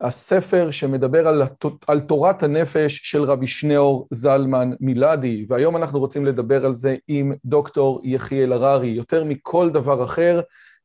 הספר 0.00 0.70
שמדבר 0.70 1.28
על, 1.28 1.42
על 1.86 2.00
תורת 2.00 2.42
הנפש 2.42 3.00
של 3.02 3.22
רבי 3.22 3.46
שניאור 3.46 4.08
זלמן 4.10 4.70
מילדי, 4.80 5.46
והיום 5.48 5.76
אנחנו 5.76 5.98
רוצים 5.98 6.26
לדבר 6.26 6.66
על 6.66 6.74
זה 6.74 6.96
עם 7.08 7.32
דוקטור 7.44 8.00
יחיאל 8.04 8.52
הררי. 8.52 8.88
יותר 8.88 9.24
מכל 9.24 9.70
דבר 9.70 10.04
אחר, 10.04 10.40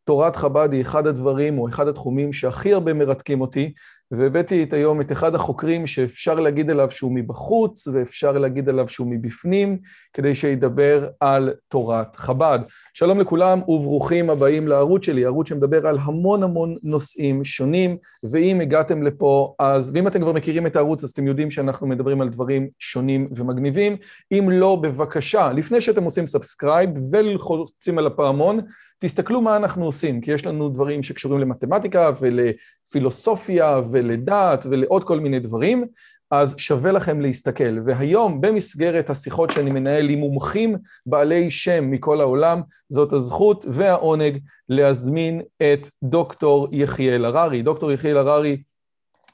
תורת 0.06 0.36
חב"ד 0.36 0.74
היא 0.74 0.82
אחד 0.82 1.08
הדברים 1.08 1.60
או 1.60 1.68
אחד 1.68 1.88
התחומים 1.88 2.34
שהכי 2.34 2.74
הרבה 2.74 2.94
מרתקים 2.94 3.42
אותי, 3.42 3.74
והבאתי 4.18 4.64
את 4.64 4.74
היום 4.74 5.02
את 5.02 5.12
אחד 5.12 5.36
החוקרים 5.36 5.88
שאפשר 5.88 6.40
להגיד 6.40 6.72
עליו 6.72 6.92
שהוא 6.92 7.12
מבחוץ 7.12 7.88
ואפשר 7.88 8.32
להגיד 8.32 8.70
עליו 8.70 8.90
שהוא 8.90 9.08
מבפנים, 9.08 9.78
כדי 10.14 10.36
שידבר 10.36 11.08
על 11.20 11.54
תורת 11.68 12.16
חב"ד. 12.16 12.60
שלום 12.94 13.20
לכולם 13.20 13.62
וברוכים 13.68 14.30
הבאים 14.30 14.68
לערוץ 14.68 15.06
שלי, 15.06 15.26
ערוץ 15.26 15.50
שמדבר 15.50 15.88
על 15.88 15.98
המון 16.02 16.44
המון 16.44 16.78
נושאים 16.84 17.44
שונים, 17.44 17.98
ואם 18.32 18.62
הגעתם 18.62 19.04
לפה 19.04 19.56
אז, 19.60 19.92
ואם 19.94 20.08
אתם 20.08 20.22
כבר 20.22 20.34
מכירים 20.34 20.68
את 20.68 20.76
הערוץ 20.76 21.04
אז 21.04 21.10
אתם 21.10 21.28
יודעים 21.28 21.52
שאנחנו 21.52 21.88
מדברים 21.88 22.22
על 22.22 22.30
דברים 22.30 22.68
שונים 22.80 23.30
ומגניבים. 23.36 23.98
אם 24.32 24.50
לא, 24.52 24.76
בבקשה, 24.76 25.52
לפני 25.52 25.82
שאתם 25.82 26.04
עושים 26.04 26.26
subscribe 26.26 26.90
ולוחצים 27.12 27.98
על 27.98 28.08
הפעמון, 28.08 28.60
תסתכלו 29.04 29.42
מה 29.42 29.56
אנחנו 29.56 29.86
עושים, 29.86 30.22
כי 30.22 30.32
יש 30.32 30.46
לנו 30.46 30.70
דברים 30.70 31.04
שקשורים 31.04 31.40
למתמטיקה 31.40 32.10
ולפילוסופיה 32.22 33.82
ולדת 33.92 34.66
ולעוד 34.70 35.04
כל 35.04 35.20
מיני 35.20 35.40
דברים, 35.40 35.84
אז 36.32 36.56
שווה 36.58 36.92
לכם 36.92 37.22
להסתכל. 37.22 37.80
והיום, 37.86 38.42
במסגרת 38.42 39.10
השיחות 39.10 39.50
שאני 39.50 39.72
מנהל 39.72 40.10
עם 40.10 40.20
מומחים 40.20 40.78
בעלי 41.06 41.52
שם 41.52 41.92
מכל 41.92 42.22
העולם, 42.22 42.62
זאת 42.90 43.14
הזכות 43.14 43.66
והעונג 43.70 44.40
להזמין 44.70 45.42
את 45.58 45.88
דוקטור 46.04 46.68
יחיאל 46.72 47.26
הררי. 47.26 47.62
דוקטור 47.62 47.92
יחיאל 47.92 48.18
הררי 48.18 48.62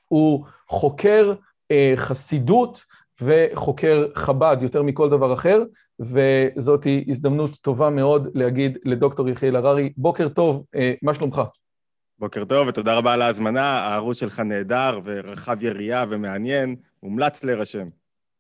הוא 0.08 0.46
חוקר 0.68 1.34
אה, 1.72 1.94
חסידות 1.96 2.82
וחוקר 3.22 4.08
חב"ד 4.16 4.58
יותר 4.62 4.84
מכל 4.84 5.10
דבר 5.10 5.34
אחר, 5.34 5.64
וזאת 6.00 6.88
הזדמנות 7.08 7.56
טובה 7.56 7.90
מאוד 7.90 8.28
להגיד 8.34 8.78
לדוקטור 8.86 9.30
יחיאל 9.30 9.56
הררי, 9.56 9.94
בוקר 9.98 10.30
טוב, 10.30 10.66
אה, 10.76 10.94
מה 11.02 11.14
שלומך? 11.14 11.42
בוקר 12.20 12.46
טוב 12.46 12.68
ותודה 12.68 12.94
רבה 12.94 13.14
על 13.14 13.22
ההזמנה, 13.22 13.80
הערוץ 13.80 14.20
שלך 14.20 14.40
נהדר 14.40 15.00
ורחב 15.06 15.64
יריעה 15.64 16.06
ומעניין, 16.10 16.76
מומלץ 17.04 17.44
להירשם. 17.44 17.88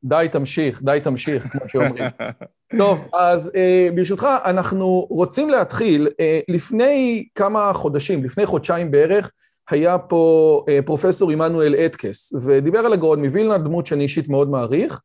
די 0.03 0.27
תמשיך, 0.31 0.81
די 0.83 0.99
תמשיך, 1.03 1.47
כמו 1.47 1.69
שאומרים. 1.69 2.05
טוב, 2.77 3.07
אז 3.13 3.47
uh, 3.47 3.95
ברשותך, 3.95 4.27
אנחנו 4.45 5.07
רוצים 5.09 5.49
להתחיל. 5.49 6.07
Uh, 6.07 6.13
לפני 6.47 7.27
כמה 7.35 7.73
חודשים, 7.73 8.23
לפני 8.23 8.45
חודשיים 8.45 8.91
בערך, 8.91 9.31
היה 9.69 9.97
פה 9.97 10.63
uh, 10.65 10.85
פרופסור 10.85 11.31
עמנואל 11.31 11.75
אטקס, 11.75 12.33
ודיבר 12.41 12.79
על 12.79 12.93
הגאון 12.93 13.25
מווילנה, 13.25 13.57
דמות 13.57 13.85
שאני 13.85 14.03
אישית 14.03 14.29
מאוד 14.29 14.49
מעריך, 14.49 15.01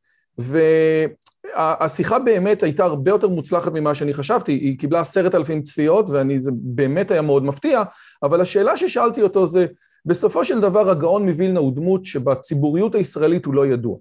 והשיחה 1.57 2.19
באמת 2.19 2.63
הייתה 2.63 2.85
הרבה 2.85 3.11
יותר 3.11 3.29
מוצלחת 3.29 3.73
ממה 3.73 3.95
שאני 3.95 4.15
חשבתי, 4.15 4.53
היא 4.53 4.79
קיבלה 4.79 5.01
עשרת 5.01 5.35
אלפים 5.35 5.63
צפיות, 5.63 6.11
וזה 6.11 6.51
באמת 6.55 7.11
היה 7.11 7.23
מאוד 7.23 7.45
מפתיע, 7.45 7.83
אבל 8.23 8.41
השאלה 8.41 8.77
ששאלתי 8.77 9.23
אותו 9.23 9.47
זה, 9.47 9.67
בסופו 10.07 10.45
של 10.45 10.61
דבר 10.61 10.91
הגאון 10.91 11.29
מווילנה 11.29 11.61
הוא 11.61 11.73
דמות 11.73 12.05
שבציבוריות 12.05 12.95
הישראלית 12.95 13.45
הוא 13.45 13.55
לא 13.55 13.67
ידוע. 13.67 13.97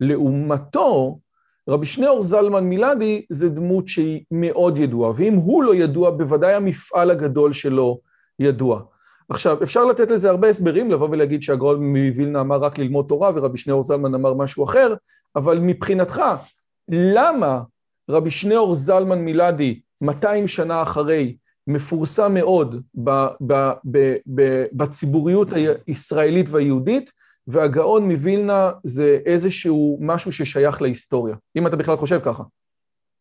לעומתו, 0.00 1.18
רבי 1.68 1.86
שניאור 1.86 2.22
זלמן 2.22 2.64
מילדי 2.64 3.24
זה 3.30 3.48
דמות 3.48 3.88
שהיא 3.88 4.24
מאוד 4.30 4.78
ידועה, 4.78 5.12
ואם 5.16 5.34
הוא 5.34 5.64
לא 5.64 5.74
ידוע, 5.74 6.10
בוודאי 6.10 6.54
המפעל 6.54 7.10
הגדול 7.10 7.52
שלו 7.52 8.00
ידוע. 8.38 8.80
עכשיו, 9.28 9.62
אפשר 9.62 9.84
לתת 9.84 10.10
לזה 10.10 10.30
הרבה 10.30 10.48
הסברים, 10.48 10.90
לבוא 10.90 11.08
ולהגיד 11.10 11.42
שהגאון 11.42 11.86
מווילנה 11.86 12.40
אמר 12.40 12.56
רק 12.56 12.78
ללמוד 12.78 13.06
תורה 13.08 13.30
ורבי 13.34 13.58
שניאור 13.58 13.82
זלמן 13.82 14.14
אמר 14.14 14.34
משהו 14.34 14.64
אחר, 14.64 14.94
אבל 15.36 15.58
מבחינתך, 15.58 16.22
למה 16.88 17.62
רבי 18.10 18.30
שניאור 18.30 18.74
זלמן 18.74 19.18
מילדי, 19.18 19.80
200 20.00 20.48
שנה 20.48 20.82
אחרי, 20.82 21.36
מפורסם 21.66 22.34
מאוד 22.34 22.82
ב, 22.94 23.10
ב, 23.46 23.70
ב, 23.90 24.16
ב, 24.34 24.64
בציבוריות 24.72 25.48
הישראלית 25.86 26.48
והיהודית, 26.48 27.10
והגאון 27.46 28.10
מווילנה 28.10 28.70
זה 28.84 29.18
איזשהו 29.26 29.98
משהו 30.00 30.32
ששייך 30.32 30.82
להיסטוריה, 30.82 31.36
אם 31.56 31.66
אתה 31.66 31.76
בכלל 31.76 31.96
חושב 31.96 32.20
ככה. 32.24 32.42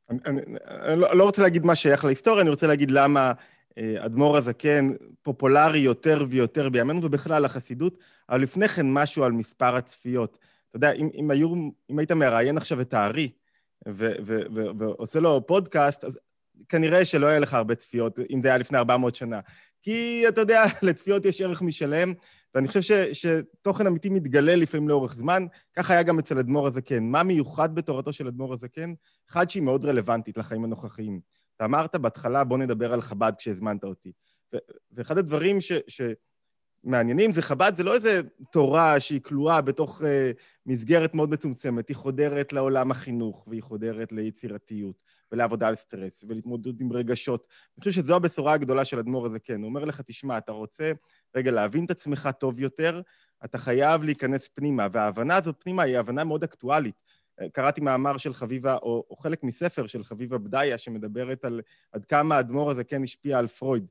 אני, 0.09 0.19
אני, 0.25 0.41
אני 0.67 0.99
לא, 0.99 1.15
לא 1.15 1.23
רוצה 1.23 1.41
להגיד 1.41 1.65
מה 1.65 1.75
שייך 1.75 2.05
להיסטוריה, 2.05 2.41
אני 2.41 2.49
רוצה 2.49 2.67
להגיד 2.67 2.91
למה 2.91 3.31
אה, 3.77 3.95
אדמו"ר 4.05 4.37
הזקן 4.37 4.89
פופולרי 5.21 5.79
יותר 5.79 6.25
ויותר 6.29 6.69
בימינו, 6.69 7.03
ובכלל 7.03 7.45
החסידות, 7.45 7.97
אבל 8.29 8.41
לפני 8.41 8.67
כן 8.67 8.93
משהו 8.93 9.23
על 9.23 9.31
מספר 9.31 9.75
הצפיות. 9.75 10.37
אתה 10.69 10.77
יודע, 10.77 10.91
אם, 10.91 11.09
אם, 11.13 11.31
היו, 11.31 11.53
אם 11.89 11.99
היית 11.99 12.11
מראיין 12.11 12.57
עכשיו 12.57 12.81
את 12.81 12.93
הארי, 12.93 13.29
ועושה 13.85 15.19
לו 15.19 15.47
פודקאסט, 15.47 16.03
אז 16.03 16.19
כנראה 16.69 17.05
שלא 17.05 17.25
יהיה 17.25 17.39
לך 17.39 17.53
הרבה 17.53 17.75
צפיות, 17.75 18.19
אם 18.29 18.41
זה 18.41 18.47
היה 18.47 18.57
לפני 18.57 18.77
400 18.77 19.15
שנה. 19.15 19.39
כי 19.81 20.23
אתה 20.27 20.41
יודע, 20.41 20.63
לצפיות 20.87 21.25
יש 21.25 21.41
ערך 21.41 21.61
משלם, 21.61 22.13
ואני 22.55 22.67
חושב 22.67 22.81
ש, 22.81 22.91
שתוכן 22.91 23.87
אמיתי 23.87 24.09
מתגלה 24.09 24.55
לפעמים 24.55 24.89
לאורך 24.89 25.15
זמן, 25.15 25.45
ככה 25.75 25.93
היה 25.93 26.03
גם 26.03 26.19
אצל 26.19 26.39
אדמו"ר 26.39 26.67
הזקן. 26.67 27.03
מה 27.03 27.23
מיוחד 27.23 27.75
בתורתו 27.75 28.13
של 28.13 28.27
אדמו"ר 28.27 28.53
הזקן? 28.53 28.93
אחד, 29.29 29.49
שהיא 29.49 29.63
מאוד 29.63 29.85
רלוונטית 29.85 30.37
לחיים 30.37 30.63
הנוכחיים. 30.63 31.19
אתה 31.55 31.65
אמרת 31.65 31.95
בהתחלה, 31.95 32.43
בוא 32.43 32.57
נדבר 32.57 32.93
על 32.93 33.01
חב"ד 33.01 33.31
כשהזמנת 33.37 33.83
אותי. 33.83 34.11
ואחד 34.91 35.17
הדברים 35.17 35.61
ש... 35.61 35.71
ש- 35.87 36.01
מעניינים 36.87 37.31
זה 37.31 37.41
חב"ד, 37.41 37.71
זה 37.75 37.83
לא 37.83 37.93
איזה 37.93 38.21
תורה 38.51 38.99
שהיא 38.99 39.21
כלואה 39.21 39.61
בתוך 39.61 40.01
uh, 40.01 40.05
מסגרת 40.65 41.13
מאוד 41.13 41.29
מצומצמת, 41.29 41.89
היא 41.89 41.95
חודרת 41.95 42.53
לעולם 42.53 42.91
החינוך, 42.91 43.47
והיא 43.47 43.63
חודרת 43.63 44.11
ליצירתיות, 44.11 45.03
ולעבודה 45.31 45.67
על 45.67 45.75
סטרס, 45.75 46.25
ולהתמודדות 46.27 46.75
עם 46.79 46.93
רגשות. 46.93 47.47
אני 47.49 47.79
חושב 47.79 47.91
שזו 47.91 48.15
הבשורה 48.15 48.53
הגדולה 48.53 48.85
של 48.85 48.99
אדמו"ר 48.99 49.25
הזה, 49.25 49.39
כן. 49.39 49.61
הוא 49.61 49.69
אומר 49.69 49.85
לך, 49.85 50.01
תשמע, 50.01 50.37
אתה 50.37 50.51
רוצה 50.51 50.91
רגע 51.35 51.51
להבין 51.51 51.85
את 51.85 51.91
עצמך 51.91 52.29
טוב 52.39 52.59
יותר, 52.59 53.01
אתה 53.45 53.57
חייב 53.57 54.03
להיכנס 54.03 54.47
פנימה, 54.53 54.87
וההבנה 54.91 55.35
הזאת 55.35 55.55
פנימה 55.59 55.83
היא 55.83 55.97
הבנה 55.97 56.23
מאוד 56.23 56.43
אקטואלית. 56.43 56.95
קראתי 57.53 57.81
מאמר 57.81 58.17
של 58.17 58.33
חביבה, 58.33 58.75
או, 58.75 59.05
או 59.09 59.15
חלק 59.15 59.43
מספר 59.43 59.87
של 59.87 60.03
חביבה 60.03 60.37
בדיה, 60.37 60.77
שמדברת 60.77 61.45
על 61.45 61.61
עד 61.91 62.05
כמה 62.05 62.35
האדמו"ר 62.35 62.71
הזה 62.71 62.83
כן 62.83 63.03
השפיע 63.03 63.39
על 63.39 63.47
פרויד. 63.47 63.85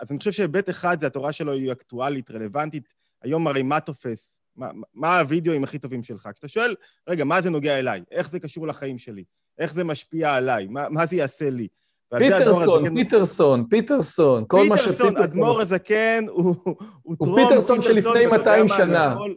אז 0.00 0.10
אני 0.10 0.18
חושב 0.18 0.32
שהיבט 0.32 0.70
אחד 0.70 1.00
זה 1.00 1.06
התורה 1.06 1.32
שלו 1.32 1.52
היא 1.52 1.72
אקטואלית, 1.72 2.30
רלוונטית. 2.30 2.94
היום 3.22 3.46
הרי 3.46 3.62
מה 3.62 3.80
תופס? 3.80 4.40
מה, 4.56 4.70
מה 4.94 5.18
הווידאוים 5.18 5.64
הכי 5.64 5.78
טובים 5.78 6.02
שלך? 6.02 6.28
כשאתה 6.34 6.48
שואל, 6.48 6.74
רגע, 7.08 7.24
מה 7.24 7.40
זה 7.40 7.50
נוגע 7.50 7.78
אליי? 7.78 8.02
איך 8.10 8.30
זה 8.30 8.40
קשור 8.40 8.66
לחיים 8.66 8.98
שלי? 8.98 9.24
איך 9.58 9.72
זה 9.72 9.84
משפיע 9.84 10.34
עליי? 10.34 10.66
מה, 10.66 10.88
מה 10.88 11.06
זה 11.06 11.16
יעשה 11.16 11.50
לי? 11.50 11.68
פיטרסון, 12.18 12.84
הזקן... 12.84 12.94
פיטרסון, 12.94 13.66
פיטרסון, 13.70 14.44
כל 14.48 14.68
מה 14.68 14.76
שפיטרסון... 14.76 15.08
פיטרסון, 15.08 15.30
אדמו"ר 15.30 15.60
הזקן 15.60 16.24
הוא, 16.28 16.56
הוא, 16.64 16.76
הוא 17.02 17.16
טרום... 17.16 17.38
הוא 17.38 17.48
פיטרסון 17.48 17.82
של 17.82 17.92
לפני 17.92 18.26
200 18.26 18.68
שנה. 18.68 19.12
יכול, 19.14 19.34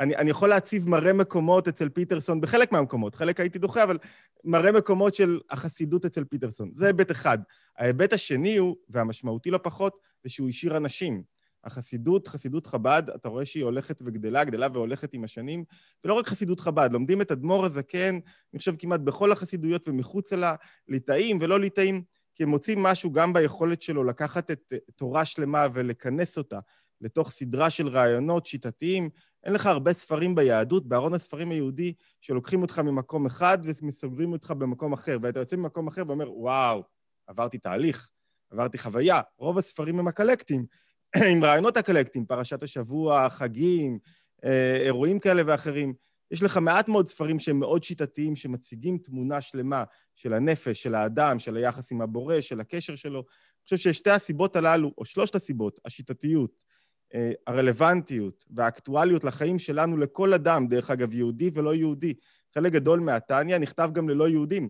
אני, 0.00 0.16
אני 0.16 0.30
יכול 0.30 0.48
להציב 0.48 0.88
מראה 0.88 1.12
מקומות 1.12 1.68
אצל 1.68 1.88
פיטרסון, 1.88 2.40
בחלק 2.40 2.72
מהמקומות, 2.72 3.14
חלק 3.14 3.40
הייתי 3.40 3.58
דוחה, 3.58 3.84
אבל 3.84 3.98
מראה 4.44 4.72
מקומות 4.72 5.14
של 5.14 5.40
החסידות 5.50 6.04
אצל 6.04 6.24
פיטרסון. 6.24 6.70
זה 6.74 6.86
היבט 6.86 7.10
אחד. 7.10 7.38
ההיבט 7.78 8.12
השני 8.12 8.56
הוא, 8.56 8.76
והמשמעותי 8.88 9.50
לא 9.50 9.58
פחות, 9.62 9.96
זה 10.22 10.30
שהוא 10.30 10.48
השאיר 10.48 10.76
אנשים. 10.76 11.22
החסידות, 11.64 12.28
חסידות 12.28 12.66
חב"ד, 12.66 13.02
אתה 13.14 13.28
רואה 13.28 13.46
שהיא 13.46 13.64
הולכת 13.64 14.02
וגדלה, 14.04 14.44
גדלה 14.44 14.68
והולכת 14.72 15.14
עם 15.14 15.24
השנים, 15.24 15.64
ולא 16.04 16.14
רק 16.14 16.26
חסידות 16.26 16.60
חב"ד, 16.60 16.88
לומדים 16.92 17.20
את 17.20 17.32
אדמו"ר 17.32 17.64
הזקן, 17.64 18.14
אני 18.52 18.58
חושב 18.58 18.76
כמעט 18.78 19.00
בכל 19.00 19.32
החסידויות 19.32 19.88
ומחוצה 19.88 20.36
לה, 20.36 20.54
ליטאים 20.88 21.38
ולא 21.40 21.60
ליטאים, 21.60 22.02
כי 22.34 22.42
הם 22.42 22.48
מוצאים 22.48 22.82
משהו 22.82 23.12
גם 23.12 23.32
ביכולת 23.32 23.82
שלו 23.82 24.04
לקחת 24.04 24.50
את 24.50 24.72
תורה 24.96 25.24
שלמה 25.24 25.66
ולכנס 25.72 26.38
אותה 26.38 26.58
לתוך 27.00 27.30
סדרה 27.30 27.70
של 27.70 27.88
רעיונות 27.88 28.46
שיטתיים. 28.46 29.10
אין 29.44 29.52
לך 29.52 29.66
הרבה 29.66 29.92
ספרים 29.92 30.34
ביהדות, 30.34 30.88
בארון 30.88 31.14
הספרים 31.14 31.50
היהודי, 31.50 31.92
שלוקחים 32.20 32.62
אותך 32.62 32.78
ממקום 32.78 33.26
אחד 33.26 33.58
ומסוגרים 33.62 34.32
אותך 34.32 34.50
במקום 34.50 34.92
אחר, 34.92 35.18
ואתה 35.22 35.40
יוצא 35.40 35.56
ממקום 35.56 35.88
אחר 35.88 36.02
ואומר, 36.06 36.32
וואו, 36.38 36.82
עברתי 37.26 37.58
תהליך, 37.58 38.10
עברתי 38.50 38.78
חוויה. 38.78 39.20
רוב 39.38 39.58
הספרים 39.58 39.98
הם 39.98 40.08
אקלקטים, 40.08 40.66
עם 41.32 41.44
רעיונות 41.44 41.76
אקלקטים, 41.76 42.26
פרשת 42.26 42.62
השבוע, 42.62 43.30
חגים, 43.30 43.98
אה, 44.44 44.76
אירועים 44.76 45.18
כאלה 45.18 45.42
ואחרים. 45.46 45.94
יש 46.30 46.42
לך 46.42 46.56
מעט 46.56 46.88
מאוד 46.88 47.08
ספרים 47.08 47.38
שהם 47.38 47.58
מאוד 47.58 47.82
שיטתיים, 47.82 48.36
שמציגים 48.36 48.98
תמונה 48.98 49.40
שלמה 49.40 49.84
של 50.14 50.32
הנפש, 50.34 50.82
של 50.82 50.94
האדם, 50.94 51.38
של 51.38 51.56
היחס 51.56 51.92
עם 51.92 52.00
הבורא, 52.00 52.40
של 52.40 52.60
הקשר 52.60 52.94
שלו. 52.94 53.18
אני 53.18 53.64
חושב 53.76 53.76
ששתי 53.76 54.10
הסיבות 54.10 54.56
הללו, 54.56 54.92
או 54.98 55.04
שלושת 55.04 55.34
הסיבות, 55.34 55.80
השיטתיות, 55.84 56.50
הרלוונטיות 57.46 58.44
והאקטואליות 58.50 59.24
לחיים 59.24 59.58
שלנו, 59.58 59.96
לכל 59.96 60.34
אדם, 60.34 60.66
דרך 60.66 60.90
אגב, 60.90 61.12
יהודי 61.12 61.50
ולא 61.54 61.74
יהודי. 61.74 62.14
חלק 62.54 62.72
גדול 62.72 63.00
מהתניא 63.00 63.58
נכתב 63.58 63.90
גם 63.92 64.08
ללא 64.08 64.28
יהודים, 64.28 64.68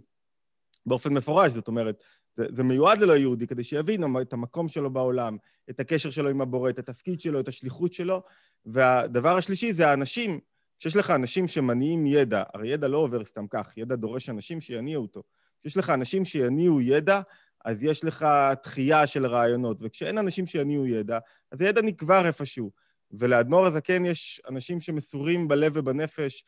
באופן 0.87 1.15
מפורש, 1.15 1.53
זאת 1.53 1.69
אומרת, 1.69 2.03
זה, 2.35 2.47
זה 2.51 2.63
מיועד 2.63 2.99
ללא 2.99 3.13
יהודי, 3.13 3.47
כדי 3.47 3.65
שיבין 3.65 4.05
את 4.23 4.33
המקום 4.33 4.69
שלו 4.69 4.91
בעולם, 4.91 5.37
את 5.71 5.81
הקשר 5.81 6.11
שלו 6.11 6.29
עם 6.29 6.41
הבורא, 6.41 6.71
את 6.71 6.79
התפקיד 6.79 7.21
שלו, 7.21 7.41
את 7.41 7.49
השליחות 7.49 7.93
שלו. 7.93 8.23
והדבר 8.67 9.37
השלישי 9.37 9.73
זה 9.73 9.89
האנשים, 9.89 10.41
כשיש 10.79 10.97
לך 10.97 11.11
אנשים 11.11 11.49
שמניעים 11.49 12.07
ידע, 12.07 12.43
הרי 12.55 12.69
ידע 12.69 12.89
לא 12.89 12.99
עובר 12.99 13.25
סתם 13.25 13.47
כך, 13.51 13.73
ידע 13.77 13.97
דורש 13.97 14.31
אנשים 14.31 14.61
שיניעו 14.61 15.03
אותו. 15.03 15.23
כשיש 15.61 15.77
לך 15.77 15.91
אנשים 15.91 16.25
שיניעו 16.25 16.81
ידע, 16.81 17.21
אז 17.65 17.83
יש 17.83 18.05
לך 18.05 18.27
דחייה 18.63 19.07
של 19.07 19.27
רעיונות, 19.27 19.77
וכשאין 19.81 20.19
אנשים 20.19 20.47
שיניעו 20.47 20.87
ידע, 20.87 21.19
אז 21.53 21.61
הידע 21.61 21.83
נקבר 21.83 22.27
איפשהו. 22.27 22.71
ולאדמו"ר 23.11 23.67
הזקן 23.67 24.05
יש 24.05 24.41
אנשים 24.49 24.81
שמסורים 24.81 25.49
בלב 25.49 25.73
ובנפש. 25.75 26.45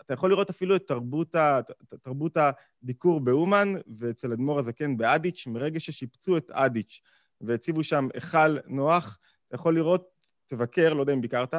אתה 0.00 0.14
יכול 0.14 0.30
לראות 0.30 0.50
אפילו 0.50 0.76
את 0.76 0.86
תרבות, 0.86 1.34
ה, 1.34 1.60
תרבות 2.02 2.36
הביקור 2.36 3.20
באומן, 3.20 3.74
ואצל 3.96 4.32
אדמו"ר 4.32 4.58
הזקן 4.58 4.96
באדיץ', 4.96 5.46
מרגע 5.46 5.80
ששיפצו 5.80 6.36
את 6.36 6.50
אדיץ' 6.50 7.00
והציבו 7.40 7.84
שם 7.84 8.08
היכל 8.14 8.58
נוח, 8.66 9.18
אתה 9.48 9.54
יכול 9.54 9.74
לראות, 9.74 10.08
תבקר, 10.46 10.94
לא 10.94 11.00
יודע 11.00 11.12
אם 11.12 11.20
ביקרת, 11.20 11.54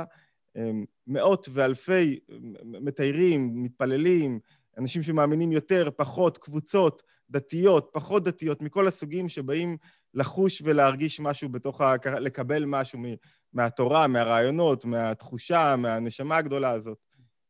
אמ, 0.55 0.85
מאות 1.07 1.47
ואלפי 1.51 2.19
מתיירים, 2.63 3.63
מתפללים, 3.63 4.39
אנשים 4.77 5.03
שמאמינים 5.03 5.51
יותר, 5.51 5.89
פחות, 5.95 6.37
קבוצות 6.37 7.03
דתיות, 7.31 7.89
פחות 7.93 8.23
דתיות, 8.23 8.61
מכל 8.61 8.87
הסוגים 8.87 9.29
שבאים 9.29 9.77
לחוש 10.13 10.61
ולהרגיש 10.65 11.19
משהו 11.19 11.49
בתוך 11.49 11.81
ה... 11.81 11.95
לקבל 12.19 12.65
משהו 12.65 12.99
מהתורה, 13.53 14.07
מהרעיונות, 14.07 14.85
מהתחושה, 14.85 15.75
מהנשמה 15.75 16.37
הגדולה 16.37 16.71
הזאת. 16.71 16.97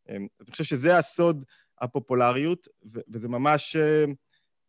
אמ, 0.09 0.15
אני 0.15 0.51
חושב 0.51 0.63
שזה 0.63 0.97
הסוד 0.97 1.45
הפופולריות, 1.81 2.67
וזה 2.83 3.29
ממש 3.29 3.75
אה, 3.75 4.05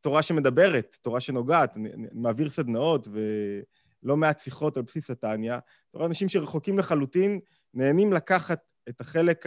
תורה 0.00 0.22
שמדברת, 0.22 0.96
תורה 1.02 1.20
שנוגעת. 1.20 1.76
אני, 1.76 1.92
אני 1.92 2.06
מעביר 2.12 2.50
סדנאות 2.50 3.08
ולא 3.08 4.16
מעט 4.16 4.38
שיחות 4.38 4.76
על 4.76 4.82
בסיס 4.82 5.10
התניא. 5.10 5.54
אתה 5.54 5.98
רואה 5.98 6.06
אנשים 6.06 6.28
שרחוקים 6.28 6.78
לחלוטין, 6.78 7.40
נהנים 7.74 8.12
לקחת 8.12 8.60
את 8.88 9.00
החלק 9.00 9.46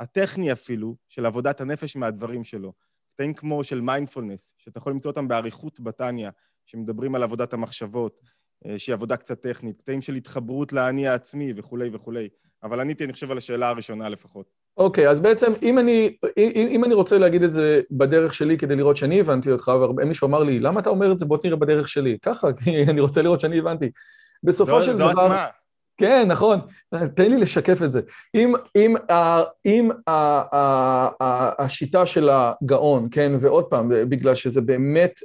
הטכני 0.00 0.52
אפילו 0.52 0.96
של 1.08 1.26
עבודת 1.26 1.60
הנפש 1.60 1.96
מהדברים 1.96 2.44
שלו. 2.44 2.72
קטעים 3.16 3.34
כמו 3.34 3.64
של 3.64 3.80
מיינדפולנס, 3.80 4.54
שאתה 4.58 4.78
יכול 4.78 4.92
למצוא 4.92 5.10
אותם 5.10 5.28
באריכות 5.28 5.80
בתניא, 5.80 6.28
שמדברים 6.66 7.14
על 7.14 7.22
עבודת 7.22 7.52
המחשבות, 7.52 8.20
אה, 8.66 8.78
שהיא 8.78 8.94
עבודה 8.94 9.16
קצת 9.16 9.42
טכנית, 9.42 9.82
קטעים 9.82 10.02
של 10.02 10.14
התחברות 10.14 10.72
לאני 10.72 11.08
העצמי 11.08 11.52
וכולי 11.56 11.90
וכולי. 11.92 12.28
אבל 12.62 12.80
עניתי, 12.80 13.04
אני 13.04 13.12
חושב, 13.12 13.30
על 13.30 13.38
השאלה 13.38 13.68
הראשונה 13.68 14.08
לפחות. 14.08 14.46
אוקיי, 14.76 15.06
okay, 15.06 15.10
אז 15.10 15.20
בעצם 15.20 15.52
אם 15.62 15.78
אני, 15.78 16.16
אם, 16.36 16.66
אם 16.70 16.84
אני 16.84 16.94
רוצה 16.94 17.18
להגיד 17.18 17.42
את 17.42 17.52
זה 17.52 17.80
בדרך 17.90 18.34
שלי 18.34 18.58
כדי 18.58 18.76
לראות 18.76 18.96
שאני 18.96 19.20
הבנתי 19.20 19.50
אותך, 19.50 19.72
ומישהו 19.96 20.28
אמר 20.28 20.42
לי, 20.42 20.60
למה 20.60 20.80
אתה 20.80 20.90
אומר 20.90 21.12
את 21.12 21.18
זה? 21.18 21.26
בוא 21.26 21.38
תראה 21.38 21.56
בדרך 21.56 21.88
שלי. 21.88 22.18
ככה, 22.22 22.52
כי 22.64 22.82
אני 22.82 23.00
רוצה 23.00 23.22
לראות 23.22 23.40
שאני 23.40 23.58
הבנתי. 23.58 23.90
בסופו 24.42 24.80
זו, 24.80 24.86
של 24.86 24.92
זו 24.92 24.98
דבר... 24.98 25.12
זו 25.12 25.20
עצמה. 25.20 25.46
כן, 25.98 26.28
נכון, 26.28 26.60
תן 27.14 27.30
לי 27.30 27.36
לשקף 27.36 27.82
את 27.82 27.92
זה. 27.92 28.00
אם, 28.34 28.54
אם, 28.76 28.94
אם 29.66 29.88
השיטה 31.58 32.06
של 32.06 32.28
הגאון, 32.32 33.08
כן, 33.10 33.32
ועוד 33.40 33.64
פעם, 33.64 33.88
בגלל 34.08 34.34
שזה 34.34 34.60
באמת, 34.60 35.20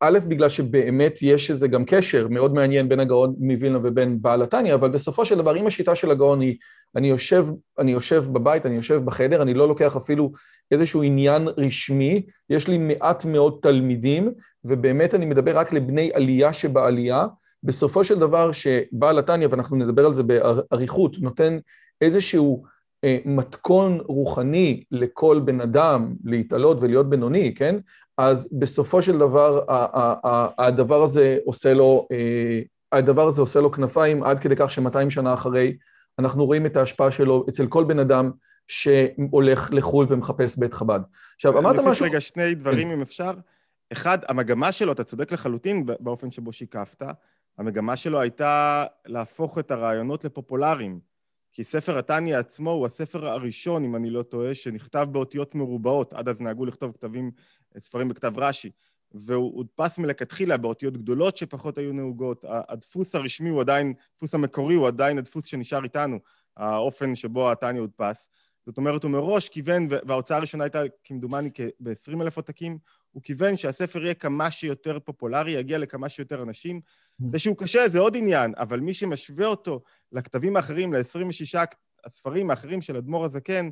א', 0.00 0.18
בגלל 0.28 0.48
שבאמת 0.48 1.18
יש 1.22 1.50
איזה 1.50 1.68
גם 1.68 1.84
קשר 1.84 2.28
מאוד 2.30 2.54
מעניין 2.54 2.88
בין 2.88 3.00
הגאון 3.00 3.34
מווילנה 3.38 3.78
ובין 3.82 4.22
בעל 4.22 4.42
התניא, 4.42 4.74
אבל 4.74 4.88
בסופו 4.88 5.24
של 5.24 5.38
דבר, 5.38 5.56
אם 5.56 5.66
השיטה 5.66 5.94
של 5.94 6.10
הגאון 6.10 6.40
היא, 6.40 6.56
אני 6.96 7.08
יושב, 7.08 7.46
אני 7.78 7.92
יושב 7.92 8.24
בבית, 8.32 8.66
אני 8.66 8.74
יושב 8.76 9.04
בחדר, 9.04 9.42
אני 9.42 9.54
לא 9.54 9.68
לוקח 9.68 9.96
אפילו 9.96 10.32
איזשהו 10.70 11.02
עניין 11.02 11.48
רשמי, 11.56 12.22
יש 12.50 12.68
לי 12.68 12.78
מעט 12.78 13.24
מאוד 13.24 13.58
תלמידים, 13.62 14.32
ובאמת 14.64 15.14
אני 15.14 15.26
מדבר 15.26 15.58
רק 15.58 15.72
לבני 15.72 16.10
עלייה 16.14 16.52
שבעלייה, 16.52 17.26
בסופו 17.66 18.04
של 18.04 18.18
דבר 18.18 18.52
שבעל 18.52 19.18
התניא, 19.18 19.48
ואנחנו 19.50 19.76
נדבר 19.76 20.06
על 20.06 20.14
זה 20.14 20.22
באריכות, 20.22 21.18
נותן 21.18 21.58
איזשהו 22.00 22.64
אה, 23.04 23.18
מתכון 23.24 23.98
רוחני 24.06 24.84
לכל 24.90 25.40
בן 25.44 25.60
אדם 25.60 26.14
להתעלות 26.24 26.78
ולהיות 26.80 27.10
בינוני, 27.10 27.54
כן? 27.54 27.76
אז 28.18 28.48
בסופו 28.52 29.02
של 29.02 29.18
דבר 29.18 29.64
הדבר 30.58 31.02
הזה 31.02 31.38
עושה 31.44 31.74
לו, 31.74 32.08
אה, 32.12 32.60
הדבר 32.92 33.26
הזה 33.26 33.40
עושה 33.40 33.60
לו 33.60 33.72
כנפיים 33.72 34.22
עד 34.22 34.40
כדי 34.40 34.56
כך 34.56 34.70
ש-200 34.70 35.10
שנה 35.10 35.34
אחרי 35.34 35.76
אנחנו 36.18 36.46
רואים 36.46 36.66
את 36.66 36.76
ההשפעה 36.76 37.10
שלו 37.10 37.44
אצל 37.48 37.66
כל 37.66 37.84
בן 37.84 37.98
אדם 37.98 38.30
שהולך 38.68 39.70
לחו"ל 39.72 40.06
ומחפש 40.08 40.56
בית 40.56 40.74
חב"ד. 40.74 41.00
עכשיו, 41.34 41.58
אמרת 41.58 41.76
משהו... 41.86 42.06
רגע, 42.06 42.20
שני 42.20 42.54
דברים 42.54 42.90
אם 42.90 43.02
אפשר. 43.02 43.32
אחד, 43.92 44.18
המגמה 44.28 44.72
שלו, 44.72 44.92
אתה 44.92 45.04
צודק 45.04 45.32
לחלוטין 45.32 45.86
באופן 46.00 46.30
שבו 46.30 46.52
שיקפת, 46.52 47.02
המגמה 47.58 47.96
שלו 47.96 48.20
הייתה 48.20 48.84
להפוך 49.06 49.58
את 49.58 49.70
הרעיונות 49.70 50.24
לפופולררים. 50.24 51.00
כי 51.52 51.64
ספר 51.64 51.98
התניא 51.98 52.38
עצמו 52.38 52.70
הוא 52.70 52.86
הספר 52.86 53.26
הראשון, 53.26 53.84
אם 53.84 53.96
אני 53.96 54.10
לא 54.10 54.22
טועה, 54.22 54.54
שנכתב 54.54 55.08
באותיות 55.12 55.54
מרובעות. 55.54 56.12
עד 56.12 56.28
אז 56.28 56.40
נהגו 56.40 56.66
לכתוב 56.66 56.92
כתבים, 56.92 57.30
ספרים 57.78 58.08
בכתב 58.08 58.38
רש"י. 58.38 58.70
והוא 59.12 59.56
הודפס 59.56 59.98
מלכתחילה 59.98 60.56
באותיות 60.56 60.96
גדולות 60.96 61.36
שפחות 61.36 61.78
היו 61.78 61.92
נהוגות. 61.92 62.44
הדפוס 62.48 63.14
הרשמי 63.14 63.48
הוא 63.48 63.60
עדיין, 63.60 63.94
הדפוס 64.12 64.34
המקורי 64.34 64.74
הוא 64.74 64.86
עדיין 64.86 65.18
הדפוס 65.18 65.46
שנשאר 65.46 65.84
איתנו, 65.84 66.18
האופן 66.56 67.14
שבו 67.14 67.52
התניא 67.52 67.80
הודפס. 67.80 68.30
זאת 68.66 68.78
אומרת, 68.78 69.02
הוא 69.04 69.10
מראש 69.10 69.48
כיוון, 69.48 69.86
וההוצאה 69.90 70.36
הראשונה 70.36 70.64
הייתה 70.64 70.82
כמדומני 71.04 71.50
ב-20 71.80 72.22
אלף 72.22 72.36
עותקים, 72.36 72.78
הוא 73.12 73.22
כיוון 73.22 73.56
שהספר 73.56 74.02
יהיה 74.02 74.14
כמה 74.14 74.50
שיותר 74.50 74.98
פופולרי, 74.98 75.52
יגיע 75.52 75.78
לכמה 75.78 76.08
שיותר 76.08 76.42
אנשים. 76.42 76.80
Mm. 77.22 77.24
זה 77.32 77.38
שהוא 77.38 77.56
קשה 77.56 77.88
זה 77.88 77.98
עוד 77.98 78.16
עניין, 78.16 78.52
אבל 78.56 78.80
מי 78.80 78.94
שמשווה 78.94 79.46
אותו 79.46 79.82
לכתבים 80.12 80.56
האחרים, 80.56 80.92
ל-26 80.92 81.58
הספרים 82.04 82.50
האחרים 82.50 82.80
של 82.80 82.96
אדמו"ר 82.96 83.24
הזקן, 83.24 83.70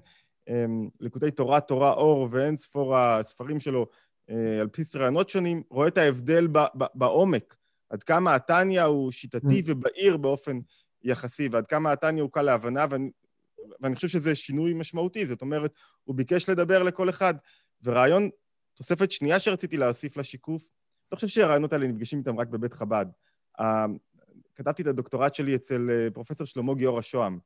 אמ, 0.49 0.89
ליקוטי 1.01 1.31
תורה, 1.31 1.61
תורה, 1.61 1.93
אור 1.93 2.29
ואין 2.31 2.57
ספור 2.57 2.97
הספרים 2.97 3.61
שלו 3.61 3.87
אה, 4.31 4.61
על 4.61 4.67
בסיס 4.67 4.97
רעיונות 4.97 5.29
שונים, 5.29 5.63
רואה 5.71 5.89
את 5.89 5.99
ההבדל 5.99 6.49
בעומק, 6.95 7.57
עד 7.91 8.03
כמה 8.03 8.35
התניא 8.35 8.83
הוא 8.83 9.13
שיטתי 9.13 9.61
mm. 9.61 9.65
ובהיר 9.67 10.17
באופן 10.17 10.59
יחסי, 11.03 11.49
ועד 11.53 11.67
כמה 11.67 11.93
התניא 11.93 12.23
הוא 12.23 12.31
קל 12.31 12.43
להבנה, 12.43 12.87
ואני, 12.91 13.11
ואני 13.81 13.95
חושב 13.95 14.09
שזה 14.09 14.35
שינוי 14.35 14.75
משמעותי, 14.75 15.27
זאת 15.27 15.43
אומרת, 15.43 15.73
הוא 16.05 16.17
ביקש 16.17 16.49
לדבר 16.49 16.83
לכל 16.83 17.09
אחד. 17.11 17.35
ורעיון 17.83 18.31
תוספת 18.75 19.13
שנייה 19.13 19.39
שרציתי 19.39 19.77
להוסיף 19.77 20.17
לשיקוף, 20.17 20.71
לא 21.13 21.17
חושב 21.17 21.27
שהרעיונות 21.27 21.73
האלה 21.73 21.87
נפגשים 21.87 22.19
איתם 22.19 22.41
רק 22.41 22.49
בבית 22.49 22.73
חב"ד. 22.73 23.07
כתבתי 24.57 24.83
את 24.83 24.87
הדוקטורט 24.87 25.35
שלי 25.35 25.55
אצל 25.55 25.91
אה, 25.91 26.11
פרופסור 26.11 26.47
שלמה 26.47 26.75
גיורא 26.75 27.03
שוהם, 27.03 27.39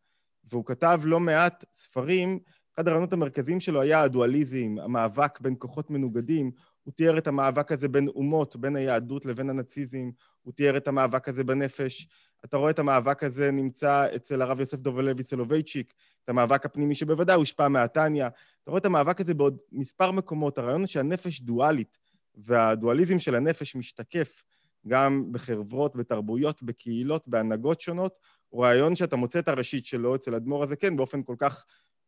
והוא 0.45 0.65
כתב 0.65 1.01
לא 1.05 1.21
מעט 1.21 1.65
ספרים, 1.75 2.39
אחד 2.75 2.89
הרעיונות 2.89 3.13
המרכזיים 3.13 3.61
שלו 3.61 3.81
היה 3.81 4.03
הדואליזם, 4.03 4.75
המאבק 4.83 5.41
בין 5.41 5.55
כוחות 5.59 5.91
מנוגדים. 5.91 6.51
הוא 6.85 6.95
תיאר 6.95 7.19
את 7.19 7.27
המאבק 7.27 7.73
הזה 7.73 7.89
בין 7.89 8.09
אומות, 8.09 8.57
בין 8.57 8.77
היהדות 8.77 9.27
לבין 9.27 9.51
הנאציזם, 9.51 10.11
הוא 10.43 10.53
תיאר 10.55 10.77
את 10.77 10.89
המאבק 10.89 11.29
הזה 11.29 11.45
בנפש. 11.45 12.09
אתה 12.45 12.57
רואה 12.57 12.71
את 12.71 12.79
המאבק 12.79 13.25
הזה 13.25 13.51
נמצא 13.51 14.07
אצל 14.17 14.43
הרב 14.43 14.61
יוסף 14.61 14.79
דובלוי 14.79 15.23
סולובייצ'יק, 15.23 15.95
את 16.25 16.29
המאבק 16.29 16.67
הפנימי 16.67 16.95
שבוודאי 16.95 17.37
הושפע 17.37 17.69
מהתניא. 17.69 18.27
אתה 18.27 18.71
רואה 18.71 18.79
את 18.79 18.87
המאבק 18.87 19.21
הזה 19.21 19.35
בעוד 19.35 19.59
מספר 19.73 20.11
מקומות. 20.11 20.59
הרעיון 20.59 20.81
הוא 20.81 20.87
שהנפש 20.87 21.41
דואלית, 21.41 21.99
והדואליזם 22.35 23.19
של 23.19 23.35
הנפש 23.35 23.77
משתקף 23.77 24.43
גם 24.89 25.25
בחברות, 25.31 25.97
בתרבויות, 25.97 26.63
בקהילות, 26.63 27.23
בהנהגות 27.27 27.81
שונות, 27.81 28.13
הוא 28.49 28.65
רעיון 28.65 28.95
שאתה 28.95 29.17
מוצא 29.17 29.39
את 29.39 29.49
הראשית 29.49 29.87
שלו 29.87 30.15
אצל 30.15 30.35
אדמו"ר 30.35 30.63
הזה, 30.65 30.77
כן, 30.77 30.97
באופן 30.97 31.23
כל 31.23 31.35
כך 31.39 31.65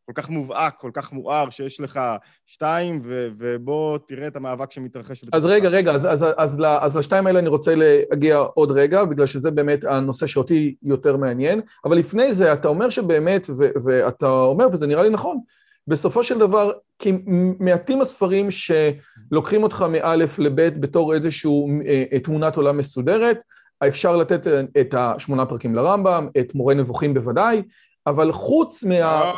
כל 0.06 0.22
כך 0.22 0.30
מובהק, 0.30 0.74
כל 0.78 0.90
כך 0.94 1.12
מואר, 1.12 1.50
שיש 1.50 1.80
לך 1.80 2.00
שתיים, 2.46 2.98
ו, 3.02 3.28
ובוא 3.38 3.98
תראה 4.06 4.26
את 4.26 4.36
המאבק 4.36 4.70
שמתרחש. 4.70 5.24
אז 5.32 5.46
רגע, 5.46 5.68
רגע, 5.68 5.92
אז, 5.92 6.06
אז, 6.06 6.26
אז, 6.36 6.62
אז 6.80 6.96
לשתיים 6.96 7.26
האלה 7.26 7.38
אני 7.38 7.48
רוצה 7.48 7.74
להגיע 7.76 8.36
עוד 8.36 8.70
רגע, 8.70 9.04
בגלל 9.04 9.26
שזה 9.26 9.50
באמת 9.50 9.84
הנושא 9.84 10.26
שאותי 10.26 10.76
יותר 10.82 11.16
מעניין, 11.16 11.60
אבל 11.84 11.96
לפני 11.96 12.34
זה, 12.34 12.52
אתה 12.52 12.68
אומר 12.68 12.90
שבאמת, 12.90 13.50
ו, 13.50 13.70
ואתה 13.84 14.26
אומר, 14.26 14.66
וזה 14.72 14.86
נראה 14.86 15.02
לי 15.02 15.10
נכון, 15.10 15.40
בסופו 15.90 16.24
של 16.24 16.38
דבר, 16.38 16.72
כי 16.98 17.12
מעטים 17.60 18.00
הספרים 18.00 18.48
שלוקחים 18.50 19.62
אותך 19.62 19.84
מאלף 19.90 20.38
לבית 20.38 20.80
בתור 20.80 21.14
איזושהי 21.14 21.50
אה, 21.86 22.04
אה, 22.12 22.18
תמונת 22.18 22.56
עולם 22.56 22.76
מסודרת, 22.76 23.42
אפשר 23.88 24.16
לתת 24.16 24.46
את 24.80 24.94
השמונה 24.98 25.46
פרקים 25.46 25.74
לרמב"ם, 25.74 26.28
את 26.40 26.54
מורה 26.54 26.74
נבוכים 26.74 27.14
בוודאי, 27.14 27.62
אבל 28.06 28.32
חוץ 28.32 28.84
מה... 28.84 29.32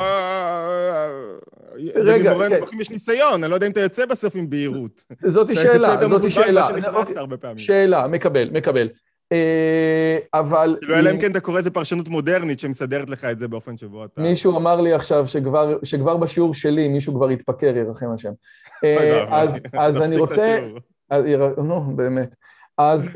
רגע, 1.94 2.30
במורה 2.30 2.48
כן. 2.48 2.56
נבוכים 2.56 2.80
יש 2.80 2.90
ניסיון, 2.90 3.44
אני 3.44 3.50
לא 3.50 3.56
יודע 3.56 3.66
אם 3.66 3.72
אתה 3.72 3.80
יוצא 3.80 4.06
בסוף 4.06 4.36
עם 4.36 4.50
בהירות. 4.50 5.04
זאתי 5.22 5.54
שאלה, 5.54 5.96
זאתי 6.10 6.30
שאלה. 6.30 6.68
שאלה, 7.56 8.06
מקבל, 8.06 8.50
מקבל. 8.50 8.88
אה, 9.32 10.18
אבל... 10.40 10.76
כאילו, 10.80 10.98
אלא 10.98 11.10
אם 11.10 11.20
כן 11.20 11.30
אתה 11.30 11.40
קורא 11.40 11.58
איזה 11.58 11.70
פרשנות 11.70 12.08
מודרנית 12.08 12.60
שמסדרת 12.60 13.10
לך 13.10 13.24
את 13.24 13.38
זה 13.38 13.48
באופן 13.48 13.76
שבו 13.76 14.04
אתה... 14.04 14.22
מישהו 14.22 14.56
אמר 14.56 14.80
לי 14.80 14.92
עכשיו 14.92 15.26
שכבר 15.82 16.16
בשיעור 16.16 16.54
שלי 16.54 16.88
מישהו 16.88 17.14
כבר 17.14 17.28
התפקר, 17.28 17.76
ירחם 17.76 18.06
השם. 18.14 18.32
אה, 18.84 19.44
אז 19.72 20.02
אני 20.02 20.16
רוצה... 20.16 20.58
נו, 21.58 21.96
באמת. 21.96 22.34
אז 22.78 23.08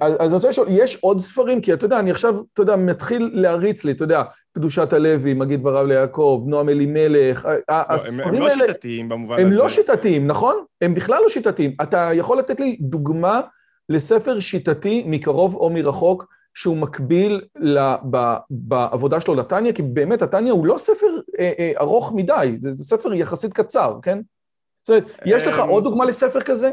אני 0.00 0.34
רוצה 0.34 0.48
לשאול, 0.48 0.66
יש 0.70 0.98
עוד 1.00 1.20
ספרים? 1.20 1.60
כי 1.60 1.72
אתה 1.72 1.84
יודע, 1.84 1.98
אני 1.98 2.10
עכשיו, 2.10 2.36
אתה 2.52 2.62
יודע, 2.62 2.76
מתחיל 2.76 3.30
להריץ 3.32 3.84
לי, 3.84 3.92
אתה 3.92 4.04
יודע, 4.04 4.22
קדושת 4.54 4.92
הלוי, 4.92 5.34
מגיד 5.34 5.60
דבריו 5.60 5.86
ליעקב, 5.86 6.44
נועם 6.46 6.68
אלימלך, 6.68 7.44
לא, 7.44 7.52
הספרים 7.68 8.42
האלה... 8.42 8.54
הם 8.54 8.60
לא 8.60 8.66
שיטתיים 8.66 9.08
במובן 9.08 9.34
הזה. 9.34 9.42
הם 9.42 9.52
לא 9.52 9.68
שיטתיים, 9.68 10.26
נכון? 10.26 10.64
הם 10.82 10.94
בכלל 10.94 11.18
לא 11.22 11.28
שיטתיים. 11.28 11.74
אתה 11.82 12.10
יכול 12.14 12.38
לתת 12.38 12.60
לי 12.60 12.76
דוגמה 12.80 13.40
לספר 13.88 14.40
שיטתי 14.40 15.04
מקרוב 15.06 15.54
או 15.54 15.70
מרחוק, 15.70 16.26
שהוא 16.54 16.76
מקביל 16.76 17.40
בעבודה 18.50 19.20
שלו 19.20 19.34
לטניה, 19.34 19.72
כי 19.72 19.82
באמת 19.82 20.22
הטניה 20.22 20.52
הוא 20.52 20.66
לא 20.66 20.78
ספר 20.78 21.06
אה, 21.38 21.52
אה, 21.58 21.72
ארוך 21.80 22.12
מדי, 22.14 22.56
זה, 22.60 22.74
זה 22.74 22.84
ספר 22.84 23.14
יחסית 23.14 23.52
קצר, 23.52 23.98
כן? 24.02 24.18
זאת 24.82 24.90
אומרת, 24.90 25.20
יש 25.26 25.42
לך 25.42 25.58
אמ, 25.58 25.68
עוד 25.68 25.84
דוגמה 25.84 26.04
לספר 26.04 26.40
כזה? 26.40 26.70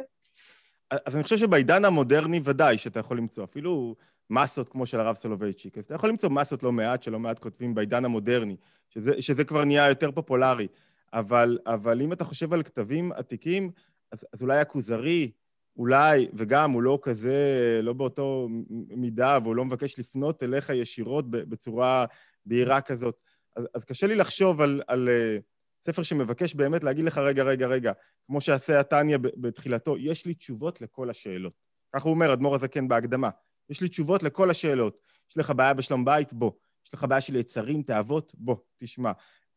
אז 1.06 1.16
אני 1.16 1.24
חושב 1.24 1.38
שבעידן 1.38 1.86
המודרני 1.86 2.40
ודאי 2.44 2.78
שאתה 2.78 3.00
יכול 3.00 3.18
למצוא, 3.18 3.44
אפילו 3.44 3.96
מסות 4.30 4.70
כמו 4.70 4.86
של 4.86 5.00
הרב 5.00 5.16
סולובייצ'יק, 5.16 5.78
אז 5.78 5.86
אתה 5.86 5.96
יכול 5.96 6.10
למצוא 6.10 6.30
מסות 6.30 6.64
לא 6.64 6.72
מעט 6.72 7.04
שלא 7.04 7.20
מעט 7.20 7.40
כותבים 7.40 7.76
בעידן 7.76 8.06
המודרני, 8.06 8.56
שזה, 8.90 9.22
שזה 9.22 9.44
כבר 9.44 9.66
נהיה 9.66 9.90
יותר 9.90 10.12
פופולרי, 10.12 10.68
אבל, 11.14 11.58
אבל 11.66 12.02
אם 12.02 12.14
אתה 12.14 12.26
חושב 12.26 12.54
על 12.54 12.64
כתבים 12.64 13.12
עתיקים, 13.12 13.72
אז, 14.12 14.26
אז 14.34 14.44
אולי 14.44 14.60
הכוזרי, 14.60 15.32
אולי, 15.78 16.28
וגם 16.34 16.72
הוא 16.72 16.82
לא 16.82 17.00
כזה, 17.02 17.80
לא 17.84 17.94
באותו 17.94 18.48
מידה, 18.70 19.38
והוא 19.44 19.56
לא 19.56 19.66
מבקש 19.66 20.00
לפנות 20.00 20.44
אליך 20.44 20.70
ישירות 20.70 21.32
בצורה 21.32 22.06
בהירה 22.46 22.82
כזאת. 22.82 23.16
אז, 23.56 23.68
אז 23.74 23.86
קשה 23.86 24.08
לי 24.08 24.16
לחשוב 24.16 24.62
על, 24.62 24.82
על 24.88 25.10
uh, 25.10 25.42
ספר 25.86 26.04
שמבקש 26.04 26.56
באמת 26.56 26.84
להגיד 26.84 27.06
לך, 27.06 27.18
רגע, 27.18 27.44
רגע, 27.44 27.68
רגע, 27.68 27.92
כמו 28.28 28.42
שעשה 28.42 28.80
התניא 28.80 29.18
בתחילתו, 29.18 29.98
יש 29.98 30.26
לי 30.26 30.34
תשובות 30.34 30.82
לכל 30.82 31.10
השאלות. 31.10 31.54
ככה 31.96 32.04
הוא 32.04 32.14
אומר, 32.14 32.34
אדמו"ר 32.34 32.56
הזקן 32.56 32.88
בהקדמה. 32.88 33.30
יש 33.70 33.82
לי 33.82 33.90
תשובות 33.90 34.24
לכל 34.24 34.50
השאלות. 34.50 34.98
יש 35.30 35.38
לך 35.38 35.52
בעיה 35.52 35.74
בשלום 35.74 36.06
בית? 36.06 36.34
בוא. 36.34 36.52
יש 36.86 36.94
לך 36.94 37.04
בעיה 37.04 37.22
של 37.22 37.36
יצרים, 37.36 37.84
תאוות? 37.84 38.34
בוא, 38.38 38.56
תשמע. 38.78 39.12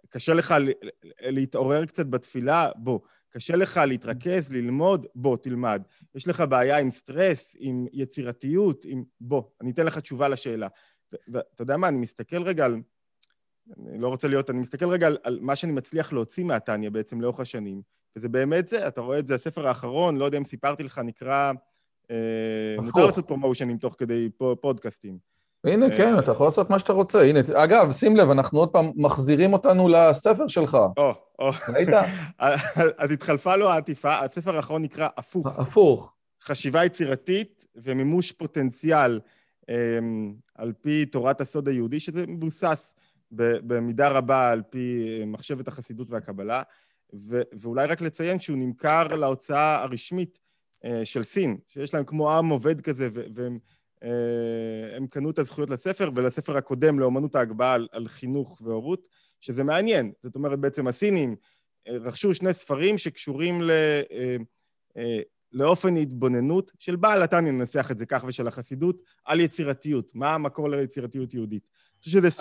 קשה 0.09 0.35
לך 0.35 0.55
להתעורר 1.21 1.85
קצת 1.85 2.07
בתפילה? 2.07 2.71
בוא. 2.77 2.99
קשה 3.37 3.57
לך 3.57 3.81
להתרכז, 3.87 4.53
ללמוד? 4.53 5.07
בוא, 5.15 5.37
תלמד. 5.37 5.83
יש 6.15 6.29
לך 6.29 6.45
בעיה 6.49 6.79
עם 6.79 6.91
סטרס, 6.91 7.57
עם 7.59 7.87
יצירתיות, 7.93 8.85
עם... 8.89 9.05
בוא, 9.21 9.43
אני 9.61 9.71
אתן 9.71 9.87
לך 9.87 9.99
תשובה 9.99 10.29
לשאלה. 10.29 10.69
ואתה 11.29 11.63
יודע 11.63 11.77
מה, 11.77 11.89
אני 11.89 11.99
מסתכל 11.99 12.43
רגע 12.43 12.65
על... 12.65 12.81
אני 13.87 13.99
לא 13.99 14.09
רוצה 14.09 14.29
להיות... 14.29 14.51
אני 14.51 14.59
מסתכל 14.59 14.89
רגע 14.89 15.07
על, 15.07 15.19
על 15.23 15.39
מה 15.43 15.57
שאני 15.57 15.73
מצליח 15.73 16.13
להוציא 16.13 16.45
מהטניה 16.45 16.91
בעצם 16.91 17.21
לאורך 17.21 17.41
השנים, 17.41 17.83
וזה 18.17 18.29
באמת 18.29 18.69
זה, 18.69 18.89
אתה 18.89 19.01
רואה 19.01 19.19
את 19.19 19.27
זה, 19.27 19.35
הספר 19.35 19.69
האחרון, 19.69 20.17
לא 20.17 20.25
יודע 20.25 20.39
אם 20.39 20.45
סיפרתי 20.45 20.83
לך, 20.83 20.99
נקרא... 20.99 21.53
אה, 22.11 22.83
מותר 22.83 23.07
לעשות 23.07 23.27
פרומושנים 23.29 23.79
תוך 23.79 23.95
כדי 23.99 24.31
פודקאסטים. 24.61 25.19
הנה, 25.65 25.87
אה, 25.87 25.97
כן, 25.97 26.19
אתה 26.19 26.33
יכול 26.33 26.47
לעשות 26.47 26.71
מה 26.71 26.79
שאתה 26.79 26.93
רוצה. 26.93 27.23
הנה, 27.23 27.41
אגב, 27.55 27.93
שים 27.93 28.17
לב, 28.17 28.31
אנחנו 28.31 28.59
עוד 28.59 28.69
פעם 28.69 28.91
מחזירים 28.97 29.53
אותנו 29.53 29.89
לספר 29.89 30.49
שלך. 30.49 30.79
או. 30.97 31.24
ראית? 31.41 31.89
אז 32.99 33.13
התחלפה 33.13 33.57
לו 33.57 33.71
העטיפה, 33.71 34.19
הספר 34.19 34.57
האחרון 34.57 34.83
נקרא 34.83 35.09
הפוך. 35.17 35.59
הפוך. 35.59 36.15
חשיבה 36.43 36.85
יצירתית 36.85 37.67
ומימוש 37.77 38.33
פוטנציאל 38.33 39.21
אמ, 39.69 40.35
על 40.55 40.73
פי 40.81 41.07
תורת 41.07 41.41
הסוד 41.41 41.69
היהודי, 41.69 42.01
שזה 42.01 42.27
מבוסס 42.27 42.95
במידה 43.31 44.09
רבה 44.09 44.51
על 44.51 44.63
פי 44.71 45.21
מחשבת 45.27 45.69
החסידות 45.69 46.11
והקבלה, 46.11 46.63
ואולי 47.53 47.87
רק 47.87 48.01
לציין 48.01 48.41
שהוא 48.41 48.59
נמכר 48.59 49.07
להוצאה 49.09 49.83
הרשמית 49.83 50.39
אה, 50.85 51.05
של 51.05 51.25
סין, 51.25 51.57
שיש 51.67 51.95
להם 51.95 52.05
כמו 52.05 52.39
עם 52.39 52.49
עובד 52.49 52.81
כזה, 52.81 53.09
והם 53.13 53.59
אה, 54.03 54.97
הם 54.97 55.07
קנו 55.07 55.31
את 55.31 55.39
הזכויות 55.39 55.71
לספר, 55.71 56.11
ולספר 56.15 56.57
הקודם, 56.57 56.99
לאומנות 56.99 57.37
ההגבהה 57.37 57.75
על, 57.75 57.89
על 57.93 58.09
חינוך 58.09 58.63
והורות, 58.65 59.07
שזה 59.45 59.65
מעניין. 59.65 60.13
זאת 60.23 60.35
אומרת, 60.35 60.59
בעצם 60.59 60.87
הסינים 60.87 61.37
אה, 61.89 61.97
רכשו 61.97 62.35
שני 62.35 62.53
ספרים 62.53 62.99
שקשורים 62.99 63.63
ל... 63.63 63.71
לאופן 65.53 65.97
התבוננות 65.97 66.73
של 66.79 66.97
בעל 66.97 67.23
התניא, 67.23 67.53
ננסח 67.53 67.91
את 67.91 67.99
זה 67.99 68.07
כך, 68.07 68.25
ושל 68.27 68.49
החסידות, 68.49 68.97
על 69.25 69.41
יצירתיות. 69.41 70.11
מה 70.15 70.35
המקור 70.35 70.71
ליצירתיות 70.71 71.35
יהודית? 71.35 71.63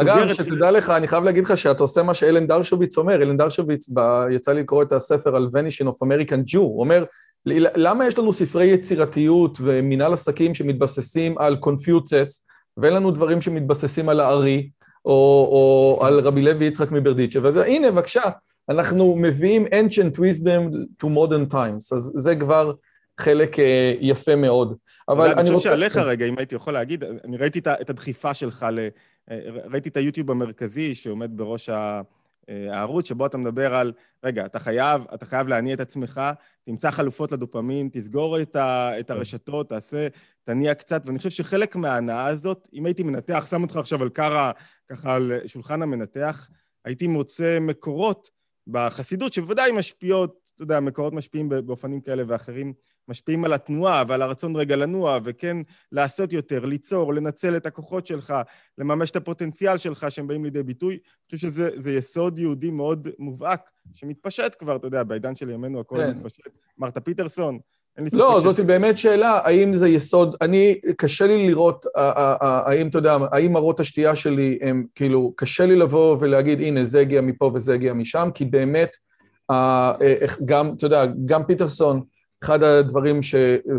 אגב, 0.01 0.33
שתדע 0.33 0.71
לך, 0.71 0.89
אני 0.89 1.07
חייב 1.07 1.23
להגיד 1.23 1.43
לך 1.43 1.57
שאתה 1.57 1.83
עושה 1.83 2.03
מה 2.03 2.13
שאלן 2.13 2.47
דרשוביץ 2.47 2.97
אומר. 2.97 3.15
אלן 3.15 3.37
דרשוביץ, 3.37 3.89
יצא 4.31 4.51
לי 4.51 4.61
לקרוא 4.61 4.83
את 4.83 4.91
הספר 4.91 5.35
על 5.35 5.47
Vanishing 5.53 5.87
of 5.87 6.03
American 6.03 6.41
Jew, 6.45 6.59
הוא 6.59 6.79
אומר, 6.79 7.05
למה 7.45 8.07
יש 8.07 8.19
לנו 8.19 8.33
ספרי 8.33 8.65
יצירתיות 8.65 9.57
ומנהל 9.61 10.13
עסקים 10.13 10.53
שמתבססים 10.53 11.37
על 11.37 11.55
קונפוציוס, 11.55 12.45
ואין 12.77 12.93
לנו 12.93 13.11
דברים 13.11 13.41
שמתבססים 13.41 14.09
על 14.09 14.19
הארי, 14.19 14.69
או, 15.05 15.11
או 15.51 16.05
על 16.05 16.19
רבי 16.19 16.41
לוי 16.41 16.65
יצחק 16.65 16.91
מברדיצ'ב, 16.91 17.39
והנה, 17.43 17.91
בבקשה, 17.91 18.21
אנחנו 18.69 19.15
מביאים 19.15 19.65
ancient 19.65 20.17
wisdom 20.17 20.73
to 21.03 21.07
modern 21.07 21.53
times, 21.53 21.95
אז 21.95 22.11
זה 22.13 22.35
כבר 22.35 22.73
חלק 23.17 23.59
אה, 23.59 23.93
יפה 23.99 24.35
מאוד. 24.35 24.75
אבל 25.09 25.25
אני, 25.25 25.33
אני 25.33 25.41
רוצה... 25.41 25.53
חושב 25.53 25.69
שעליך 25.69 25.97
רגע, 25.97 26.25
אם 26.25 26.37
הייתי 26.37 26.55
יכול 26.55 26.73
להגיד, 26.73 27.03
אני 27.23 27.37
ראיתי 27.37 27.59
את 27.59 27.89
הדחיפה 27.89 28.33
שלך, 28.33 28.65
ל... 28.71 28.87
אה, 29.31 29.39
ראיתי 29.71 29.89
את 29.89 29.97
היוטיוב 29.97 30.31
המרכזי 30.31 30.95
שעומד 30.95 31.37
בראש 31.37 31.69
ה... 31.69 32.01
אה, 32.49 32.77
הערוץ 32.77 33.07
שבו 33.07 33.25
אתה 33.25 33.37
מדבר 33.37 33.75
על, 33.75 33.91
רגע, 34.23 34.45
אתה 34.45 34.59
חייב, 34.59 35.01
אתה 35.13 35.25
חייב 35.25 35.47
להניע 35.47 35.73
את 35.73 35.79
עצמך, 35.79 36.21
תמצא 36.65 36.91
חלופות 36.91 37.31
לדופמין, 37.31 37.89
תסגור 37.93 38.41
את, 38.41 38.55
ה, 38.55 38.99
את 38.99 39.07
כן. 39.07 39.13
הרשתות, 39.13 39.69
תעשה, 39.69 40.07
תניע 40.43 40.73
קצת, 40.73 41.03
ואני 41.05 41.17
חושב 41.17 41.29
שחלק 41.29 41.75
מההנאה 41.75 42.25
הזאת, 42.25 42.69
אם 42.73 42.85
הייתי 42.85 43.03
מנתח, 43.03 43.47
שם 43.49 43.61
אותך 43.61 43.77
עכשיו 43.77 44.01
על 44.01 44.09
קרה, 44.09 44.51
ככה 44.91 45.15
על 45.15 45.31
שולחן 45.45 45.81
המנתח, 45.81 46.49
הייתי 46.85 47.07
מוצא 47.07 47.57
מקורות 47.61 48.29
בחסידות, 48.67 49.33
שבוודאי 49.33 49.71
משפיעות, 49.71 50.42
אתה 50.55 50.63
יודע, 50.63 50.79
מקורות 50.79 51.13
משפיעים 51.13 51.49
באופנים 51.49 52.01
כאלה 52.01 52.23
ואחרים, 52.27 52.73
משפיעים 53.07 53.45
על 53.45 53.53
התנועה 53.53 54.03
ועל 54.07 54.21
הרצון 54.21 54.55
רגע 54.55 54.75
לנוע, 54.75 55.19
וכן 55.23 55.57
לעשות 55.91 56.33
יותר, 56.33 56.65
ליצור, 56.65 57.13
לנצל 57.13 57.57
את 57.57 57.65
הכוחות 57.65 58.07
שלך, 58.07 58.33
לממש 58.77 59.11
את 59.11 59.15
הפוטנציאל 59.15 59.77
שלך 59.77 60.05
שהם 60.09 60.27
באים 60.27 60.43
לידי 60.43 60.63
ביטוי. 60.63 60.93
אני 60.93 61.37
חושב 61.37 61.49
שזה 61.49 61.91
יסוד 61.91 62.39
יהודי 62.39 62.71
מאוד 62.71 63.07
מובהק, 63.19 63.69
שמתפשט 63.93 64.55
כבר, 64.59 64.75
אתה 64.75 64.87
יודע, 64.87 65.03
בעידן 65.03 65.35
של 65.35 65.49
ימינו 65.49 65.79
הכל 65.79 65.97
כן. 65.97 66.17
מתפשט. 66.17 66.49
מרתה 66.77 67.01
פיטרסון, 67.01 67.59
אין 67.97 68.03
לי 68.03 68.09
ספק 68.09 68.19
לא, 68.19 68.39
זאת 68.39 68.59
באמת 68.59 68.97
שאלה, 68.97 69.39
האם 69.43 69.75
זה 69.75 69.89
יסוד, 69.89 70.35
אני, 70.41 70.75
קשה 70.97 71.27
לי 71.27 71.47
לראות, 71.47 71.85
האם, 71.95 72.87
אתה 72.87 72.97
יודע, 72.97 73.17
האם 73.31 73.53
מראות 73.53 73.79
השתייה 73.79 74.15
שלי 74.15 74.59
הם, 74.61 74.85
כאילו, 74.95 75.33
קשה 75.35 75.65
לי 75.65 75.75
לבוא 75.75 76.17
ולהגיד, 76.19 76.61
הנה, 76.61 76.85
זה 76.85 76.99
הגיע 76.99 77.21
מפה 77.21 77.51
וזה 77.53 77.73
הגיע 77.73 77.93
משם, 77.93 78.29
כי 78.33 78.45
באמת, 78.45 78.97
גם, 80.45 80.73
אתה 80.77 80.85
יודע, 80.85 81.05
גם 81.25 81.43
פיטרסון, 81.43 82.01
אחד 82.43 82.63
הדברים 82.63 83.21
ש... 83.21 83.35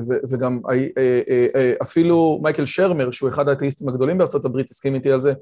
ו, 0.08 0.14
וגם 0.28 0.60
אה, 0.70 0.86
אה, 0.98 1.46
אה, 1.56 1.72
אפילו 1.82 2.40
מייקל 2.42 2.64
שרמר, 2.64 3.10
שהוא 3.10 3.28
אחד 3.28 3.48
האתאיסטים 3.48 3.88
הגדולים 3.88 4.18
בארצות 4.18 4.44
הברית, 4.44 4.70
הסכים 4.70 4.94
איתי 4.94 5.12
על 5.12 5.20
זה, 5.20 5.32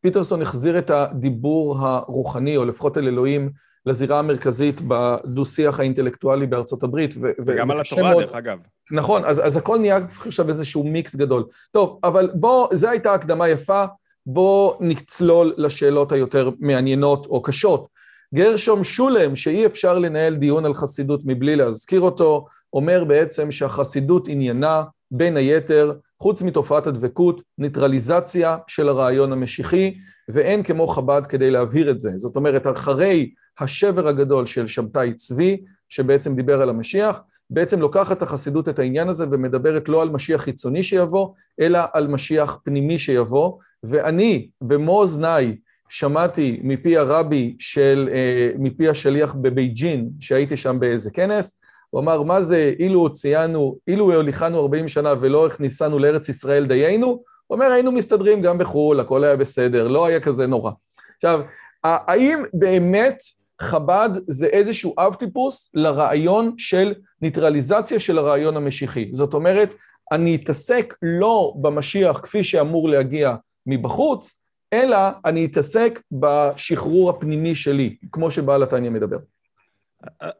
פיטרסון 0.00 0.42
החזיר 0.42 0.78
את 0.78 0.90
הדיבור 0.90 1.78
הרוחני, 1.78 2.56
או 2.56 2.64
לפחות 2.64 2.98
אל 2.98 3.06
אלוהים, 3.06 3.50
לזירה 3.86 4.18
המרכזית 4.18 4.80
בדו-שיח 4.88 5.80
האינטלקטואלי 5.80 6.46
בארצות 6.46 6.82
הברית. 6.82 7.14
ו- 7.22 7.30
וגם 7.46 7.70
על 7.70 7.80
התורה, 7.80 8.02
מאוד... 8.02 8.22
דרך 8.22 8.34
אגב. 8.34 8.58
נכון, 8.90 9.24
אז, 9.24 9.46
אז 9.46 9.56
הכל 9.56 9.78
נהיה 9.78 9.98
עכשיו 10.26 10.48
איזשהו 10.48 10.84
מיקס 10.84 11.14
גדול. 11.14 11.44
טוב, 11.70 11.98
אבל 12.04 12.30
בוא, 12.34 12.68
זו 12.72 12.88
הייתה 12.88 13.14
הקדמה 13.14 13.48
יפה, 13.48 13.84
בוא 14.26 14.74
נצלול 14.80 15.54
לשאלות 15.56 16.12
היותר 16.12 16.50
מעניינות 16.58 17.26
או 17.26 17.42
קשות. 17.42 17.88
גרשום 18.34 18.84
שולם, 18.84 19.36
שאי 19.36 19.66
אפשר 19.66 19.98
לנהל 19.98 20.36
דיון 20.36 20.64
על 20.64 20.74
חסידות 20.74 21.22
מבלי 21.26 21.56
להזכיר 21.56 22.00
אותו, 22.00 22.46
אומר 22.72 23.04
בעצם 23.04 23.50
שהחסידות 23.50 24.28
עניינה, 24.28 24.82
בין 25.10 25.36
היתר, 25.36 25.92
חוץ 26.20 26.42
מתופעת 26.42 26.86
הדבקות, 26.86 27.42
ניטרליזציה 27.58 28.56
של 28.66 28.88
הרעיון 28.88 29.32
המשיחי, 29.32 29.94
ואין 30.28 30.62
כמו 30.62 30.86
חב"ד 30.86 31.26
כדי 31.26 31.50
להבהיר 31.50 31.90
את 31.90 31.98
זה. 31.98 32.10
זאת 32.16 32.36
אומרת, 32.36 32.66
אחרי 32.66 33.30
השבר 33.58 34.08
הגדול 34.08 34.46
של 34.46 34.66
שבתאי 34.66 35.14
צבי, 35.14 35.60
שבעצם 35.88 36.36
דיבר 36.36 36.62
על 36.62 36.68
המשיח, 36.68 37.22
בעצם 37.50 37.80
לוקחת 37.80 38.22
החסידות 38.22 38.68
את 38.68 38.78
העניין 38.78 39.08
הזה 39.08 39.26
ומדברת 39.30 39.88
לא 39.88 40.02
על 40.02 40.10
משיח 40.10 40.40
חיצוני 40.40 40.82
שיבוא, 40.82 41.28
אלא 41.60 41.78
על 41.92 42.08
משיח 42.08 42.58
פנימי 42.64 42.98
שיבוא. 42.98 43.52
ואני, 43.82 44.48
במו 44.60 45.00
אוזניי, 45.00 45.56
שמעתי 45.90 46.60
מפי 46.62 46.96
הרבי 46.96 47.56
של, 47.58 48.08
אה, 48.12 48.50
מפי 48.58 48.88
השליח 48.88 49.34
בבייג'ין, 49.34 50.10
שהייתי 50.20 50.56
שם 50.56 50.80
באיזה 50.80 51.10
כנס, 51.10 51.56
הוא 51.90 52.00
אמר, 52.00 52.22
מה 52.22 52.42
זה, 52.42 52.72
אילו 52.78 53.12
ציינו, 53.12 53.76
אילו 53.88 54.14
הוליכנו 54.14 54.60
40 54.60 54.88
שנה 54.88 55.14
ולא 55.20 55.46
הכניסנו 55.46 55.98
לארץ 55.98 56.28
ישראל 56.28 56.66
דיינו, 56.66 57.06
הוא 57.06 57.22
אומר, 57.50 57.66
היינו 57.66 57.92
מסתדרים 57.92 58.42
גם 58.42 58.58
בחו"ל, 58.58 59.00
הכל 59.00 59.24
היה 59.24 59.36
בסדר, 59.36 59.88
לא 59.88 60.06
היה 60.06 60.20
כזה 60.20 60.46
נורא. 60.46 60.70
עכשיו, 61.16 61.40
האם 61.84 62.42
באמת 62.54 63.22
חב"ד 63.60 64.10
זה 64.28 64.46
איזשהו 64.46 64.94
אב 64.98 65.14
טיפוס 65.14 65.70
לרעיון 65.74 66.54
של 66.58 66.94
ניטרליזציה 67.22 67.98
של 67.98 68.18
הרעיון 68.18 68.56
המשיחי? 68.56 69.10
זאת 69.12 69.34
אומרת, 69.34 69.74
אני 70.12 70.34
אתעסק 70.34 70.94
לא 71.02 71.52
במשיח 71.60 72.20
כפי 72.22 72.44
שאמור 72.44 72.88
להגיע 72.88 73.34
מבחוץ, 73.66 74.39
אלא 74.72 74.96
אני 75.24 75.44
אתעסק 75.44 76.02
בשחרור 76.12 77.10
הפנימי 77.10 77.54
שלי, 77.54 77.96
כמו 78.12 78.30
שבעל 78.30 78.62
התניא 78.62 78.90
מדבר. 78.90 79.18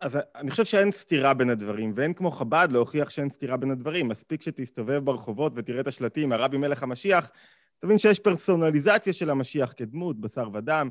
אז 0.01 0.19
אני 0.35 0.51
חושב 0.51 0.65
שאין 0.65 0.93
סתירה 0.93 1.35
בין 1.35 1.51
הדברים, 1.51 1.93
ואין 1.97 2.15
כמו 2.15 2.31
חב"ד 2.31 2.69
להוכיח 2.73 3.11
שאין 3.11 3.31
סתירה 3.31 3.57
בין 3.57 3.71
הדברים. 3.71 4.09
מספיק 4.09 4.43
שתסתובב 4.43 5.05
ברחובות 5.05 5.53
ותראה 5.57 5.81
את 5.81 5.87
השלטים, 5.87 6.33
הרבי 6.33 6.59
מלך 6.59 6.83
המשיח, 6.83 7.31
תבין 7.79 7.99
שיש 7.99 8.19
פרסונליזציה 8.21 9.13
של 9.13 9.31
המשיח 9.31 9.73
כדמות, 9.77 10.21
בשר 10.21 10.49
ודם. 10.53 10.89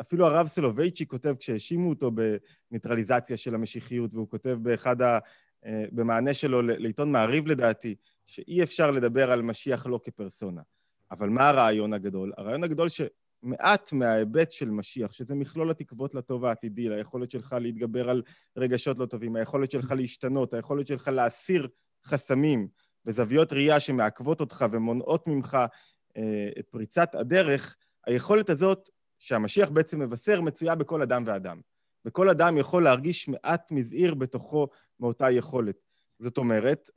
אפילו 0.00 0.26
הרב 0.26 0.46
סולובייצ'יק 0.46 1.10
כותב, 1.10 1.34
כשהאשימו 1.38 1.90
אותו 1.90 2.10
בניטרליזציה 2.70 3.36
של 3.36 3.54
המשיחיות, 3.54 4.14
והוא 4.14 4.30
כותב 4.30 4.58
באחד 4.62 5.02
ה... 5.02 5.18
במענה 5.92 6.34
שלו 6.34 6.62
לעיתון 6.62 7.12
מעריב 7.12 7.46
לדעתי, 7.46 7.94
שאי 8.26 8.62
אפשר 8.62 8.90
לדבר 8.90 9.30
על 9.30 9.42
משיח 9.42 9.86
לא 9.86 10.00
כפרסונה. 10.04 10.60
אבל 11.10 11.28
מה 11.28 11.48
הרעיון 11.48 11.92
הגדול? 11.92 12.32
הרעיון 12.36 12.64
הגדול 12.64 12.88
שמעט 12.88 13.92
מההיבט 13.92 14.52
של 14.52 14.70
משיח, 14.70 15.12
שזה 15.12 15.34
מכלול 15.34 15.70
התקוות 15.70 16.14
לטוב 16.14 16.44
העתידי, 16.44 16.90
היכולת 16.90 17.30
שלך 17.30 17.56
להתגבר 17.60 18.10
על 18.10 18.22
רגשות 18.56 18.98
לא 18.98 19.06
טובים, 19.06 19.36
היכולת 19.36 19.70
שלך 19.70 19.90
להשתנות, 19.96 20.54
היכולת 20.54 20.86
שלך 20.86 21.08
להסיר 21.08 21.68
חסמים 22.04 22.68
וזוויות 23.06 23.52
ראייה 23.52 23.80
שמעכבות 23.80 24.40
אותך 24.40 24.64
ומונעות 24.70 25.26
ממך 25.26 25.58
אה, 26.16 26.48
את 26.58 26.68
פריצת 26.68 27.14
הדרך, 27.14 27.76
היכולת 28.06 28.50
הזאת 28.50 28.88
שהמשיח 29.18 29.70
בעצם 29.70 29.98
מבשר 29.98 30.40
מצויה 30.40 30.74
בכל 30.74 31.02
אדם 31.02 31.22
ואדם. 31.26 31.60
וכל 32.04 32.30
אדם 32.30 32.58
יכול 32.58 32.84
להרגיש 32.84 33.28
מעט 33.28 33.70
מזעיר 33.70 34.14
בתוכו 34.14 34.68
מאותה 35.00 35.30
יכולת. 35.30 35.76
זאת 36.18 36.38
אומרת, 36.38 36.90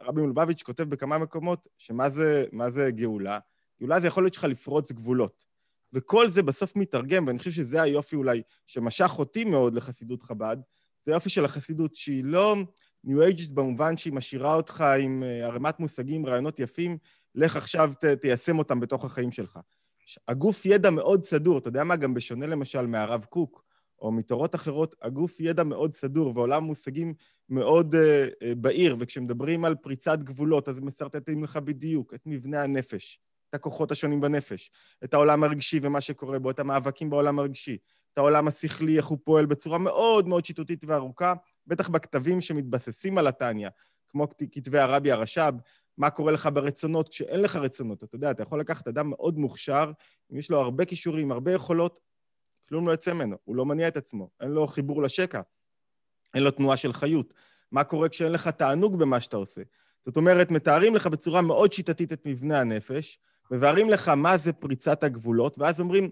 רבי 0.00 0.22
מלובביץ' 0.22 0.62
כותב 0.62 0.82
בכמה 0.82 1.18
מקומות 1.18 1.68
שמה 1.78 2.08
זה, 2.08 2.44
זה 2.68 2.90
גאולה? 2.90 3.38
גאולה 3.82 4.00
זה 4.00 4.06
יכולת 4.06 4.34
שלך 4.34 4.44
לפרוץ 4.44 4.92
גבולות. 4.92 5.44
וכל 5.92 6.28
זה 6.28 6.42
בסוף 6.42 6.76
מתרגם, 6.76 7.26
ואני 7.26 7.38
חושב 7.38 7.50
שזה 7.50 7.82
היופי 7.82 8.16
אולי 8.16 8.42
שמשך 8.66 9.18
אותי 9.18 9.44
מאוד 9.44 9.74
לחסידות 9.74 10.22
חב"ד, 10.22 10.56
זה 11.04 11.12
היופי 11.12 11.30
של 11.30 11.44
החסידות 11.44 11.94
שהיא 11.96 12.24
לא 12.24 12.56
ניו 13.04 13.22
אייג'ית 13.22 13.52
במובן 13.52 13.96
שהיא 13.96 14.12
משאירה 14.12 14.54
אותך 14.54 14.84
עם 15.00 15.22
אה, 15.22 15.46
ערימת 15.46 15.80
מושגים, 15.80 16.26
רעיונות 16.26 16.58
יפים, 16.58 16.98
לך 17.34 17.56
עכשיו 17.56 17.92
ת, 18.00 18.04
תיישם 18.04 18.58
אותם 18.58 18.80
בתוך 18.80 19.04
החיים 19.04 19.30
שלך. 19.30 19.58
הגוף 20.28 20.66
ידע 20.66 20.90
מאוד 20.90 21.24
סדור, 21.24 21.58
אתה 21.58 21.68
יודע 21.68 21.84
מה? 21.84 21.96
גם 21.96 22.14
בשונה 22.14 22.46
למשל 22.46 22.86
מהרב 22.86 23.24
קוק, 23.24 23.64
או 23.98 24.12
מתורות 24.12 24.54
אחרות, 24.54 24.96
הגוף 25.02 25.40
ידע 25.40 25.64
מאוד 25.64 25.94
סדור 25.94 26.32
ועולם 26.34 26.64
מושגים 26.64 27.14
מאוד 27.48 27.94
uh, 27.94 27.98
uh, 27.98 28.54
בהיר, 28.56 28.96
וכשמדברים 29.00 29.64
על 29.64 29.74
פריצת 29.74 30.18
גבולות, 30.18 30.68
אז 30.68 30.80
מסרטטים 30.80 31.44
לך 31.44 31.56
בדיוק 31.56 32.14
את 32.14 32.20
מבנה 32.26 32.62
הנפש, 32.62 33.20
את 33.52 33.54
הכוחות 33.54 33.92
השונים 33.92 34.20
בנפש, 34.20 34.70
את 35.04 35.14
העולם 35.14 35.44
הרגשי 35.44 35.80
ומה 35.82 36.00
שקורה 36.00 36.38
בו, 36.38 36.50
את 36.50 36.58
המאבקים 36.58 37.10
בעולם 37.10 37.38
הרגשי, 37.38 37.78
את 38.12 38.18
העולם 38.18 38.48
השכלי, 38.48 38.96
איך 38.96 39.06
הוא 39.06 39.18
פועל 39.24 39.46
בצורה 39.46 39.78
מאוד 39.78 40.28
מאוד 40.28 40.44
שיטותית 40.44 40.84
וארוכה, 40.84 41.34
בטח 41.66 41.88
בכתבים 41.88 42.40
שמתבססים 42.40 43.18
על 43.18 43.26
התניא, 43.26 43.68
כמו 44.08 44.28
כתבי 44.52 44.78
הרבי 44.78 45.12
הרש"ב, 45.12 45.52
מה 45.98 46.10
קורה 46.10 46.32
לך 46.32 46.48
ברצונות 46.54 47.08
כשאין 47.08 47.40
לך 47.40 47.56
רצונות. 47.56 48.04
אתה 48.04 48.16
יודע, 48.16 48.30
אתה 48.30 48.42
יכול 48.42 48.60
לקחת 48.60 48.88
אדם 48.88 49.10
מאוד 49.10 49.38
מוכשר, 49.38 49.92
אם 50.32 50.38
יש 50.38 50.50
לו 50.50 50.60
הרבה 50.60 50.84
כישורים, 50.84 51.32
הרבה 51.32 51.52
יכולות, 51.52 52.00
כלום 52.68 52.86
לא 52.86 52.92
יוצא 52.92 53.12
ממנו, 53.12 53.36
הוא 53.44 53.56
לא 53.56 53.66
מניע 53.66 53.88
את 53.88 53.96
עצמו, 53.96 54.30
אין 54.40 54.50
לו 54.50 54.66
חיבור 54.66 55.02
לשקע, 55.02 55.40
אין 56.34 56.42
לו 56.42 56.50
תנועה 56.50 56.76
של 56.76 56.92
חיות. 56.92 57.34
מה 57.72 57.84
קורה 57.84 58.08
כשאין 58.08 58.32
לך 58.32 58.48
תענוג 58.48 58.98
במה 58.98 59.20
שאתה 59.20 59.36
עושה? 59.36 59.62
זאת 60.06 60.16
אומרת, 60.16 60.50
מתארים 60.50 60.94
לך 60.94 61.06
בצורה 61.06 61.42
מאוד 61.42 61.72
שיטתית 61.72 62.12
את 62.12 62.26
מבנה 62.26 62.60
הנפש, 62.60 63.18
מבארים 63.52 63.90
לך 63.90 64.08
מה 64.08 64.36
זה 64.36 64.52
פריצת 64.52 65.04
הגבולות, 65.04 65.58
ואז 65.58 65.80
אומרים, 65.80 66.10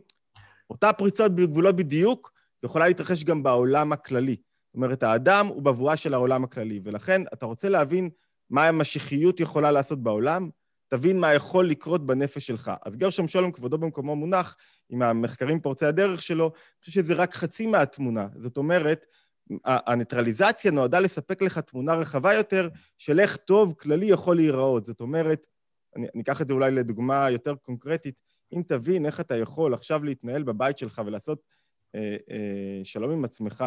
אותה 0.70 0.92
פריצת 0.92 1.30
גבולות 1.30 1.76
בדיוק 1.76 2.32
יכולה 2.64 2.88
להתרחש 2.88 3.24
גם 3.24 3.42
בעולם 3.42 3.92
הכללי. 3.92 4.36
זאת 4.66 4.74
אומרת, 4.74 5.02
האדם 5.02 5.46
הוא 5.46 5.62
בבואה 5.62 5.96
של 5.96 6.14
העולם 6.14 6.44
הכללי, 6.44 6.80
ולכן 6.84 7.22
אתה 7.32 7.46
רוצה 7.46 7.68
להבין 7.68 8.10
מה 8.50 8.68
המשיחיות 8.68 9.40
יכולה 9.40 9.70
לעשות 9.70 10.02
בעולם, 10.02 10.50
תבין 10.88 11.20
מה 11.20 11.34
יכול 11.34 11.68
לקרות 11.68 12.06
בנפש 12.06 12.46
שלך. 12.46 12.70
אז 12.86 12.96
גרשום 12.96 13.28
שולם, 13.28 13.52
כבודו 13.52 13.78
במקומו 13.78 14.16
מונח, 14.16 14.56
עם 14.90 15.02
המחקרים 15.02 15.60
פורצי 15.60 15.86
הדרך 15.86 16.22
שלו, 16.22 16.44
אני 16.44 16.80
חושב 16.80 16.92
שזה 16.92 17.14
רק 17.14 17.34
חצי 17.34 17.66
מהתמונה. 17.66 18.26
זאת 18.36 18.56
אומרת, 18.56 19.06
הניטרליזציה 19.64 20.70
נועדה 20.70 21.00
לספק 21.00 21.42
לך 21.42 21.58
תמונה 21.58 21.94
רחבה 21.94 22.34
יותר 22.34 22.68
של 22.98 23.20
איך 23.20 23.36
טוב 23.36 23.74
כללי 23.78 24.06
יכול 24.06 24.36
להיראות. 24.36 24.86
זאת 24.86 25.00
אומרת, 25.00 25.46
אני, 25.96 26.06
אני 26.14 26.22
אקח 26.22 26.42
את 26.42 26.48
זה 26.48 26.54
אולי 26.54 26.70
לדוגמה 26.70 27.30
יותר 27.30 27.54
קונקרטית, 27.54 28.14
אם 28.52 28.62
תבין 28.68 29.06
איך 29.06 29.20
אתה 29.20 29.36
יכול 29.36 29.74
עכשיו 29.74 30.04
להתנהל 30.04 30.42
בבית 30.42 30.78
שלך 30.78 31.02
ולעשות 31.06 31.42
אה, 31.94 32.16
אה, 32.30 32.80
שלום 32.84 33.10
עם 33.10 33.24
עצמך, 33.24 33.64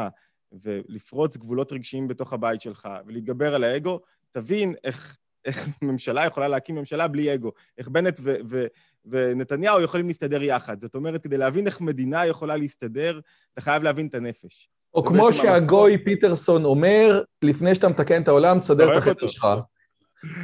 ולפרוץ 0.62 1.38
גבולות 1.38 1.72
רגשיים 1.72 2.08
בתוך 2.08 2.34
הבית 2.34 2.62
שלך, 2.62 2.90
ולהתגבר 3.06 3.56
על 3.56 3.64
האגו, 3.64 4.00
תבין 4.32 4.76
איך, 4.84 5.18
איך 5.46 5.68
ממשלה 5.82 6.26
יכולה 6.26 6.48
להקים 6.48 6.76
ממשלה 6.76 7.08
בלי 7.08 7.34
אגו, 7.34 7.52
איך 7.78 7.88
בנט 7.88 8.20
ו, 8.24 8.36
ו, 8.50 8.66
ונתניהו 9.06 9.82
יכולים 9.82 10.08
להסתדר 10.08 10.44
יחד. 10.44 10.80
זאת 10.80 10.96
אומרת, 10.96 11.24
כדי 11.24 11.38
להבין 11.38 11.68
איך 11.68 11.82
מדינה 11.82 12.26
יכולה 12.26 12.58
להסתדר, 12.58 13.20
אתה 13.54 13.62
חייב 13.62 13.84
להבין 13.84 14.08
את 14.08 14.16
הנפש. 14.16 14.70
או 14.94 15.06
כמו 15.06 15.34
שהגוי 15.34 15.92
המקום... 15.92 16.06
פיטרסון 16.06 16.66
אומר, 16.66 17.24
לפני 17.42 17.76
שאתה 17.76 17.88
מתקן 17.88 18.22
את 18.22 18.28
העולם, 18.28 18.60
תסדר 18.60 18.98
את 18.98 18.98
החטא 18.98 19.28
שלך. 19.28 19.48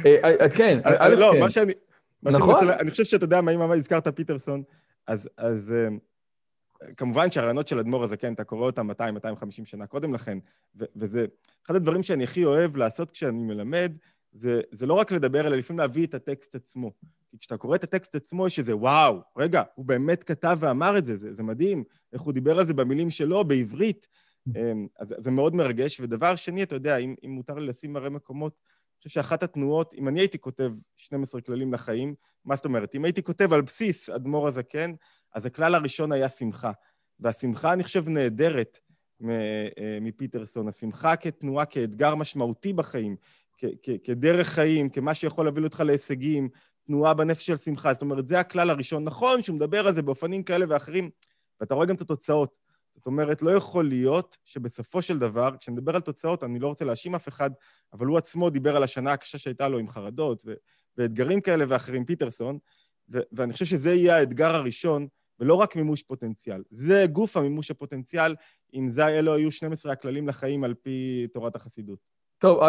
אה, 0.06 0.34
אה, 0.40 0.48
כן, 0.48 0.80
א', 0.84 1.14
לא, 1.18 1.30
כן. 1.34 1.40
מה 1.40 1.50
שאני... 1.50 1.72
נכון. 2.22 2.68
אני 2.68 2.90
חושב 2.90 3.04
שאתה 3.04 3.24
יודע 3.24 3.40
מה, 3.40 3.52
אם 3.52 3.60
הזכרת 3.60 4.08
פיטרסון, 4.16 4.62
אז 5.06 5.74
אה, 5.76 5.88
כמובן 6.96 7.30
שהרעיונות 7.30 7.68
של 7.68 7.78
אדמו"ר 7.78 8.04
הזקן, 8.04 8.32
אתה 8.32 8.44
קורא 8.44 8.66
אותם 8.66 8.90
200-250 8.90 8.94
שנה 9.64 9.86
קודם 9.86 10.14
לכן, 10.14 10.38
וזה 10.96 11.26
אחד 11.66 11.74
הדברים 11.74 12.02
שאני 12.02 12.24
הכי 12.24 12.44
אוהב 12.44 12.76
לעשות 12.76 13.10
כשאני 13.10 13.42
מלמד, 13.42 13.92
זה, 14.32 14.60
זה 14.70 14.86
לא 14.86 14.94
רק 14.94 15.12
לדבר, 15.12 15.46
אלא 15.46 15.56
לפעמים 15.56 15.78
להביא 15.78 16.06
את 16.06 16.14
הטקסט 16.14 16.54
עצמו. 16.54 16.92
כי 17.30 17.38
כשאתה 17.38 17.56
קורא 17.56 17.76
את 17.76 17.84
הטקסט 17.84 18.14
עצמו, 18.14 18.46
יש 18.46 18.58
איזה, 18.58 18.76
וואו, 18.76 19.20
רגע, 19.36 19.62
הוא 19.74 19.86
באמת 19.86 20.24
כתב 20.24 20.58
ואמר 20.60 20.98
את 20.98 21.04
זה, 21.04 21.16
זה, 21.16 21.34
זה 21.34 21.42
מדהים, 21.42 21.84
איך 22.12 22.22
הוא 22.22 22.32
דיבר 22.32 22.58
על 22.58 22.64
זה 22.64 22.74
במילים 22.74 23.10
שלו, 23.10 23.44
בעברית. 23.44 24.06
אמ, 24.56 24.86
אז 24.98 25.14
זה 25.18 25.30
מאוד 25.30 25.54
מרגש. 25.54 26.00
ודבר 26.00 26.36
שני, 26.36 26.62
אתה 26.62 26.76
יודע, 26.76 26.96
אם, 26.96 27.14
אם 27.24 27.30
מותר 27.30 27.54
לי 27.54 27.66
לשים 27.66 27.92
מראה 27.92 28.10
מקומות, 28.10 28.52
חושב 29.02 29.20
שאחת 29.20 29.42
התנועות, 29.42 29.94
אם 29.94 30.08
אני 30.08 30.20
הייתי 30.20 30.38
כותב 30.38 30.72
12 30.96 31.40
כללים 31.40 31.72
לחיים, 31.72 32.14
מה 32.44 32.56
זאת 32.56 32.64
אומרת? 32.64 32.94
אם 32.94 33.04
הייתי 33.04 33.22
כותב 33.22 33.52
על 33.52 33.60
בסיס 33.60 34.10
אדמו"ר 34.10 34.48
הזקן, 34.48 34.92
אז 35.34 35.46
הכלל 35.46 35.74
הראשון 35.74 36.12
היה 36.12 36.28
שמחה. 36.28 36.72
והשמחה, 37.20 37.72
אני 37.72 37.84
חושב, 37.84 38.08
נהדרת 38.08 38.78
אה, 39.28 39.98
מפיטרסון. 40.00 40.68
השמחה 40.68 41.16
כתנועה, 41.16 41.64
כאתגר 41.64 42.14
משמעותי 42.14 42.72
בחיים, 42.72 43.16
כדרך 44.04 44.48
חיים, 44.48 44.88
כמה 44.88 45.14
שיכול 45.14 45.44
להביא 45.44 45.64
אותך 45.64 45.80
להישגים, 45.80 46.48
תנועה 46.86 47.14
בנפש 47.14 47.46
של 47.46 47.56
שמחה. 47.56 47.92
זאת 47.92 48.02
אומרת, 48.02 48.26
זה 48.26 48.40
הכלל 48.40 48.70
הראשון. 48.70 49.04
נכון 49.04 49.42
שהוא 49.42 49.56
מדבר 49.56 49.86
על 49.86 49.94
זה 49.94 50.02
באופנים 50.02 50.42
כאלה 50.42 50.66
ואחרים, 50.68 51.10
ואתה 51.60 51.74
רואה 51.74 51.86
גם 51.86 51.94
את 51.94 52.00
התוצאות. 52.00 52.56
זאת 52.94 53.06
אומרת, 53.06 53.42
לא 53.42 53.50
יכול 53.50 53.88
להיות 53.88 54.36
שבסופו 54.44 55.02
של 55.02 55.18
דבר, 55.18 55.50
כשנדבר 55.60 55.94
על 55.94 56.00
תוצאות, 56.00 56.44
אני 56.44 56.58
לא 56.58 56.68
רוצה 56.68 56.84
להאשים 56.84 57.14
אף 57.14 57.28
אחד, 57.28 57.50
אבל 57.92 58.06
הוא 58.06 58.18
עצמו 58.18 58.50
דיבר 58.50 58.76
על 58.76 58.82
השנה 58.82 59.12
הקשה 59.12 59.38
שהייתה 59.38 59.68
לו 59.68 59.78
עם 59.78 59.88
חרדות 59.88 60.42
ו- 60.46 60.54
ואתגרים 60.96 61.40
כאלה 61.40 61.64
ואחרים, 61.68 62.04
פיטרסון, 62.04 62.58
ו- 63.12 63.20
ואני 63.32 63.52
חושב 63.52 63.64
שזה 63.64 63.94
יהיה 63.94 64.16
האתגר 64.16 64.54
הראשון, 64.54 65.06
ולא 65.40 65.54
רק 65.54 65.76
מימוש 65.76 66.02
פוטנציאל. 66.02 66.62
זה 66.70 67.04
גוף 67.12 67.36
המימוש 67.36 67.70
הפוטנציאל, 67.70 68.34
אם 68.74 68.88
זה 68.88 69.06
אלו 69.06 69.34
היו 69.34 69.52
12 69.52 69.92
הכללים 69.92 70.28
לחיים 70.28 70.64
על 70.64 70.74
פי 70.74 71.26
תורת 71.32 71.56
החסידות. 71.56 72.09
טוב, 72.40 72.60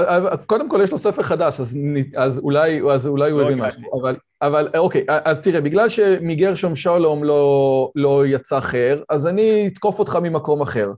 קודם 0.46 0.70
כל 0.70 0.80
יש 0.84 0.92
לו 0.92 0.98
ספר 0.98 1.24
חדש, 1.24 1.60
אז, 1.60 1.78
אז 2.16 2.38
אולי, 2.38 2.82
אז 2.92 3.08
אולי 3.08 3.32
הוא 3.32 3.42
לא 3.42 3.46
הבין 3.46 3.60
הקראתי. 3.60 3.78
משהו. 3.78 4.02
אבל, 4.02 4.16
אבל 4.42 4.68
אוקיי, 4.78 5.06
אז 5.08 5.40
תראה, 5.40 5.62
בגלל 5.62 5.90
שמגרשום 5.90 6.76
שלום 6.76 7.24
לא, 7.24 7.92
לא 7.96 8.26
יצא 8.26 8.60
חר, 8.60 9.02
אז 9.10 9.28
אני 9.28 9.68
אתקוף 9.68 10.00
אותך 10.00 10.16
ממקום 10.16 10.62
אחר. 10.62 10.92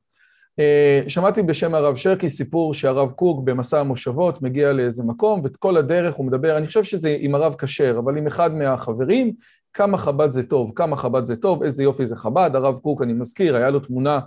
אה, 0.60 1.02
שמעתי 1.08 1.42
בשם 1.42 1.76
הרב 1.76 1.96
שרקי 1.96 2.30
סיפור 2.30 2.74
שהרב 2.74 3.12
קוק 3.12 3.44
במסע 3.44 3.80
המושבות 3.80 4.42
מגיע 4.42 4.72
לאיזה 4.72 5.04
מקום, 5.04 5.42
ואת 5.44 5.58
כל 5.58 5.78
הדרך 5.78 6.16
הוא 6.16 6.26
מדבר, 6.26 6.58
אני 6.58 6.68
חושב 6.68 6.84
שזה 6.84 7.18
עם 7.20 7.36
הרב 7.36 7.56
כשר, 7.58 7.96
אבל 8.00 8.18
עם 8.18 8.28
אחד 8.28 8.54
מהחברים, 8.54 9.34
כמה 9.74 9.98
חב"ד 9.98 10.32
זה 10.32 10.44
טוב, 10.44 10.72
כמה 10.76 10.98
חב"ד 10.98 11.26
זה 11.26 11.36
טוב, 11.36 11.64
איזה 11.64 11.84
יופי 11.84 12.06
זה 12.06 12.16
חב"ד. 12.16 12.52
הרב 12.54 12.78
קוק, 12.78 13.02
אני 13.02 13.14
מזכיר, 13.14 13.56
היה 13.56 13.70
לו 13.70 13.80
תמונה 13.80 14.20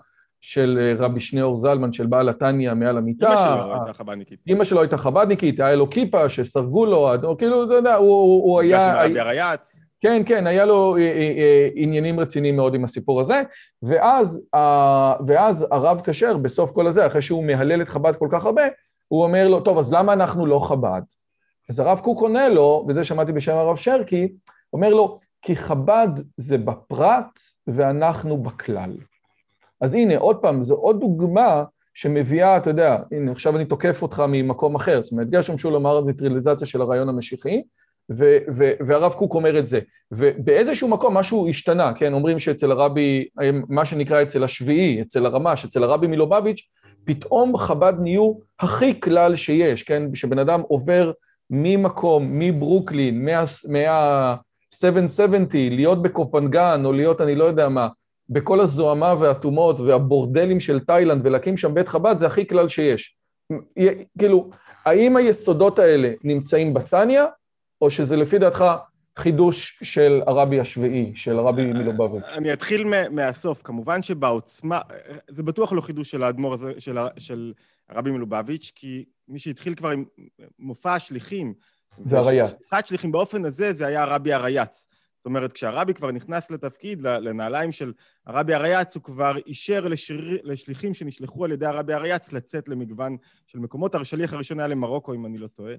של 0.47 0.79
אה, 0.81 1.05
רבי 1.05 1.21
שניאור 1.21 1.57
זלמן, 1.57 1.93
של 1.93 2.07
בעל 2.07 2.29
התניא 2.29 2.75
מעל 2.75 2.99
המיטה. 2.99 3.29
אמא 3.29 3.37
שלו 3.37 3.73
הייתה 3.73 3.93
חב"דניקית. 3.93 4.41
אימא 4.47 4.65
שלו 4.65 4.81
הייתה 4.81 4.97
חב"דניקית, 4.97 5.61
היה 5.61 5.75
לו 5.75 5.91
כיפה 5.91 6.29
שסרגו 6.29 6.87
לו, 6.87 7.15
או 7.25 7.37
כאילו, 7.37 7.65
אתה 7.65 7.75
יודע, 7.75 7.95
הוא, 7.95 8.09
הוא, 8.09 8.43
הוא 8.45 8.63
נפגש 8.63 8.81
היה... 8.81 9.03
עם 9.03 9.11
רבי 9.11 9.21
הרייץ. 9.21 9.81
כן, 10.01 10.23
כן, 10.27 10.47
היה 10.47 10.65
לו 10.65 10.97
אה, 10.97 11.03
אה, 11.03 11.69
עניינים 11.75 12.21
רציניים 12.21 12.57
מאוד 12.57 12.75
עם 12.75 12.85
הסיפור 12.85 13.21
הזה, 13.21 13.43
ואז, 13.83 14.41
ואז 15.27 15.67
הרב 15.71 16.01
כשר, 16.05 16.37
בסוף 16.37 16.71
כל 16.71 16.87
הזה, 16.87 17.07
אחרי 17.07 17.23
שהוא 17.23 17.45
מהלל 17.45 17.83
את 17.83 17.89
חב"ד 17.89 18.17
כל 18.17 18.29
כך 18.31 18.45
הרבה, 18.45 18.63
הוא 19.09 19.23
אומר 19.23 19.49
לו, 19.49 19.61
טוב, 19.61 19.79
אז 19.79 19.93
למה 19.93 20.13
אנחנו 20.13 20.47
לא 20.47 20.59
חב"ד? 20.59 21.03
אז 21.71 21.79
הרב 21.79 21.99
קוק 21.99 22.21
עונה 22.21 22.49
לו, 22.49 22.85
וזה 22.89 23.05
שמעתי 23.05 23.33
בשם 23.33 23.57
הרב 23.57 23.77
שרקי, 23.77 24.29
אומר 24.73 24.89
לו, 24.89 25.19
כי 25.43 25.57
חב"ד 25.57 26.09
זה 26.37 26.59
בפרט 26.59 27.41
ואנחנו 27.67 28.37
בכלל. 28.37 28.93
אז 29.81 29.95
הנה, 29.95 30.19
עוד 30.19 30.37
פעם, 30.37 30.63
זו 30.63 30.75
עוד 30.75 31.01
דוגמה 31.01 31.65
שמביאה, 31.95 32.57
אתה 32.57 32.71
יודע, 32.71 32.99
הנה, 33.13 33.33
עכשיו 33.33 33.57
אני 33.57 33.65
תוקף 33.65 34.03
אותך 34.03 34.25
ממקום 34.29 34.75
אחר, 34.75 35.03
זאת 35.03 35.13
אומרת, 35.13 35.31
גרשום 35.31 35.59
שול 35.59 35.77
אמר 35.77 35.99
את 35.99 36.07
זה 36.07 36.13
טריליזציה 36.13 36.67
של 36.67 36.81
הרעיון 36.81 37.09
המשיחי, 37.09 37.63
ו- 38.13 38.39
ו- 38.55 38.73
והרב 38.87 39.13
קוק 39.13 39.35
אומר 39.35 39.59
את 39.59 39.67
זה. 39.67 39.81
ובאיזשהו 40.13 40.89
מקום 40.89 41.17
משהו 41.17 41.49
השתנה, 41.49 41.93
כן? 41.93 42.13
אומרים 42.13 42.39
שאצל 42.39 42.71
הרבי, 42.71 43.29
מה 43.69 43.85
שנקרא 43.85 44.23
אצל 44.23 44.45
השביעי, 44.45 45.03
אצל 45.03 45.27
הרמ"ש, 45.27 45.65
אצל 45.65 45.85
הרבי 45.85 46.07
מלובביץ', 46.07 46.69
פתאום 47.05 47.57
חב"ד 47.57 47.95
נהיו 48.01 48.33
הכי 48.61 49.01
כלל 49.01 49.37
שיש, 49.37 49.83
כן? 49.83 50.15
שבן 50.15 50.39
אדם 50.39 50.61
עובר 50.69 51.13
ממקום, 51.51 52.39
מברוקלין, 52.39 53.25
מה... 53.25 53.45
מה 53.69 54.37
770, 54.75 55.73
להיות 55.73 56.03
בקופנגן, 56.03 56.83
או 56.85 56.93
להיות 56.93 57.21
אני 57.21 57.35
לא 57.35 57.45
יודע 57.45 57.69
מה, 57.69 57.89
בכל 58.29 58.61
הזוהמה 58.61 59.15
והטומאות 59.21 59.81
והבורדלים 59.81 60.61
של 60.61 60.81
תאילנד 60.81 61.27
ולהקים 61.27 61.57
שם 61.57 61.75
בית 61.75 61.89
חב"ד, 61.89 62.19
זה 62.19 62.27
הכי 62.27 62.47
כלל 62.47 62.69
שיש. 62.69 63.17
כאילו, 64.19 64.51
האם 64.85 65.17
היסודות 65.17 65.79
האלה 65.79 66.13
נמצאים 66.25 66.75
בתניא, 66.75 67.23
או 67.81 67.91
שזה 67.91 68.17
לפי 68.17 68.39
דעתך 68.39 68.65
חידוש 69.19 69.79
של 69.83 70.23
הרבי 70.27 70.61
השביעי, 70.61 71.13
של 71.15 71.39
הרבי 71.39 71.65
מלובביץ'? 71.65 72.23
אני 72.33 72.53
אתחיל 72.53 72.85
מה- 72.85 73.09
מהסוף. 73.09 73.63
כמובן 73.63 74.03
שבעוצמה, 74.03 74.81
זה 75.29 75.43
בטוח 75.43 75.73
לא 75.73 75.81
חידוש 75.81 76.11
של 76.11 76.23
האדמו"ר 76.23 76.55
הזה, 76.55 76.73
של, 76.79 76.99
של 77.19 77.53
הרבי 77.89 78.11
מלובביץ', 78.11 78.73
כי 78.75 79.05
מי 79.29 79.39
שהתחיל 79.39 79.75
כבר 79.75 79.91
עם 79.91 80.05
מופע 80.59 80.95
השליחים, 80.95 81.55
זה 82.07 82.19
הריי"צ. 82.19 82.47
ושליחת 82.61 82.87
שליחים 82.87 83.13
באופן 83.13 83.45
הזה, 83.45 83.73
זה 83.73 83.87
היה 83.87 84.03
הרבי 84.03 84.33
הריי"צ. 84.33 84.87
אומרת, 85.27 85.53
כשהרבי 85.53 85.95
כבר 85.95 86.13
נכנס 86.13 86.51
לתפקיד, 86.51 87.01
לנעליים 87.01 87.73
של 87.73 87.93
הרבי 88.27 88.55
הריי"צ, 88.55 88.95
הוא 88.95 89.03
כבר 89.03 89.37
אישר 89.47 89.89
לשיר, 89.89 90.39
לשליחים 90.43 90.95
שנשלחו 90.95 91.45
על 91.45 91.53
ידי 91.53 91.67
הרבי 91.67 91.93
הריי"צ 91.93 92.33
לצאת 92.33 92.69
למגוון 92.69 93.17
של 93.47 93.59
מקומות. 93.59 93.95
השליח 93.95 94.33
הראשון 94.33 94.59
היה 94.59 94.69
למרוקו, 94.69 95.15
אם 95.15 95.27
אני 95.27 95.39
לא 95.39 95.47
טועה. 95.47 95.75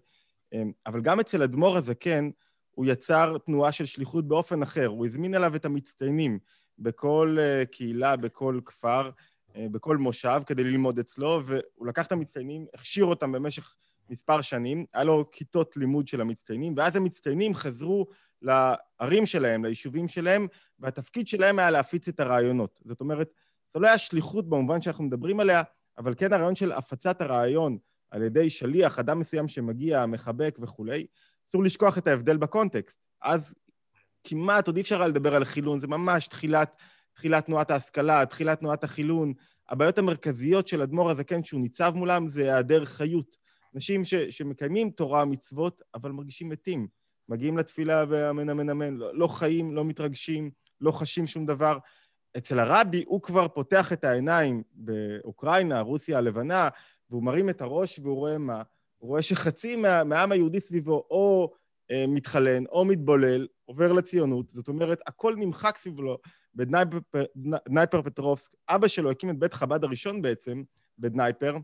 אבל 0.86 1.01
גם 1.01 1.19
אצל 1.19 1.43
אדמו"ר 1.43 1.77
הזקן, 1.77 2.29
הוא 2.71 2.86
יצר 2.86 3.38
תנועה 3.38 3.71
של 3.71 3.86
שליחות 3.86 4.27
באופן 4.27 4.62
אחר. 4.62 4.86
הוא 4.86 5.05
הזמין 5.05 5.36
אליו 5.36 5.55
את 5.55 5.65
המצטיינים 5.65 6.39
בכל 6.79 7.38
אה, 7.39 7.65
קהילה, 7.65 8.15
בכל 8.15 8.60
כפר, 8.65 9.10
אה, 9.55 9.65
בכל 9.71 9.97
מושב, 9.97 10.41
כדי 10.45 10.63
ללמוד 10.63 10.99
אצלו, 10.99 11.41
והוא 11.43 11.88
לקח 11.88 12.07
את 12.07 12.12
המצטיינים, 12.12 12.65
הכשיר 12.73 13.05
אותם 13.05 13.31
במשך 13.31 13.75
מספר 14.10 14.41
שנים, 14.41 14.86
היה 14.93 15.03
לו 15.03 15.31
כיתות 15.31 15.77
לימוד 15.77 16.07
של 16.07 16.21
המצטיינים, 16.21 16.73
ואז 16.77 16.95
המצטיינים 16.95 17.53
חזרו 17.53 18.07
לערים 18.41 19.26
שלהם, 19.26 19.65
ליישובים 19.65 20.08
שלהם, 20.08 20.47
והתפקיד 20.80 21.28
שלהם 21.28 21.60
היה 21.60 21.71
להפיץ 21.71 22.08
את 22.08 22.19
הרעיונות. 22.19 22.80
זאת 22.86 23.02
אומרת, 23.02 23.30
זו 23.73 23.80
לא 23.80 23.88
היה 23.88 23.97
שליחות 23.97 24.50
במובן 24.50 24.82
שאנחנו 24.82 25.04
מדברים 25.04 25.39
עליה, 25.39 25.63
אבל 25.97 26.13
כן 26.17 26.34
הרעיון 26.34 26.56
של 26.56 26.71
הפצת 26.71 27.21
הרעיון 27.21 27.78
על 28.12 28.23
ידי 28.23 28.50
שליח, 28.50 29.00
אדם 29.00 29.19
מסוים 29.19 29.47
שמגיע, 29.47 30.06
מחבק 30.06 30.58
וכולי, 30.62 31.08
אסור 31.50 31.63
לשכוח 31.63 31.97
את 31.97 32.08
ההבדל 32.08 32.38
בקונטקסט. 32.38 33.00
אז 33.21 33.56
כמעט 34.23 34.67
עוד 34.67 34.76
אי 34.76 34.82
אפשר 34.82 34.97
היה 34.97 35.08
לדבר 35.08 35.36
על 35.36 35.45
חילון, 35.45 35.80
זה 35.80 35.88
ממש 35.88 36.28
תחילת, 36.28 36.76
תחילת 37.13 37.45
תנועת 37.45 37.71
ההשכלה, 37.71 38.26
תחילת 38.26 38.60
תנועת 38.60 38.84
החילון. 38.84 39.34
הבעיות 39.69 39.97
המרכזיות 39.97 40.67
של 40.67 40.82
אדמו"ר 40.82 41.12
הזקן 41.12 41.43
שהוא 41.43 41.62
ניצב 41.62 41.93
מולם 41.95 42.28
זה 42.28 42.41
היעדר 42.41 42.86
חיות. 42.86 43.38
אנשים 43.76 44.06
ש, 44.06 44.13
שמקיימים 44.15 44.89
תורה 44.89 45.23
ומצוות, 45.23 45.82
אבל 45.95 46.12
מרגישים 46.12 46.50
מתים. 46.50 46.88
מגיעים 47.29 47.57
לתפילה 47.57 48.05
ואמן 48.09 48.49
אמן 48.49 48.69
אמן, 48.69 48.97
לא, 48.97 49.15
לא 49.15 49.27
חיים, 49.27 49.75
לא 49.75 49.85
מתרגשים, 49.85 50.51
לא 50.81 50.91
חשים 50.91 51.27
שום 51.27 51.45
דבר. 51.45 51.77
אצל 52.37 52.59
הרבי 52.59 53.03
הוא 53.07 53.21
כבר 53.21 53.47
פותח 53.47 53.93
את 53.93 54.03
העיניים 54.03 54.63
באוקראינה, 54.73 55.81
רוסיה 55.81 56.17
הלבנה, 56.17 56.69
והוא 57.09 57.23
מרים 57.23 57.49
את 57.49 57.61
הראש 57.61 57.99
והוא 57.99 58.15
רואה 58.15 58.37
מה? 58.37 58.61
הוא 58.97 59.09
רואה 59.09 59.21
שחצי 59.21 59.75
מה, 59.75 60.03
מהעם 60.03 60.31
היהודי 60.31 60.59
סביבו 60.59 61.07
או 61.11 61.51
אה, 61.91 62.05
מתחלן 62.07 62.65
או 62.65 62.85
מתבולל, 62.85 63.47
עובר 63.65 63.91
לציונות. 63.91 64.49
זאת 64.49 64.67
אומרת, 64.67 64.99
הכל 65.07 65.35
נמחק 65.37 65.77
סביבו. 65.77 66.17
בדנייפר 66.55 68.01
פטרובסק, 68.01 68.51
אבא 68.69 68.87
שלו 68.87 69.11
הקים 69.11 69.29
את 69.29 69.39
בית 69.39 69.53
חב"ד 69.53 69.83
הראשון 69.83 70.21
בעצם, 70.21 70.63
בדנייפר, 70.99 71.57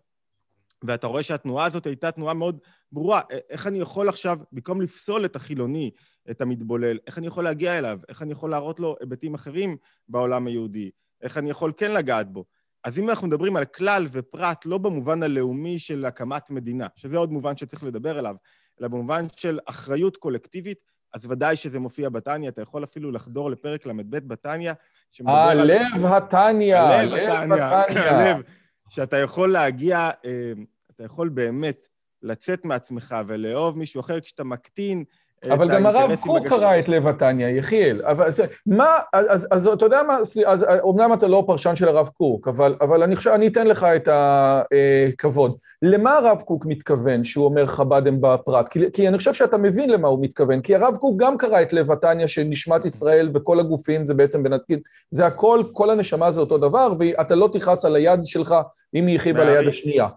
ואתה 0.83 1.07
רואה 1.07 1.23
שהתנועה 1.23 1.65
הזאת 1.65 1.85
הייתה 1.85 2.11
תנועה 2.11 2.33
מאוד 2.33 2.59
ברורה. 2.91 3.21
איך 3.49 3.67
אני 3.67 3.79
יכול 3.79 4.09
עכשיו, 4.09 4.37
במקום 4.51 4.81
לפסול 4.81 5.25
את 5.25 5.35
החילוני, 5.35 5.91
את 6.31 6.41
המתבולל, 6.41 6.97
איך 7.07 7.17
אני 7.17 7.27
יכול 7.27 7.43
להגיע 7.43 7.77
אליו? 7.77 7.99
איך 8.09 8.21
אני 8.21 8.31
יכול 8.31 8.51
להראות 8.51 8.79
לו 8.79 8.95
היבטים 8.99 9.33
אחרים 9.33 9.77
בעולם 10.07 10.47
היהודי? 10.47 10.91
איך 11.21 11.37
אני 11.37 11.49
יכול 11.49 11.73
כן 11.77 11.91
לגעת 11.91 12.31
בו? 12.31 12.45
אז 12.83 12.99
אם 12.99 13.09
אנחנו 13.09 13.27
מדברים 13.27 13.55
על 13.55 13.65
כלל 13.65 14.07
ופרט, 14.11 14.65
לא 14.65 14.77
במובן 14.77 15.23
הלאומי 15.23 15.79
של 15.79 16.05
הקמת 16.05 16.49
מדינה, 16.49 16.87
שזה 16.95 17.17
עוד 17.17 17.31
מובן 17.31 17.57
שצריך 17.57 17.83
לדבר 17.83 18.17
עליו, 18.17 18.35
אלא 18.81 18.87
במובן 18.87 19.25
של 19.35 19.59
אחריות 19.65 20.17
קולקטיבית, 20.17 20.93
אז 21.13 21.31
ודאי 21.31 21.55
שזה 21.55 21.79
מופיע 21.79 22.09
בתניא, 22.09 22.49
אתה 22.49 22.61
יכול 22.61 22.83
אפילו 22.83 23.11
לחדור 23.11 23.51
לפרק 23.51 23.85
ל"ב 23.85 24.17
בתניא, 24.17 24.73
שמדבר 25.11 25.33
על... 25.33 25.63
לב 25.63 26.05
התניא, 26.05 26.77
הלב 26.77 27.13
לב 27.13 27.29
התניא, 27.29 27.63
התניא. 27.63 28.01
הלב, 28.01 28.41
שאתה 28.89 29.17
יכול 29.17 29.51
להגיע, 29.51 30.09
אה, 30.25 30.53
אתה 30.95 31.03
יכול 31.03 31.29
באמת 31.29 31.87
לצאת 32.21 32.65
מעצמך 32.65 33.15
ולאהוב 33.27 33.77
מישהו 33.77 33.99
אחר 33.99 34.19
כשאתה 34.19 34.43
מקטין 34.43 35.03
אבל 35.51 35.75
גם 35.75 35.85
הרב 35.85 36.15
קוק 36.15 36.47
קרא 36.47 36.79
את 36.79 36.87
לב 36.87 37.07
התניא, 37.07 37.47
יחיאל. 37.47 38.01
אבל 38.05 38.29
מה, 38.65 38.97
אז, 39.13 39.25
אז, 39.29 39.47
אז 39.51 39.67
אתה 39.67 39.85
יודע 39.85 40.03
מה, 40.03 40.25
סליחה, 40.25 40.51
אז 40.51 40.65
אומנם 40.79 41.13
אתה 41.13 41.27
לא 41.27 41.43
פרשן 41.47 41.75
של 41.75 41.87
הרב 41.87 42.07
קוק, 42.07 42.47
אבל, 42.47 42.75
אבל 42.81 43.03
אני 43.03 43.15
חושב, 43.15 43.29
אני 43.29 43.47
אתן 43.47 43.67
לך 43.67 43.83
את 43.83 44.09
הכבוד. 44.11 45.57
למה 45.81 46.17
הרב 46.17 46.41
קוק 46.45 46.65
מתכוון 46.65 47.23
שהוא 47.23 47.45
אומר 47.45 47.65
חב"ד 47.65 48.07
הם 48.07 48.17
בפרט? 48.21 48.69
כי, 48.69 48.91
כי 48.91 49.07
אני 49.07 49.17
חושב 49.17 49.33
שאתה 49.33 49.57
מבין 49.57 49.89
למה 49.89 50.07
הוא 50.07 50.19
מתכוון, 50.21 50.61
כי 50.61 50.75
הרב 50.75 50.95
קוק 50.95 51.17
גם 51.17 51.37
קרא 51.37 51.61
את 51.61 51.73
לב 51.73 51.91
התניא 51.91 52.27
שנשמת 52.27 52.85
ישראל 52.85 53.31
וכל 53.33 53.59
הגופים 53.59 54.05
זה 54.05 54.13
בעצם 54.13 54.43
בנתקין, 54.43 54.79
זה 55.11 55.25
הכל, 55.25 55.63
כל 55.71 55.89
הנשמה 55.89 56.31
זה 56.31 56.39
אותו 56.39 56.57
דבר, 56.57 56.93
ואתה 56.99 57.35
לא 57.35 57.49
תכעס 57.53 57.85
על 57.85 57.95
היד 57.95 58.19
שלך 58.25 58.55
אם 58.95 59.07
היא 59.07 59.15
הרחיבה 59.15 59.43
ליד 59.43 59.67
השנייה. 59.67 60.07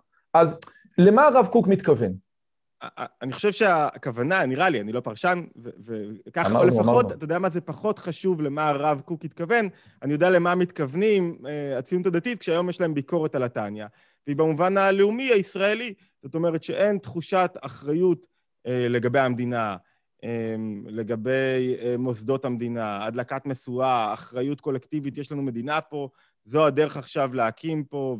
אז 0.40 0.58
למה 0.98 1.22
הרב 1.22 1.46
קוק 1.46 1.66
מתכוון? 1.66 2.12
אני 3.22 3.32
חושב 3.32 3.52
שהכוונה, 3.52 4.46
נראה 4.46 4.68
לי, 4.68 4.80
אני 4.80 4.92
לא 4.92 5.00
פרשן, 5.00 5.44
וככה, 6.26 6.58
או 6.58 6.64
לפחות, 6.64 7.12
אתה 7.12 7.24
יודע 7.24 7.38
מה 7.38 7.50
זה 7.50 7.60
פחות 7.60 7.98
חשוב 7.98 8.42
למה 8.42 8.68
הרב 8.68 9.02
קוק 9.04 9.24
התכוון, 9.24 9.68
אני 10.02 10.12
יודע 10.12 10.30
למה 10.30 10.54
מתכוונים 10.54 11.38
הציונות 11.78 12.06
הדתית, 12.06 12.38
כשהיום 12.38 12.68
יש 12.68 12.80
להם 12.80 12.94
ביקורת 12.94 13.34
על 13.34 13.42
התניא, 13.42 13.86
והיא 14.26 14.36
במובן 14.36 14.76
הלאומי 14.76 15.22
הישראלי, 15.22 15.94
זאת 16.22 16.34
אומרת 16.34 16.62
שאין 16.62 16.98
תחושת 16.98 17.56
אחריות 17.60 18.26
לגבי 18.66 19.18
המדינה, 19.18 19.76
לגבי 20.86 21.76
מוסדות 21.98 22.44
המדינה, 22.44 23.04
הדלקת 23.04 23.46
משואה, 23.46 24.14
אחריות 24.14 24.60
קולקטיבית, 24.60 25.18
יש 25.18 25.32
לנו 25.32 25.42
מדינה 25.42 25.80
פה, 25.80 26.08
זו 26.44 26.66
הדרך 26.66 26.96
עכשיו 26.96 27.34
להקים 27.34 27.84
פה, 27.84 28.16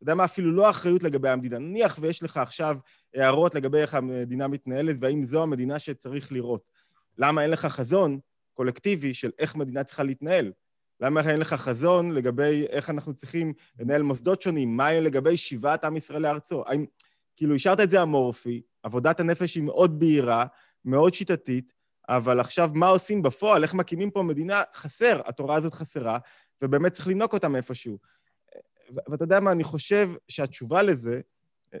ואתה 0.00 0.12
יודע 0.12 0.14
מה, 0.14 0.24
אפילו 0.24 0.52
לא 0.52 0.70
אחריות 0.70 1.02
לגבי 1.02 1.28
המדינה. 1.28 1.58
נניח 1.58 1.98
ויש 2.00 2.22
לך 2.22 2.36
עכשיו 2.36 2.76
הערות 3.14 3.54
לגבי 3.54 3.78
איך 3.78 3.94
המדינה 3.94 4.48
מתנהלת, 4.48 4.96
והאם 5.00 5.24
זו 5.24 5.42
המדינה 5.42 5.78
שצריך 5.78 6.32
לראות. 6.32 6.70
למה 7.18 7.42
אין 7.42 7.50
לך 7.50 7.66
חזון 7.66 8.18
קולקטיבי 8.54 9.14
של 9.14 9.30
איך 9.38 9.56
מדינה 9.56 9.84
צריכה 9.84 10.02
להתנהל? 10.02 10.52
למה 11.00 11.30
אין 11.30 11.40
לך 11.40 11.54
חזון 11.54 12.12
לגבי 12.12 12.66
איך 12.68 12.90
אנחנו 12.90 13.14
צריכים 13.14 13.52
לנהל 13.78 14.02
מוסדות 14.02 14.42
שונים? 14.42 14.76
מה 14.76 14.92
לגבי 14.92 15.36
שיבת 15.36 15.84
עם 15.84 15.96
ישראל 15.96 16.22
לארצו? 16.22 16.62
האם, 16.66 16.84
כאילו, 17.36 17.54
השארת 17.54 17.80
את 17.80 17.90
זה 17.90 18.02
אמורפי, 18.02 18.62
עבודת 18.82 19.20
הנפש 19.20 19.54
היא 19.54 19.62
מאוד 19.62 19.98
בהירה, 19.98 20.46
מאוד 20.84 21.14
שיטתית, 21.14 21.72
אבל 22.08 22.40
עכשיו 22.40 22.70
מה 22.74 22.88
עושים 22.88 23.22
בפועל? 23.22 23.62
איך 23.62 23.74
מקימים 23.74 24.10
פה 24.10 24.22
מדינה? 24.22 24.62
חסר, 24.74 25.20
התורה 25.26 25.56
הזאת 25.56 25.74
חסרה, 25.74 26.18
ובאמת 26.62 26.92
צריך 26.92 27.08
לנעוק 27.08 27.32
אותה 27.32 27.48
מאיפשהו. 27.48 27.98
ואתה 29.08 29.24
יודע 29.24 29.40
מה, 29.40 29.52
אני 29.52 29.64
חושב 29.64 30.10
שהתשובה 30.28 30.82
לזה, 30.82 31.20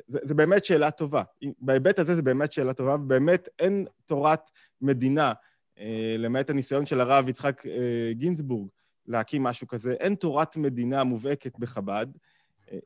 זה, 0.06 0.18
זה 0.22 0.34
באמת 0.34 0.64
שאלה 0.64 0.90
טובה. 0.90 1.22
בהיבט 1.58 1.98
הזה 1.98 2.14
זה 2.14 2.22
באמת 2.22 2.52
שאלה 2.52 2.74
טובה, 2.74 2.94
ובאמת 2.94 3.48
אין 3.58 3.86
תורת 4.06 4.50
מדינה, 4.82 5.32
אה, 5.78 6.14
למעט 6.18 6.50
הניסיון 6.50 6.86
של 6.86 7.00
הרב 7.00 7.28
יצחק 7.28 7.66
אה, 7.66 8.10
גינזבורג 8.12 8.68
להקים 9.06 9.42
משהו 9.42 9.66
כזה, 9.66 9.92
אין 9.92 10.14
תורת 10.14 10.56
מדינה 10.56 11.04
מובהקת 11.04 11.58
בחב"ד. 11.58 12.06
אה, 12.72 12.78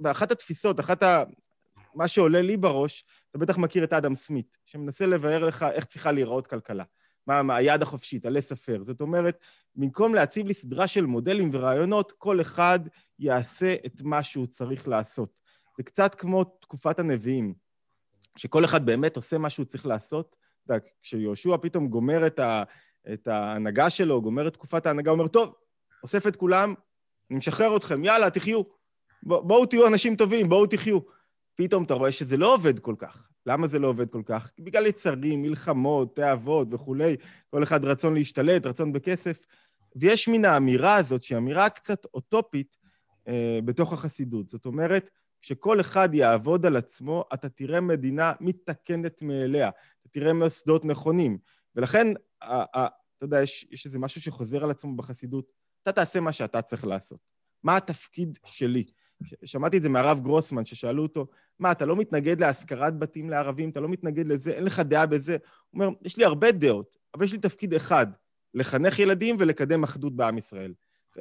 ואחת 0.00 0.30
התפיסות, 0.30 0.80
אחת 0.80 1.02
ה... 1.02 1.24
מה 1.94 2.08
שעולה 2.08 2.42
לי 2.42 2.56
בראש, 2.56 3.04
אתה 3.30 3.38
בטח 3.38 3.58
מכיר 3.58 3.84
את 3.84 3.92
אדם 3.92 4.14
סמית, 4.14 4.58
שמנסה 4.66 5.06
לבאר 5.06 5.44
לך 5.44 5.66
איך 5.72 5.84
צריכה 5.84 6.12
להיראות 6.12 6.46
כלכלה. 6.46 6.84
מה, 7.26 7.42
מה 7.42 7.56
היד 7.56 7.82
החופשית, 7.82 8.26
עלי 8.26 8.40
ספר. 8.40 8.82
זאת 8.82 9.00
אומרת, 9.00 9.38
במקום 9.78 10.14
להציב 10.14 10.46
לי 10.46 10.54
סדרה 10.54 10.86
של 10.86 11.06
מודלים 11.06 11.50
ורעיונות, 11.52 12.12
כל 12.12 12.40
אחד 12.40 12.80
יעשה 13.18 13.74
את 13.86 14.02
מה 14.02 14.22
שהוא 14.22 14.46
צריך 14.46 14.88
לעשות. 14.88 15.38
זה 15.76 15.82
קצת 15.82 16.14
כמו 16.14 16.44
תקופת 16.44 16.98
הנביאים, 16.98 17.54
שכל 18.36 18.64
אחד 18.64 18.86
באמת 18.86 19.16
עושה 19.16 19.38
מה 19.38 19.50
שהוא 19.50 19.66
צריך 19.66 19.86
לעשות. 19.86 20.36
אתה 20.64 20.74
יודע, 20.74 20.86
כשיהושע 21.02 21.56
פתאום 21.62 21.88
גומר 21.88 22.26
את, 22.26 22.38
ה, 22.38 22.62
את 23.12 23.28
ההנהגה 23.28 23.90
שלו, 23.90 24.22
גומר 24.22 24.48
את 24.48 24.52
תקופת 24.52 24.86
ההנהגה, 24.86 25.10
הוא 25.10 25.18
אומר, 25.18 25.28
טוב, 25.28 25.54
אוסף 26.02 26.26
את 26.26 26.36
כולם, 26.36 26.74
אני 27.30 27.38
משחרר 27.38 27.76
אתכם, 27.76 28.04
יאללה, 28.04 28.30
תחיו. 28.30 28.62
בואו 29.22 29.66
תהיו 29.66 29.86
אנשים 29.86 30.16
טובים, 30.16 30.48
בואו 30.48 30.66
תחיו. 30.66 30.98
פתאום 31.54 31.84
אתה 31.84 31.94
רואה 31.94 32.12
שזה 32.12 32.36
לא 32.36 32.54
עובד 32.54 32.78
כל 32.78 32.94
כך. 32.98 33.28
למה 33.46 33.66
זה 33.66 33.78
לא 33.78 33.88
עובד 33.88 34.10
כל 34.10 34.22
כך? 34.26 34.50
בגלל 34.58 34.86
יצרים, 34.86 35.42
מלחמות, 35.42 36.16
תאוות 36.16 36.68
וכולי, 36.70 37.16
כל 37.50 37.62
אחד 37.62 37.84
רצון 37.84 38.14
להשתלט, 38.14 38.66
רצון 38.66 38.92
בכסף. 38.92 39.46
ויש 39.96 40.28
מן 40.28 40.44
האמירה 40.44 40.96
הזאת, 40.96 41.22
שהיא 41.22 41.38
אמירה 41.38 41.68
קצת 41.68 42.04
אוטופית, 42.14 42.76
אה, 43.28 43.58
בתוך 43.64 43.92
החסידות. 43.92 44.48
זאת 44.48 44.66
אומרת, 44.66 45.10
כשכל 45.42 45.80
אחד 45.80 46.14
יעבוד 46.14 46.66
על 46.66 46.76
עצמו, 46.76 47.24
אתה 47.34 47.48
תראה 47.48 47.80
מדינה 47.80 48.32
מתקנת 48.40 49.22
מאליה, 49.22 49.68
אתה 49.68 50.08
תראה 50.08 50.32
מוסדות 50.32 50.84
נכונים. 50.84 51.38
ולכן, 51.76 52.06
אתה 52.38 52.88
יודע, 53.22 53.42
יש, 53.42 53.66
יש 53.70 53.86
איזה 53.86 53.98
משהו 53.98 54.20
שחוזר 54.20 54.64
על 54.64 54.70
עצמו 54.70 54.96
בחסידות, 54.96 55.52
אתה 55.82 55.92
תעשה 55.92 56.20
מה 56.20 56.32
שאתה 56.32 56.62
צריך 56.62 56.84
לעשות. 56.84 57.20
מה 57.62 57.76
התפקיד 57.76 58.38
שלי? 58.44 58.84
שמעתי 59.44 59.76
את 59.76 59.82
זה 59.82 59.88
מהרב 59.88 60.20
גרוסמן, 60.20 60.64
ששאלו 60.64 61.02
אותו, 61.02 61.26
מה, 61.58 61.72
אתה 61.72 61.86
לא 61.86 61.96
מתנגד 61.96 62.40
להשכרת 62.40 62.98
בתים 62.98 63.30
לערבים? 63.30 63.70
אתה 63.70 63.80
לא 63.80 63.88
מתנגד 63.88 64.26
לזה? 64.26 64.50
אין 64.50 64.64
לך 64.64 64.80
דעה 64.80 65.06
בזה? 65.06 65.32
הוא 65.70 65.84
אומר, 65.84 65.96
יש 66.02 66.16
לי 66.16 66.24
הרבה 66.24 66.52
דעות, 66.52 66.98
אבל 67.14 67.24
יש 67.24 67.32
לי 67.32 67.38
תפקיד 67.38 67.74
אחד, 67.74 68.06
לחנך 68.54 68.98
ילדים 68.98 69.36
ולקדם 69.38 69.82
אחדות 69.82 70.16
בעם 70.16 70.38
ישראל. 70.38 70.74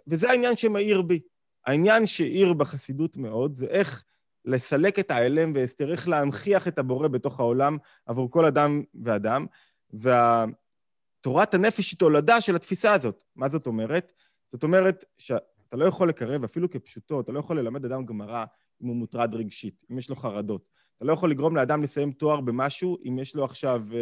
וזה 0.08 0.30
העניין 0.30 0.58
שמאיר 0.58 1.02
בי. 1.02 1.20
העניין 1.66 2.06
שהאיר 2.06 2.54
בחסידות 2.54 3.18
מאוד 3.18 3.56
זה 3.56 3.66
איך 3.66 4.04
לסלק 4.46 5.00
את 5.00 5.12
ההלם 5.12 5.52
והסתר, 5.56 5.92
איך 5.92 6.10
להנכיח 6.10 6.68
את 6.68 6.80
הבורא 6.80 7.08
בתוך 7.08 7.40
העולם 7.40 7.78
עבור 8.06 8.32
כל 8.32 8.46
אדם 8.46 8.84
ואדם. 9.04 9.46
ותורת 9.94 11.54
הנפש 11.54 11.92
היא 11.92 12.00
תולדה 12.00 12.42
של 12.42 12.56
התפיסה 12.56 12.94
הזאת. 12.94 13.24
מה 13.36 13.50
זאת 13.50 13.68
אומרת? 13.68 14.12
זאת 14.48 14.64
אומרת 14.64 15.06
שאתה 15.18 15.78
לא 15.78 15.86
יכול 15.86 16.10
לקרב, 16.10 16.44
אפילו 16.44 16.70
כפשוטו, 16.70 17.22
אתה 17.22 17.32
לא 17.32 17.40
יכול 17.40 17.60
ללמד 17.60 17.86
אדם 17.86 18.06
גמרא 18.06 18.46
אם 18.82 18.88
הוא 18.88 18.96
מוטרד 18.96 19.36
רגשית, 19.36 19.86
אם 19.92 19.98
יש 19.98 20.10
לו 20.10 20.16
חרדות. 20.16 20.70
אתה 20.98 21.06
לא 21.06 21.14
יכול 21.14 21.32
לגרום 21.32 21.56
לאדם 21.56 21.84
לסיים 21.84 22.12
תואר 22.12 22.42
במשהו 22.42 22.98
אם 23.06 23.20
יש 23.20 23.36
לו 23.36 23.46
עכשיו 23.46 23.84
uh, 23.92 23.96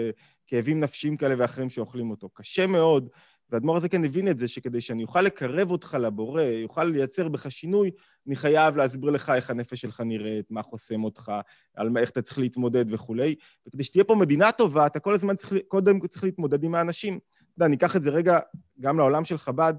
כאבים 0.47 0.79
נפשיים 0.79 1.17
כאלה 1.17 1.35
ואחרים 1.37 1.69
שאוכלים 1.69 2.11
אותו. 2.11 2.29
קשה 2.29 2.67
מאוד 2.67 3.09
והאדמו"ר 3.49 3.77
הזה 3.77 3.89
כן 3.89 4.03
הבין 4.03 4.27
את 4.27 4.37
זה, 4.37 4.47
שכדי 4.47 4.81
שאני 4.81 5.03
אוכל 5.03 5.21
לקרב 5.21 5.71
אותך 5.71 5.97
לבורא, 6.01 6.41
יוכל 6.41 6.83
לייצר 6.83 7.27
בך 7.29 7.51
שינוי, 7.51 7.91
אני 8.27 8.35
חייב 8.35 8.77
להסביר 8.77 9.09
לך 9.09 9.29
איך 9.35 9.49
הנפש 9.49 9.81
שלך 9.81 10.01
נראית, 10.01 10.51
מה 10.51 10.63
חוסם 10.63 11.03
אותך, 11.03 11.31
על 11.75 11.89
מה, 11.89 11.99
איך 11.99 12.09
אתה 12.09 12.21
צריך 12.21 12.39
להתמודד 12.39 12.85
וכולי. 12.93 13.35
וכדי 13.67 13.83
שתהיה 13.83 14.03
פה 14.03 14.15
מדינה 14.15 14.51
טובה, 14.51 14.85
אתה 14.85 14.99
כל 14.99 15.13
הזמן 15.13 15.35
צריך, 15.35 15.53
קודם 15.67 16.07
צריך 16.07 16.23
להתמודד 16.23 16.63
עם 16.63 16.75
האנשים. 16.75 17.13
אתה 17.13 17.57
יודע, 17.57 17.65
אני 17.65 17.75
אקח 17.75 17.95
את 17.95 18.03
זה 18.03 18.09
רגע 18.09 18.39
גם 18.79 18.97
לעולם 18.97 19.25
של 19.25 19.37
חב"ד, 19.37 19.73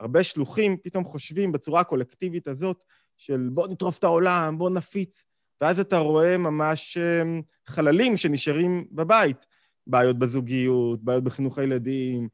הרבה 0.00 0.22
שלוחים 0.22 0.76
פתאום 0.82 1.04
חושבים 1.04 1.52
בצורה 1.52 1.80
הקולקטיבית 1.80 2.48
הזאת, 2.48 2.84
של 3.16 3.48
בוא 3.52 3.68
נטרוף 3.68 3.98
את 3.98 4.04
העולם, 4.04 4.58
בוא 4.58 4.70
נפיץ, 4.70 5.24
ואז 5.62 5.80
אתה 5.80 5.98
רואה 5.98 6.38
ממש 6.38 6.98
אמ, 6.98 7.42
חללים 7.66 8.16
שנשארים 8.16 8.86
בבית. 8.92 9.46
בעיות 9.86 10.18
בזוגיות, 10.18 11.04
בעיות 11.04 11.24
בחינוך 11.24 11.58
הילדים, 11.58 12.28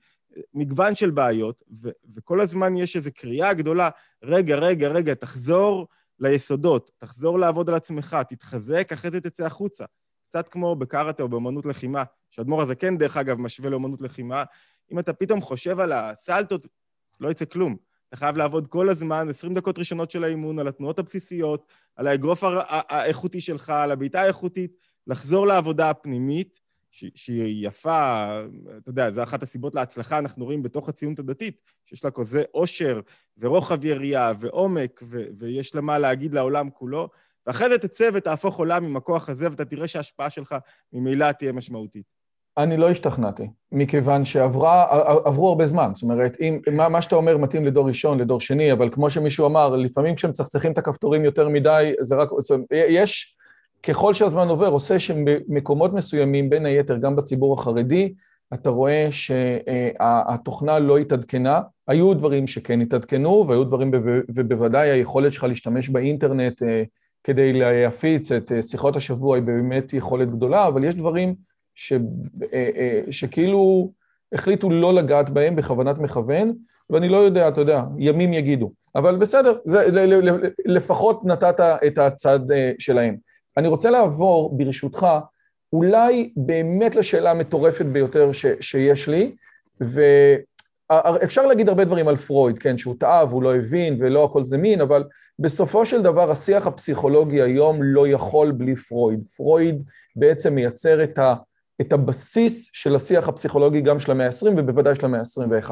מגוון 0.55 0.95
של 0.95 1.11
בעיות, 1.11 1.63
ו- 1.83 1.91
וכל 2.15 2.41
הזמן 2.41 2.77
יש 2.77 2.97
איזו 2.97 3.11
קריאה 3.15 3.55
גדולה, 3.55 3.91
רגע, 4.23 4.57
רגע, 4.57 4.89
רגע, 4.89 5.15
תחזור 5.15 5.89
ליסודות, 6.19 6.91
תחזור 6.99 7.39
לעבוד 7.39 7.69
על 7.69 7.75
עצמך, 7.75 8.17
תתחזק, 8.29 8.89
אחרי 8.93 9.11
זה 9.11 9.21
תצא 9.21 9.47
החוצה. 9.47 9.85
קצת 10.29 10.49
כמו 10.49 10.77
בקארטה 10.77 11.23
או 11.23 11.29
באמנות 11.29 11.67
לחימה, 11.67 12.05
שהאדמו"ר 12.31 12.63
הזה 12.63 12.75
כן, 12.75 12.99
דרך 12.99 13.17
אגב, 13.17 13.41
משווה 13.41 13.71
לאמנות 13.71 14.01
לחימה. 14.01 14.45
אם 14.93 14.99
אתה 14.99 15.13
פתאום 15.13 15.41
חושב 15.41 15.81
על 15.81 15.93
הסלטות, 15.93 16.67
לא 17.21 17.31
יצא 17.31 17.45
כלום. 17.45 17.77
אתה 18.09 18.17
חייב 18.17 18.37
לעבוד 18.37 18.67
כל 18.67 18.89
הזמן, 18.89 19.29
20 19.29 19.55
דקות 19.55 19.79
ראשונות 19.79 20.11
של 20.11 20.25
האימון, 20.25 20.59
על 20.59 20.69
התנועות 20.69 20.99
הבסיסיות, 20.99 21.67
על 21.97 22.07
האגרוף 22.07 22.45
האיכותי 22.69 23.41
שלך, 23.41 23.71
על 23.71 23.93
הבעיטה 23.93 24.21
האיכותית, 24.21 24.73
לחזור 25.07 25.47
לעבודה 25.47 25.91
הפנימית, 25.91 26.59
שהיא 26.91 27.67
יפה, 27.69 28.29
אתה 28.79 28.91
יודע, 28.91 29.11
זו 29.11 29.23
אחת 29.23 29.43
הסיבות 29.43 29.75
להצלחה, 29.75 30.19
אנחנו 30.19 30.45
רואים 30.45 30.63
בתוך 30.63 30.89
הציונות 30.89 31.19
הדתית, 31.19 31.61
שיש 31.85 32.05
לה 32.05 32.11
כזה 32.11 32.43
עושר 32.51 33.01
ורוחב 33.39 33.85
יריעה 33.85 34.33
ועומק, 34.41 35.03
ויש 35.39 35.75
לה 35.75 35.81
מה 35.81 35.99
להגיד 35.99 36.35
לעולם 36.35 36.71
כולו, 36.71 37.09
ואחרי 37.47 37.69
זה 37.69 37.79
תצא 37.79 38.11
ותהפוך 38.15 38.57
עולם 38.57 38.85
עם 38.85 38.97
הכוח 38.97 39.29
הזה, 39.29 39.51
ואתה 39.51 39.65
תראה 39.65 39.89
שההשפעה 39.89 40.31
שלך 40.31 40.55
ממילא 40.93 41.33
תהיה 41.33 41.53
משמעותית. 41.53 42.18
אני 42.59 42.77
לא 42.77 42.91
השתכנעתי, 42.91 43.47
מכיוון 43.73 44.25
שעברו 44.25 45.49
הרבה 45.49 45.67
זמן. 45.67 45.91
זאת 45.95 46.03
אומרת, 46.03 46.37
אם, 46.41 46.61
מה, 46.73 46.89
מה 46.89 47.03
שאתה 47.03 47.17
אומר 47.17 47.37
מתאים 47.37 47.65
לדור 47.65 47.89
ראשון, 47.89 48.19
לדור 48.19 48.41
שני, 48.41 48.73
אבל 48.73 48.91
כמו 48.91 49.11
שמישהו 49.11 49.47
אמר, 49.47 49.77
לפעמים 49.77 50.15
כשמצחצחים 50.15 50.73
את 50.73 50.79
הכפתורים 50.79 51.25
יותר 51.25 51.49
מדי, 51.49 51.93
זה 52.03 52.15
רק... 52.17 52.29
יש... 52.71 53.35
ככל 53.83 54.15
שהזמן 54.15 54.49
עובר, 54.49 54.69
עושה 54.69 54.99
שבמקומות 54.99 55.93
מסוימים, 55.93 56.51
בין 56.51 56.67
היתר 56.67 56.97
גם 56.97 57.17
בציבור 57.17 57.55
החרדי, 57.55 58.15
אתה 58.55 58.71
רואה 58.71 59.09
שהתוכנה 59.11 60.79
לא 60.79 60.99
התעדכנה. 60.99 61.61
היו 61.89 62.15
דברים 62.15 62.47
שכן 62.47 62.81
התעדכנו, 62.81 63.45
והיו 63.49 63.65
דברים, 63.65 63.91
ובוודאי 64.35 64.91
היכולת 64.91 65.33
שלך 65.33 65.45
להשתמש 65.45 65.89
באינטרנט 65.89 66.63
אה, 66.63 66.83
כדי 67.25 67.53
להפיץ 67.53 68.33
את 68.33 68.53
אה, 68.53 68.63
שיחות 68.63 68.97
השבוע 68.97 69.37
היא 69.37 69.43
באמת 69.43 69.93
יכולת 69.93 70.31
גדולה, 70.31 70.67
אבל 70.67 70.85
יש 70.85 70.95
דברים 70.95 71.35
ש, 71.79 71.93
אה, 72.53 73.01
שכאילו 73.11 73.91
החליטו 74.33 74.71
לא 74.71 74.95
לגעת 74.95 75.31
בהם 75.31 75.57
בכוונת 75.57 75.99
מכוון, 75.99 76.53
ואני 76.91 77.09
לא 77.09 77.17
יודע, 77.17 77.49
אתה 77.49 77.61
יודע, 77.61 77.83
ימים 77.99 78.33
יגידו. 78.33 78.73
אבל 78.95 79.17
בסדר, 79.17 79.59
זה, 79.65 80.07
לפחות 80.67 81.25
נתת 81.25 81.61
את 81.87 81.99
הצד 81.99 82.41
שלהם. 82.79 83.17
אני 83.57 83.69
רוצה 83.69 83.91
לעבור, 83.91 84.57
ברשותך, 84.57 85.07
אולי 85.73 86.33
באמת 86.37 86.97
לשאלה 86.97 87.31
המטורפת 87.31 87.87
ביותר 87.87 88.33
ש, 88.33 88.47
שיש 88.61 89.09
לי, 89.09 89.35
ואפשר 90.91 91.47
להגיד 91.47 91.69
הרבה 91.69 91.85
דברים 91.85 92.09
על 92.09 92.17
פרויד, 92.17 92.59
כן, 92.59 92.79
שהוא 92.79 92.95
טעה 93.01 93.25
והוא 93.25 93.43
לא 93.43 93.57
הבין 93.57 93.97
ולא 94.01 94.25
הכל 94.25 94.45
זה 94.45 94.59
מין, 94.59 94.81
אבל 94.81 95.05
בסופו 95.39 95.87
של 95.87 96.03
דבר 96.03 96.31
השיח 96.31 96.67
הפסיכולוגי 96.67 97.43
היום 97.43 97.83
לא 97.83 98.09
יכול 98.09 98.53
בלי 98.53 98.77
פרויד. 98.77 99.25
פרויד 99.25 99.83
בעצם 100.17 100.55
מייצר 100.55 101.05
את, 101.05 101.19
ה, 101.19 101.35
את 101.81 101.93
הבסיס 101.93 102.71
של 102.73 102.97
השיח 102.97 103.29
הפסיכולוגי 103.29 103.81
גם 103.81 104.01
של 104.01 104.11
המאה 104.11 104.27
ה-20 104.27 104.49
ובוודאי 104.57 104.95
של 104.95 105.05
המאה 105.05 105.21
ה-21. 105.21 105.71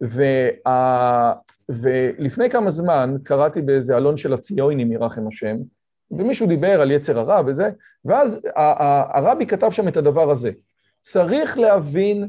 וה... 0.00 1.32
ולפני 1.68 2.50
כמה 2.50 2.70
זמן 2.70 3.16
קראתי 3.22 3.62
באיזה 3.62 3.96
אלון 3.96 4.16
של 4.16 4.32
הציונים, 4.32 4.92
ירחם 4.92 5.28
השם, 5.28 5.56
ומישהו 6.10 6.46
דיבר 6.46 6.80
על 6.80 6.90
יצר 6.90 7.18
הרע 7.18 7.42
וזה, 7.46 7.70
ואז 8.04 8.40
הרבי 9.14 9.46
כתב 9.46 9.70
שם 9.70 9.88
את 9.88 9.96
הדבר 9.96 10.30
הזה. 10.30 10.50
צריך 11.00 11.58
להבין 11.58 12.28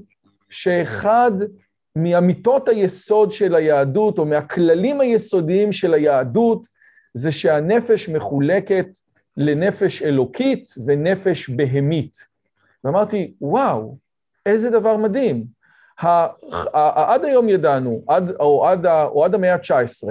שאחד 0.49 1.31
מאמיתות 1.95 2.69
היסוד 2.69 3.31
של 3.31 3.55
היהדות, 3.55 4.19
או 4.19 4.25
מהכללים 4.25 5.01
היסודיים 5.01 5.71
של 5.71 5.93
היהדות, 5.93 6.67
זה 7.13 7.31
שהנפש 7.31 8.09
מחולקת 8.09 8.87
לנפש 9.37 10.01
אלוקית 10.01 10.69
ונפש 10.85 11.49
בהמית. 11.49 12.34
ואמרתי, 12.85 13.33
וואו, 13.41 13.97
איזה 14.45 14.69
דבר 14.69 14.97
מדהים. 14.97 15.45
עד 16.73 17.25
היום 17.25 17.49
ידענו, 17.49 18.03
עד, 18.07 18.31
או, 18.39 18.67
עד, 18.67 18.85
או 18.85 19.25
עד 19.25 19.35
המאה 19.35 19.53
ה-19, 19.53 20.07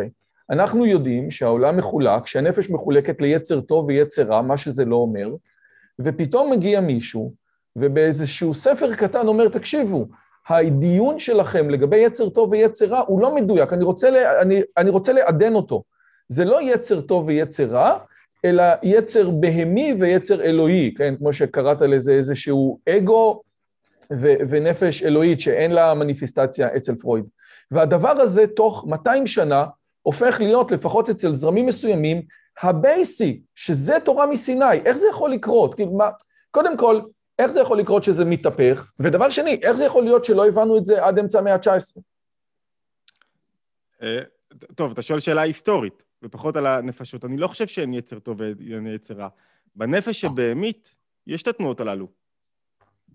אנחנו 0.51 0.87
יודעים 0.87 1.31
שהעולם 1.31 1.77
מחולק, 1.77 2.27
שהנפש 2.27 2.71
מחולקת 2.71 3.23
ליצר 3.23 3.61
טוב 3.61 3.87
ויצר 3.87 4.23
רע, 4.23 4.43
מה 4.43 4.57
שזה 4.57 4.85
לא 4.85 4.97
אומר, 4.97 5.29
ופתאום 5.99 6.51
מגיע 6.51 6.81
מישהו, 6.81 7.33
ובאיזשהו 7.77 8.55
ספר 8.55 8.95
קטן 8.95 9.27
אומר, 9.27 9.49
תקשיבו, 9.49 10.07
הדיון 10.49 11.19
שלכם 11.19 11.71
לגבי 11.71 11.97
יצר 11.97 12.29
טוב 12.29 12.53
ויצר 12.53 12.87
רע 12.87 13.01
הוא 13.07 13.21
לא 13.21 13.35
מדויק, 13.35 13.73
אני 13.73 13.85
רוצה, 13.85 14.41
אני, 14.43 14.61
אני 14.77 14.91
רוצה 14.91 15.13
לעדן 15.13 15.55
אותו. 15.55 15.83
זה 16.29 16.45
לא 16.45 16.63
יצר 16.63 17.01
טוב 17.01 17.27
ויצר 17.27 17.65
רע, 17.65 17.99
אלא 18.45 18.65
יצר 18.83 19.31
בהמי 19.31 19.95
ויצר 19.99 20.43
אלוהי, 20.43 20.95
כן? 20.97 21.15
כמו 21.17 21.33
שקראת 21.33 21.81
לזה 21.81 22.13
איזשהו 22.13 22.81
אגו 22.89 23.43
ו- 24.13 24.35
ונפש 24.49 25.03
אלוהית 25.03 25.41
שאין 25.41 25.71
לה 25.71 25.95
מניפיסטציה 25.95 26.77
אצל 26.77 26.95
פרויד. 26.95 27.25
והדבר 27.71 28.21
הזה 28.21 28.47
תוך 28.47 28.85
200 28.89 29.27
שנה 29.27 29.65
הופך 30.03 30.41
להיות, 30.41 30.71
לפחות 30.73 31.11
אצל 31.11 31.33
זרמים 31.33 31.67
מסוימים, 31.67 32.23
הבייסי, 32.63 33.41
שזה 33.55 33.95
תורה 34.05 34.27
מסיני. 34.27 34.77
איך 34.85 34.97
זה 34.97 35.07
יכול 35.11 35.31
לקרות? 35.31 35.75
כאילו, 35.75 35.93
מה, 35.93 36.11
קודם 36.51 36.77
כל, 36.77 37.01
איך 37.39 37.51
זה 37.51 37.61
יכול 37.61 37.79
לקרות 37.79 38.05
שזה 38.05 38.25
מתהפך? 38.25 38.91
ודבר 39.01 39.31
שני, 39.31 39.61
איך 39.63 39.73
זה 39.73 39.85
יכול 39.85 40.05
להיות 40.05 40.25
שלא 40.25 40.47
הבנו 40.47 40.79
את 40.79 40.85
זה 40.85 41.05
עד 41.05 41.19
אמצע 41.19 41.39
המאה 41.39 41.55
ה-19? 41.55 42.01
אה, 44.03 44.21
טוב, 44.75 44.93
אתה 44.93 45.03
שואל 45.03 45.21
שאלה 45.21 45.43
היסטורית, 45.43 46.03
ופחות 46.25 46.57
על 46.57 46.67
הנפשות. 46.67 47.25
אני 47.25 47.37
לא 47.37 47.49
חושב 47.49 47.67
שאין 47.67 47.95
יצר 47.95 48.19
טוב 48.19 48.41
ואין 48.41 48.87
יצר 48.87 49.15
רע. 49.15 49.29
בנפש 49.77 50.25
הבהמית 50.25 50.97
יש 51.27 51.43
את 51.43 51.49
התנועות 51.49 51.81
הללו. 51.81 52.09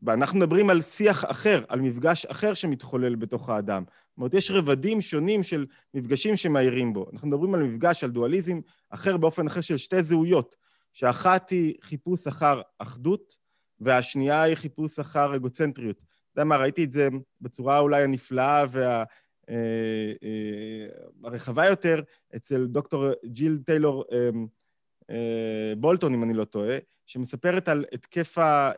ואנחנו 0.04 0.40
מדברים 0.40 0.70
על 0.70 0.82
שיח 0.82 1.26
אחר, 1.26 1.64
על 1.68 1.82
מפגש 1.82 2.26
אחר 2.26 2.54
שמתחולל 2.54 3.16
בתוך 3.16 3.50
האדם. 3.50 3.84
זאת 3.88 4.18
אומרת, 4.18 4.34
יש 4.34 4.52
רבדים 4.52 5.02
שונים 5.02 5.44
של 5.44 5.66
מפגשים 5.94 6.36
שמאירים 6.36 6.94
בו. 6.94 7.10
אנחנו 7.14 7.28
מדברים 7.28 7.56
על 7.56 7.64
מפגש, 7.64 8.04
על 8.04 8.12
דואליזם 8.12 8.60
אחר 8.90 9.18
באופן 9.18 9.48
אחר 9.48 9.62
של 9.62 9.78
שתי 9.78 10.04
זהויות, 10.04 10.56
שאחת 10.94 11.50
היא 11.50 11.74
חיפוש 11.82 12.28
אחר 12.28 12.62
אחדות, 12.80 13.38
והשנייה 13.80 14.42
היא 14.42 14.56
חיפוש 14.56 15.00
אחר 15.00 15.36
אגוצנטריות. 15.36 15.98
אתה 15.98 16.42
יודע 16.42 16.44
מה, 16.50 16.58
ראיתי 16.58 16.84
את 16.84 16.92
זה 16.92 17.10
בצורה 17.42 17.80
אולי 17.80 18.04
הנפלאה 18.04 18.66
והרחבה 18.70 19.04
אה, 19.50 20.14
אה, 21.64 21.66
יותר 21.70 22.02
אצל 22.36 22.66
דוקטור 22.66 23.06
ג'יל 23.26 23.58
טיילור 23.66 24.06
אה, 24.12 25.74
בולטון, 25.78 26.14
אם 26.14 26.24
אני 26.24 26.34
לא 26.34 26.44
טועה, 26.44 26.78
שמספרת 27.06 27.70
על 27.70 27.86
התקף 27.94 28.38
ה... 28.38 28.72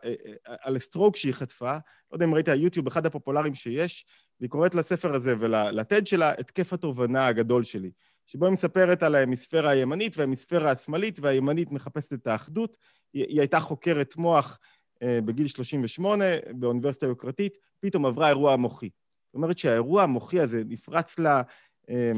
על 0.62 0.76
הסטרוק 0.76 1.16
שהיא 1.16 1.32
חטפה. 1.34 1.72
לא 1.72 2.16
יודע 2.16 2.26
אם 2.26 2.34
ראית, 2.34 2.48
היוטיוב, 2.48 2.86
אחד 2.86 3.06
הפופולריים 3.06 3.54
שיש, 3.54 4.06
והיא 4.40 4.50
קוראת 4.50 4.74
לספר 4.74 5.14
הזה 5.14 5.34
ולטד 5.38 6.06
שלה, 6.06 6.32
התקף 6.38 6.72
התובנה 6.72 7.26
הגדול 7.26 7.62
שלי. 7.62 7.90
שבו 8.26 8.44
היא 8.44 8.52
מספרת 8.52 9.02
על 9.02 9.14
ההמיספירה 9.14 9.70
הימנית 9.70 10.18
וההמיספירה 10.18 10.70
השמאלית, 10.70 11.18
והימנית 11.22 11.72
מחפשת 11.72 12.12
את 12.12 12.26
האחדות. 12.26 12.78
היא, 13.12 13.24
היא 13.28 13.40
הייתה 13.40 13.60
חוקרת 13.60 14.16
מוח 14.16 14.58
בגיל 15.04 15.46
38 15.46 16.24
באוניברסיטה 16.54 17.06
היוקרתית, 17.06 17.52
פתאום 17.80 18.06
עברה 18.06 18.28
אירוע 18.28 18.56
מוחי. 18.56 18.88
זאת 19.32 19.34
אומרת 19.34 19.58
שהאירוע 19.58 20.02
המוחי 20.02 20.40
הזה 20.40 20.62
נפרץ 20.68 21.18
לה, 21.18 21.42
אה, 21.90 22.12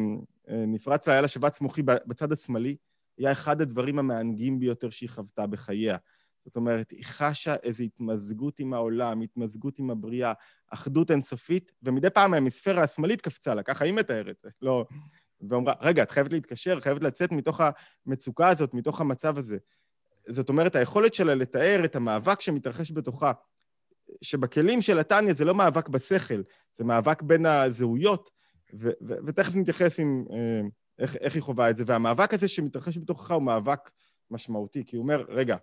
אה, 0.49 0.65
נפרץ 0.67 1.07
לה, 1.07 1.13
היה 1.15 1.23
לה 1.23 1.29
שבץ 1.29 1.61
מוחי 1.61 1.83
בצד 1.83 2.33
השמאלי, 2.33 2.77
היה 3.19 3.33
אחד 3.33 3.61
הדברים 3.61 3.99
המענגים 3.99 4.59
ביותר 4.59 4.91
שהיא 4.91 5.11
חוותה 5.11 5.47
בחייה. 5.47 5.97
זאת 6.45 6.57
אומרת, 6.57 6.91
היא 6.91 7.05
חשה 7.05 7.55
איזו 7.63 7.83
התמזגות 7.83 8.59
עם 8.59 8.75
העולם, 8.75 9.21
התמזגות 9.21 9.79
עם 9.79 9.91
הבריאה, 9.91 10.33
אחדות 10.71 11.11
אינסופית, 11.11 11.73
ומדי 11.83 12.11
פעם 12.11 12.35
ההמיספירה 12.35 12.83
השמאלית 12.83 13.21
קפצה 13.21 13.55
לה, 13.55 13.63
ככה 13.63 13.85
היא 13.85 13.93
מתארת, 13.93 14.47
לא... 14.63 14.85
ואומרה, 15.51 15.75
רגע, 15.81 16.03
את 16.03 16.11
חייבת 16.11 16.33
להתקשר, 16.33 16.81
חייבת 16.81 17.03
לצאת 17.03 17.33
מתוך 17.33 17.61
המצוקה 18.07 18.49
הזאת, 18.49 18.75
מתוך 18.75 19.01
המצב 19.01 19.39
הזה. 19.39 19.59
זאת 20.29 20.49
אומרת, 20.49 20.77
היכולת 20.77 21.15
שלה 21.15 21.35
לתאר 21.35 21.85
את 21.85 21.97
המאבק 21.97 22.41
שמתרחש 22.41 22.93
בתוכה, 22.93 23.33
שבכלים 24.23 24.81
של 24.81 24.99
התניא 24.99 25.35
זה 25.35 25.45
לא 25.45 25.55
מאבק 25.55 25.89
בשכל, 25.89 26.43
זה 26.79 26.85
מאבק 26.85 27.23
בין 27.23 27.47
הזהויות, 27.47 28.31
ו- 28.75 28.91
ו- 29.09 29.17
ותכף 29.27 29.57
נתייחס 29.57 30.01
עם 30.01 30.25
אה, 30.33 30.61
איך, 30.99 31.17
איך 31.17 31.35
היא 31.35 31.43
חווה 31.43 31.71
את 31.71 31.77
זה. 31.77 31.85
והמאבק 31.87 32.35
הזה 32.35 32.49
שמתרחש 32.49 32.99
בתוכך 32.99 33.31
הוא 33.31 33.43
מאבק 33.43 33.91
משמעותי, 34.31 34.85
כי 34.87 34.97
הוא 34.97 35.03
אומר, 35.03 35.25
רגע, 35.29 35.57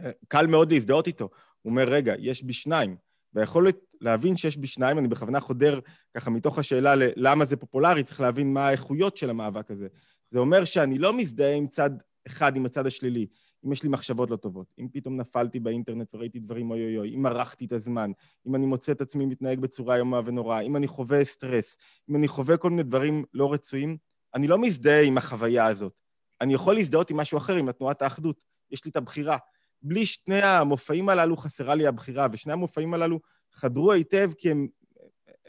אה, 0.00 0.10
קל 0.28 0.46
מאוד 0.46 0.72
להזדהות 0.72 1.06
איתו. 1.06 1.28
הוא 1.62 1.70
אומר, 1.70 1.88
רגע, 1.88 2.14
יש 2.18 2.42
בי 2.42 2.52
שניים. 2.52 2.96
והיכולת 3.32 3.76
להבין 4.00 4.36
שיש 4.36 4.56
בי 4.56 4.66
שניים, 4.66 4.98
אני 4.98 5.08
בכוונה 5.08 5.40
חודר 5.40 5.80
ככה 6.16 6.30
מתוך 6.30 6.58
השאלה 6.58 6.94
ללמה 6.94 7.44
זה 7.44 7.56
פופולרי, 7.56 8.02
צריך 8.02 8.20
להבין 8.20 8.52
מה 8.52 8.68
האיכויות 8.68 9.16
של 9.16 9.30
המאבק 9.30 9.70
הזה. 9.70 9.88
זה 10.28 10.38
אומר 10.38 10.64
שאני 10.64 10.98
לא 10.98 11.16
מזדהה 11.16 11.54
עם 11.54 11.66
צד 11.66 11.90
אחד, 12.26 12.56
עם 12.56 12.66
הצד 12.66 12.86
השלילי. 12.86 13.26
אם 13.66 13.72
יש 13.72 13.82
לי 13.82 13.88
מחשבות 13.88 14.30
לא 14.30 14.36
טובות, 14.36 14.66
אם 14.78 14.88
פתאום 14.92 15.16
נפלתי 15.16 15.60
באינטרנט 15.60 16.14
וראיתי 16.14 16.38
דברים 16.38 16.70
אוי 16.70 16.84
אוי 16.84 16.98
אוי, 16.98 17.14
אם 17.14 17.22
מרחתי 17.22 17.64
את 17.64 17.72
הזמן, 17.72 18.10
אם 18.46 18.54
אני 18.54 18.66
מוצא 18.66 18.92
את 18.92 19.00
עצמי 19.00 19.26
מתנהג 19.26 19.60
בצורה 19.60 19.96
איומה 19.96 20.20
ונוראה, 20.26 20.60
אם 20.60 20.76
אני 20.76 20.86
חווה 20.86 21.24
סטרס, 21.24 21.76
אם 22.10 22.16
אני 22.16 22.28
חווה 22.28 22.56
כל 22.56 22.70
מיני 22.70 22.82
דברים 22.82 23.24
לא 23.34 23.52
רצויים, 23.52 23.96
אני 24.34 24.46
לא 24.46 24.58
מזדהה 24.58 25.02
עם 25.02 25.18
החוויה 25.18 25.66
הזאת. 25.66 25.92
אני 26.40 26.54
יכול 26.54 26.74
להזדהות 26.74 27.10
עם 27.10 27.16
משהו 27.16 27.38
אחר, 27.38 27.54
עם 27.54 27.68
התנועת 27.68 28.02
האחדות. 28.02 28.44
יש 28.70 28.84
לי 28.84 28.90
את 28.90 28.96
הבחירה. 28.96 29.38
בלי 29.82 30.06
שני 30.06 30.42
המופעים 30.42 31.08
הללו 31.08 31.36
חסרה 31.36 31.74
לי 31.74 31.86
הבחירה, 31.86 32.26
ושני 32.32 32.52
המופעים 32.52 32.94
הללו 32.94 33.20
חדרו 33.52 33.92
היטב 33.92 34.30
כי 34.38 34.50
הם 34.50 34.68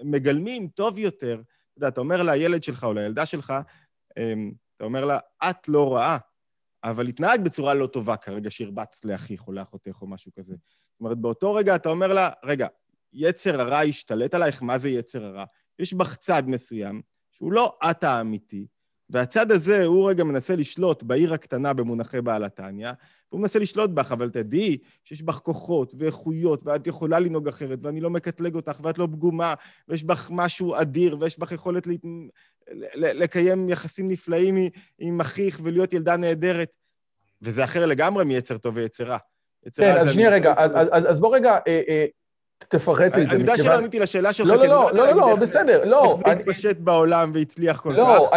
מגלמים 0.03 0.67
טוב 0.67 0.97
יותר. 0.97 1.33
אתה 1.35 1.77
יודע, 1.77 1.87
אתה 1.87 2.01
אומר 2.01 2.23
לילד 2.23 2.63
שלך 2.63 2.83
או 2.83 2.93
לילדה 2.93 3.25
שלך, 3.25 3.53
אמ, 4.17 4.51
אתה 4.75 4.85
אומר 4.85 5.05
לה, 5.05 5.19
את 5.49 5.67
לא 5.67 5.95
רעה, 5.95 6.17
אבל 6.85 7.07
התנהג 7.07 7.41
בצורה 7.41 7.73
לא 7.73 7.87
טובה 7.87 8.17
כרגע 8.17 8.51
שהרבצת 8.51 9.05
לאחיך 9.05 9.47
או 9.47 9.53
לאחותך 9.53 10.01
או 10.01 10.07
משהו 10.07 10.31
כזה. 10.33 10.55
זאת 10.55 10.99
אומרת, 10.99 11.17
באותו 11.17 11.53
רגע 11.53 11.75
אתה 11.75 11.89
אומר 11.89 12.13
לה, 12.13 12.29
רגע, 12.43 12.67
יצר 13.13 13.61
הרע 13.61 13.79
השתלט 13.79 14.33
עלייך, 14.33 14.63
מה 14.63 14.77
זה 14.77 14.89
יצר 14.89 15.25
הרע? 15.25 15.45
יש 15.79 15.93
בך 15.93 16.15
צד 16.15 16.43
מסוים, 16.47 17.01
שהוא 17.31 17.51
לא 17.51 17.77
את 17.91 18.03
האמיתי, 18.03 18.67
והצד 19.09 19.51
הזה, 19.51 19.85
הוא 19.85 20.09
רגע 20.09 20.23
מנסה 20.23 20.55
לשלוט 20.55 21.03
בעיר 21.03 21.33
הקטנה 21.33 21.73
במונחי 21.73 22.21
בעל 22.21 22.43
התניא, 22.43 22.91
והוא 23.31 23.41
מנסה 23.41 23.59
לשלוט 23.59 23.89
בך, 23.89 24.11
אבל 24.11 24.29
תדעי 24.29 24.77
שיש 25.03 25.21
בך 25.21 25.35
כוחות 25.35 25.93
ואיכויות, 25.99 26.63
ואת 26.65 26.87
יכולה 26.87 27.19
לנהוג 27.19 27.47
אחרת, 27.47 27.79
ואני 27.81 28.01
לא 28.01 28.09
מקטלג 28.09 28.55
אותך, 28.55 28.79
ואת 28.83 28.97
לא 28.97 29.07
פגומה, 29.11 29.53
ויש 29.87 30.03
בך 30.03 30.29
משהו 30.33 30.75
אדיר, 30.75 31.17
ויש 31.19 31.39
בך 31.39 31.51
יכולת 31.51 31.87
להת... 31.87 32.01
לקיים 32.95 33.69
יחסים 33.69 34.07
נפלאים 34.07 34.55
עם 34.99 35.21
אחיך 35.21 35.59
ולהיות 35.63 35.93
ילדה 35.93 36.17
נהדרת. 36.17 36.69
וזה 37.41 37.63
אחר 37.63 37.85
לגמרי 37.85 38.25
מיצר 38.25 38.57
טוב 38.57 38.75
ויצר 38.75 39.03
רע. 39.03 39.17
כן, 39.75 39.97
אז 39.97 40.11
שנייה 40.11 40.29
רגע, 40.29 40.53
אז 40.91 41.19
בוא 41.19 41.35
רגע, 41.35 41.57
אה, 41.67 41.81
אה, 41.87 42.05
תפרט 42.67 43.17
את 43.17 43.29
זה. 43.29 43.35
אני 43.35 43.41
יודע 43.41 43.57
שלא 43.57 43.77
עניתי 43.77 43.99
לשאלה 43.99 44.33
שלך, 44.33 44.47
לא, 44.47 44.55
לא, 44.55 44.65
לא, 44.65 44.91
לא, 44.93 45.07
לא, 45.07 45.15
לא, 45.15 45.35
בסדר, 45.35 45.85
לא. 45.85 46.11
איך 46.11 46.15
זה 46.15 46.31
התפשט 46.31 46.77
בעולם 46.77 47.31
והצליח 47.33 47.81
כל 47.81 47.89
לא, 47.89 48.03
כך. 48.03 48.09
לא, 48.09 48.29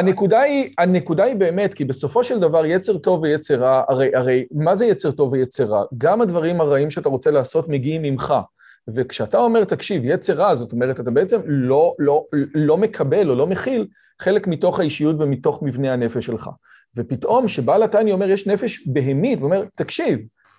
הנקודה 0.78 1.22
היא, 1.24 1.36
באמת, 1.36 1.74
כי 1.74 1.84
בסופו 1.84 2.24
של 2.24 2.38
דבר 2.38 2.66
יצר 2.66 2.98
טוב 2.98 3.22
ויצר 3.22 3.54
רע, 3.54 3.82
הרי, 4.14 4.46
מה 4.50 4.74
זה 4.74 4.86
יצר 4.86 5.10
טוב 5.10 5.32
ויצר 5.32 5.64
רע? 5.64 5.84
גם 5.98 6.20
הדברים 6.20 6.60
הרעים 6.60 6.90
שאתה 6.90 7.08
רוצה 7.08 7.30
לעשות 7.30 7.68
מגיעים 7.68 8.02
ממך. 8.02 8.34
וכשאתה 8.94 9.38
אומר, 9.38 9.64
תקשיב, 9.64 10.02
יצר 10.04 10.34
רע, 10.34 10.54
זאת 10.54 10.72
אומרת, 10.72 11.00
אתה 11.00 11.10
בעצם 11.10 11.40
לא, 11.44 11.94
לא, 11.98 12.24
לא 12.54 12.76
מקבל 12.76 13.30
או 13.30 13.34
לא 13.34 13.46
מכיל 13.46 13.86
חלק 14.22 14.46
מתוך 14.46 14.80
האישיות 14.80 15.16
ומתוך 15.18 15.62
מבנה 15.62 15.92
הנפש 15.92 16.26
שלך. 16.26 16.50
ופתאום, 16.96 17.46
כשבעל 17.46 17.82
התניא 17.82 18.12
אומר, 18.12 18.30
יש 18.30 18.46
נפש 18.46 18.86
בהמית, 18.86 19.38
הוא 19.38 19.44
אומר, 19.44 19.64
תקשיב, 19.74 20.18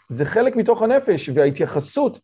זה 0.09 0.25
חלק 0.25 0.55
מתוך 0.55 0.81
הנפש, 0.81 1.29
וההתייחסות 1.33 2.19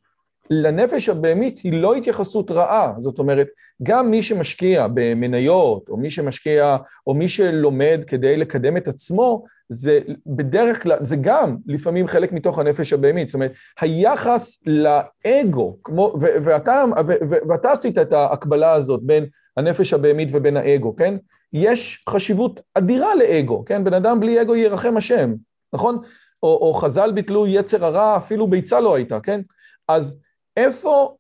לנפש 0.50 1.10
הבהמית 1.10 1.60
היא 1.60 1.74
לא 1.74 1.96
התייחסות 1.96 2.52
רעה. 2.52 2.94
זאת 3.00 3.20
אומרת, 3.20 3.48
גם 3.84 4.12
מי 4.12 4.24
שמשקיע 4.24 4.88
במניות, 4.94 5.90
או 5.90 5.98
מי 5.98 6.10
שמשקיע, 6.10 6.78
או 7.08 7.14
מי 7.14 7.30
שלומד 7.30 8.02
כדי 8.08 8.38
לקדם 8.38 8.78
את 8.78 8.88
עצמו, 8.88 9.44
זה 9.70 10.00
בדרך 10.26 10.84
כלל, 10.84 10.98
זה 11.02 11.16
גם 11.22 11.58
לפעמים 11.66 12.08
חלק 12.08 12.32
מתוך 12.32 12.60
הנפש 12.60 12.94
הבהמית. 12.94 13.28
זאת 13.28 13.34
אומרת, 13.34 13.52
היחס 13.82 14.60
לאגו, 14.66 15.78
כמו, 15.84 16.14
ו, 16.22 16.26
ואתה, 16.44 16.84
ו, 17.08 17.12
ו, 17.30 17.36
ואתה 17.50 17.72
עשית 17.72 17.98
את 17.98 18.14
ההקבלה 18.14 18.74
הזאת 18.74 19.00
בין 19.04 19.26
הנפש 19.58 19.94
הבהמית 19.94 20.30
ובין 20.32 20.58
האגו, 20.58 20.96
כן? 20.96 21.16
יש 21.54 22.04
חשיבות 22.10 22.60
אדירה 22.74 23.16
לאגו, 23.16 23.66
כן? 23.66 23.84
בן 23.84 23.94
אדם 23.94 24.20
בלי 24.20 24.42
אגו 24.42 24.56
ירחם 24.56 24.98
השם, 24.98 25.34
נכון? 25.74 26.00
או, 26.44 26.50
או 26.62 26.74
חז"ל 26.74 27.12
ביטלו 27.12 27.48
יצר 27.48 27.86
הרע, 27.86 28.18
אפילו 28.18 28.48
ביצה 28.48 28.80
לא 28.80 28.96
הייתה, 28.96 29.20
כן? 29.20 29.42
אז 29.88 30.18
איפה, 30.58 31.16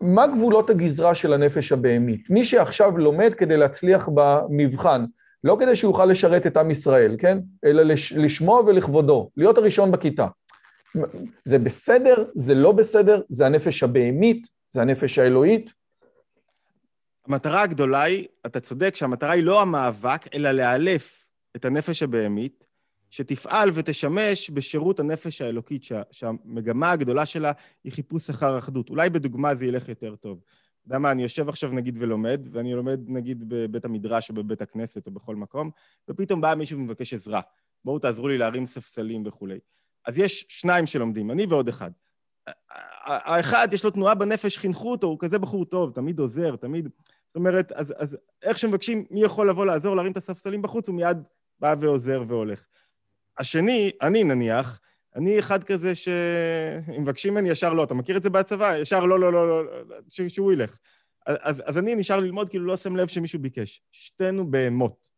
מה 0.00 0.26
גבולות 0.26 0.70
הגזרה 0.70 1.14
של 1.14 1.32
הנפש 1.32 1.72
הבהמית? 1.72 2.30
מי 2.30 2.44
שעכשיו 2.44 2.98
לומד 2.98 3.34
כדי 3.34 3.56
להצליח 3.56 4.08
במבחן, 4.14 5.04
לא 5.44 5.56
כדי 5.60 5.76
שיוכל 5.76 6.06
לשרת 6.06 6.46
את 6.46 6.56
עם 6.56 6.70
ישראל, 6.70 7.16
כן? 7.18 7.38
אלא 7.64 7.82
לש, 7.82 8.12
לשמוע 8.12 8.60
ולכבודו, 8.60 9.30
להיות 9.36 9.58
הראשון 9.58 9.92
בכיתה. 9.92 10.26
זה 11.44 11.58
בסדר, 11.58 12.24
זה 12.34 12.54
לא 12.54 12.72
בסדר, 12.72 13.22
זה 13.28 13.46
הנפש 13.46 13.82
הבהמית, 13.82 14.46
זה 14.70 14.80
הנפש 14.80 15.18
האלוהית? 15.18 15.70
המטרה 17.26 17.62
הגדולה 17.62 18.02
היא, 18.02 18.26
אתה 18.46 18.60
צודק, 18.60 18.96
שהמטרה 18.96 19.30
היא 19.30 19.44
לא 19.44 19.62
המאבק, 19.62 20.34
אלא 20.34 20.50
לאלף 20.50 21.24
את 21.56 21.64
הנפש 21.64 22.02
הבהמית, 22.02 22.64
שתפעל 23.12 23.70
ותשמש 23.74 24.50
בשירות 24.50 25.00
הנפש 25.00 25.42
האלוקית, 25.42 25.84
שה, 25.84 26.02
שהמגמה 26.10 26.90
הגדולה 26.90 27.26
שלה 27.26 27.52
היא 27.84 27.92
חיפוש 27.92 28.30
אחר 28.30 28.58
אחדות. 28.58 28.90
אולי 28.90 29.10
בדוגמה 29.10 29.54
זה 29.54 29.66
ילך 29.66 29.88
יותר 29.88 30.16
טוב. 30.16 30.40
אתה 30.42 30.86
יודע 30.86 30.98
מה, 30.98 31.10
אני 31.10 31.22
יושב 31.22 31.48
עכשיו 31.48 31.72
נגיד 31.72 31.96
ולומד, 32.00 32.48
ואני 32.52 32.74
לומד 32.74 33.00
נגיד 33.06 33.44
בבית 33.48 33.84
המדרש 33.84 34.30
או 34.30 34.34
בבית 34.34 34.62
הכנסת 34.62 35.06
או 35.06 35.12
בכל 35.12 35.36
מקום, 35.36 35.70
ופתאום 36.08 36.40
בא 36.40 36.54
מישהו 36.54 36.78
ומבקש 36.78 37.14
עזרה. 37.14 37.40
בואו 37.84 37.98
תעזרו 37.98 38.28
לי 38.28 38.38
להרים 38.38 38.66
ספסלים 38.66 39.22
וכולי. 39.26 39.58
אז 40.06 40.18
יש 40.18 40.46
שניים 40.48 40.86
שלומדים, 40.86 41.30
אני 41.30 41.46
ועוד 41.46 41.68
אחד. 41.68 41.90
האחד, 43.06 43.68
יש 43.72 43.84
לו 43.84 43.90
תנועה 43.90 44.14
בנפש, 44.14 44.58
חינכו 44.58 44.90
אותו, 44.90 45.06
הוא 45.06 45.18
כזה 45.20 45.38
בחור 45.38 45.64
טוב, 45.64 45.92
תמיד 45.94 46.18
עוזר, 46.18 46.56
תמיד... 46.56 46.88
זאת 47.26 47.36
אומרת, 47.36 47.72
אז, 47.72 47.94
אז 47.96 48.18
איך 48.42 48.58
שמבקשים 48.58 49.04
מי 49.10 49.22
יכול 49.22 49.48
לבוא 49.48 49.66
לעזור 49.66 49.96
להרים 49.96 50.12
את 50.12 50.16
הספסלים 50.16 50.62
בחוץ, 50.62 50.88
הוא 50.88 50.96
מיד 50.96 51.18
בא 51.60 51.74
ועוזר 51.80 52.22
והולך. 52.26 52.64
השני, 53.38 53.90
אני 54.02 54.24
נניח, 54.24 54.80
אני 55.16 55.38
אחד 55.38 55.64
כזה 55.64 55.94
שאם 55.94 57.02
מבקשים 57.02 57.34
ממני 57.34 57.48
ישר 57.48 57.72
לא, 57.72 57.84
אתה 57.84 57.94
מכיר 57.94 58.16
את 58.16 58.22
זה 58.22 58.30
בצבא? 58.30 58.76
ישר 58.76 59.04
לא, 59.04 59.20
לא, 59.20 59.32
לא, 59.32 59.64
לא, 59.64 59.72
ש... 60.08 60.20
שהוא 60.20 60.52
ילך. 60.52 60.78
אז, 61.26 61.62
אז 61.66 61.78
אני 61.78 61.94
נשאר 61.94 62.18
ללמוד 62.18 62.48
כאילו 62.48 62.66
לא 62.66 62.76
שם 62.76 62.96
לב 62.96 63.06
שמישהו 63.06 63.38
ביקש. 63.38 63.82
שתינו 63.92 64.50
בהמות. 64.50 65.08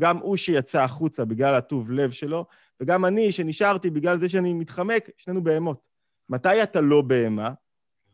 גם 0.00 0.16
הוא 0.16 0.36
שיצא 0.36 0.82
החוצה 0.82 1.24
בגלל 1.24 1.54
הטוב 1.54 1.90
לב 1.90 2.10
שלו, 2.10 2.46
וגם 2.80 3.04
אני 3.04 3.32
שנשארתי 3.32 3.90
בגלל 3.90 4.18
זה 4.18 4.28
שאני 4.28 4.52
מתחמק, 4.52 5.10
שנינו 5.16 5.44
בהמות. 5.44 5.80
מתי 6.28 6.62
אתה 6.62 6.80
לא 6.80 7.02
בהמה? 7.02 7.52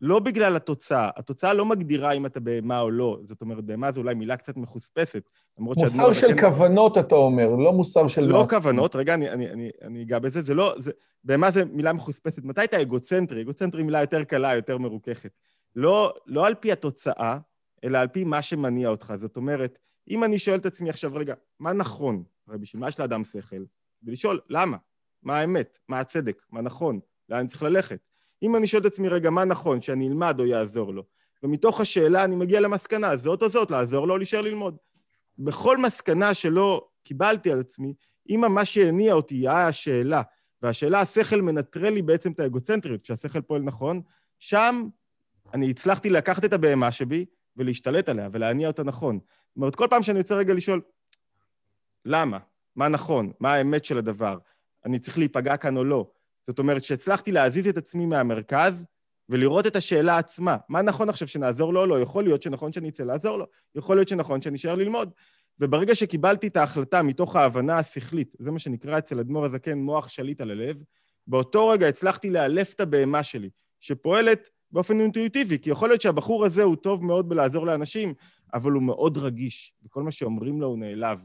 לא 0.01 0.19
בגלל 0.19 0.55
התוצאה. 0.55 1.09
התוצאה 1.17 1.53
לא 1.53 1.65
מגדירה 1.65 2.11
אם 2.11 2.25
אתה 2.25 2.39
בהמה 2.39 2.79
או 2.79 2.91
לא. 2.91 3.19
זאת 3.23 3.41
אומרת, 3.41 3.63
בהמה 3.65 3.91
זו 3.91 4.01
אולי 4.01 4.15
מילה 4.15 4.37
קצת 4.37 4.57
מחוספסת. 4.57 5.29
מוסר 5.57 6.13
של 6.13 6.27
כן... 6.33 6.41
כוונות, 6.41 6.97
אתה 6.97 7.15
אומר, 7.15 7.47
לא 7.55 7.73
מוסר 7.73 8.07
של 8.07 8.21
לא 8.21 8.39
מעשים. 8.39 8.59
כוונות, 8.59 8.95
רגע, 8.95 9.13
אני, 9.13 9.29
אני, 9.29 9.49
אני, 9.49 9.69
אני 9.81 10.03
אגע 10.03 10.19
בזה. 10.19 10.41
זה 10.41 10.55
לא... 10.55 10.73
זה, 10.77 10.91
בהמה 11.23 11.51
זה 11.51 11.65
מילה 11.65 11.93
מחוספסת. 11.93 12.43
מתי 12.43 12.63
אתה 12.63 12.81
אגוצנטרי? 12.81 13.41
אגוצנטרי 13.41 13.83
מילה 13.83 14.01
יותר 14.01 14.23
קלה, 14.23 14.55
יותר 14.55 14.77
מרוככת. 14.77 15.31
לא, 15.75 16.13
לא 16.27 16.47
על 16.47 16.55
פי 16.55 16.71
התוצאה, 16.71 17.37
אלא 17.83 17.97
על 17.97 18.07
פי 18.07 18.23
מה 18.23 18.41
שמניע 18.41 18.89
אותך. 18.89 19.13
זאת 19.15 19.37
אומרת, 19.37 19.79
אם 20.09 20.23
אני 20.23 20.39
שואל 20.39 20.59
את 20.59 20.65
עצמי 20.65 20.89
עכשיו, 20.89 21.11
רגע, 21.15 21.33
מה 21.59 21.73
נכון? 21.73 22.23
הרי 22.47 22.57
בשביל 22.57 22.79
מה 22.79 22.87
יש 22.87 22.99
לאדם 22.99 23.23
שכל? 23.23 23.63
ולשאול, 24.03 24.39
למה? 24.49 24.77
מה 25.23 25.39
האמת? 25.39 25.77
מה 25.89 25.99
הצדק? 25.99 26.41
מה 26.51 26.61
נכון? 26.61 26.99
לאן 27.29 27.47
צריך 27.47 27.63
ללכת? 27.63 28.10
אם 28.43 28.55
אני 28.55 28.67
שואל 28.67 28.81
את 28.81 28.85
עצמי, 28.85 29.09
רגע, 29.09 29.29
מה 29.29 29.45
נכון, 29.45 29.81
שאני 29.81 30.07
אלמד 30.07 30.39
או 30.39 30.45
יעזור 30.45 30.93
לו? 30.93 31.03
ומתוך 31.43 31.81
השאלה 31.81 32.23
אני 32.23 32.35
מגיע 32.35 32.59
למסקנה, 32.59 33.17
זאת 33.17 33.43
או 33.43 33.49
זאת, 33.49 33.71
לעזור 33.71 34.07
לו 34.07 34.13
או 34.13 34.17
להישאר 34.17 34.41
ללמוד. 34.41 34.77
בכל 35.37 35.77
מסקנה 35.77 36.33
שלא 36.33 36.87
קיבלתי 37.03 37.51
על 37.51 37.59
עצמי, 37.59 37.93
אם 38.29 38.41
מה 38.53 38.65
שהניע 38.65 39.13
אותי 39.13 39.35
היה 39.35 39.67
השאלה, 39.67 40.21
והשאלה, 40.61 40.99
השכל 40.99 41.41
מנטרל 41.41 41.93
לי 41.93 42.01
בעצם 42.01 42.31
את 42.31 42.39
האגוצנטריות, 42.39 43.01
כשהשכל 43.01 43.41
פועל 43.41 43.61
נכון, 43.61 44.01
שם 44.39 44.87
אני 45.53 45.69
הצלחתי 45.69 46.09
לקחת 46.09 46.45
את 46.45 46.53
הבהמה 46.53 46.91
שבי 46.91 47.25
ולהשתלט 47.57 48.09
עליה 48.09 48.29
ולהניע 48.31 48.67
אותה 48.67 48.83
נכון. 48.83 49.19
זאת 49.47 49.55
אומרת, 49.55 49.75
כל 49.75 49.87
פעם 49.89 50.03
שאני 50.03 50.17
יוצא 50.17 50.35
רגע 50.35 50.53
לשאול, 50.53 50.81
למה? 52.05 52.37
מה 52.75 52.87
נכון? 52.87 53.31
מה 53.39 53.53
האמת 53.53 53.85
של 53.85 53.97
הדבר? 53.97 54.37
אני 54.85 54.99
צריך 54.99 55.17
להיפגע 55.17 55.57
כאן 55.57 55.77
או 55.77 55.83
לא? 55.83 56.11
זאת 56.47 56.59
אומרת 56.59 56.83
שהצלחתי 56.83 57.31
להזיז 57.31 57.67
את 57.67 57.77
עצמי 57.77 58.05
מהמרכז 58.05 58.85
ולראות 59.29 59.67
את 59.67 59.75
השאלה 59.75 60.17
עצמה. 60.17 60.57
מה 60.69 60.81
נכון 60.81 61.09
עכשיו, 61.09 61.27
שנעזור 61.27 61.73
לו 61.73 61.81
או 61.81 61.85
לא? 61.85 61.99
יכול 61.99 62.23
להיות 62.23 62.41
שנכון 62.41 62.73
שאני 62.73 62.89
אצא 62.89 63.03
לעזור 63.03 63.37
לו, 63.37 63.45
יכול 63.75 63.97
להיות 63.97 64.07
שנכון 64.07 64.41
שאני 64.41 64.55
אשאר 64.55 64.75
ללמוד. 64.75 65.09
וברגע 65.59 65.95
שקיבלתי 65.95 66.47
את 66.47 66.57
ההחלטה 66.57 67.01
מתוך 67.01 67.35
ההבנה 67.35 67.77
השכלית, 67.77 68.35
זה 68.39 68.51
מה 68.51 68.59
שנקרא 68.59 68.97
אצל 68.97 69.19
אדמו"ר 69.19 69.45
הזקן 69.45 69.79
מוח 69.79 70.09
שליט 70.09 70.41
על 70.41 70.51
הלב, 70.51 70.83
באותו 71.27 71.67
רגע 71.67 71.87
הצלחתי 71.87 72.29
לאלף 72.29 72.73
את 72.73 72.79
הבהמה 72.79 73.23
שלי, 73.23 73.49
שפועלת 73.79 74.49
באופן 74.71 74.99
אינטואיטיבי, 74.99 75.59
כי 75.59 75.69
יכול 75.69 75.89
להיות 75.89 76.01
שהבחור 76.01 76.45
הזה 76.45 76.63
הוא 76.63 76.75
טוב 76.75 77.05
מאוד 77.05 77.29
בלעזור 77.29 77.65
לאנשים, 77.65 78.13
אבל 78.53 78.71
הוא 78.71 78.83
מאוד 78.83 79.17
רגיש, 79.17 79.73
וכל 79.85 80.03
מה 80.03 80.11
שאומרים 80.11 80.61
לו 80.61 80.67
הוא 80.67 80.79
נעלב. 80.79 81.19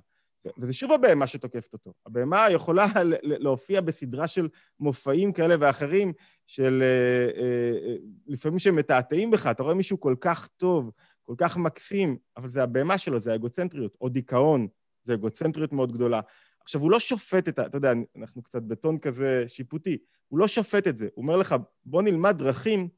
וזה 0.58 0.72
שוב 0.72 0.92
הבהמה 0.92 1.26
שתוקפת 1.26 1.72
אותו. 1.72 1.92
הבהמה 2.06 2.46
יכולה 2.50 2.86
להופיע 3.22 3.80
בסדרה 3.80 4.26
של 4.26 4.48
מופעים 4.80 5.32
כאלה 5.32 5.54
ואחרים, 5.60 6.12
של 6.46 6.82
אה, 6.82 7.42
אה, 7.42 7.88
אה, 7.88 7.96
לפעמים 8.26 8.58
שמתעתעים 8.58 9.30
בך, 9.30 9.46
אתה 9.46 9.62
רואה 9.62 9.74
מישהו 9.74 10.00
כל 10.00 10.14
כך 10.20 10.46
טוב, 10.46 10.90
כל 11.22 11.34
כך 11.38 11.56
מקסים, 11.56 12.16
אבל 12.36 12.48
זה 12.48 12.62
הבהמה 12.62 12.98
שלו, 12.98 13.20
זה 13.20 13.32
האגוצנטריות, 13.32 13.96
או 14.00 14.08
דיכאון, 14.08 14.66
זה 15.02 15.14
אגוצנטריות 15.14 15.72
מאוד 15.72 15.92
גדולה. 15.92 16.20
עכשיו, 16.60 16.80
הוא 16.80 16.90
לא 16.90 17.00
שופט 17.00 17.48
את 17.48 17.58
ה... 17.58 17.66
אתה 17.66 17.76
יודע, 17.76 17.92
אנחנו 18.18 18.42
קצת 18.42 18.62
בטון 18.62 18.98
כזה 18.98 19.44
שיפוטי, 19.46 19.98
הוא 20.28 20.38
לא 20.38 20.48
שופט 20.48 20.88
את 20.88 20.98
זה, 20.98 21.08
הוא 21.14 21.22
אומר 21.22 21.36
לך, 21.36 21.54
בוא 21.84 22.02
נלמד 22.02 22.38
דרכים 22.38 22.88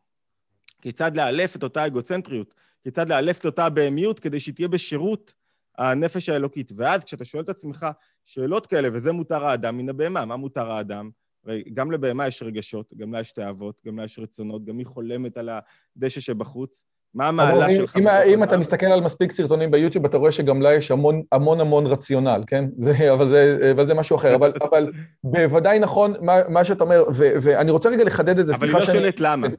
כיצד 0.83 1.17
לאלף 1.17 1.57
את 1.57 1.63
אותה 1.63 1.87
אגוצנטריות, 1.87 2.55
כיצד 2.83 3.09
לאלף 3.09 3.41
את 3.41 3.47
אותה 3.47 3.69
בהמיות 3.69 4.21
כדי 4.21 4.41
שהיא 4.41 4.55
תהיה 4.55 4.69
בשירות 4.69 5.35
הנפש 5.79 6.29
האלוקית. 6.29 6.73
ואז 6.77 7.05
כשאתה 7.05 7.25
שואל 7.25 7.43
את 7.43 7.49
עצמך 7.49 7.87
שאלות 8.25 8.67
כאלה, 8.67 8.89
וזה 8.93 9.13
מותר 9.13 9.45
האדם 9.45 9.79
מן 9.79 9.89
הבהמה, 9.89 10.25
מה 10.25 10.37
מותר 10.37 10.71
האדם? 10.71 11.11
הרי 11.47 11.65
גם 11.75 11.93
לבהמה 11.93 12.27
יש 12.27 12.43
רגשות, 12.43 12.95
גם 12.97 13.13
לה 13.13 13.21
יש 13.21 13.33
תאוות, 13.33 13.81
גם 13.87 13.99
לה 13.99 14.05
יש 14.05 14.19
רצונות, 14.19 14.65
גם 14.65 14.79
היא 14.79 14.87
חולמת 14.87 15.37
על 15.37 15.51
הדשא 15.97 16.21
שבחוץ. 16.21 16.85
מה 17.15 17.29
המעלה 17.29 17.71
שלך? 17.71 17.97
אם, 17.97 18.09
אם 18.09 18.43
אתה 18.43 18.57
מסתכל 18.57 18.87
על 18.87 19.01
מספיק 19.01 19.33
סרטונים 19.33 19.71
ביוטיוב, 19.71 20.05
אתה 20.05 20.17
רואה 20.17 20.33
שגם 20.33 20.63
לה 20.63 20.75
יש 20.75 20.91
המון 20.91 21.23
המון, 21.33 21.61
המון 21.61 21.87
רציונל, 21.87 22.43
כן? 22.47 22.65
זה, 22.85 23.13
אבל, 23.13 23.29
זה, 23.29 23.71
אבל 23.75 23.87
זה 23.87 23.95
משהו 23.95 24.17
אחר. 24.17 24.35
אבל, 24.35 24.53
אבל 24.63 24.93
בוודאי 25.25 25.79
נכון 25.79 26.15
מה, 26.21 26.49
מה 26.49 26.65
שאתה 26.65 26.85
אומר, 26.85 27.05
ו, 27.15 27.25
ואני 27.43 27.71
רוצה 27.71 27.89
רגע 27.89 28.05
לחדד 28.05 28.39
את 28.39 28.47
זה, 28.47 28.55
אבל 28.55 28.67
היא 28.67 28.75
לא 28.75 28.81
שואלת 28.81 29.21
למה. 29.21 29.47
נכון. 29.47 29.59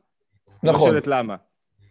היא 0.64 0.72
לא 0.74 0.80
שואלת 0.80 1.08
למה. 1.08 1.36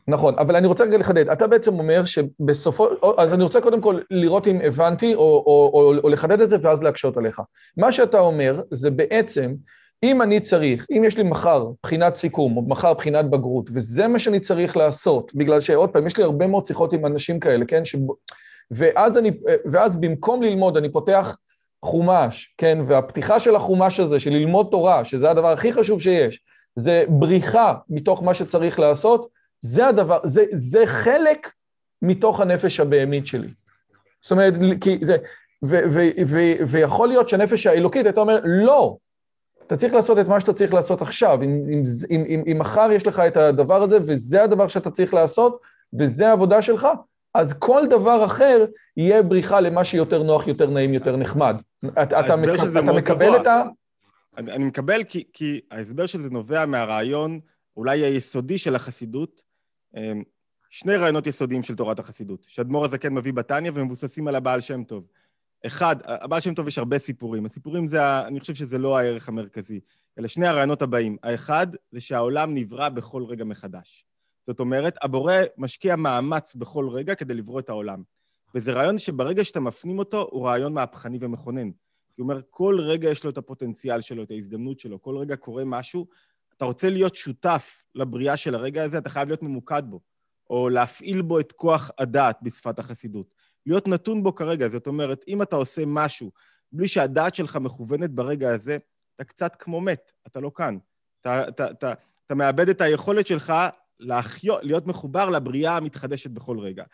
נכון, 0.08 0.34
אבל 0.38 0.56
אני 0.56 0.66
רוצה 0.66 0.84
רגע 0.84 0.98
לחדד. 0.98 1.28
אתה 1.28 1.46
בעצם 1.46 1.78
אומר 1.78 2.04
שבסופו... 2.04 2.86
אז 3.18 3.34
אני 3.34 3.42
רוצה 3.42 3.60
קודם 3.60 3.80
כל 3.80 4.00
לראות 4.10 4.46
אם 4.46 4.60
הבנתי, 4.64 5.14
או, 5.14 5.20
או, 5.20 5.70
או, 5.74 5.94
או 6.04 6.08
לחדד 6.08 6.40
את 6.40 6.48
זה 6.48 6.56
ואז 6.62 6.82
להקשות 6.82 7.16
עליך. 7.16 7.42
מה 7.76 7.92
שאתה 7.92 8.18
אומר 8.18 8.62
זה 8.70 8.90
בעצם, 8.90 9.54
אם 10.02 10.22
אני 10.22 10.40
צריך, 10.40 10.86
אם 10.90 11.04
יש 11.04 11.16
לי 11.16 11.22
מחר 11.22 11.66
בחינת 11.82 12.14
סיכום, 12.14 12.56
או 12.56 12.62
מחר 12.62 12.94
בחינת 12.94 13.30
בגרות, 13.30 13.70
וזה 13.72 14.08
מה 14.08 14.18
שאני 14.18 14.40
צריך 14.40 14.76
לעשות, 14.76 15.34
בגלל 15.34 15.60
שעוד 15.60 15.90
פעם, 15.90 16.06
יש 16.06 16.16
לי 16.16 16.24
הרבה 16.24 16.46
מאוד 16.46 16.66
שיחות 16.66 16.92
עם 16.92 17.06
אנשים 17.06 17.40
כאלה, 17.40 17.64
כן? 17.64 17.84
ש... 17.84 17.96
ואז, 18.70 19.18
אני, 19.18 19.30
ואז 19.70 20.00
במקום 20.00 20.42
ללמוד, 20.42 20.76
אני 20.76 20.92
פותח 20.92 21.36
חומש, 21.84 22.54
כן? 22.58 22.78
והפתיחה 22.86 23.40
של 23.40 23.56
החומש 23.56 24.00
הזה, 24.00 24.20
של 24.20 24.30
ללמוד 24.30 24.68
תורה, 24.70 25.04
שזה 25.04 25.30
הדבר 25.30 25.48
הכי 25.48 25.72
חשוב 25.72 26.00
שיש, 26.00 26.40
זה 26.76 27.04
בריחה 27.08 27.74
מתוך 27.90 28.22
מה 28.22 28.34
שצריך 28.34 28.80
לעשות, 28.80 29.37
זה 29.60 29.86
הדבר, 29.86 30.18
זה, 30.24 30.44
זה 30.52 30.86
חלק 30.86 31.52
מתוך 32.02 32.40
הנפש 32.40 32.80
הבהמית 32.80 33.26
שלי. 33.26 33.48
זאת 34.22 34.30
אומרת, 34.30 34.54
כי 34.80 34.98
זה, 35.02 35.16
ו, 35.64 35.78
ו, 35.90 36.00
ו, 36.26 36.38
ויכול 36.66 37.08
להיות 37.08 37.28
שהנפש 37.28 37.66
האלוקית 37.66 38.06
הייתה 38.06 38.20
אומרת, 38.20 38.42
לא, 38.44 38.96
אתה 39.66 39.76
צריך 39.76 39.94
לעשות 39.94 40.18
את 40.18 40.28
מה 40.28 40.40
שאתה 40.40 40.52
צריך 40.52 40.74
לעשות 40.74 41.02
עכשיו. 41.02 41.42
אם, 41.42 41.50
אם, 41.72 41.82
אם, 42.10 42.24
אם, 42.28 42.42
אם 42.52 42.58
מחר 42.58 42.88
יש 42.92 43.06
לך 43.06 43.18
את 43.20 43.36
הדבר 43.36 43.82
הזה, 43.82 43.98
וזה 44.06 44.42
הדבר 44.42 44.68
שאתה 44.68 44.90
צריך 44.90 45.14
לעשות, 45.14 45.60
וזה 45.98 46.28
העבודה 46.28 46.62
שלך, 46.62 46.88
אז 47.34 47.52
כל 47.58 47.82
דבר 47.90 48.24
אחר 48.24 48.64
יהיה 48.96 49.22
בריחה 49.22 49.60
למה 49.60 49.84
שיותר 49.84 50.22
נוח, 50.22 50.46
יותר 50.46 50.70
נעים, 50.70 50.94
יותר 50.94 51.16
נחמד. 51.16 51.56
אתה, 51.88 52.02
אתה, 52.02 52.20
אתה 52.20 52.36
מקבל 52.92 53.36
את 53.36 53.46
ה... 53.46 53.62
אני, 54.36 54.52
אני 54.52 54.64
מקבל 54.64 55.04
כי, 55.04 55.24
כי 55.32 55.60
ההסבר 55.70 56.06
של 56.06 56.20
זה 56.20 56.30
נובע 56.30 56.66
מהרעיון 56.66 57.40
אולי 57.76 58.00
היסודי 58.00 58.58
של 58.58 58.74
החסידות, 58.74 59.42
שני 60.70 60.96
רעיונות 60.96 61.26
יסודיים 61.26 61.62
של 61.62 61.76
תורת 61.76 61.98
החסידות, 61.98 62.44
שאדמו"ר 62.48 62.84
הזקן 62.84 63.14
מביא 63.14 63.32
בתניא 63.32 63.70
ומבוססים 63.74 64.28
על 64.28 64.34
הבעל 64.34 64.60
שם 64.60 64.84
טוב. 64.84 65.06
אחד, 65.66 65.96
הבעל 66.04 66.40
שם 66.40 66.54
טוב 66.54 66.68
יש 66.68 66.78
הרבה 66.78 66.98
סיפורים. 66.98 67.46
הסיפורים 67.46 67.86
זה, 67.86 68.26
אני 68.26 68.40
חושב 68.40 68.54
שזה 68.54 68.78
לא 68.78 68.98
הערך 68.98 69.28
המרכזי, 69.28 69.80
אלא 70.18 70.28
שני 70.28 70.46
הרעיונות 70.46 70.82
הבאים. 70.82 71.16
האחד, 71.22 71.66
זה 71.90 72.00
שהעולם 72.00 72.54
נברא 72.54 72.88
בכל 72.88 73.24
רגע 73.24 73.44
מחדש. 73.44 74.04
זאת 74.46 74.60
אומרת, 74.60 74.96
הבורא 75.02 75.34
משקיע 75.56 75.96
מאמץ 75.96 76.54
בכל 76.54 76.88
רגע 76.88 77.14
כדי 77.14 77.34
לברוא 77.34 77.60
את 77.60 77.68
העולם. 77.68 78.02
וזה 78.54 78.72
רעיון 78.72 78.98
שברגע 78.98 79.44
שאתה 79.44 79.60
מפנים 79.60 79.98
אותו, 79.98 80.28
הוא 80.30 80.46
רעיון 80.46 80.72
מהפכני 80.72 81.18
ומכונן. 81.20 81.70
כי 81.70 82.20
הוא 82.20 82.30
אומר, 82.30 82.40
כל 82.50 82.78
רגע 82.80 83.10
יש 83.10 83.24
לו 83.24 83.30
את 83.30 83.38
הפוטנציאל 83.38 84.00
שלו, 84.00 84.22
את 84.22 84.30
ההזדמנות 84.30 84.80
שלו, 84.80 85.02
כל 85.02 85.16
רגע 85.18 85.36
קורה 85.36 85.64
משהו, 85.64 86.06
אתה 86.58 86.66
רוצה 86.66 86.90
להיות 86.90 87.14
שותף 87.14 87.82
לבריאה 87.94 88.36
של 88.36 88.54
הרגע 88.54 88.84
הזה, 88.84 88.98
אתה 88.98 89.10
חייב 89.10 89.28
להיות 89.28 89.42
ממוקד 89.42 89.82
בו, 89.86 90.00
או 90.50 90.68
להפעיל 90.68 91.22
בו 91.22 91.40
את 91.40 91.52
כוח 91.52 91.90
הדעת 91.98 92.38
בשפת 92.42 92.78
החסידות. 92.78 93.34
להיות 93.66 93.88
נתון 93.88 94.22
בו 94.22 94.34
כרגע, 94.34 94.68
זאת 94.68 94.86
אומרת, 94.86 95.24
אם 95.28 95.42
אתה 95.42 95.56
עושה 95.56 95.82
משהו 95.86 96.30
בלי 96.72 96.88
שהדעת 96.88 97.34
שלך 97.34 97.56
מכוונת 97.56 98.10
ברגע 98.10 98.54
הזה, 98.54 98.78
אתה 99.14 99.24
קצת 99.24 99.56
כמו 99.56 99.80
מת, 99.80 100.12
אתה 100.26 100.40
לא 100.40 100.50
כאן. 100.54 100.78
אתה, 101.20 101.48
אתה, 101.48 101.70
אתה, 101.70 101.92
אתה 102.26 102.34
מאבד 102.34 102.68
את 102.68 102.80
היכולת 102.80 103.26
שלך 103.26 103.52
להחיות, 104.00 104.60
להיות 104.62 104.86
מחובר 104.86 105.30
לבריאה 105.30 105.76
המתחדשת 105.76 106.30
בכל 106.30 106.58
רגע. 106.58 106.84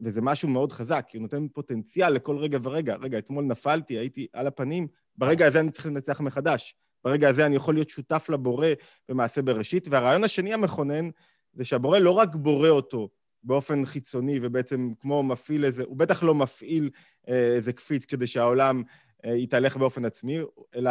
וזה 0.00 0.20
משהו 0.20 0.48
מאוד 0.48 0.72
חזק, 0.72 1.04
כי 1.08 1.16
הוא 1.16 1.22
נותן 1.22 1.48
פוטנציאל 1.48 2.12
לכל 2.12 2.38
רגע 2.38 2.58
ורגע. 2.62 2.96
רגע, 2.96 3.18
אתמול 3.18 3.44
נפלתי, 3.44 3.98
הייתי 3.98 4.26
על 4.32 4.46
הפנים, 4.46 4.88
ברגע 5.16 5.46
הזה 5.46 5.60
אני 5.60 5.70
צריך 5.70 5.86
לנצח 5.86 6.20
מחדש. 6.20 6.76
ברגע 7.08 7.28
הזה 7.28 7.46
אני 7.46 7.56
יכול 7.56 7.74
להיות 7.74 7.90
שותף 7.90 8.26
לבורא 8.32 8.66
במעשה 9.08 9.42
בראשית. 9.42 9.88
והרעיון 9.90 10.24
השני 10.24 10.54
המכונן 10.54 11.10
זה 11.52 11.64
שהבורא 11.64 11.98
לא 11.98 12.10
רק 12.10 12.34
בורא 12.34 12.68
אותו 12.68 13.08
באופן 13.42 13.84
חיצוני 13.84 14.38
ובעצם 14.42 14.92
כמו 15.00 15.22
מפעיל 15.22 15.64
איזה, 15.64 15.82
הוא 15.86 15.96
בטח 15.96 16.22
לא 16.22 16.34
מפעיל 16.34 16.90
אה, 17.28 17.54
איזה 17.56 17.72
קפיץ 17.72 18.04
כדי 18.04 18.26
שהעולם 18.26 18.82
אה, 19.24 19.36
יתהלך 19.36 19.76
באופן 19.76 20.04
עצמי, 20.04 20.38
אלא 20.74 20.90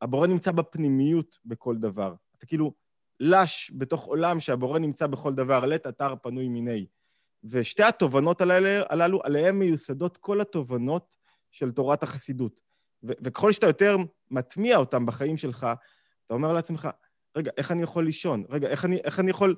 הבורא 0.00 0.26
נמצא 0.26 0.50
בפנימיות 0.52 1.38
בכל 1.44 1.76
דבר. 1.76 2.14
אתה 2.38 2.46
כאילו 2.46 2.72
לש 3.20 3.72
בתוך 3.74 4.04
עולם 4.04 4.40
שהבורא 4.40 4.78
נמצא 4.78 5.06
בכל 5.06 5.34
דבר, 5.34 5.66
לית 5.66 5.86
אתר 5.86 6.14
פנוי 6.22 6.48
מיני. 6.48 6.86
ושתי 7.44 7.82
התובנות 7.82 8.40
הללו, 8.40 9.20
עליהן 9.22 9.54
מיוסדות 9.54 10.16
כל 10.16 10.40
התובנות 10.40 11.14
של 11.50 11.70
תורת 11.70 12.02
החסידות. 12.02 12.67
וככל 13.02 13.52
שאתה 13.52 13.66
יותר 13.66 13.96
מטמיע 14.30 14.76
אותם 14.76 15.06
בחיים 15.06 15.36
שלך, 15.36 15.66
אתה 16.26 16.34
אומר 16.34 16.52
לעצמך, 16.52 16.88
רגע, 17.36 17.50
איך 17.56 17.72
אני 17.72 17.82
יכול 17.82 18.04
לישון? 18.04 18.44
רגע, 18.48 18.68
איך 18.68 18.84
אני, 18.84 18.96
איך 18.96 19.20
אני 19.20 19.30
יכול... 19.30 19.56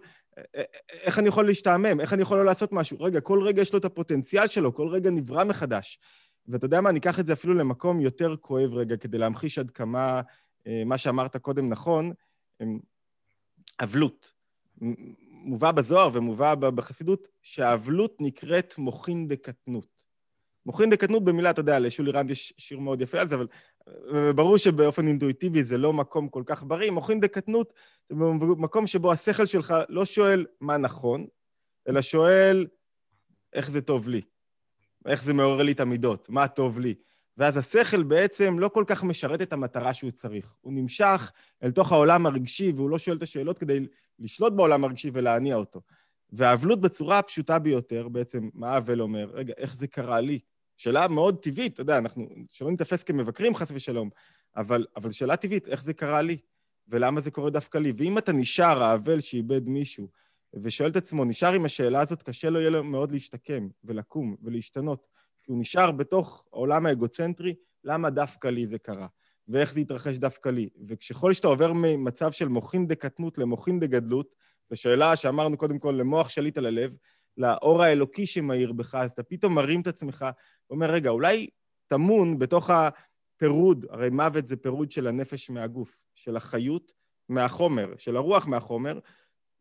איך 0.91 1.19
אני 1.19 1.29
יכול 1.29 1.47
להשתעמם? 1.47 2.01
איך 2.01 2.13
אני 2.13 2.23
יכול 2.23 2.39
לא 2.39 2.45
לעשות 2.45 2.73
משהו? 2.73 3.01
רגע, 3.01 3.21
כל 3.21 3.43
רגע 3.43 3.63
יש 3.63 3.73
לו 3.73 3.79
את 3.79 3.85
הפוטנציאל 3.85 4.47
שלו, 4.47 4.75
כל 4.75 4.89
רגע 4.89 5.11
נברא 5.11 5.45
מחדש. 5.45 5.99
ואתה 6.49 6.65
יודע 6.65 6.81
מה, 6.81 6.91
אני 6.91 6.99
אקח 6.99 7.21
את 7.21 7.27
זה 7.27 7.33
אפילו 7.33 7.55
למקום 7.55 8.01
יותר 8.01 8.37
כואב 8.37 8.75
רגע, 8.75 8.97
כדי 8.97 9.19
להמחיש 9.19 9.59
עד 9.59 9.71
כמה 9.71 10.21
אה, 10.67 10.83
מה 10.87 10.99
שאמרת 10.99 11.37
קודם 11.37 11.69
נכון, 11.69 12.13
אבלות. 13.83 14.33
מובא 15.31 15.71
בזוהר 15.71 16.11
ומובא 16.13 16.55
בחסידות, 16.55 17.29
שהאבלות 17.43 18.17
נקראת 18.21 18.75
מוחין 18.79 19.29
דקטנות. 19.29 20.00
מוחין 20.67 20.91
דקטנות 20.91 21.25
במילה, 21.25 21.51
אתה 21.51 21.61
יודע, 21.61 21.79
לשולי 21.79 22.13
רנד 22.13 22.31
יש 22.31 22.55
שיר 22.57 22.79
מאוד 22.79 23.01
יפה 23.01 23.21
על 23.21 23.29
זה, 23.29 23.37
אבל 23.37 23.47
ברור 24.33 24.57
שבאופן 24.57 25.09
אינטואיטיבי 25.09 25.65
זה 25.65 25.79
לא 25.79 25.93
מקום 25.93 26.29
כל 26.29 26.43
כך 26.47 26.65
בריא. 26.67 26.91
מוחין 26.91 27.21
דקטנות 27.21 27.73
זה 28.09 28.15
מקום 28.41 28.87
שבו 28.87 29.13
השכל 29.13 29.47
שלך 29.47 29.75
לא 29.89 30.05
שואל 30.05 30.47
מה 30.61 30.77
נכון, 30.77 31.27
אלא 31.89 32.03
שואל 32.03 32.67
איך 33.53 33.71
זה 33.71 33.81
טוב 33.81 34.09
לי, 34.09 34.21
איך 35.07 35.25
זה 35.25 35.33
מעורר 35.35 35.63
לי 35.63 35.73
את 35.73 35.81
המידות, 35.81 36.29
מה 36.29 36.49
טוב 36.49 36.81
לי. 36.81 36.95
ואז 37.37 37.57
השכל 37.57 38.03
בעצם 38.03 38.59
לא 38.59 38.69
כל 38.69 38.85
כך 38.87 39.05
משרת 39.05 39.43
את 39.43 39.53
המטרה 39.53 39.95
שהוא 39.95 40.11
צריך. 40.11 40.55
הוא 40.61 40.73
נמשך 40.73 41.33
אל 41.63 41.71
תוך 41.71 41.93
העולם 41.93 42.27
הרגשי, 42.27 42.73
והוא 42.77 42.91
לא 42.91 42.99
שואל 42.99 43.17
את 43.17 43.23
השאלות 43.23 43.59
כדי 43.59 43.87
לשלוט 44.19 44.53
בעולם 44.53 44.85
הרגשי 44.85 45.11
ולהניע 45.13 45.57
אותו. 45.57 45.81
והאבלות 46.33 46.81
בצורה 46.81 47.19
הפשוטה 47.19 47.59
ביותר, 47.59 48.09
בעצם, 48.09 48.49
מה 48.55 48.71
האבל 48.71 49.01
אומר? 49.01 49.31
רגע, 49.33 49.55
איך 49.57 49.77
זה 49.77 49.87
קרה 49.87 50.21
לי? 50.21 50.39
שאלה 50.77 51.09
מאוד 51.09 51.43
טבעית, 51.43 51.73
אתה 51.73 51.81
יודע, 51.83 51.99
אנחנו, 51.99 52.29
שלא 52.51 52.71
נתפס 52.71 53.03
כמבקרים 53.03 53.55
חס 53.55 53.69
ושלום, 53.75 54.11
אבל, 54.57 54.87
אבל 54.97 55.11
שאלה 55.11 55.37
טבעית, 55.37 55.69
איך 55.69 55.83
זה 55.83 55.95
קרה 55.95 56.23
לי? 56.23 56.37
ולמה 56.89 57.21
זה 57.21 57.31
קורה 57.31 57.51
דווקא 57.51 57.79
לי? 57.79 57.93
ואם 57.97 58.19
אתה 58.19 58.33
נשאר, 58.33 58.83
האבל 58.83 59.21
שאיבד 59.21 59.69
מישהו, 59.69 60.09
ושואל 60.55 60.91
את 60.91 60.97
עצמו, 60.97 61.25
נשאר 61.25 61.53
עם 61.53 61.65
השאלה 61.65 62.01
הזאת, 62.01 62.23
קשה 62.23 62.51
לו 62.51 62.61
יהיה 62.61 62.71
לו 62.71 62.85
מאוד 62.85 63.13
להשתקם 63.13 63.69
ולקום 63.85 64.37
ולהשתנות. 64.43 65.07
כי 65.43 65.53
הוא 65.53 65.61
נשאר 65.61 65.91
בתוך 65.91 66.45
העולם 66.53 66.87
האגוצנטרי, 66.87 67.55
למה 67.85 68.11
דווקא 68.11 68.49
לי 68.49 68.67
זה 68.67 68.79
קרה? 68.79 69.07
ואיך 69.49 69.73
זה 69.73 69.81
התרחש 69.81 70.17
דווקא 70.17 70.49
לי? 70.49 70.69
וככל 70.89 71.33
שאתה 71.33 71.49
עובר 71.49 71.73
ממצב 71.73 72.33
של 72.33 72.49
מוחין 72.49 72.87
דקטנות 72.87 73.39
למוחין 73.39 73.79
דגדלות, 73.79 74.35
לשאלה 74.71 75.17
שאמרנו 75.17 75.57
קודם 75.57 75.79
כל, 75.79 75.91
למוח 75.99 76.29
שליט 76.29 76.59
על 76.59 76.67
הלב, 76.67 76.97
לאור 77.37 77.83
האלוקי 77.83 78.27
שמאיר 78.27 78.73
בך, 78.73 78.95
אז 78.95 79.11
אתה 79.11 79.23
פתאום 79.23 79.55
מרים 79.55 79.81
את 79.81 79.87
עצמך 79.87 80.27
ואומר, 80.71 80.91
רגע, 80.91 81.11
אולי 81.11 81.47
טמון 81.89 82.39
בתוך 82.39 82.71
הפירוד, 82.71 83.87
הרי 83.91 84.11
מוות 84.11 84.47
זה 84.47 84.57
פירוד 84.57 84.93
של 84.93 85.07
הנפש 85.07 85.51
מהגוף, 85.51 86.03
של 86.15 86.37
החיות 86.37 86.93
מהחומר, 87.29 87.93
של 87.99 88.17
הרוח 88.17 88.47
מהחומר, 88.47 88.99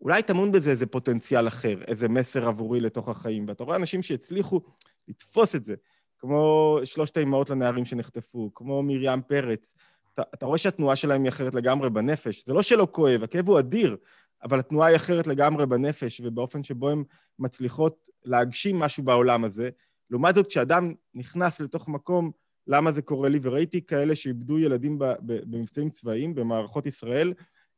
אולי 0.01 0.23
טמון 0.23 0.51
בזה 0.51 0.71
איזה 0.71 0.85
פוטנציאל 0.85 1.47
אחר, 1.47 1.83
איזה 1.87 2.09
מסר 2.09 2.47
עבורי 2.47 2.79
לתוך 2.79 3.09
החיים. 3.09 3.45
ואתה 3.47 3.63
רואה 3.63 3.75
אנשים 3.75 4.01
שהצליחו 4.01 4.61
לתפוס 5.07 5.55
את 5.55 5.63
זה, 5.63 5.75
כמו 6.19 6.79
שלושת 6.83 7.17
האימהות 7.17 7.49
לנערים 7.49 7.85
שנחטפו, 7.85 8.51
כמו 8.53 8.83
מרים 8.83 9.21
פרץ. 9.21 9.75
אתה, 10.13 10.21
אתה 10.33 10.45
רואה 10.45 10.57
שהתנועה 10.57 10.95
שלהם 10.95 11.23
היא 11.23 11.29
אחרת 11.29 11.55
לגמרי 11.55 11.89
בנפש. 11.89 12.45
זה 12.45 12.53
לא 12.53 12.61
שלא 12.61 12.87
כואב, 12.91 13.23
הכאב 13.23 13.47
הוא 13.47 13.59
אדיר, 13.59 13.97
אבל 14.43 14.59
התנועה 14.59 14.87
היא 14.87 14.95
אחרת 14.95 15.27
לגמרי 15.27 15.65
בנפש, 15.65 16.21
ובאופן 16.23 16.63
שבו 16.63 16.89
הן 16.89 17.03
מצליחות 17.39 18.09
להגשים 18.25 18.79
משהו 18.79 19.03
בעולם 19.03 19.43
הזה. 19.43 19.69
לעומת 20.09 20.35
זאת, 20.35 20.47
כשאדם 20.47 20.93
נכנס 21.13 21.59
לתוך 21.59 21.87
מקום, 21.87 22.31
למה 22.67 22.91
זה 22.91 23.01
קורה 23.01 23.29
לי, 23.29 23.39
וראיתי 23.41 23.85
כאלה 23.85 24.15
שאיבדו 24.15 24.59
ילדים 24.59 24.99
במבצעים 25.21 25.89
צבאיים, 25.89 26.35
במערכות 26.35 26.85
ישראל, 26.85 27.33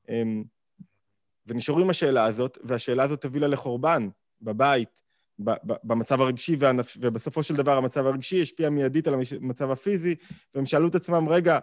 אמ, 0.10 0.44
ונשארו 1.48 1.80
עם 1.80 1.90
השאלה 1.90 2.26
הזאת, 2.26 2.58
והשאלה 2.64 3.04
הזאת 3.04 3.24
הובילה 3.24 3.48
לחורבן 3.48 4.10
בבית, 4.42 5.02
במצב 5.84 6.22
הרגשי, 6.22 6.56
והנפש, 6.60 6.98
ובסופו 7.02 7.44
של 7.44 7.56
דבר 7.56 7.78
המצב 7.78 8.06
הרגשי 8.06 8.42
השפיע 8.42 8.70
מיידית 8.70 9.08
על 9.08 9.14
המצב 9.14 9.72
הפיזי, 9.72 10.16
והם 10.56 10.66
שאלו 10.66 10.88
את 10.88 10.96
עצמם, 10.96 11.30
רגע, 11.30 11.60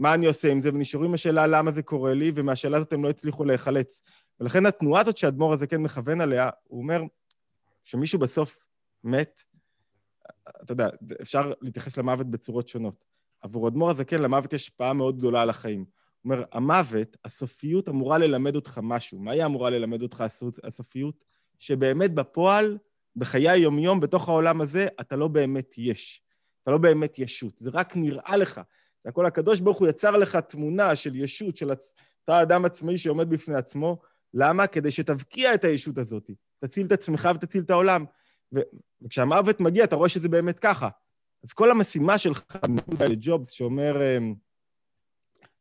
מה 0.00 0.14
אני 0.14 0.26
עושה 0.26 0.50
עם 0.50 0.60
זה? 0.60 0.68
ונשארו 0.68 1.04
עם 1.04 1.14
השאלה 1.14 1.46
למה 1.46 1.70
זה 1.70 1.82
קורה 1.82 2.14
לי, 2.14 2.32
ומהשאלה 2.34 2.76
הזאת 2.76 2.92
הם 2.92 3.04
לא 3.04 3.10
הצליחו 3.10 3.44
להיחלץ. 3.44 4.02
ולכן 4.40 4.66
התנועה 4.66 5.00
הזאת 5.00 5.16
שהאדמו"ר 5.16 5.52
הזה 5.52 5.66
כן 5.66 5.82
מכוון 5.82 6.20
עליה, 6.20 6.50
הוא 6.64 6.82
אומר 6.82 7.02
שמישהו 7.84 8.18
בסוף 8.18 8.66
מת, 9.04 9.42
אתה 10.62 10.72
יודע, 10.72 10.88
אפשר 11.22 11.52
להתייחס 11.60 11.96
למוות 11.96 12.30
בצורות 12.30 12.68
שונות. 12.68 13.04
עבור 13.42 13.68
אדמו"ר 13.68 13.90
הזה 13.90 14.04
כן, 14.04 14.22
למוות 14.22 14.52
יש 14.52 14.62
השפעה 14.62 14.92
מאוד 14.92 15.18
גדולה 15.18 15.42
על 15.42 15.50
החיים. 15.50 15.80
הוא 15.80 16.32
אומר, 16.32 16.44
המוות, 16.52 17.16
הסופיות 17.24 17.88
אמורה 17.88 18.18
ללמד 18.18 18.54
אותך 18.56 18.80
משהו. 18.82 19.18
מה 19.18 19.32
היא 19.32 19.44
אמורה 19.44 19.70
ללמד 19.70 20.02
אותך 20.02 20.24
הסופיות? 20.64 21.24
שבאמת 21.58 22.14
בפועל, 22.14 22.78
בחיי 23.16 23.48
היומיום, 23.48 24.00
בתוך 24.00 24.28
העולם 24.28 24.60
הזה, 24.60 24.88
אתה 25.00 25.16
לא 25.16 25.28
באמת 25.28 25.74
יש. 25.78 26.22
אתה 26.62 26.70
לא 26.70 26.78
באמת 26.78 27.18
ישות. 27.18 27.58
זה 27.58 27.70
רק 27.74 27.96
נראה 27.96 28.36
לך. 28.36 28.60
זה 29.04 29.10
הכל 29.10 29.26
הקדוש 29.26 29.60
ברוך 29.60 29.78
הוא 29.78 29.88
יצר 29.88 30.16
לך 30.16 30.36
תמונה 30.36 30.96
של 30.96 31.16
ישות, 31.16 31.56
של 31.56 31.70
הצ... 31.70 31.94
אתה 32.24 32.42
אדם 32.42 32.64
עצמאי 32.64 32.98
שעומד 32.98 33.30
בפני 33.30 33.56
עצמו. 33.56 33.98
למה? 34.34 34.66
כדי 34.66 34.90
שתבקיע 34.90 35.54
את 35.54 35.64
הישות 35.64 35.98
הזאת. 35.98 36.30
תציל 36.58 36.86
את 36.86 36.92
עצמך 36.92 37.28
ותציל 37.34 37.62
את 37.62 37.70
העולם. 37.70 38.04
ו... 38.54 38.60
וכשהמוות 39.02 39.60
מגיע, 39.60 39.84
אתה 39.84 39.96
רואה 39.96 40.08
שזה 40.08 40.28
באמת 40.28 40.58
ככה. 40.58 40.88
אז 41.44 41.52
כל 41.52 41.70
המשימה 41.70 42.18
שלך, 42.18 42.42
ג'ובס, 43.20 43.50
שאומר, 43.50 44.00
אמ, 44.02 44.34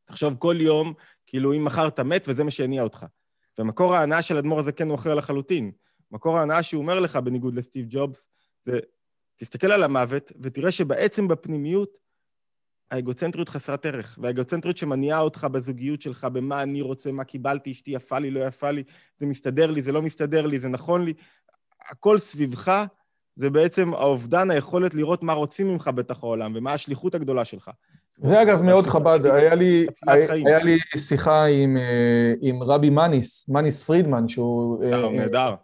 תחשוב 0.06 0.36
כל 0.40 0.56
יום, 0.60 0.94
כאילו 1.28 1.54
אם 1.54 1.66
מחר 1.66 1.88
אתה 1.88 2.04
מת 2.04 2.26
וזה 2.28 2.44
מה 2.44 2.52
שהניע 2.52 2.84
אותך. 2.84 3.06
ומקור 3.60 3.96
ההנאה 3.96 4.22
של 4.22 4.38
אדמו"ר 4.38 4.60
הזקן 4.60 4.88
הוא 4.88 4.96
אחר 4.96 5.16
לחלוטין. 5.16 5.72
מקור 6.12 6.38
ההנאה 6.38 6.64
שהוא 6.64 6.82
אומר 6.82 7.00
לך, 7.00 7.16
בניגוד 7.16 7.56
לסטיב 7.56 7.86
ג'ובס, 7.90 8.28
זה 8.66 8.80
תסתכל 9.36 9.72
על 9.72 9.84
המוות 9.84 10.32
ותראה 10.42 10.72
שבעצם 10.72 11.28
בפנימיות 11.28 11.98
האגוצנטריות 12.92 13.50
חסרת 13.50 13.86
ערך, 13.86 14.20
והאגוצנטריות 14.22 14.78
שמניעה 14.78 15.20
אותך 15.20 15.48
בזוגיות 15.52 16.02
שלך, 16.02 16.26
במה 16.26 16.64
אני 16.64 16.82
רוצה, 16.82 17.12
מה 17.12 17.24
קיבלתי, 17.24 17.72
אשתי 17.72 17.92
יפה 17.92 18.20
לי, 18.20 18.32
לא 18.32 18.40
יפה 18.40 18.72
לי, 18.72 18.84
זה 19.18 19.26
מסתדר 19.26 19.72
לי, 19.72 19.82
זה 19.82 19.92
לא 19.92 20.02
מסתדר 20.02 20.46
לי, 20.46 20.60
זה 20.60 20.70
נכון 20.70 21.06
לי, 21.06 21.14
הכל 21.92 22.18
סביבך 22.18 22.86
זה 23.36 23.50
בעצם 23.50 23.94
האובדן 23.94 24.52
היכולת 24.52 24.94
לראות 24.94 25.24
מה 25.24 25.34
רוצים 25.34 25.68
ממך 25.68 25.90
בתוך 25.96 26.24
העולם 26.24 26.52
ומה 26.56 26.74
השליחות 26.74 27.16
הגדולה 27.16 27.46
שלך. 27.46 27.72
זה 28.22 28.42
אגב 28.42 28.62
מאוד 28.62 28.86
חב"ד, 28.86 29.26
היה 29.26 29.56
לי, 29.56 29.88
היה 30.46 30.64
לי 30.64 30.78
שיחה 30.98 31.46
עם, 31.46 31.78
אה, 31.78 32.34
עם 32.42 32.64
רבי 32.64 32.90
מניס, 32.90 33.50
מניס 33.50 33.84
פרידמן, 33.84 34.28
שהוא... 34.28 34.84
אה, 34.84 35.04
אה, 35.04 35.12
נהדר. 35.12 35.56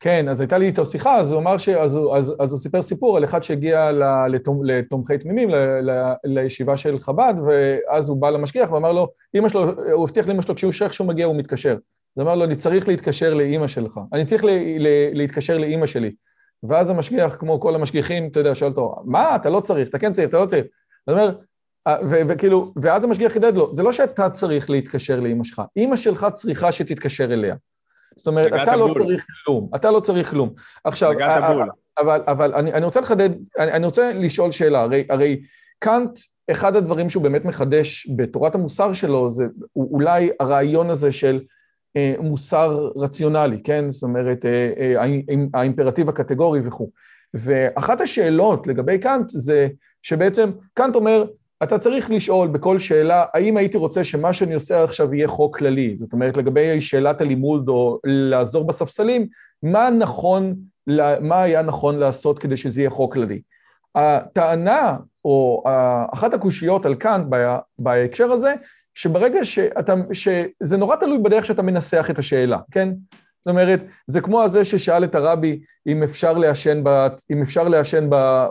כן, 0.00 0.28
אז 0.28 0.40
הייתה 0.40 0.58
לי 0.58 0.66
איתו 0.66 0.84
שיחה, 0.84 1.16
אז 1.16 1.32
הוא 1.32 1.40
אמר 1.40 1.58
ש... 1.58 1.68
אז 1.68 1.94
הוא, 1.94 2.16
אז, 2.16 2.34
אז 2.40 2.52
הוא 2.52 2.60
סיפר 2.60 2.82
סיפור 2.82 3.16
על 3.16 3.24
אחד 3.24 3.42
שהגיע 3.42 3.90
לתומ, 4.30 4.64
לתומכי 4.64 5.18
תמימים, 5.18 5.50
ל, 5.50 5.54
ל, 5.90 6.12
לישיבה 6.24 6.76
של 6.76 6.98
חב"ד, 6.98 7.34
ואז 7.46 8.08
הוא 8.08 8.20
בא 8.20 8.30
למשגיח 8.30 8.72
ואמר 8.72 8.92
לו, 8.92 9.08
אמא 9.34 9.48
שלו, 9.48 9.92
הוא 9.92 10.04
הבטיח 10.04 10.26
לאמא 10.26 10.42
שלו, 10.42 10.54
כשהוא 10.54 10.72
שייך 10.72 10.94
שהוא 10.94 11.06
מגיע 11.06 11.26
הוא 11.26 11.36
מתקשר. 11.36 11.76
אז 12.16 12.22
אמר 12.22 12.34
לו, 12.34 12.44
אני 12.44 12.56
צריך 12.56 12.88
להתקשר 12.88 13.34
לאימא 13.34 13.66
שלך, 13.66 14.00
אני 14.12 14.24
צריך 14.24 14.44
ל, 14.44 14.48
ל, 14.78 14.88
להתקשר 15.12 15.58
לאימא 15.58 15.86
שלי. 15.86 16.12
ואז 16.62 16.90
המשגיח, 16.90 17.36
כמו 17.36 17.60
כל 17.60 17.74
המשגיחים, 17.74 18.28
אתה 18.28 18.40
יודע, 18.40 18.54
שואל 18.54 18.70
אותו, 18.70 18.96
מה, 19.04 19.36
אתה 19.36 19.50
לא 19.50 19.60
צריך, 19.60 19.88
אתה 19.88 19.98
כן 19.98 20.12
צריך, 20.12 20.28
אתה 20.28 20.38
לא 20.38 20.46
צריך. 20.46 20.64
זאת 21.06 21.18
אומרת, 21.18 21.36
וכאילו, 22.28 22.72
ואז 22.76 23.04
המשגיח 23.04 23.32
חידד 23.32 23.54
לו, 23.54 23.74
זה 23.74 23.82
לא 23.82 23.92
שאתה 23.92 24.30
צריך 24.30 24.70
להתקשר 24.70 25.20
לאימא 25.20 25.44
שלך, 25.44 25.62
אימא 25.76 25.96
שלך 25.96 26.26
צריכה 26.32 26.72
שתתקשר 26.72 27.24
אליה. 27.24 27.54
זאת 28.16 28.26
אומרת, 28.26 28.46
אתה 28.62 28.76
לא 28.76 28.90
צריך 28.94 29.26
כלום, 29.44 29.70
אתה 29.74 29.90
לא 29.90 30.00
צריך 30.00 30.30
כלום. 30.30 30.50
עכשיו, 30.84 31.12
אבל, 31.98 32.20
אבל 32.26 32.54
אני, 32.54 32.72
אני 32.72 32.84
רוצה 32.84 33.00
לחדד, 33.00 33.30
אני, 33.58 33.72
אני 33.72 33.86
רוצה 33.86 34.12
לשאול 34.12 34.52
שאלה, 34.52 34.80
הרי, 34.80 35.04
הרי 35.10 35.42
קאנט, 35.78 36.18
אחד 36.50 36.76
הדברים 36.76 37.10
שהוא 37.10 37.22
באמת 37.22 37.44
מחדש 37.44 38.10
בתורת 38.16 38.54
המוסר 38.54 38.92
שלו, 38.92 39.30
זה 39.30 39.44
אולי 39.76 40.30
הרעיון 40.40 40.90
הזה 40.90 41.12
של 41.12 41.40
מוסר 42.18 42.90
רציונלי, 42.96 43.62
כן? 43.64 43.90
זאת 43.90 44.02
אומרת, 44.02 44.44
האימפרטיב 45.54 46.08
הקטגורי 46.08 46.60
וכו'. 46.64 46.90
ואחת 47.34 48.00
השאלות 48.00 48.66
לגבי 48.66 48.98
קאנט 48.98 49.30
זה 49.30 49.68
שבעצם 50.02 50.50
קאנט 50.74 50.94
אומר, 50.94 51.24
אתה 51.62 51.78
צריך 51.78 52.10
לשאול 52.10 52.48
בכל 52.48 52.78
שאלה, 52.78 53.24
האם 53.34 53.56
הייתי 53.56 53.76
רוצה 53.76 54.04
שמה 54.04 54.32
שאני 54.32 54.54
עושה 54.54 54.84
עכשיו 54.84 55.14
יהיה 55.14 55.28
חוק 55.28 55.58
כללי? 55.58 55.96
זאת 55.98 56.12
אומרת, 56.12 56.36
לגבי 56.36 56.80
שאלת 56.80 57.20
הלימוד 57.20 57.68
או 57.68 57.98
לעזור 58.04 58.66
בספסלים, 58.66 59.26
מה 59.62 59.90
נכון, 59.90 60.56
מה 61.20 61.42
היה 61.42 61.62
נכון 61.62 61.98
לעשות 61.98 62.38
כדי 62.38 62.56
שזה 62.56 62.80
יהיה 62.80 62.90
חוק 62.90 63.14
כללי? 63.14 63.40
הטענה, 63.94 64.96
או 65.24 65.64
אחת 66.12 66.34
הקושיות 66.34 66.86
על 66.86 66.94
קאנט 66.94 67.26
בהקשר 67.78 68.32
הזה, 68.32 68.54
שברגע 68.94 69.44
שאתה, 69.44 69.94
שזה 70.12 70.76
נורא 70.76 70.96
תלוי 70.96 71.18
בדרך 71.18 71.44
שאתה 71.44 71.62
מנסח 71.62 72.06
את 72.10 72.18
השאלה, 72.18 72.58
כן? 72.70 72.88
זאת 73.44 73.48
אומרת, 73.50 73.84
זה 74.06 74.20
כמו 74.20 74.42
הזה 74.42 74.64
ששאל 74.64 75.04
את 75.04 75.14
הרבי 75.14 75.60
אם 75.86 76.02
אפשר 76.02 76.32
לעשן, 76.32 76.82
אם 77.30 77.42
אפשר 77.42 77.68
לעשן 77.68 78.08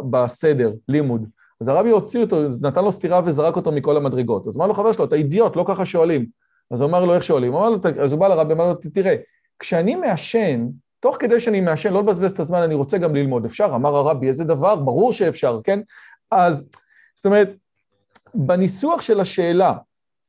בסדר, 0.10 0.74
לימוד. 0.88 1.26
אז 1.62 1.68
הרבי 1.68 1.90
הוציא 1.90 2.22
אותו, 2.22 2.42
נתן 2.62 2.84
לו 2.84 2.92
סטירה 2.92 3.22
וזרק 3.26 3.56
אותו 3.56 3.72
מכל 3.72 3.98
המדרגות. 3.98 4.48
אז 4.48 4.58
אמר 4.58 4.68
לו 4.68 4.74
חבר 4.74 4.92
שלו, 4.92 5.06
אתה 5.06 5.16
אידיוט, 5.16 5.56
לא 5.56 5.66
ככה 5.68 5.86
שואלים. 5.86 6.26
אז 6.72 6.82
הוא 6.82 6.90
אמר 6.90 7.06
לו, 7.06 7.14
איך 7.14 7.24
שואלים? 7.24 7.56
אמר 7.56 7.70
לו, 7.70 7.78
אז 8.02 8.12
הוא 8.12 8.20
בא 8.20 8.28
לרבי, 8.28 8.54
אמר 8.54 8.68
לו, 8.68 8.76
תראה, 8.94 9.16
כשאני 9.60 9.96
מעשן, 9.96 10.68
תוך 11.00 11.18
כדי 11.20 11.40
שאני 11.40 11.62
מעשן, 11.62 11.94
לא 11.94 12.00
לבזבז 12.00 12.32
את 12.32 12.40
הזמן, 12.40 12.62
אני 12.62 12.74
רוצה 12.76 12.98
גם 12.98 13.16
ללמוד. 13.16 13.46
אפשר? 13.46 13.72
אמר 13.76 13.96
הרבי, 13.96 14.28
איזה 14.28 14.44
דבר, 14.44 14.76
ברור 14.76 15.14
שאפשר, 15.14 15.60
כן? 15.64 15.80
אז, 16.32 16.64
זאת 17.16 17.26
אומרת, 17.26 17.50
בניסוח 18.34 19.02
של 19.02 19.20
השאלה, 19.20 19.74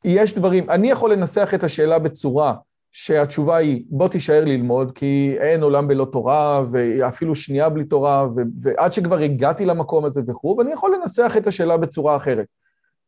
יש 0.05 0.35
דברים, 0.35 0.71
אני 0.71 0.91
יכול 0.91 1.13
לנסח 1.13 1.55
את 1.55 1.65
השאלה 1.65 1.99
בצורה 1.99 2.55
שהתשובה 2.93 3.57
היא, 3.57 3.85
בוא 3.89 4.09
תישאר 4.09 4.45
ללמוד, 4.45 4.93
כי 4.93 5.37
אין 5.39 5.63
עולם 5.63 5.89
בלא 5.89 6.07
תורה, 6.13 6.63
ואפילו 6.71 7.35
שנייה 7.35 7.69
בלי 7.69 7.85
תורה, 7.85 8.27
ו- 8.37 8.43
ועד 8.61 8.93
שכבר 8.93 9.19
הגעתי 9.19 9.65
למקום 9.65 10.05
הזה 10.05 10.23
וכו', 10.27 10.57
ואני 10.59 10.73
יכול 10.73 10.95
לנסח 11.01 11.35
את 11.37 11.47
השאלה 11.47 11.77
בצורה 11.77 12.17
אחרת. 12.17 12.47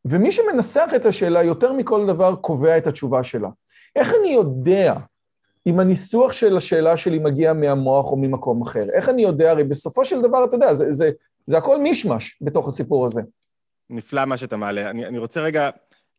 ומי 0.05 0.31
שמנסח 0.31 0.89
את 0.95 1.05
השאלה 1.05 1.43
יותר 1.43 1.73
מכל 1.73 2.07
דבר 2.07 2.35
קובע 2.35 2.77
את 2.77 2.87
התשובה 2.87 3.23
שלה. 3.23 3.49
איך 3.95 4.13
אני 4.19 4.29
יודע 4.29 4.95
אם 5.67 5.79
הניסוח 5.79 6.31
של 6.31 6.57
השאלה 6.57 6.97
שלי 6.97 7.19
מגיע 7.19 7.53
מהמוח 7.53 8.11
או 8.11 8.17
ממקום 8.17 8.61
אחר? 8.61 8.85
איך 8.93 9.09
אני 9.09 9.21
יודע? 9.21 9.51
הרי 9.51 9.63
בסופו 9.63 10.05
של 10.05 10.21
דבר, 10.21 10.43
אתה 10.43 10.55
יודע, 10.55 10.73
זה, 10.73 10.91
זה, 10.91 11.11
זה 11.47 11.57
הכל 11.57 11.81
מישמש 11.81 12.39
בתוך 12.41 12.67
הסיפור 12.67 13.05
הזה. 13.05 13.21
נפלא 13.89 14.25
מה 14.25 14.37
שאתה 14.37 14.57
מעלה. 14.57 14.89
אני, 14.89 15.05
אני 15.05 15.17
רוצה 15.17 15.41
רגע 15.41 15.69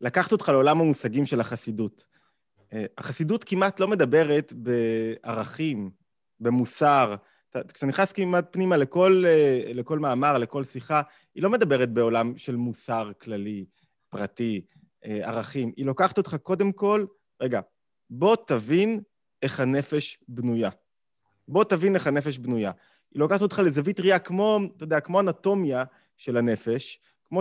לקחת 0.01 0.33
אותך 0.33 0.49
לעולם 0.49 0.81
המושגים 0.81 1.27
של 1.27 1.41
החסידות. 1.41 2.05
אה, 2.75 2.85
החסידות 2.99 3.45
כמעט 3.45 3.81
לא 3.81 3.89
מדברת 3.89 4.53
בערכים, 4.57 5.91
במוסר. 6.41 7.15
כשאתה 7.51 7.87
נכנס 7.87 8.13
כמעט 8.13 8.47
פנימה 8.51 8.77
לכל, 8.77 9.25
אה, 9.27 9.73
לכל 9.75 9.99
מאמר, 9.99 10.39
לכל 10.39 10.65
שיחה, 10.65 11.03
היא 11.35 11.43
לא 11.43 11.51
מדברת 11.51 11.93
בעולם 11.93 12.37
של 12.37 12.57
מוסר 12.57 13.13
כללי, 13.21 13.65
פרטי, 14.09 14.65
אה, 15.05 15.29
ערכים. 15.29 15.73
היא 15.77 15.87
לוקחת 15.87 16.19
אותך 16.19 16.37
קודם 16.43 16.73
כל, 16.73 17.07
רגע, 17.41 17.61
בוא 18.11 18.37
תבין 18.47 19.01
איך 19.43 19.61
הנפש 19.61 20.19
בנויה. 20.29 20.71
בוא 21.49 21.65
תבין 21.65 21.95
איך 21.95 22.07
הנפש 22.07 22.39
בנויה. 22.39 22.71
היא 23.15 23.21
לוקחת 23.21 23.43
אותך 23.43 23.59
לזווית 23.59 24.01
ראייה 24.01 24.19
כמו, 24.19 24.61
אתה 24.77 24.85
יודע, 24.85 25.01
כמו 25.01 25.21
אנטומיה 25.21 25.85
של 26.17 26.37
הנפש, 26.37 27.01
כמו 27.25 27.41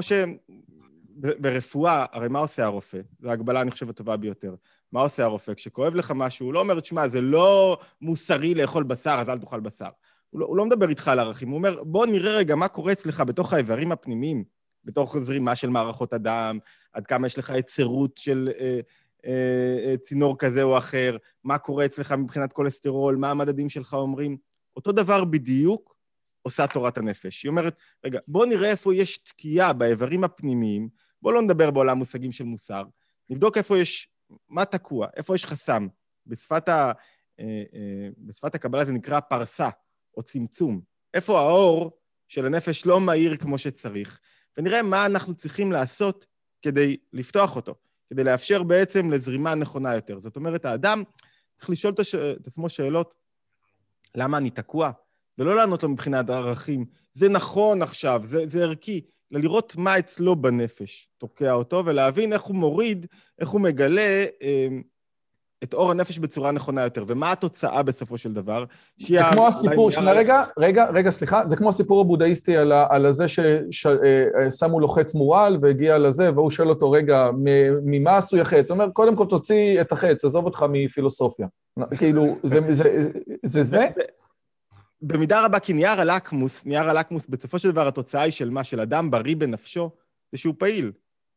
שברפואה, 1.22 2.06
הרי 2.12 2.28
מה 2.28 2.40
עושה 2.40 2.66
הרופא? 2.66 3.00
זו 3.20 3.30
ההגבלה, 3.30 3.62
אני 3.62 3.72
חושב, 3.72 3.90
הטובה 3.90 4.18
ביותר. 4.18 4.56
מה 4.94 5.00
עושה 5.00 5.24
הרופא? 5.24 5.54
כשכואב 5.54 5.96
לך 5.96 6.14
משהו, 6.16 6.46
הוא 6.46 6.54
לא 6.54 6.60
אומר, 6.60 6.80
תשמע, 6.80 7.08
זה 7.08 7.22
לא 7.22 7.78
מוסרי 8.02 8.54
לאכול 8.54 8.84
בשר, 8.84 9.18
אז 9.22 9.30
אל 9.30 9.40
תאכל 9.40 9.60
בשר. 9.60 9.90
הוא 10.30 10.40
לא, 10.40 10.46
הוא 10.46 10.58
לא 10.58 10.66
מדבר 10.66 10.90
איתך 10.90 11.08
על 11.08 11.20
ערכים, 11.20 11.50
הוא 11.50 11.58
אומר, 11.58 11.84
בוא 11.84 12.06
נראה 12.06 12.32
רגע 12.32 12.56
מה 12.56 12.68
קורה 12.68 12.92
אצלך 12.92 13.20
בתוך 13.28 13.54
האיברים 13.54 13.92
הפנימיים, 13.92 14.44
בתוך 14.86 15.18
זרימה 15.20 15.56
של 15.56 15.70
מערכות 15.70 16.14
הדם, 16.14 16.60
עד 16.94 17.08
כמה 17.08 17.28
יש 17.28 17.40
לך 17.40 17.54
יצירות 17.58 18.18
של 18.18 18.50
אה, 18.60 18.80
אה, 19.26 19.90
אה, 19.90 19.98
צינור 19.98 20.38
כזה 20.38 20.64
או 20.64 20.78
אחר, 20.78 21.18
מה 21.44 21.58
קורה 21.58 21.86
אצלך 21.86 22.12
מבחינת 22.12 22.54
כולסטרול, 22.54 23.16
מה 23.16 23.32
המדדים 23.32 23.70
שלך 23.70 23.94
אומרים. 23.94 24.38
אותו 24.76 24.92
דבר 24.92 25.26
בדיוק 25.26 25.96
עושה 26.42 26.68
תורת 26.68 26.98
הנפש. 26.98 27.44
היא 27.44 27.50
אומרת, 27.50 27.76
רגע, 28.06 28.20
בוא 28.28 28.46
נראה 28.46 28.70
איפה 28.70 28.96
יש 28.96 29.18
תקיעה 29.18 29.74
באיברים 29.74 30.24
הפנימיים, 30.24 30.90
בוא 31.22 31.34
לא 31.34 31.42
נדבר 31.42 31.72
בעולם 31.72 31.98
מושגים 31.98 32.32
של 32.32 32.44
מוסר, 32.44 32.84
נבדוק 33.30 33.58
איפה 33.58 33.78
יש 33.78 34.13
מה 34.50 34.66
תקוע? 34.66 35.08
איפה 35.16 35.36
יש 35.36 35.46
חסם? 35.46 35.88
בשפת, 36.28 36.70
ה, 36.70 36.92
אה, 37.40 37.64
אה, 37.74 38.10
בשפת 38.18 38.56
הקבלה 38.56 38.86
זה 38.86 38.94
נקרא 38.94 39.20
פרסה 39.20 39.70
או 40.18 40.24
צמצום. 40.24 40.82
איפה 41.14 41.40
האור 41.40 41.98
של 42.28 42.46
הנפש 42.46 42.86
לא 42.86 43.00
מהיר 43.00 43.38
כמו 43.38 43.58
שצריך, 43.58 44.20
ונראה 44.58 44.82
מה 44.82 45.06
אנחנו 45.06 45.36
צריכים 45.36 45.72
לעשות 45.72 46.26
כדי 46.62 46.98
לפתוח 47.14 47.56
אותו, 47.56 47.76
כדי 48.10 48.24
לאפשר 48.24 48.64
בעצם 48.64 49.12
לזרימה 49.12 49.56
נכונה 49.56 49.96
יותר. 49.96 50.20
זאת 50.20 50.36
אומרת, 50.36 50.66
האדם 50.66 51.04
צריך 51.56 51.70
לשאול 51.70 51.94
את, 51.94 52.48
עצמו 52.48 52.70
שאלות, 52.70 53.14
למה 54.16 54.38
אני 54.38 54.50
תקוע? 54.50 54.92
ולא 55.38 55.56
לענות 55.56 55.84
לו 55.84 55.90
מבחינת 55.90 56.30
הערכים. 56.30 56.86
זה 57.14 57.30
נכון 57.30 57.82
עכשיו, 57.82 58.22
זה, 58.24 58.48
זה 58.48 58.64
ערכי. 58.64 59.06
אלא 59.34 59.42
לראות 59.42 59.76
מה 59.78 60.00
אצלו 60.00 60.36
בנפש 60.36 61.10
תוקע 61.18 61.54
אותו, 61.54 61.84
ולהבין 61.86 62.34
איך 62.34 62.42
הוא 62.42 62.56
מוריד, 62.56 63.06
איך 63.40 63.50
הוא 63.50 63.62
מגלה 63.62 64.26
אה, 64.42 64.68
את 65.64 65.74
אור 65.74 65.92
הנפש 65.92 66.20
בצורה 66.20 66.52
נכונה 66.52 66.84
יותר, 66.84 67.04
ומה 67.08 67.32
התוצאה 67.32 67.84
בסופו 67.84 68.18
של 68.18 68.34
דבר. 68.34 68.66
זה 68.98 69.20
כמו 69.32 69.48
הסיפור, 69.48 69.92
שנייה 69.92 70.14
רגע, 70.14 70.44
רגע, 70.58 70.86
רגע, 70.94 71.12
סליחה, 71.12 71.48
זה 71.48 71.56
כמו 71.56 71.70
הסיפור 71.70 72.02
הבודהיסטי 72.02 72.58
על, 72.58 72.72
על 72.72 73.06
הזה 73.06 73.28
ששמו 73.28 74.76
אה, 74.76 74.82
לו 74.82 74.88
חץ 74.88 75.14
מורעל 75.14 75.58
והגיע 75.62 75.98
לזה, 75.98 76.32
והוא 76.34 76.52
שואל 76.52 76.70
אותו, 76.70 76.92
רגע, 76.92 77.30
ממה 77.86 78.18
עשוי 78.18 78.42
החץ? 78.42 78.70
הוא 78.70 78.76
אומר, 78.76 78.90
קודם 78.90 79.16
כל 79.16 79.26
תוציא 79.26 79.82
את 79.82 79.92
החץ, 79.92 80.26
עזוב 80.26 80.46
אותך 80.46 80.66
מפילוסופיה. 80.70 81.48
כאילו, 81.98 82.38
זה 82.44 82.60
זה? 82.74 83.10
זה, 83.44 83.64
זה? 83.64 83.88
במידה 85.06 85.46
רבה, 85.46 85.60
כי 85.60 85.74
נייר 85.74 86.02
הלקמוס, 86.02 86.66
נייר 86.66 86.90
הלקמוס, 86.90 87.28
בסופו 87.28 87.60
של 87.60 87.72
דבר 87.72 87.88
התוצאה 87.88 88.22
היא 88.22 88.32
של 88.32 88.50
מה? 88.50 88.64
של 88.64 88.80
אדם 88.80 89.12
בריא 89.12 89.36
בנפשו, 89.36 89.92
זה 90.32 90.38
שהוא 90.38 90.56
פעיל, 90.58 90.92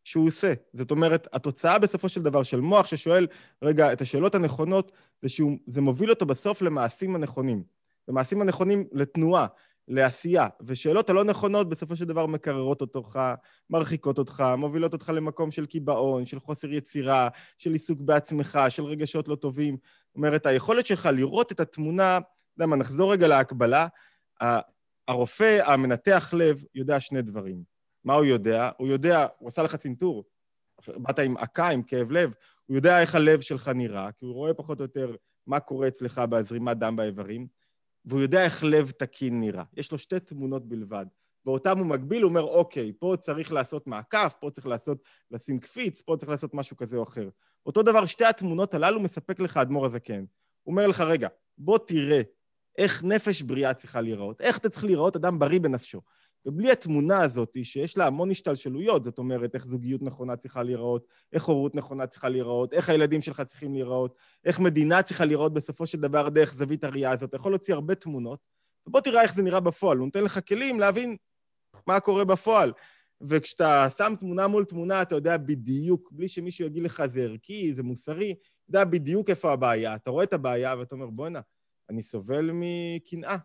שהוא 0.04 0.26
עושה. 0.26 0.52
זאת 0.72 0.90
אומרת, 0.90 1.28
התוצאה 1.32 1.78
בסופו 1.78 2.08
של 2.08 2.22
דבר 2.22 2.42
של 2.42 2.60
מוח 2.60 2.86
ששואל, 2.86 3.26
רגע, 3.62 3.92
את 3.92 4.00
השאלות 4.00 4.34
הנכונות, 4.34 4.92
זה 5.22 5.28
שזה 5.28 5.80
מוביל 5.80 6.10
אותו 6.10 6.26
בסוף 6.26 6.62
למעשים 6.62 7.14
הנכונים. 7.14 7.62
למעשים 8.08 8.40
הנכונים 8.40 8.84
לתנועה, 8.92 9.46
לעשייה, 9.88 10.48
ושאלות 10.60 11.10
הלא 11.10 11.24
נכונות 11.24 11.68
בסופו 11.68 11.96
של 11.96 12.04
דבר 12.04 12.26
מקררות 12.26 12.80
אותך, 12.80 13.20
מרחיקות 13.70 14.18
אותך, 14.18 14.44
מובילות 14.58 14.92
אותך 14.92 15.12
למקום 15.14 15.50
של 15.50 15.66
קיבעון, 15.66 16.26
של 16.26 16.40
חוסר 16.40 16.72
יצירה, 16.72 17.28
של 17.58 17.72
עיסוק 17.72 18.00
בעצמך, 18.00 18.58
של 18.68 18.84
רגשות 18.84 19.28
לא 19.28 19.34
טובים. 19.34 19.76
זאת 20.06 20.16
אומרת, 20.16 20.46
היכולת 20.46 20.86
שלך 20.86 21.08
לראות 21.12 21.52
את 21.52 21.60
התמונה 21.60 22.18
יודע 22.56 22.66
מה, 22.66 22.76
נחזור 22.76 23.12
רגע 23.12 23.28
להקבלה. 23.28 23.86
הרופא, 25.08 25.60
המנתח 25.64 26.34
לב, 26.36 26.64
יודע 26.74 27.00
שני 27.00 27.22
דברים. 27.22 27.62
מה 28.04 28.14
הוא 28.14 28.24
יודע? 28.24 28.70
הוא 28.76 28.88
יודע, 28.88 29.26
הוא 29.38 29.48
עשה 29.48 29.62
לך 29.62 29.76
צנתור. 29.76 30.24
באת 30.96 31.18
עם 31.18 31.36
עקה, 31.36 31.68
עם 31.68 31.82
כאב 31.82 32.10
לב, 32.10 32.34
הוא 32.66 32.76
יודע 32.76 33.00
איך 33.00 33.14
הלב 33.14 33.40
שלך 33.40 33.68
נראה, 33.68 34.12
כי 34.12 34.24
הוא 34.24 34.34
רואה 34.34 34.54
פחות 34.54 34.78
או 34.78 34.84
יותר 34.84 35.14
מה 35.46 35.60
קורה 35.60 35.88
אצלך 35.88 36.18
בזרימת 36.18 36.78
דם 36.78 36.96
באיברים, 36.96 37.46
והוא 38.04 38.20
יודע 38.20 38.44
איך 38.44 38.64
לב 38.64 38.90
תקין 38.90 39.40
נראה. 39.40 39.64
יש 39.76 39.92
לו 39.92 39.98
שתי 39.98 40.20
תמונות 40.20 40.68
בלבד. 40.68 41.06
ואותם 41.46 41.78
הוא 41.78 41.86
מגביל, 41.86 42.22
הוא 42.22 42.28
אומר, 42.28 42.42
אוקיי, 42.42 42.92
פה 42.98 43.14
צריך 43.20 43.52
לעשות 43.52 43.86
מעקף, 43.86 44.34
פה 44.40 44.50
צריך 44.50 44.66
לעשות, 44.66 44.98
לשים 45.30 45.58
קפיץ, 45.58 46.02
פה 46.02 46.16
צריך 46.18 46.30
לעשות 46.30 46.54
משהו 46.54 46.76
כזה 46.76 46.96
או 46.96 47.02
אחר. 47.02 47.28
אותו 47.66 47.82
דבר, 47.82 48.06
שתי 48.06 48.24
התמונות 48.24 48.74
הללו 48.74 49.00
מספק 49.00 49.40
לך 49.40 49.56
אדמו"ר 49.56 49.86
הזקן. 49.86 50.24
הוא 50.62 50.72
אומר 50.72 50.86
לך, 50.86 51.00
רגע, 51.00 51.28
בוא 51.58 51.78
תראה 51.78 52.22
איך 52.78 53.04
נפש 53.04 53.42
בריאה 53.42 53.74
צריכה 53.74 54.00
להיראות, 54.00 54.40
איך 54.40 54.58
אתה 54.58 54.68
צריך 54.68 54.84
להיראות 54.84 55.16
אדם 55.16 55.38
בריא 55.38 55.60
בנפשו. 55.60 56.00
ובלי 56.46 56.70
התמונה 56.70 57.22
הזאת, 57.22 57.56
שיש 57.62 57.98
לה 57.98 58.06
המון 58.06 58.30
השתלשלויות, 58.30 59.04
זאת 59.04 59.18
אומרת, 59.18 59.54
איך 59.54 59.66
זוגיות 59.66 60.02
נכונה 60.02 60.36
צריכה 60.36 60.62
להיראות, 60.62 61.06
איך 61.32 61.44
הורות 61.44 61.74
נכונה 61.74 62.06
צריכה 62.06 62.28
להיראות, 62.28 62.72
איך 62.72 62.88
הילדים 62.88 63.22
שלך 63.22 63.40
צריכים 63.40 63.74
להיראות, 63.74 64.14
איך 64.44 64.60
מדינה 64.60 65.02
צריכה 65.02 65.24
להיראות 65.24 65.54
בסופו 65.54 65.86
של 65.86 66.00
דבר 66.00 66.28
דרך 66.28 66.54
זווית 66.54 66.84
הראייה 66.84 67.10
הזאת, 67.10 67.28
אתה 67.28 67.36
יכול 67.36 67.52
להוציא 67.52 67.74
הרבה 67.74 67.94
תמונות, 67.94 68.38
ובוא 68.86 69.00
תראה 69.00 69.22
איך 69.22 69.34
זה 69.34 69.42
נראה 69.42 69.60
בפועל, 69.60 69.98
הוא 69.98 70.06
נותן 70.06 70.24
לך 70.24 70.40
כלים 70.48 70.80
להבין 70.80 71.16
מה 71.86 72.00
קורה 72.00 72.24
בפועל. 72.24 72.72
וכשאתה 73.20 73.88
שם 73.98 74.14
תמונה 74.20 74.46
מול 74.46 74.64
תמונה, 74.64 75.02
אתה 75.02 75.14
יודע 75.14 75.36
בדיוק, 75.36 76.08
בלי 76.12 76.28
שמישהו 76.28 76.66
יגיד 76.66 76.82
לך 76.82 77.02
זה 77.06 77.20
ערכי, 77.20 77.74
זה 77.74 77.82
מוסרי, 77.82 78.30
אתה 78.32 78.78
יודע 78.78 78.84
בדיוק 78.84 79.30
איפה 79.30 79.52
הבעיה. 79.52 79.94
אתה 79.94 80.10
רואה 80.10 80.24
את 80.24 80.32
הבעיה 80.32 80.74
ואתה 80.78 80.94
אומר, 80.94 81.06
בואנה, 81.06 81.40
אני 81.90 82.02
סובל 82.02 82.50
מקנאה, 82.52 83.36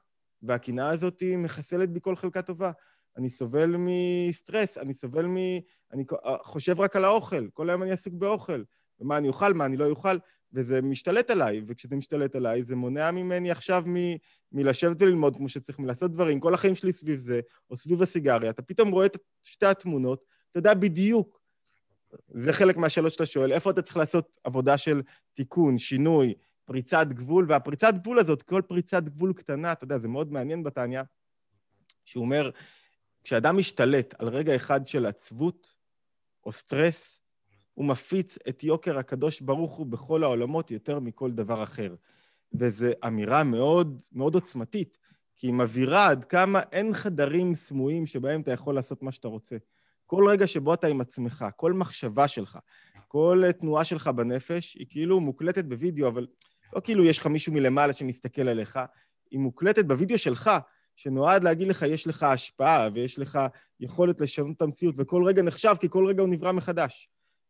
והקנאה 0.43 0.89
הזאת 0.89 1.23
מחסלת 1.37 1.89
בי 1.89 1.99
כל 2.01 2.15
חלקה 2.15 2.41
טובה. 2.41 2.71
אני 3.17 3.29
סובל 3.29 3.75
מסטרס, 3.77 4.77
אני 4.77 4.93
סובל 4.93 5.25
מ... 5.25 5.37
אני 5.93 6.03
חושב 6.43 6.79
רק 6.79 6.95
על 6.95 7.05
האוכל, 7.05 7.47
כל 7.53 7.69
היום 7.69 7.83
אני 7.83 7.91
עסוק 7.91 8.13
באוכל. 8.13 8.63
ומה 8.99 9.17
אני 9.17 9.27
אוכל, 9.27 9.53
מה 9.53 9.65
אני 9.65 9.77
לא 9.77 9.85
אוכל. 9.85 10.17
וזה 10.53 10.81
משתלט 10.81 11.29
עליי, 11.29 11.61
וכשזה 11.67 11.95
משתלט 11.95 12.35
עליי, 12.35 12.63
זה 12.63 12.75
מונע 12.75 13.11
ממני 13.11 13.51
עכשיו 13.51 13.83
מ, 13.87 13.95
מלשבת 14.51 15.01
וללמוד 15.01 15.35
כמו 15.35 15.49
שצריך, 15.49 15.79
מלעשות 15.79 16.11
דברים, 16.11 16.39
כל 16.39 16.53
החיים 16.53 16.75
שלי 16.75 16.93
סביב 16.93 17.19
זה, 17.19 17.39
או 17.69 17.77
סביב 17.77 18.01
הסיגריה, 18.01 18.49
אתה 18.49 18.61
פתאום 18.61 18.91
רואה 18.91 19.05
את 19.05 19.17
שתי 19.41 19.65
התמונות, 19.65 20.23
אתה 20.51 20.59
יודע 20.59 20.73
בדיוק, 20.73 21.41
זה 22.27 22.53
חלק 22.53 22.77
מהשאלות 22.77 23.11
שאתה 23.11 23.25
שואל, 23.25 23.53
איפה 23.53 23.71
אתה 23.71 23.81
צריך 23.81 23.97
לעשות 23.97 24.37
עבודה 24.43 24.77
של 24.77 25.01
תיקון, 25.33 25.77
שינוי, 25.77 26.33
פריצת 26.71 27.07
גבול, 27.09 27.45
והפריצת 27.47 27.93
גבול 27.93 28.19
הזאת, 28.19 28.43
כל 28.43 28.61
פריצת 28.67 29.03
גבול 29.03 29.33
קטנה, 29.33 29.71
אתה 29.71 29.83
יודע, 29.83 29.97
זה 29.97 30.07
מאוד 30.07 30.31
מעניין 30.31 30.63
בתניא, 30.63 31.01
שהוא 32.05 32.23
אומר, 32.23 32.49
כשאדם 33.23 33.57
משתלט 33.57 34.13
על 34.19 34.27
רגע 34.27 34.55
אחד 34.55 34.87
של 34.87 35.05
עצבות 35.05 35.75
או 36.45 36.51
סטרס, 36.51 37.21
הוא 37.73 37.85
מפיץ 37.85 38.37
את 38.49 38.63
יוקר 38.63 38.97
הקדוש 38.97 39.41
ברוך 39.41 39.75
הוא 39.75 39.85
בכל 39.85 40.23
העולמות 40.23 40.71
יותר 40.71 40.99
מכל 40.99 41.31
דבר 41.31 41.63
אחר. 41.63 41.95
וזו 42.53 42.87
אמירה 43.07 43.43
מאוד, 43.43 44.01
מאוד 44.11 44.35
עוצמתית, 44.35 44.97
כי 45.37 45.47
היא 45.47 45.53
מבהירה 45.53 46.07
עד 46.07 46.25
כמה 46.25 46.61
אין 46.71 46.93
חדרים 46.93 47.55
סמויים 47.55 48.05
שבהם 48.05 48.41
אתה 48.41 48.51
יכול 48.51 48.75
לעשות 48.75 49.03
מה 49.03 49.11
שאתה 49.11 49.27
רוצה. 49.27 49.57
כל 50.05 50.25
רגע 50.29 50.47
שבו 50.47 50.73
אתה 50.73 50.87
עם 50.87 51.01
עצמך, 51.01 51.45
כל 51.55 51.73
מחשבה 51.73 52.27
שלך, 52.27 52.59
כל 53.07 53.43
תנועה 53.59 53.85
שלך 53.85 54.07
בנפש, 54.07 54.75
היא 54.75 54.87
כאילו 54.89 55.19
מוקלטת 55.19 55.65
בווידאו, 55.65 56.07
אבל 56.07 56.27
לא 56.75 56.79
כאילו 56.79 57.05
יש 57.05 57.17
לך 57.17 57.27
מישהו 57.27 57.53
מלמעלה 57.53 57.93
שמסתכל 57.93 58.47
עליך, 58.47 58.79
היא 59.31 59.39
מוקלטת 59.39 59.85
בווידאו 59.85 60.17
שלך, 60.17 60.51
שנועד 60.95 61.43
להגיד 61.43 61.67
לך, 61.67 61.81
יש 61.81 62.07
לך 62.07 62.23
השפעה 62.23 62.89
ויש 62.93 63.19
לך 63.19 63.39
יכולת 63.79 64.21
לשנות 64.21 64.57
את 64.57 64.61
המציאות, 64.61 64.95
וכל 64.97 65.23
רגע 65.25 65.41
נחשב 65.41 65.75
כי 65.79 65.89
כל 65.89 66.07
רגע 66.07 66.21
הוא 66.21 66.29
נברא 66.29 66.51
מחדש. 66.51 67.09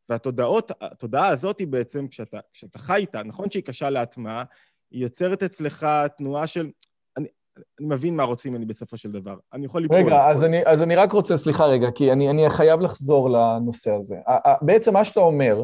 והתודעה 0.09 1.27
הזאת 1.27 1.59
היא 1.59 1.67
בעצם, 1.67 2.07
כשאתה, 2.07 2.39
כשאתה 2.53 2.79
חי 2.79 2.95
איתה, 2.95 3.23
נכון 3.23 3.51
שהיא 3.51 3.63
קשה 3.63 3.89
להטמעה, 3.89 4.43
היא 4.91 5.03
יוצרת 5.03 5.43
אצלך 5.43 5.87
תנועה 6.17 6.47
של... 6.47 6.69
אני, 7.17 7.27
אני 7.79 7.87
מבין 7.87 8.15
מה 8.15 8.23
רוצים 8.23 8.53
ממני 8.53 8.65
בסופו 8.65 8.97
של 8.97 9.11
דבר. 9.11 9.37
אני 9.53 9.65
יכול 9.65 9.81
ליפול. 9.81 9.97
רגע, 9.97 10.29
אז 10.29 10.43
אני, 10.43 10.65
אז 10.65 10.81
אני 10.81 10.95
רק 10.95 11.11
רוצה, 11.11 11.37
סליחה 11.37 11.65
רגע, 11.65 11.87
כי 11.95 12.11
אני, 12.11 12.29
אני 12.29 12.49
חייב 12.49 12.81
לחזור 12.81 13.29
לנושא 13.29 13.91
הזה. 13.91 14.15
בעצם 14.61 14.93
מה 14.93 15.05
שאתה 15.05 15.19
אומר, 15.19 15.63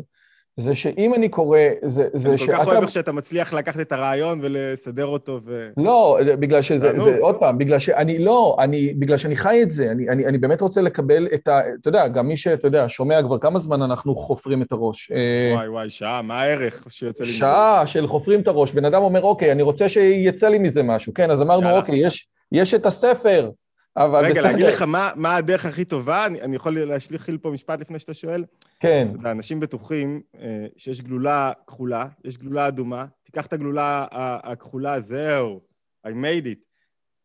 זה 0.60 0.76
שאם 0.76 1.14
אני 1.14 1.30
קורא, 1.30 1.60
זה, 1.82 2.08
זה 2.14 2.30
אני 2.30 2.38
כל 2.38 2.52
כך 2.52 2.68
אוהב 2.68 2.82
איך 2.82 2.90
שאתה 2.90 3.12
מצליח 3.12 3.54
לקחת 3.54 3.80
את 3.80 3.92
הרעיון 3.92 4.40
ולסדר 4.44 5.06
אותו 5.06 5.40
ו... 5.46 5.70
לא, 5.78 6.20
בגלל 6.40 6.62
שזה, 6.62 7.00
זה, 7.00 7.18
עוד 7.20 7.36
פעם, 7.36 7.58
בגלל 7.58 7.80
שאני, 7.80 8.20
לא, 8.20 8.58
אני, 8.60 8.94
בגלל 8.94 9.18
שאני 9.18 9.36
חי 9.36 9.64
את 9.64 9.72
זה, 9.72 9.92
אני, 9.92 10.10
אני, 10.10 10.26
אני 10.26 10.38
באמת 10.38 10.62
רוצה 10.62 10.82
לקבל 10.82 11.28
את 11.34 11.48
ה... 11.48 11.60
אתה 11.82 11.90
יודע, 11.90 12.08
גם 12.08 12.28
מי 12.28 12.38
שאתה 12.38 12.68
יודע, 12.68 12.86
שומע 12.88 13.24
כבר 13.24 13.38
כמה 13.40 13.60
זמן 13.60 13.82
אנחנו 13.82 14.16
חופרים 14.16 14.62
את 14.62 14.72
הראש. 14.72 15.12
אה, 15.12 15.54
וואי 15.56 15.68
וואי, 15.68 15.90
שעה, 15.90 16.22
מה 16.22 16.42
הערך 16.42 16.86
שיוצא 16.90 17.24
לי? 17.24 17.30
שעה 17.30 17.88
של 17.88 18.08
חופרים 18.08 18.42
את 18.42 18.48
הראש. 18.48 18.72
בן 18.72 18.86
אדם 18.86 19.02
אומר, 19.02 19.22
אוקיי, 19.22 19.52
אני 19.52 19.62
רוצה 19.62 19.90
שיצא 19.90 20.48
לי 20.48 20.60
מזה 20.60 20.84
משהו. 20.84 21.14
כן, 21.14 21.32
אז 21.32 21.42
אמרנו, 21.42 21.78
אוקיי, 21.78 22.00
יש, 22.08 22.28
יש 22.52 22.74
את 22.74 22.86
הספר, 22.86 23.52
אבל 23.98 24.26
רגע, 24.26 24.30
בסדר. 24.30 24.40
רגע, 24.40 24.52
להגיד 24.52 24.66
לך 24.66 24.82
מה, 24.82 25.12
מה 25.16 25.36
הדרך 25.36 25.66
הכי 25.66 25.86
טובה? 25.86 26.26
אני, 26.26 26.42
אני 26.42 26.56
יכול 26.56 26.80
להשליך 26.80 27.30
פה 27.42 27.50
משפט 27.50 27.82
לפני 27.82 28.00
שאתה 28.00 28.14
שואל? 28.14 28.44
כן. 28.80 29.08
אתה 29.10 29.18
יודע, 29.18 29.32
אנשים 29.32 29.60
בטוחים 29.60 30.22
אה, 30.40 30.66
שיש 30.78 31.02
גלולה 31.02 31.52
כחולה, 31.68 32.08
יש 32.26 32.38
גלולה 32.38 32.68
אדומה, 32.68 33.06
תיקח 33.24 33.46
את 33.46 33.54
הגלולה 33.54 34.06
הכחולה, 34.44 35.00
זהו, 35.00 35.62
I 36.08 36.10
made 36.10 36.46
it. 36.46 36.60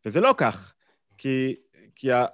וזה 0.07 0.20
לא 0.20 0.34
כך, 0.38 0.74
כי, 1.18 1.57
כי 1.94 2.12
ה, 2.12 2.24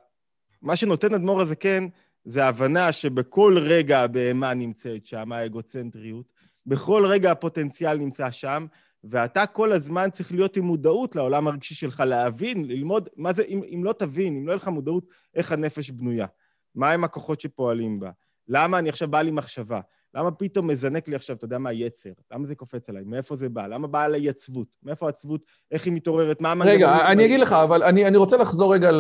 מה 0.63 0.77
שנותן 0.77 1.15
אדמו"ר 1.15 1.41
הזקן 1.41 1.87
זה 2.25 2.45
ההבנה 2.45 2.93
שבכל 2.93 3.59
רגע 3.61 4.01
הבהמה 4.01 4.55
נמצאת 4.55 5.07
שם, 5.07 5.33
האגוצנטריות, 5.33 6.33
בכל 6.67 7.05
רגע 7.07 7.33
הפוטנציאל 7.33 7.99
נמצא 7.99 8.31
שם, 8.31 8.67
ואתה 9.05 9.47
כל 9.47 9.73
הזמן 9.73 10.11
צריך 10.11 10.33
להיות 10.33 10.57
עם 10.57 10.65
מודעות 10.65 11.17
לעולם 11.17 11.49
הרגשי 11.49 11.75
שלך, 11.75 12.01
להבין, 12.07 12.65
ללמוד, 12.65 13.09
מה 13.17 13.33
זה, 13.33 13.43
אם, 13.43 13.61
אם 13.75 13.85
לא 13.85 13.93
תבין, 13.93 14.37
אם 14.37 14.47
לא 14.47 14.53
יהיה 14.53 14.57
לך 14.57 14.69
מודעות, 14.69 15.07
איך 15.35 15.53
הנפש 15.53 15.91
בנויה, 15.91 16.27
מהם 16.75 17.05
הכוחות 17.05 17.41
שפועלים 17.41 18.01
בה, 18.01 18.11
למה 18.49 18.79
אני 18.79 18.89
עכשיו 18.89 19.09
בא 19.09 19.23
לי 19.23 19.31
מחשבה, 19.31 19.81
למה 20.15 20.31
פתאום 20.31 20.67
מזנק 20.67 21.09
לי 21.09 21.15
עכשיו, 21.15 21.37
אתה 21.37 21.45
יודע 21.45 21.59
מה, 21.59 21.73
יצר? 21.73 22.11
למה 22.33 22.47
זה 22.47 22.55
קופץ 22.55 22.89
עליי? 22.89 23.03
מאיפה 23.07 23.37
זה 23.37 23.49
בא? 23.49 23.67
למה 23.67 23.87
באה 23.89 24.05
עליי 24.05 24.29
עצבות? 24.29 24.67
מאיפה 24.83 25.07
העצבות? 25.07 25.41
איך 25.71 25.87
היא 25.87 25.93
מתעוררת? 25.93 26.41
מה 26.41 26.51
המנגנון? 26.51 26.77
רגע, 26.77 27.09
אני 27.13 27.25
אגיד 27.25 27.41
לך, 27.41 27.53
אבל 27.53 27.83
אני, 27.83 28.07
אני 28.07 28.17
רוצה 28.17 28.37
לחזור 28.37 28.75
רגע 28.75 28.91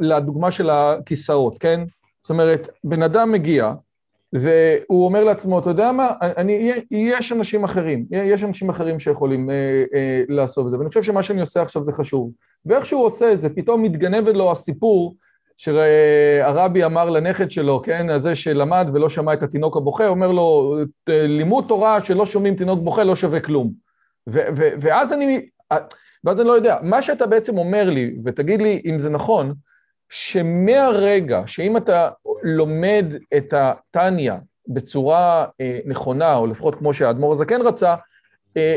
לדוגמה 0.00 0.50
של 0.50 0.70
הכיסאות, 0.70 1.58
כן? 1.58 1.80
זאת 2.22 2.30
אומרת, 2.30 2.68
בן 2.84 3.02
אדם 3.02 3.32
מגיע, 3.32 3.72
והוא 4.32 5.04
אומר 5.04 5.24
לעצמו, 5.24 5.58
אתה 5.58 5.70
יודע 5.70 5.92
מה, 5.92 6.08
אני, 6.20 6.72
יש 6.90 7.32
אנשים 7.32 7.64
אחרים, 7.64 8.06
יש 8.10 8.44
אנשים 8.44 8.70
אחרים 8.70 9.00
שיכולים 9.00 9.50
אה, 9.50 9.54
אה, 9.94 10.22
לעשות 10.28 10.66
את 10.66 10.70
זה, 10.70 10.78
ואני 10.78 10.88
חושב 10.88 11.02
שמה 11.02 11.22
שאני 11.22 11.40
עושה 11.40 11.62
עכשיו 11.62 11.84
זה 11.84 11.92
חשוב. 11.92 12.30
ואיך 12.66 12.86
שהוא 12.86 13.06
עושה 13.06 13.32
את 13.32 13.40
זה, 13.40 13.48
פתאום 13.48 13.82
מתגנבת 13.82 14.34
לו 14.34 14.52
הסיפור 14.52 15.16
שהרבי 15.58 16.84
אמר 16.84 17.10
לנכד 17.10 17.50
שלו, 17.50 17.82
כן, 17.82 18.10
הזה 18.10 18.34
שלמד 18.34 18.90
ולא 18.92 19.08
שמע 19.08 19.32
את 19.32 19.42
התינוק 19.42 19.76
הבוכה, 19.76 20.06
אומר 20.06 20.32
לו, 20.32 20.76
לימוד 21.08 21.64
תורה 21.68 22.04
שלא 22.04 22.26
שומעים 22.26 22.54
תינוק 22.54 22.80
בוכה 22.80 23.04
לא 23.04 23.16
שווה 23.16 23.40
כלום. 23.40 23.72
ו- 24.28 24.46
ו- 24.56 24.70
ואז 24.80 25.12
אני, 25.12 25.48
ואז 26.24 26.40
אני 26.40 26.48
לא 26.48 26.52
יודע, 26.52 26.76
מה 26.82 27.02
שאתה 27.02 27.26
בעצם 27.26 27.58
אומר 27.58 27.90
לי, 27.90 28.16
ותגיד 28.24 28.62
לי 28.62 28.82
אם 28.86 28.98
זה 28.98 29.10
נכון, 29.10 29.54
שמהרגע 30.10 31.42
שאם 31.46 31.76
אתה 31.76 32.08
לומד 32.42 33.04
את 33.36 33.54
הטניה 33.56 34.38
בצורה 34.68 35.44
אה, 35.60 35.78
נכונה, 35.86 36.34
או 36.34 36.46
לפחות 36.46 36.74
כמו 36.74 36.94
שהאדמו"ר 36.94 37.32
הזקן 37.32 37.60
רצה, 37.60 37.94
אה, 38.56 38.76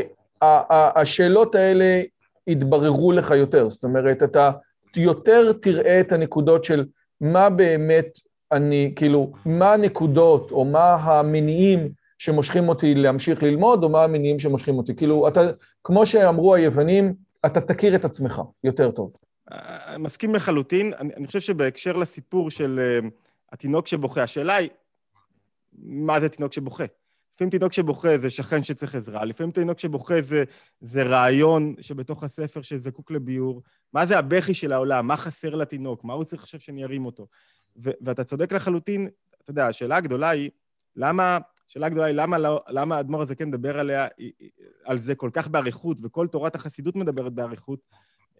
השאלות 0.94 1.54
האלה 1.54 2.02
יתבררו 2.46 3.12
לך 3.12 3.30
יותר. 3.30 3.70
זאת 3.70 3.84
אומרת, 3.84 4.22
אתה 4.22 4.50
יותר 4.96 5.52
תראה 5.52 6.00
את 6.00 6.12
הנקודות 6.12 6.64
של 6.64 6.84
מה 7.20 7.50
באמת 7.50 8.18
אני, 8.52 8.92
כאילו, 8.96 9.32
מה 9.46 9.72
הנקודות, 9.72 10.50
או 10.50 10.64
מה 10.64 10.94
המניעים 10.94 11.92
שמושכים 12.18 12.68
אותי 12.68 12.94
להמשיך 12.94 13.42
ללמוד, 13.42 13.84
או 13.84 13.88
מה 13.88 14.04
המניעים 14.04 14.38
שמושכים 14.38 14.78
אותי. 14.78 14.94
כאילו, 14.94 15.28
אתה, 15.28 15.40
כמו 15.84 16.06
שאמרו 16.06 16.54
היוונים, 16.54 17.14
אתה 17.46 17.60
תכיר 17.60 17.94
את 17.94 18.04
עצמך 18.04 18.42
יותר 18.64 18.90
טוב. 18.90 19.16
מסכים 19.98 20.34
לחלוטין. 20.34 20.92
אני, 20.98 21.14
אני 21.16 21.26
חושב 21.26 21.40
שבהקשר 21.40 21.96
לסיפור 21.96 22.50
של 22.50 23.00
uh, 23.02 23.06
התינוק 23.52 23.86
שבוכה, 23.86 24.22
השאלה 24.22 24.54
היא, 24.54 24.70
מה 25.82 26.20
זה 26.20 26.28
תינוק 26.28 26.52
שבוכה? 26.52 26.84
לפעמים 27.34 27.50
תינוק 27.50 27.72
שבוכה 27.72 28.18
זה 28.18 28.30
שכן 28.30 28.62
שצריך 28.62 28.94
עזרה, 28.94 29.24
לפעמים 29.24 29.52
תינוק 29.52 29.78
שבוכה 29.78 30.22
זה, 30.22 30.44
זה 30.80 31.02
רעיון 31.02 31.74
שבתוך 31.80 32.24
הספר 32.24 32.62
שזקוק 32.62 33.10
לביור. 33.10 33.62
מה 33.92 34.06
זה 34.06 34.18
הבכי 34.18 34.54
של 34.54 34.72
העולם? 34.72 35.06
מה 35.06 35.16
חסר 35.16 35.54
לתינוק? 35.54 36.04
מה 36.04 36.12
הוא 36.12 36.24
צריך 36.24 36.42
עכשיו 36.42 36.60
שאני 36.60 36.84
ארים 36.84 37.06
אותו? 37.06 37.26
ו- 37.76 37.90
ואתה 38.00 38.24
צודק 38.24 38.52
לחלוטין, 38.52 39.08
אתה 39.42 39.50
יודע, 39.50 39.66
השאלה 39.66 39.96
הגדולה 39.96 40.28
היא, 40.28 40.50
למה, 40.96 41.38
השאלה 41.68 41.86
הגדולה 41.86 42.06
היא 42.06 42.14
למה, 42.14 42.38
לא, 42.38 42.62
למה 42.68 42.96
האדמו"ר 42.96 43.22
הזה 43.22 43.34
כן 43.34 43.48
מדבר 43.48 43.78
עליה, 43.78 44.06
על 44.84 44.98
זה 44.98 45.14
כל 45.14 45.30
כך 45.32 45.48
באריכות, 45.48 45.98
וכל 46.02 46.26
תורת 46.26 46.54
החסידות 46.54 46.96
מדברת 46.96 47.32
באריכות. 47.32 47.80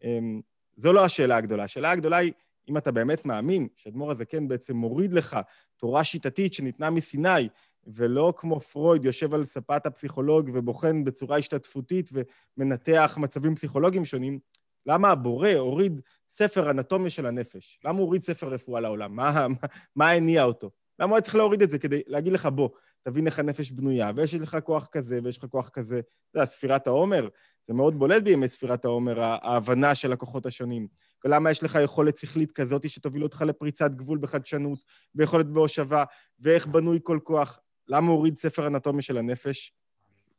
אמ, 0.05 0.41
זו 0.77 0.93
לא 0.93 1.05
השאלה 1.05 1.37
הגדולה. 1.37 1.65
השאלה 1.65 1.91
הגדולה 1.91 2.17
היא, 2.17 2.33
אם 2.69 2.77
אתה 2.77 2.93
באמת 2.93 3.25
מאמין 3.25 3.69
שאדמו"ר 3.77 4.11
הזקן 4.11 4.49
בעצם 4.49 4.77
מוריד 4.77 5.13
לך 5.13 5.37
תורה 5.77 6.05
שיטתית 6.05 6.55
שניתנה 6.55 6.91
מסיני, 6.91 7.49
ולא 7.87 8.33
כמו 8.37 8.61
פרויד 8.61 9.05
יושב 9.05 9.35
על 9.35 9.45
ספת 9.45 9.87
הפסיכולוג 9.87 10.51
ובוחן 10.55 11.05
בצורה 11.05 11.37
השתתפותית 11.39 12.11
ומנתח 12.13 13.19
מצבים 13.21 13.55
פסיכולוגיים 13.55 14.05
שונים, 14.05 14.39
למה 14.87 15.11
הבורא 15.11 15.49
הוריד 15.49 16.01
ספר 16.31 16.71
אנטומיה 16.71 17.11
של 17.11 17.27
הנפש? 17.27 17.81
למה 17.85 17.99
הוא 17.99 18.05
הוריד 18.05 18.23
ספר 18.23 18.49
רפואה 18.49 18.81
לעולם? 18.81 19.17
מה, 19.17 19.49
מה, 19.49 19.57
מה 19.97 20.11
הניע 20.11 20.45
אותו? 20.45 20.71
למה 20.99 21.11
הוא 21.11 21.17
היה 21.17 21.23
צריך 21.23 21.35
להוריד 21.35 21.63
את 21.63 21.71
זה? 21.71 21.79
כדי 21.79 22.03
להגיד 22.07 22.33
לך, 22.33 22.47
בוא, 22.47 22.69
תבין 23.03 23.27
איך 23.27 23.39
הנפש 23.39 23.71
בנויה, 23.71 24.11
ויש 24.17 24.35
לך 24.35 24.57
כוח 24.65 24.89
כזה, 24.93 25.21
ויש 25.25 25.39
לך 25.39 25.45
כוח 25.45 25.69
כזה. 25.69 25.99
אתה 25.99 26.39
יודע, 26.39 26.47
ספירת 26.47 26.87
העומר, 26.87 27.29
זה 27.69 27.75
מאוד 27.75 27.99
בולט 27.99 28.23
בימי 28.23 28.49
ספירת 28.49 28.85
העומר, 28.85 29.21
ההבנה 29.21 29.95
של 29.95 30.13
הכוחות 30.13 30.47
השונים. 30.47 30.89
ולמה 31.25 31.51
יש 31.51 31.63
לך 31.63 31.79
יכולת 31.85 32.17
שכלית 32.17 32.53
כזאת 32.53 32.89
שתוביל 32.89 33.23
אותך 33.23 33.43
לפריצת 33.43 33.91
גבול 33.91 34.19
בחדשנות, 34.19 34.79
ויכולת 35.15 35.47
בהושבה, 35.47 36.05
ואיך 36.41 36.67
בנוי 36.67 36.99
כל 37.03 37.19
כוח. 37.23 37.61
למה 37.93 38.07
הוא 38.07 38.17
הוריד 38.17 38.37
ספר 38.37 38.67
אנטומיה 38.67 39.03
של 39.03 39.19
הנפש 39.19 39.73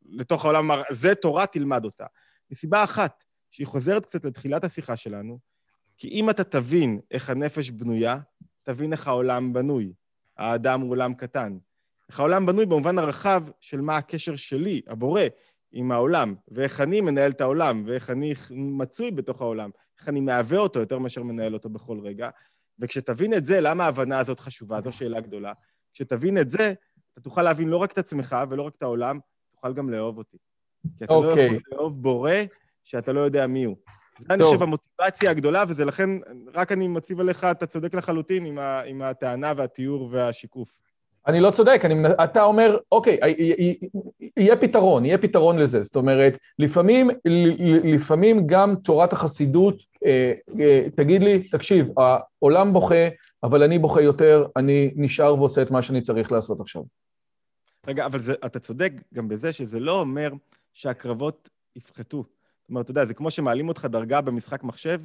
לתוך 0.06 0.46
העולם? 0.46 0.70
זה 0.90 1.16
תורה, 1.16 1.46
תלמד 1.46 1.86
אותה. 1.86 2.06
מסיבה 2.52 2.84
אחת, 2.84 3.24
שהיא 3.52 3.68
חוזרת 3.68 4.06
קצת 4.06 4.26
לתחילת 4.26 4.64
השיחה 4.64 4.98
שלנו, 4.98 5.40
כי 5.98 6.08
אם 6.08 6.30
אתה 6.30 6.44
תבין 6.44 7.00
איך 7.12 7.30
הנפש 7.30 7.70
בנויה, 7.70 8.20
תבין 8.64 8.92
איך 8.92 9.08
העולם 9.08 9.54
בנוי. 9.54 9.94
האדם 10.38 10.82
הוא 10.82 10.90
עולם 10.90 11.14
קטן. 11.14 11.58
איך 12.10 12.20
העולם 12.20 12.46
בנוי 12.46 12.66
במובן 12.66 12.98
הרחב 12.98 13.44
של 13.60 13.82
מה 13.82 13.98
הקשר 13.98 14.36
שלי, 14.36 14.82
הבורא, 14.88 15.22
עם 15.72 15.92
העולם, 15.92 16.36
ואיך 16.48 16.82
אני 16.82 17.02
מנהל 17.02 17.32
את 17.32 17.42
העולם, 17.42 17.84
ואיך 17.88 18.10
אני 18.10 18.34
מצוי 18.52 19.12
בתוך 19.12 19.42
העולם, 19.42 19.70
איך 20.00 20.10
אני 20.10 20.20
מהווה 20.20 20.60
אותו 20.60 20.80
יותר 20.80 21.00
מאשר 21.00 21.24
מנהל 21.24 21.54
אותו 21.54 21.70
בכל 21.70 22.00
רגע. 22.00 22.30
וכשתבין 22.80 23.34
את 23.34 23.46
זה, 23.46 23.62
למה 23.62 23.86
ההבנה 23.86 24.20
הזאת 24.20 24.40
חשובה? 24.40 24.82
זו 24.82 24.92
שאלה 24.92 25.22
גדולה. 25.22 25.54
כשתבין 25.94 26.38
את 26.38 26.50
זה, 26.50 26.74
אתה 27.14 27.22
תוכל 27.22 27.42
להבין 27.42 27.68
לא 27.68 27.78
רק 27.78 27.92
את 27.92 27.98
עצמך 27.98 28.36
ולא 28.50 28.62
רק 28.62 28.76
את 28.76 28.84
העולם, 28.84 29.20
תוכל 29.52 29.74
גם 29.74 29.90
לאהוב 29.90 30.18
אותי. 30.18 30.38
כי 30.98 31.04
אתה 31.04 31.14
okay. 31.14 31.22
לא 31.22 31.30
אוקיי. 31.30 31.46
יכול 31.46 31.60
לאהוב 31.72 32.02
בורא 32.02 32.32
שאתה 32.84 33.14
לא 33.14 33.20
יודע 33.20 33.48
מי 33.48 33.64
הוא. 33.64 33.76
זה, 34.18 34.28
טוב. 34.28 34.32
אני 34.32 34.44
חושב, 34.44 34.62
המוטיבציה 34.62 35.32
הגדולה, 35.32 35.64
וזה 35.68 35.86
לכן, 35.86 36.10
רק 36.54 36.72
אני 36.72 36.88
מציב 36.88 37.20
עליך, 37.20 37.44
אתה 37.44 37.66
צודק 37.66 37.94
לחלוטין 37.94 38.46
עם, 38.46 38.58
ה, 38.58 38.82
עם 38.82 39.02
הטענה 39.02 39.54
והתיאור 39.58 40.10
והשיקוף. 40.12 40.80
אני 41.28 41.40
לא 41.40 41.52
צודק, 41.52 41.82
אני, 41.86 42.08
אתה 42.24 42.44
אומר, 42.44 42.78
אוקיי, 42.92 43.18
יהיה 44.38 44.56
פתרון, 44.56 45.06
יהיה 45.06 45.18
פתרון 45.18 45.58
לזה. 45.58 45.84
זאת 45.84 45.96
אומרת, 45.96 46.38
לפעמים, 46.60 47.10
לפעמים 47.84 48.48
גם 48.48 48.76
תורת 48.76 49.14
החסידות, 49.14 49.84
אה, 50.06 50.34
אה, 50.60 50.86
תגיד 50.96 51.24
לי, 51.24 51.48
תקשיב, 51.50 51.90
העולם 51.98 52.74
בוכה, 52.74 53.08
אבל 53.44 53.64
אני 53.64 53.80
בוכה 53.80 54.02
יותר, 54.02 54.46
אני 54.56 54.92
נשאר 54.96 55.40
ועושה 55.40 55.62
את 55.62 55.72
מה 55.72 55.82
שאני 55.82 56.02
צריך 56.02 56.32
לעשות 56.32 56.60
עכשיו. 56.60 56.84
רגע, 57.88 58.06
אבל 58.06 58.20
זה, 58.20 58.34
אתה 58.46 58.60
צודק 58.60 58.94
גם 59.14 59.28
בזה 59.28 59.54
שזה 59.54 59.80
לא 59.80 60.00
אומר 60.00 60.32
שהקרבות 60.74 61.50
יפחתו. 61.76 62.26
זאת 62.62 62.70
אומרת, 62.70 62.86
אתה 62.86 62.92
יודע, 62.92 63.06
זה 63.06 63.14
כמו 63.14 63.32
שמעלים 63.32 63.68
אותך 63.68 63.86
דרגה 63.86 64.22
במשחק 64.22 64.64
מחשב, 64.64 65.02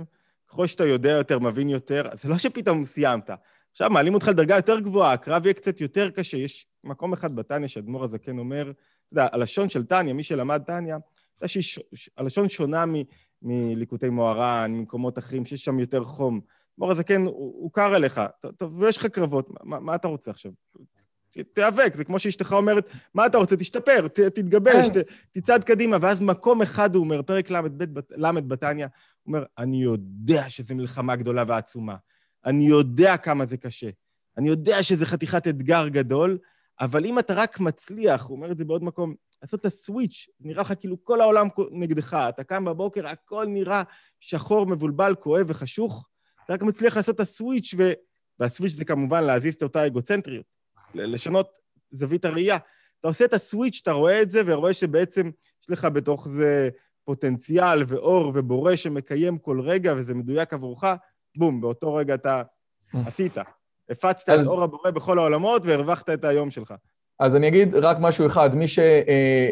ככל 0.48 0.66
שאתה 0.66 0.86
יודע 0.86 1.10
יותר, 1.10 1.38
מבין 1.38 1.68
יותר, 1.68 2.02
זה 2.14 2.28
לא 2.28 2.38
שפתאום 2.38 2.84
סיימת. 2.84 3.30
עכשיו 3.70 3.90
מעלים 3.90 4.14
אותך 4.14 4.28
לדרגה 4.28 4.56
יותר 4.56 4.80
גבוהה, 4.80 5.12
הקרב 5.12 5.46
יהיה 5.46 5.54
קצת 5.54 5.80
יותר 5.80 6.10
קשה. 6.10 6.36
יש 6.36 6.66
מקום 6.84 7.12
אחד 7.12 7.34
בתניא 7.36 7.68
שאדמו"ר 7.68 8.04
הזקן 8.04 8.38
אומר, 8.38 8.72
אתה 9.06 9.12
יודע, 9.12 9.28
הלשון 9.32 9.68
של 9.68 9.84
טניה, 9.84 10.14
מי 10.14 10.22
שלמד 10.22 10.62
טניה, 10.66 10.96
אתה 10.96 11.44
יודע 11.44 11.48
שהלשון 11.94 12.48
שונה 12.48 12.84
מליקוטי 13.42 14.08
מוהר"ן, 14.08 14.72
ממקומות 14.72 15.18
אחרים, 15.18 15.46
שיש 15.46 15.64
שם 15.64 15.78
יותר 15.78 16.04
חום. 16.04 16.40
אדמו"ר 16.78 16.90
הזקן, 16.90 17.26
הוא, 17.26 17.32
הוא 17.34 17.72
קר 17.72 17.96
אליך, 17.96 18.20
טוב, 18.56 18.80
ויש 18.80 18.96
לך 18.96 19.06
קרבות, 19.06 19.50
מה, 19.64 19.80
מה 19.80 19.94
אתה 19.94 20.08
רוצה 20.08 20.30
עכשיו? 20.30 20.52
תיאבק, 21.52 21.94
זה 21.94 22.04
כמו 22.04 22.18
שאשתך 22.18 22.52
אומרת, 22.52 22.90
מה 23.14 23.26
אתה 23.26 23.38
רוצה? 23.38 23.56
תשתפר, 23.56 24.08
ת, 24.08 24.20
תתגבש, 24.20 24.90
כן. 24.90 25.02
ת, 25.02 25.06
תצעד 25.32 25.64
קדימה, 25.64 25.96
ואז 26.00 26.20
מקום 26.20 26.62
אחד 26.62 26.94
הוא 26.94 27.04
אומר, 27.04 27.22
פרק 27.22 27.50
ל' 28.16 28.40
בתניא, 28.40 28.86
הוא 29.22 29.34
אומר, 29.34 29.44
אני 29.58 29.82
יודע 29.82 30.50
שזו 30.50 30.74
מלחמה 30.74 31.16
גדולה 31.16 31.44
ועצומה. 31.48 31.96
אני 32.44 32.68
יודע 32.68 33.16
כמה 33.16 33.46
זה 33.46 33.56
קשה. 33.56 33.90
אני 34.36 34.48
יודע 34.48 34.82
שזה 34.82 35.06
חתיכת 35.06 35.48
אתגר 35.48 35.88
גדול, 35.88 36.38
אבל 36.80 37.04
אם 37.04 37.18
אתה 37.18 37.34
רק 37.34 37.60
מצליח, 37.60 38.22
הוא 38.22 38.36
אומר 38.36 38.52
את 38.52 38.56
זה 38.56 38.64
בעוד 38.64 38.84
מקום, 38.84 39.14
לעשות 39.42 39.60
את 39.60 39.66
הסוויץ', 39.66 40.26
זה 40.38 40.48
נראה 40.48 40.62
לך 40.62 40.72
כאילו 40.80 41.04
כל 41.04 41.20
העולם 41.20 41.48
נגדך, 41.70 42.14
אתה 42.28 42.44
קם 42.44 42.64
בבוקר, 42.64 43.08
הכל 43.08 43.46
נראה 43.46 43.82
שחור, 44.20 44.66
מבולבל, 44.66 45.14
כואב 45.14 45.46
וחשוך, 45.48 46.08
אתה 46.48 46.54
רק 46.54 46.62
מצליח 46.62 46.96
לעשות 46.96 47.14
את 47.14 47.20
הסוויץ', 47.20 47.74
ו... 47.78 47.92
והסוויץ' 48.40 48.72
זה 48.72 48.84
כמובן 48.84 49.24
להזיז 49.24 49.54
את 49.54 49.62
אותה 49.62 49.86
אגוצנטריות, 49.86 50.46
לשנות 50.94 51.58
זווית 51.90 52.24
הראייה. 52.24 52.56
אתה 53.00 53.08
עושה 53.08 53.24
את 53.24 53.32
הסוויץ', 53.34 53.80
אתה 53.82 53.92
רואה 53.92 54.22
את 54.22 54.30
זה, 54.30 54.42
ורואה 54.46 54.74
שבעצם 54.74 55.30
יש 55.62 55.70
לך 55.70 55.84
בתוך 55.84 56.28
זה 56.28 56.68
פוטנציאל 57.04 57.82
ואור 57.86 58.32
ובורא 58.34 58.76
שמקיים 58.76 59.38
כל 59.38 59.60
רגע, 59.60 59.94
וזה 59.96 60.14
מדויק 60.14 60.52
עבורך, 60.52 60.84
בום, 61.38 61.60
באותו 61.60 61.94
רגע 61.94 62.14
אתה 62.14 62.42
עשית. 62.92 63.38
הפצת. 63.90 64.28
את 64.40 64.46
אור 64.46 64.62
הבורא 64.62 64.90
בכל 64.90 65.18
העולמות 65.18 65.62
והרווחת 65.66 66.10
את 66.10 66.24
היום 66.24 66.50
שלך. 66.50 66.74
אז 67.20 67.36
אני 67.36 67.48
אגיד 67.48 67.74
רק 67.74 67.96
משהו 68.00 68.26
אחד, 68.26 68.54
מי 68.54 68.68
שלא 68.68 68.82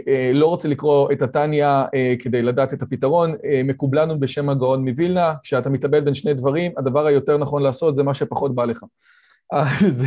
אה, 0.08 0.30
אה, 0.34 0.42
רוצה 0.42 0.68
לקרוא 0.68 1.12
את 1.12 1.22
התניא 1.22 1.66
אה, 1.66 2.14
כדי 2.18 2.42
לדעת 2.42 2.72
את 2.72 2.82
הפתרון, 2.82 3.34
מקובלנו 3.64 4.20
בשם 4.20 4.48
הגאון 4.48 4.88
מווילנה, 4.88 5.34
כשאתה 5.42 5.70
מתאבד 5.70 6.04
בין 6.04 6.14
שני 6.14 6.34
דברים, 6.34 6.72
הדבר 6.76 7.06
היותר 7.06 7.38
נכון 7.38 7.62
לעשות 7.62 7.96
זה 7.96 8.02
מה 8.02 8.14
שפחות 8.14 8.54
בא 8.54 8.64
לך. 8.64 8.84
אז 9.52 10.04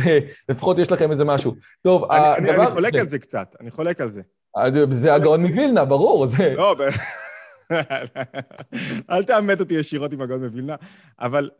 לפחות 0.48 0.78
יש 0.78 0.92
לכם 0.92 1.10
איזה 1.10 1.24
משהו. 1.24 1.54
טוב, 1.82 2.04
אני, 2.12 2.20
הדבר... 2.20 2.52
אני, 2.52 2.66
אני 2.66 2.66
חולק 2.66 2.94
על 2.94 3.08
זה 3.08 3.18
קצת, 3.18 3.56
אני 3.60 3.70
חולק 3.70 4.00
על 4.00 4.10
זה. 4.10 4.22
זה 4.90 5.14
הגאון 5.14 5.40
מווילנה, 5.46 5.84
ברור. 5.84 6.26
זה... 6.26 6.54
לא, 6.56 6.76
אל 9.10 9.22
תעמת 9.22 9.60
אותי 9.60 9.74
ישירות 9.74 10.12
עם 10.12 10.20
הגאון 10.20 10.44
מווילנה, 10.44 10.76
אבל 11.20 11.50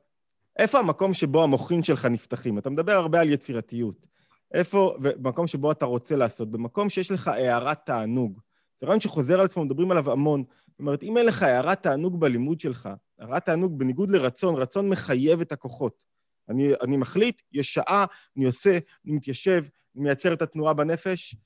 איפה 0.59 0.78
המקום 0.78 1.14
שבו 1.14 1.42
המוחין 1.42 1.82
שלך 1.82 2.05
נפתחים? 2.05 2.59
אתה 2.59 2.70
מדבר 2.70 2.92
הרבה 2.92 3.20
על 3.20 3.30
יצירתיות. 3.30 4.07
איפה, 4.55 4.96
במקום 5.01 5.46
שבו 5.46 5.72
אתה 5.72 5.86
רוצה 5.86 6.16
לעשות, 6.16 6.51
במקום 6.51 6.90
שיש 6.90 7.11
לך 7.11 7.28
הערת 7.28 7.78
תענוג. 7.86 8.40
זה 8.78 8.86
רעיון 8.86 9.01
שחוזר 9.01 9.40
על 9.40 9.46
עצמו, 9.46 9.64
מדברים 9.64 9.90
עליו 9.90 10.11
המון. 10.11 10.44
זאת 10.68 10.80
אומרת, 10.80 11.03
אם 11.03 11.16
אין 11.16 11.26
לך 11.26 11.42
הערת 11.42 11.82
תענוג 11.82 12.20
בלימוד 12.20 12.61
שלך, 12.61 12.88
הערת 13.18 13.44
תענוג 13.44 13.78
בניגוד 13.78 14.11
לרצון, 14.11 14.55
רצון 14.55 14.88
מחייב 14.88 15.40
את 15.40 15.53
הכוחות. 15.53 16.05
אני, 16.48 16.72
אני 16.82 16.96
מחליט, 16.96 17.42
יש 17.53 17.74
שעה, 17.74 18.05
אני 18.36 18.44
עושה, 18.44 18.78
אני 19.05 19.12
מתיישב, 19.12 19.64
אני 19.96 20.03
מייצר 20.05 20.32
את 20.32 20.42
התנועה 20.42 20.74
בנפש. 20.74 21.36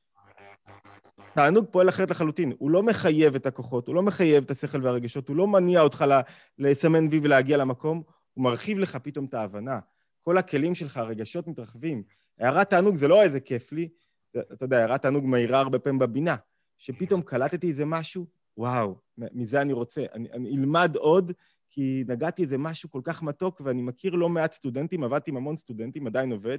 תענוג 1.35 1.67
פועל 1.71 1.89
אחרת 1.89 2.11
לחלוטין, 2.11 2.53
הוא 2.59 2.71
לא 2.71 2.83
מחייב 2.83 3.35
את 3.35 3.47
הכוחות, 3.47 3.87
הוא 3.87 3.95
לא 3.95 4.03
מחייב 4.03 4.45
את 4.45 4.51
השכל 4.51 4.85
והרגשות, 4.85 5.29
הוא 5.29 5.37
לא 5.37 5.47
מניע 5.47 5.81
אותך 5.81 6.05
לסמן 6.59 7.09
וי 7.11 7.21
ולהגיע 7.23 7.57
למקום, 7.57 8.03
הוא 8.35 8.45
מרחיב 8.45 8.79
לך 8.79 8.97
פתאום 8.97 9.25
את 9.25 9.35
ההבנה. 9.35 9.79
כל 10.21 10.39
הכלים 10.39 10.75
שלך, 10.75 10.97
הרגשות 10.97 11.49
מתרחבים. 11.49 12.03
הערת 12.41 12.70
תענוג 12.70 12.97
זה 12.97 13.09
לא 13.09 13.22
איזה 13.22 13.41
כיף 13.41 13.72
לי, 13.72 13.89
אתה 14.53 14.64
יודע, 14.64 14.78
הערת 14.78 15.03
תענוג 15.03 15.24
מהירה 15.26 15.61
הרבה 15.61 15.78
פעמים 15.78 15.99
בבינה, 15.99 16.37
שפתאום 16.78 17.22
קלטתי 17.22 17.68
איזה 17.68 17.85
משהו, 17.85 18.26
וואו, 18.57 18.97
מזה 19.18 19.61
אני 19.61 19.72
רוצה. 19.72 20.05
אני, 20.14 20.28
אני 20.32 20.57
אלמד 20.57 20.97
עוד, 20.97 21.32
כי 21.70 22.05
נגעתי 22.09 22.43
איזה 22.43 22.59
משהו 22.59 22.91
כל 22.91 23.01
כך 23.05 23.22
מתוק, 23.22 23.61
ואני 23.64 23.82
מכיר 23.82 24.14
לא 24.14 24.28
מעט 24.28 24.53
סטודנטים, 24.53 25.05
עבדתי 25.05 25.30
עם 25.30 25.37
המון 25.37 25.57
סטודנטים, 25.57 26.07
עדיין 26.07 26.32
עובד, 26.32 26.59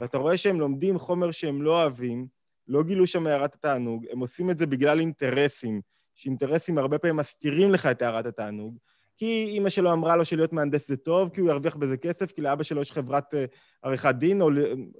ואתה 0.00 0.18
רואה 0.18 0.36
שהם 0.36 0.60
לומדים 0.60 0.98
חומר 0.98 1.30
שהם 1.30 1.62
לא 1.62 1.82
אוהבים, 1.82 2.26
לא 2.68 2.82
גילו 2.82 3.06
שם 3.06 3.26
הערת 3.26 3.54
התענוג, 3.54 4.06
הם 4.12 4.18
עושים 4.18 4.50
את 4.50 4.58
זה 4.58 4.66
בגלל 4.66 5.00
אינטרסים, 5.00 5.80
שאינטרסים 6.14 6.78
הרבה 6.78 6.98
פעמים 6.98 7.16
מסתירים 7.16 7.70
לך 7.70 7.86
את 7.86 8.02
הערת 8.02 8.26
התענוג, 8.26 8.78
כי 9.16 9.44
אימא 9.48 9.68
שלו 9.68 9.92
אמרה 9.92 10.16
לו 10.16 10.24
שלהיות 10.24 10.52
מהנדס 10.52 10.88
זה 10.88 10.96
טוב, 10.96 11.30
כי 11.30 11.40
הוא 11.40 11.50
ירוויח 11.50 11.76
בזה 11.76 11.96
כסף, 11.96 12.32
כי 12.32 12.40
לאבא 12.40 12.62
שלו 12.62 12.80
יש 12.80 12.92
חברת 12.92 13.34
uh, 13.34 13.36
עריכת 13.82 14.14
דין 14.14 14.42
או, 14.42 14.48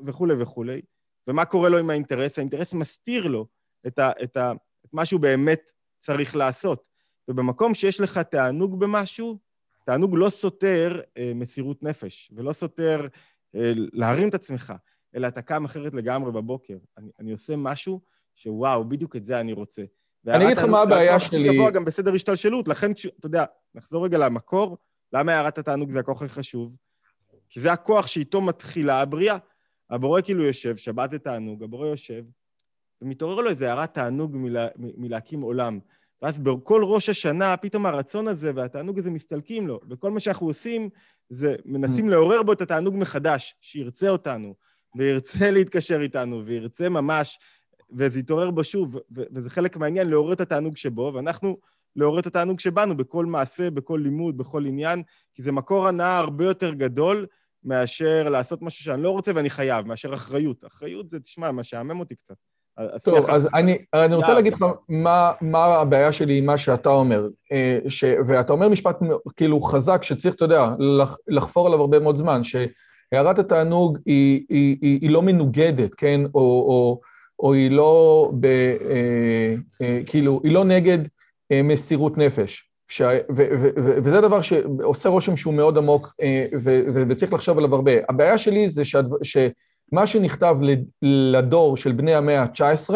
וכולי 0.07 0.35
וכולי. 0.39 0.81
ומה 1.29 1.45
קורה 1.45 1.69
לו 1.69 1.79
עם 1.79 1.91
האינטרס? 1.91 2.39
האינטרס 2.39 2.75
מסתיר 2.75 3.27
לו 3.27 3.47
את, 3.87 3.99
ה, 3.99 4.11
את, 4.23 4.37
ה, 4.37 4.53
את 4.87 4.95
מה 4.95 5.05
שהוא 5.05 5.21
באמת 5.21 5.73
צריך 5.99 6.37
לעשות. 6.37 6.85
ובמקום 7.29 7.75
שיש 7.75 8.01
לך 8.01 8.19
תענוג 8.19 8.81
במשהו, 8.81 9.39
תענוג 9.85 10.17
לא 10.17 10.31
סותר 10.31 11.01
uh, 11.05 11.21
מסירות 11.35 11.83
נפש, 11.83 12.31
ולא 12.37 12.53
סותר 12.53 13.07
uh, 13.07 13.59
להרים 13.93 14.29
את 14.29 14.35
עצמך, 14.35 14.73
אלא 15.15 15.29
אתה 15.29 15.43
קם 15.43 15.65
אחרת 15.65 15.95
לגמרי 15.95 16.33
בבוקר. 16.33 16.79
אני, 16.99 17.11
אני 17.19 17.33
עושה 17.33 17.57
משהו 17.57 18.01
שוואו, 18.35 18.89
בדיוק 18.89 19.17
את 19.17 19.25
זה 19.25 19.41
אני 19.41 19.53
רוצה. 19.53 19.83
אני 20.29 20.45
אגיד 20.45 20.59
לך 20.59 20.65
מה 20.65 20.81
הבעיה 20.81 21.21
שלי... 21.21 21.55
גבוה 21.55 21.71
גם 21.71 21.85
בסדר 21.85 22.15
השתלשלות, 22.15 22.69
לכן, 22.69 22.93
אתה 23.21 23.27
יודע, 23.27 23.45
נחזור 23.75 24.05
רגע 24.05 24.19
למקור, 24.19 24.79
למה 25.13 25.35
הערת 25.35 25.59
התענוג 25.59 25.91
זה 25.91 26.01
הכוח 26.01 26.23
הכי 26.23 26.35
חשוב? 26.35 26.77
כי 27.51 27.61
זה 27.61 27.73
הכוח 27.73 28.07
שאיתו 28.07 28.41
מתחילה 28.41 29.01
הבריאה. 29.01 29.37
הבורא 29.91 30.21
כאילו 30.21 30.45
יושב, 30.45 30.77
שבת 30.77 31.13
לתענוג, 31.13 31.63
הבורא 31.63 31.87
יושב, 31.87 32.25
ומתעורר 33.03 33.41
לו 33.41 33.51
איזה 33.51 33.73
הערת 33.73 33.95
תענוג 33.95 34.37
מלה, 34.37 34.69
מלהקים 34.77 35.41
עולם. 35.41 35.79
ואז 36.23 36.39
בכל 36.39 36.83
ראש 36.85 37.09
השנה, 37.09 37.57
פתאום 37.57 37.87
הרצון 37.87 38.29
הזה 38.29 38.53
והתענוג 38.55 38.99
הזה 38.99 39.11
מסתלקים 39.11 39.67
לו, 39.67 39.81
וכל 39.91 40.11
מה 40.11 40.21
שאנחנו 40.21 40.47
עושים 40.47 40.89
זה 41.29 41.57
מנסים 41.65 42.09
mm. 42.09 42.11
לעורר 42.11 42.43
בו 42.43 42.53
את 42.53 42.61
התענוג 42.61 42.97
מחדש, 42.97 43.55
שירצה 43.61 44.09
אותנו, 44.09 44.55
וירצה 44.97 45.51
להתקשר 45.51 46.01
איתנו, 46.01 46.47
וירצה 46.47 46.89
ממש 46.89 47.39
וזה 47.93 48.19
יתעורר 48.19 48.51
בו 48.51 48.65
שוב, 48.65 48.97
וזה 49.11 49.51
חלק 49.51 49.77
מהעניין, 49.77 50.09
לעורר 50.09 50.33
את 50.33 50.41
התענוג 50.41 50.77
שבו, 50.77 51.13
ואנחנו 51.15 51.57
לעורר 51.97 52.19
את 52.19 52.27
התענוג 52.27 52.61
שבנו 52.61 52.97
בכל 52.97 53.27
מעשה, 53.27 53.71
בכל 53.71 54.01
לימוד, 54.03 54.37
בכל 54.37 54.67
עניין, 54.67 55.03
כי 55.35 55.43
זה 55.43 55.53
מקור 55.53 55.89
הנאה 55.89 56.19
הרבה 56.19 56.45
יותר 56.45 56.75
גדול 56.75 57.27
מאשר 57.65 58.29
לעשות 58.29 58.63
משהו 58.63 58.85
שאני 58.85 59.03
לא 59.03 59.11
רוצה 59.11 59.33
ואני 59.35 59.51
חייב, 59.51 59.87
מאשר 59.87 60.15
אחריות. 60.15 60.65
אחריות 60.65 61.11
זה, 61.11 61.21
תשמע, 61.21 61.53
משעמם 61.53 62.01
אותי 62.01 62.15
קצת. 62.15 62.35
טוב, 63.05 63.31
אז 63.31 63.49
אני, 63.55 63.79
אני 63.95 64.15
רוצה 64.15 64.35
להגיד 64.35 64.53
לך 64.53 64.65
מה, 64.89 65.33
מה 65.41 65.65
הבעיה 65.65 66.13
שלי 66.13 66.39
עם 66.39 66.47
מה 66.47 66.59
שאתה 66.59 66.89
אומר. 66.89 67.29
אה, 67.53 67.79
ש, 67.89 68.05
ואתה 68.27 68.53
אומר 68.53 68.69
משפט 68.69 68.99
כאילו 69.37 69.61
חזק, 69.61 70.03
שצריך, 70.03 70.35
אתה 70.35 70.45
יודע, 70.45 70.69
לח, 70.79 71.17
לחפור 71.29 71.67
עליו 71.67 71.81
הרבה 71.81 71.99
מאוד 71.99 72.17
זמן, 72.17 72.41
שהערת 72.45 73.39
התענוג 73.39 73.99
היא, 74.07 74.47
היא, 74.49 74.77
היא, 74.81 74.99
היא 75.01 75.11
לא 75.11 75.23
מנוגדת, 75.23 75.95
כן? 75.95 76.21
או... 76.35 76.41
או 76.41 77.01
או 77.39 77.53
היא 77.53 77.71
לא, 77.71 78.31
ב, 78.41 78.47
אה, 78.47 79.55
אה, 79.83 80.01
כאילו, 80.07 80.41
היא 80.45 80.53
לא 80.53 80.65
נגד 80.65 80.99
אה, 81.53 81.63
מסירות 81.63 82.19
נפש. 82.19 82.71
ש... 82.89 83.01
ו- 83.01 83.25
ו- 83.31 83.69
ו- 83.77 83.99
וזה 84.05 84.21
דבר 84.21 84.41
שעושה 84.41 85.09
רושם 85.09 85.37
שהוא 85.37 85.55
מאוד 85.55 85.79
עמוק 85.79 86.15
ו- 86.61 86.81
ו- 86.95 87.03
וצריך 87.09 87.33
לחשוב 87.33 87.59
עליו 87.59 87.75
הרבה. 87.75 87.93
הבעיה 88.09 88.39
שלי 88.39 88.71
זה 88.71 88.85
שהדבר, 88.85 89.17
שמה 89.23 90.07
שנכתב 90.07 90.59
לדור 91.03 91.77
של 91.77 91.93
בני 91.93 92.15
המאה 92.15 92.43
ה-19 92.43 92.95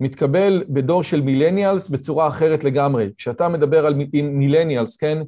מתקבל 0.00 0.64
בדור 0.68 1.02
של 1.02 1.20
מילניאלס 1.20 1.88
בצורה 1.88 2.28
אחרת 2.28 2.64
לגמרי. 2.64 3.10
כשאתה 3.18 3.48
מדבר 3.48 3.86
על 3.86 3.94
מילניאלס, 4.12 4.96
כן, 4.96 5.18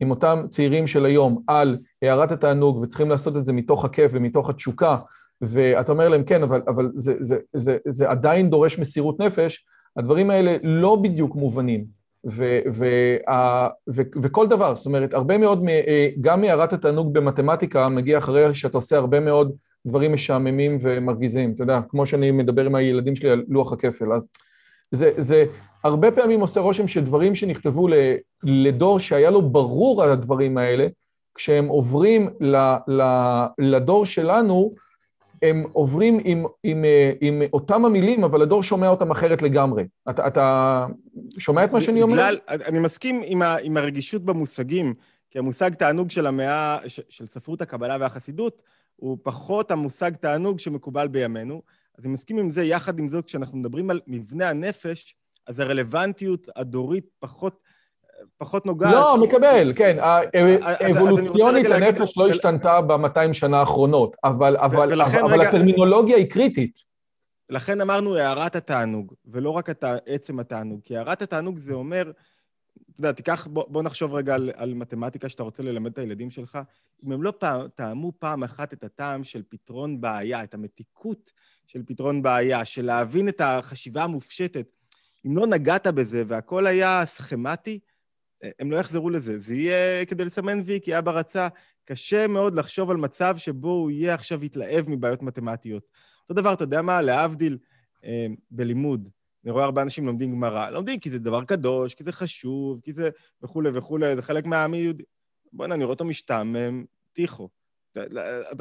עם 0.00 0.10
אותם 0.10 0.42
צעירים 0.48 0.86
של 0.86 1.04
היום, 1.04 1.42
על 1.46 1.78
הערת 2.02 2.32
התענוג 2.32 2.76
וצריכים 2.76 3.10
לעשות 3.10 3.36
את 3.36 3.44
זה 3.44 3.52
מתוך 3.52 3.84
הכיף 3.84 4.10
ומתוך 4.14 4.50
התשוקה 4.50 4.96
ואתה 5.42 5.92
אומר 5.92 6.08
להם, 6.08 6.24
כן, 6.24 6.42
אבל, 6.42 6.62
אבל 6.68 6.90
זה, 6.94 7.14
זה, 7.20 7.38
זה, 7.52 7.76
זה 7.86 8.10
עדיין 8.10 8.50
דורש 8.50 8.78
מסירות 8.78 9.20
נפש, 9.20 9.64
הדברים 9.96 10.30
האלה 10.30 10.56
לא 10.62 10.96
בדיוק 10.96 11.36
מובנים. 11.36 11.96
ו- 12.28 12.60
ו- 12.72 13.16
ו- 13.28 13.66
ו- 13.94 14.20
וכל 14.22 14.46
דבר, 14.46 14.76
זאת 14.76 14.86
אומרת, 14.86 15.14
הרבה 15.14 15.38
מאוד, 15.38 15.64
גם 16.20 16.40
מהערת 16.40 16.72
התענוג 16.72 17.14
במתמטיקה 17.14 17.88
מגיע 17.88 18.18
אחרי 18.18 18.54
שאתה 18.54 18.78
עושה 18.78 18.96
הרבה 18.96 19.20
מאוד 19.20 19.52
דברים 19.86 20.12
משעממים 20.12 20.76
ומרגיזים, 20.80 21.52
אתה 21.52 21.62
יודע, 21.62 21.80
כמו 21.88 22.06
שאני 22.06 22.30
מדבר 22.30 22.66
עם 22.66 22.74
הילדים 22.74 23.16
שלי 23.16 23.30
על 23.30 23.44
לוח 23.48 23.72
הכפל, 23.72 24.12
אז 24.12 24.28
זה, 24.90 25.10
זה 25.16 25.44
הרבה 25.84 26.10
פעמים 26.10 26.40
עושה 26.40 26.60
רושם 26.60 26.88
שדברים 26.88 27.34
שנכתבו 27.34 27.88
לדור 28.42 28.98
שהיה 28.98 29.30
לו 29.30 29.42
ברור 29.42 30.02
על 30.02 30.12
הדברים 30.12 30.58
האלה, 30.58 30.86
כשהם 31.34 31.66
עוברים 31.66 32.30
ל, 32.40 32.56
ל, 32.88 33.02
לדור 33.58 34.06
שלנו, 34.06 34.74
הם 35.42 35.64
עוברים 35.72 36.20
עם, 36.24 36.44
עם, 36.62 36.84
עם 37.20 37.42
אותם 37.52 37.84
המילים, 37.84 38.24
אבל 38.24 38.42
הדור 38.42 38.62
שומע 38.62 38.88
אותם 38.88 39.10
אחרת 39.10 39.42
לגמרי. 39.42 39.84
אתה, 40.10 40.26
אתה 40.26 40.86
שומע 41.38 41.64
את 41.64 41.72
מה 41.72 41.80
שאני 41.80 42.02
אומר? 42.02 42.14
בגלל, 42.14 42.38
אני 42.48 42.78
מסכים 42.78 43.22
עם, 43.24 43.42
ה, 43.42 43.56
עם 43.56 43.76
הרגישות 43.76 44.24
במושגים, 44.24 44.94
כי 45.30 45.38
המושג 45.38 45.74
תענוג 45.74 46.10
של 46.10 46.26
המאה, 46.26 46.78
של 46.88 47.26
ספרות 47.26 47.62
הקבלה 47.62 47.96
והחסידות, 48.00 48.62
הוא 48.96 49.18
פחות 49.22 49.70
המושג 49.70 50.14
תענוג 50.14 50.58
שמקובל 50.58 51.08
בימינו. 51.08 51.62
אז 51.98 52.04
אני 52.04 52.12
מסכים 52.12 52.38
עם 52.38 52.50
זה, 52.50 52.64
יחד 52.64 52.98
עם 52.98 53.08
זאת, 53.08 53.24
כשאנחנו 53.24 53.58
מדברים 53.58 53.90
על 53.90 54.00
מבנה 54.06 54.50
הנפש, 54.50 55.16
אז 55.46 55.60
הרלוונטיות 55.60 56.48
הדורית 56.56 57.04
פחות, 57.18 57.60
פחות 58.38 58.66
נוגעת. 58.66 58.92
לא. 58.92 59.16
מקבל, 59.22 59.72
כן. 59.76 59.96
אבולוציונית 60.90 61.66
הנפש 61.66 62.18
לא 62.18 62.28
השתנתה 62.28 62.80
ב-200 62.80 63.32
שנה 63.32 63.60
האחרונות, 63.60 64.16
אבל. 64.24 64.56
הטרמינולוגיה 65.40 66.16
היא 66.16 66.30
קריטית. 66.30 66.86
לכן 67.50 67.80
אמרנו 67.80 68.16
הערת 68.16 68.56
התענוג, 68.56 69.14
ולא 69.26 69.50
רק 69.50 69.70
הת... 69.70 69.84
עצם 70.06 70.38
התענוג, 70.38 70.80
כי 70.84 70.96
הערת 70.96 71.22
התענוג 71.22 71.58
זה 71.58 71.74
אומר, 71.74 72.12
אתה 72.92 73.00
יודע, 73.00 73.12
תיקח, 73.12 73.46
בוא, 73.46 73.64
בוא 73.68 73.82
נחשוב 73.82 74.14
רגע 74.14 74.34
על, 74.34 74.50
על 74.56 74.74
מתמטיקה 74.74 75.28
שאתה 75.28 75.42
רוצה 75.42 75.62
ללמד 75.62 75.92
את 75.92 75.98
הילדים 75.98 76.30
שלך. 76.30 76.58
אם 77.06 77.12
הם 77.12 77.22
לא 77.22 77.32
פעם, 77.38 77.68
טעמו 77.74 78.12
פעם 78.18 78.42
אחת 78.42 78.72
את 78.72 78.84
הטעם 78.84 79.24
של 79.24 79.42
פתרון 79.48 80.00
בעיה, 80.00 80.44
את 80.44 80.54
המתיקות 80.54 81.32
של 81.66 81.82
פתרון 81.86 82.22
בעיה, 82.22 82.64
של 82.64 82.84
להבין 82.84 83.28
את 83.28 83.40
החשיבה 83.40 84.04
המופשטת, 84.04 84.66
אם 85.26 85.36
לא 85.36 85.46
נגעת 85.46 85.86
בזה 85.86 86.22
והכל 86.26 86.66
היה 86.66 87.02
סכמטי, 87.06 87.78
הם 88.58 88.70
לא 88.70 88.76
יחזרו 88.76 89.10
לזה. 89.10 89.38
זה 89.38 89.54
יהיה 89.54 90.04
כדי 90.04 90.24
לסמן 90.24 90.60
וי, 90.64 90.80
כי 90.82 90.98
אבא 90.98 91.12
רצה. 91.12 91.48
קשה 91.84 92.26
מאוד 92.26 92.54
לחשוב 92.54 92.90
על 92.90 92.96
מצב 92.96 93.36
שבו 93.36 93.68
הוא 93.68 93.90
יהיה 93.90 94.14
עכשיו 94.14 94.44
יתלהב 94.44 94.90
מבעיות 94.90 95.22
מתמטיות. 95.22 95.82
אותו 96.22 96.34
דבר, 96.34 96.52
אתה 96.52 96.64
יודע 96.64 96.82
מה? 96.82 97.02
להבדיל, 97.02 97.58
אה, 98.04 98.26
בלימוד, 98.50 99.08
אני 99.44 99.52
רואה 99.52 99.64
הרבה 99.64 99.82
אנשים 99.82 100.06
לומדים 100.06 100.32
גמרא. 100.32 100.70
לומדים 100.70 101.00
כי 101.00 101.10
זה 101.10 101.18
דבר 101.18 101.44
קדוש, 101.44 101.94
כי 101.94 102.04
זה 102.04 102.12
חשוב, 102.12 102.80
כי 102.80 102.92
זה 102.92 103.10
וכולי 103.42 103.70
וכולי, 103.74 104.16
זה 104.16 104.22
חלק 104.22 104.46
מהעמי 104.46 104.76
יהודי. 104.76 105.04
בוא'נה, 105.52 105.74
אני 105.74 105.84
רואה 105.84 105.92
אותו 105.92 106.04
משתעמם, 106.04 106.84
טיחו. 107.12 107.48
אתה, 107.92 108.00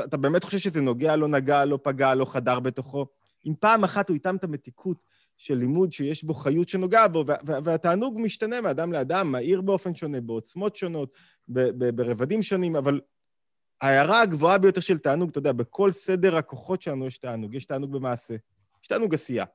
אתה 0.04 0.18
באמת 0.18 0.44
חושב 0.44 0.58
שזה 0.58 0.82
נוגע, 0.82 1.16
לא 1.16 1.28
נגע, 1.28 1.66
לא 1.66 1.80
פגע, 1.84 2.16
לא 2.16 2.26
חדר 2.26 2.60
בתוכו? 2.60 3.06
אם 3.46 3.54
פעם 3.60 3.84
אחת 3.84 4.10
הוא 4.10 4.16
איתם 4.16 4.36
את 4.36 4.44
המתיקות 4.44 4.98
של 5.38 5.56
לימוד 5.58 5.94
שיש 5.94 6.24
בו 6.24 6.34
חיות 6.34 6.70
שנוגעה 6.70 7.08
בו, 7.08 7.26
והתענוג 7.44 8.20
משתנה 8.22 8.62
מאדם 8.62 8.92
לאדם, 8.92 9.32
מהיר 9.32 9.62
באופן 9.62 9.96
שונה, 9.96 10.22
בעוצמות 10.22 10.76
שונות, 10.76 11.14
ברבדים 11.96 12.42
שונים, 12.42 12.76
אבל 12.76 13.02
ההערה 13.82 14.22
הגבוהה 14.22 14.58
ביותר 14.58 14.82
של 14.82 14.98
תענוג, 14.98 15.30
אתה 15.30 15.40
יודע, 15.40 15.52
בכל 15.52 15.92
סדר 15.92 16.36
הכוחות 16.36 16.82
שלנו 16.82 17.08
יש 17.08 17.18
תענוג. 17.18 17.56
יש 17.56 17.66
תענוג 17.66 17.92
במעשה, 17.92 18.36
יש 18.84 18.88
תענוג 18.88 19.14
עשייה. 19.14 19.46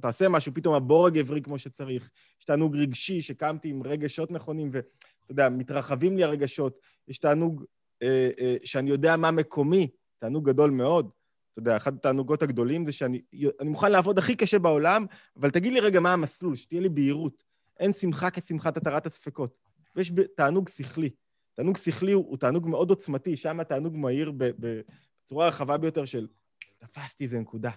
תעשה 0.00 0.28
משהו, 0.28 0.54
פתאום 0.54 0.74
הבורג 0.74 1.18
הבריא 1.18 1.42
כמו 1.42 1.58
שצריך. 1.58 2.10
יש 2.40 2.44
תענוג 2.44 2.76
רגשי, 2.76 3.20
שקמתי 3.20 3.68
עם 3.68 3.82
רגשות 3.82 4.30
נכונים, 4.30 4.68
ואתה 4.72 5.32
יודע, 5.32 5.48
מתרחבים 5.48 6.16
לי 6.16 6.24
הרגשות. 6.24 6.78
יש 7.08 7.18
תענוג 7.18 7.64
אה, 8.02 8.30
אה, 8.40 8.56
שאני 8.64 8.90
יודע 8.90 9.16
מה 9.16 9.30
מקומי, 9.30 9.88
תענוג 10.18 10.48
גדול 10.48 10.70
מאוד. 10.70 11.10
אתה 11.54 11.60
יודע, 11.60 11.76
אחד 11.76 11.94
התענוגות 11.94 12.42
הגדולים 12.42 12.86
זה 12.86 12.92
שאני 12.92 13.22
מוכן 13.64 13.92
לעבוד 13.92 14.18
הכי 14.18 14.36
קשה 14.36 14.58
בעולם, 14.58 15.06
אבל 15.36 15.50
תגיד 15.50 15.72
לי 15.72 15.80
רגע 15.80 16.00
מה 16.00 16.12
המסלול, 16.12 16.56
שתהיה 16.56 16.80
לי 16.80 16.88
בהירות. 16.88 17.44
אין 17.80 17.92
שמחה 17.92 18.30
כשמחת 18.30 18.76
התרת 18.76 19.06
הספקות. 19.06 19.58
ויש 19.96 20.12
תענוג 20.36 20.68
שכלי. 20.68 21.10
תענוג 21.54 21.76
שכלי 21.76 22.12
הוא, 22.12 22.24
הוא 22.28 22.36
תענוג 22.36 22.68
מאוד 22.68 22.90
עוצמתי, 22.90 23.36
שם 23.36 23.60
התענוג 23.60 23.96
מהיר 23.96 24.32
בצורה 24.36 25.46
רחבה 25.46 25.78
ביותר 25.78 26.04
של 26.04 26.26
תפסתי 26.78 27.24
איזה 27.24 27.40
נקודה. 27.40 27.70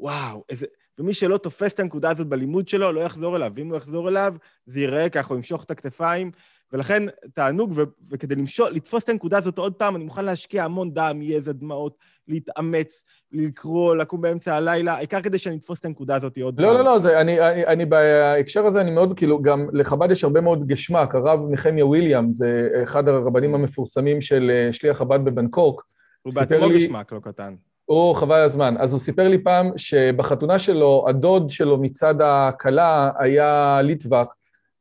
וואו, 0.00 0.44
איזה... 0.48 0.66
ומי 0.98 1.14
שלא 1.14 1.36
תופס 1.36 1.74
את 1.74 1.80
הנקודה 1.80 2.10
הזאת 2.10 2.26
בלימוד 2.26 2.68
שלו, 2.68 2.92
לא 2.92 3.00
יחזור 3.00 3.36
אליו. 3.36 3.52
ואם 3.54 3.72
לא 3.72 3.76
יחזור 3.76 4.08
אליו, 4.08 4.34
זה 4.66 4.80
ייראה 4.80 5.08
ככה, 5.08 5.28
הוא 5.28 5.36
ימשוך 5.36 5.64
את 5.64 5.70
הכתפיים. 5.70 6.30
ולכן 6.72 7.02
תענוג, 7.34 7.72
ו- 7.76 7.82
וכדי 8.10 8.34
למשול, 8.34 8.70
לתפוס 8.72 9.04
את 9.04 9.08
הנקודה 9.08 9.38
הזאת 9.38 9.58
עוד 9.58 9.74
פעם, 9.74 9.96
אני 9.96 10.04
מוכן 10.04 10.24
להשקיע 10.24 10.64
המון 10.64 10.94
דם, 10.94 11.18
יזע, 11.22 11.52
דמעות, 11.52 11.96
להתאמץ, 12.28 13.04
לקרוא, 13.32 13.96
לקום 13.96 14.20
באמצע 14.20 14.54
הלילה, 14.54 14.94
העיקר 14.94 15.20
כדי 15.20 15.38
שאני 15.38 15.56
אתפוס 15.56 15.80
את 15.80 15.84
הנקודה 15.84 16.14
הזאת 16.14 16.38
עוד 16.38 16.60
לא, 16.60 16.66
פעם. 16.66 16.76
לא, 16.76 16.84
לא, 16.84 16.98
לא, 17.04 17.20
אני, 17.20 17.40
אני, 17.40 17.66
אני 17.66 17.84
בהקשר 17.84 18.66
הזה, 18.66 18.80
אני 18.80 18.90
מאוד, 18.90 19.16
כאילו, 19.16 19.42
גם 19.42 19.68
לחב"ד 19.72 20.10
יש 20.10 20.24
הרבה 20.24 20.40
מאוד 20.40 20.66
גשמק, 20.66 21.14
הרב 21.14 21.40
נחמיה 21.50 21.86
וויליאם, 21.86 22.32
זה 22.32 22.68
אחד 22.82 23.08
הרבנים 23.08 23.54
המפורסמים 23.54 24.20
של 24.20 24.50
אה, 24.50 24.72
שליח 24.72 24.96
חב"ד 24.98 25.24
בבנקוק. 25.24 25.86
הוא 26.22 26.32
בעצמו 26.34 26.68
לי... 26.68 26.78
גשמק 26.78 27.12
לא 27.12 27.20
קטן. 27.20 27.54
הוא 27.86 28.14
חבל 28.14 28.40
הזמן. 28.40 28.74
אז 28.78 28.92
הוא 28.92 29.00
סיפר 29.00 29.28
לי 29.28 29.38
פעם 29.38 29.70
שבחתונה 29.76 30.58
שלו, 30.58 31.04
הדוד 31.08 31.50
שלו 31.50 31.78
מצד 31.78 32.14
הכלה 32.20 33.10
היה 33.18 33.80
ליטווק, 33.82 34.34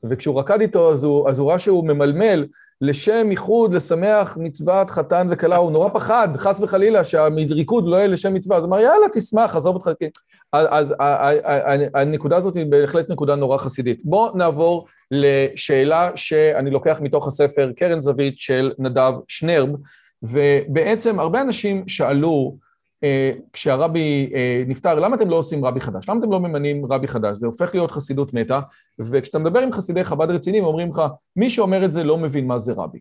וכשהוא 0.04 0.40
רקד 0.40 0.62
איתו, 0.62 0.92
אז 0.92 1.04
הוא, 1.04 1.30
אז 1.30 1.40
הוא 1.40 1.50
ראה 1.50 1.60
שהוא 1.60 1.88
ממלמל 1.88 2.46
לשם 2.82 3.28
איחוד, 3.32 3.74
לשמח 3.74 4.38
מצוות 4.42 4.90
חתן 4.90 5.28
וכלה, 5.32 5.56
הוא 5.56 5.72
נורא 5.72 5.90
פחד, 5.90 6.30
חס 6.36 6.60
וחלילה, 6.62 7.04
שהריקוד 7.04 7.88
לא 7.88 7.96
יהיה 7.96 8.08
לשם 8.08 8.34
מצווה. 8.34 8.58
אז 8.58 8.64
הוא 8.64 8.70
אמר, 8.70 8.80
יאללה, 8.80 9.06
תשמח, 9.14 9.56
עזוב 9.56 9.76
אותך. 9.76 9.90
אז, 10.54 10.96
אז 11.00 11.82
הנקודה 11.94 12.38
הזאת 12.38 12.56
היא 12.56 12.66
בהחלט 12.66 13.10
נקודה 13.10 13.36
נורא 13.36 13.58
חסידית. 13.58 14.02
בואו 14.06 14.38
נעבור 14.38 14.86
לשאלה 15.12 16.12
שאני 16.16 16.72
לוקח 16.72 16.98
מתוך 17.02 17.28
הספר 17.28 17.72
קרן 17.76 18.02
זווית 18.02 18.40
של 18.40 18.72
נדב 18.80 19.14
שנרב, 19.28 19.70
ובעצם 20.24 21.20
הרבה 21.20 21.42
אנשים 21.42 21.88
שאלו, 21.88 22.58
כשהרבי 23.54 24.32
אה, 24.36 24.64
נפטר, 24.68 25.00
למה 25.00 25.16
אתם 25.16 25.30
לא 25.30 25.36
עושים 25.36 25.66
רבי 25.66 25.80
חדש? 25.80 26.10
למה 26.10 26.20
אתם 26.20 26.32
לא 26.32 26.40
ממנים 26.40 26.86
רבי 26.86 27.08
חדש? 27.08 27.38
זה 27.38 27.48
הופך 27.48 27.76
להיות 27.76 27.92
חסידות 27.92 28.34
מתה, 28.34 28.60
וכשאתה 29.00 29.40
מדבר 29.40 29.60
עם 29.60 29.72
חסידי 29.72 30.04
חב"ד 30.04 30.30
רציניים, 30.30 30.64
אומרים 30.64 30.90
לך, 30.90 31.02
מי 31.36 31.50
שאומר 31.50 31.86
את 31.86 31.94
זה 31.94 32.04
לא 32.04 32.18
מבין 32.18 32.48
מה 32.48 32.60
זה 32.60 32.74
רבי. 32.74 33.00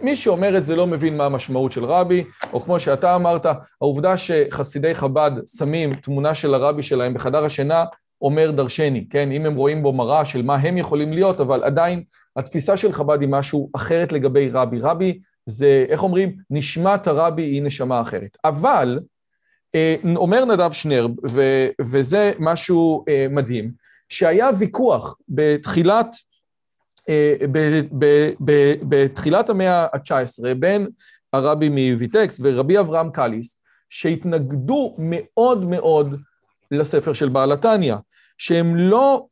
מי 0.00 0.16
שאומר 0.16 0.58
את 0.58 0.66
זה 0.66 0.76
לא 0.76 0.86
מבין 0.86 1.16
מה 1.16 1.24
המשמעות 1.24 1.72
של 1.72 1.84
רבי, 1.84 2.24
או 2.52 2.62
כמו 2.62 2.80
שאתה 2.80 3.14
אמרת, 3.14 3.46
העובדה 3.80 4.16
שחסידי 4.16 4.94
חב"ד 4.94 5.30
שמים 5.58 5.94
תמונה 5.94 6.34
של 6.34 6.54
הרבי 6.54 6.82
שלהם 6.82 7.14
בחדר 7.14 7.44
השינה, 7.44 7.84
אומר 8.22 8.50
דרשני, 8.50 9.06
כן? 9.10 9.32
אם 9.32 9.46
הם 9.46 9.54
רואים 9.54 9.82
בו 9.82 9.92
מראה 9.92 10.24
של 10.24 10.42
מה 10.42 10.54
הם 10.54 10.78
יכולים 10.78 11.12
להיות, 11.12 11.40
אבל 11.40 11.64
עדיין 11.64 12.02
התפיסה 12.36 12.76
של 12.76 12.92
חב"ד 12.92 13.20
היא 13.20 13.28
משהו 13.28 13.70
אחרת 13.76 14.12
לגבי 14.12 14.50
רבי. 14.50 14.80
רבי 14.80 15.18
זה, 15.46 15.84
איך 15.88 16.02
אומרים? 16.02 16.36
נשמת 16.50 17.06
הרבי 17.06 17.42
היא 17.42 17.62
נשמה 17.62 18.00
אחרת. 18.00 18.36
אבל, 18.44 18.98
אה, 19.00 19.06
אומר 20.16 20.44
נדב 20.44 20.72
שנרב, 20.72 21.10
ו, 21.26 21.42
וזה 21.80 22.32
משהו 22.38 23.04
אה, 23.08 23.26
מדהים, 23.30 23.70
שהיה 24.08 24.50
ויכוח 24.58 25.14
בתחילת, 25.28 26.16
אה, 27.08 27.34
בתחילת 28.82 29.50
המאה 29.50 29.86
ה-19 29.92 30.54
בין 30.58 30.86
הרבי 31.32 31.68
מוויטקס 31.68 32.40
ורבי 32.42 32.78
אברהם 32.78 33.10
קליס, 33.10 33.58
שהתנגדו 33.90 34.96
מאוד 34.98 35.64
מאוד 35.64 36.20
לספר 36.70 37.12
של 37.12 37.28
בעל 37.28 37.52
התניא, 37.52 37.94
שהם 38.38 38.76
לא, 38.76 39.26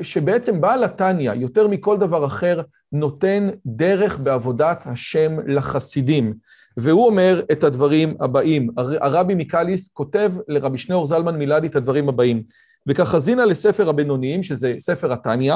שבעצם 0.00 0.60
בעל 0.60 0.84
התניא, 0.84 1.32
יותר 1.32 1.68
מכל 1.68 1.98
דבר 1.98 2.26
אחר, 2.26 2.60
נותן 2.92 3.48
דרך 3.66 4.18
בעבודת 4.18 4.82
השם 4.86 5.36
לחסידים. 5.46 6.34
והוא 6.76 7.06
אומר 7.06 7.42
את 7.52 7.64
הדברים 7.64 8.14
הבאים. 8.20 8.68
הרבי 8.76 9.34
מקליס 9.34 9.88
כותב 9.88 10.32
לרבי 10.48 10.78
שניאור 10.78 11.06
זלמן 11.06 11.36
מילדי 11.36 11.66
את 11.66 11.76
הדברים 11.76 12.08
הבאים. 12.08 12.42
וכך 12.86 13.08
חזינה 13.08 13.44
לספר 13.44 13.88
הבינוניים, 13.88 14.42
שזה 14.42 14.74
ספר 14.78 15.12
התניא, 15.12 15.54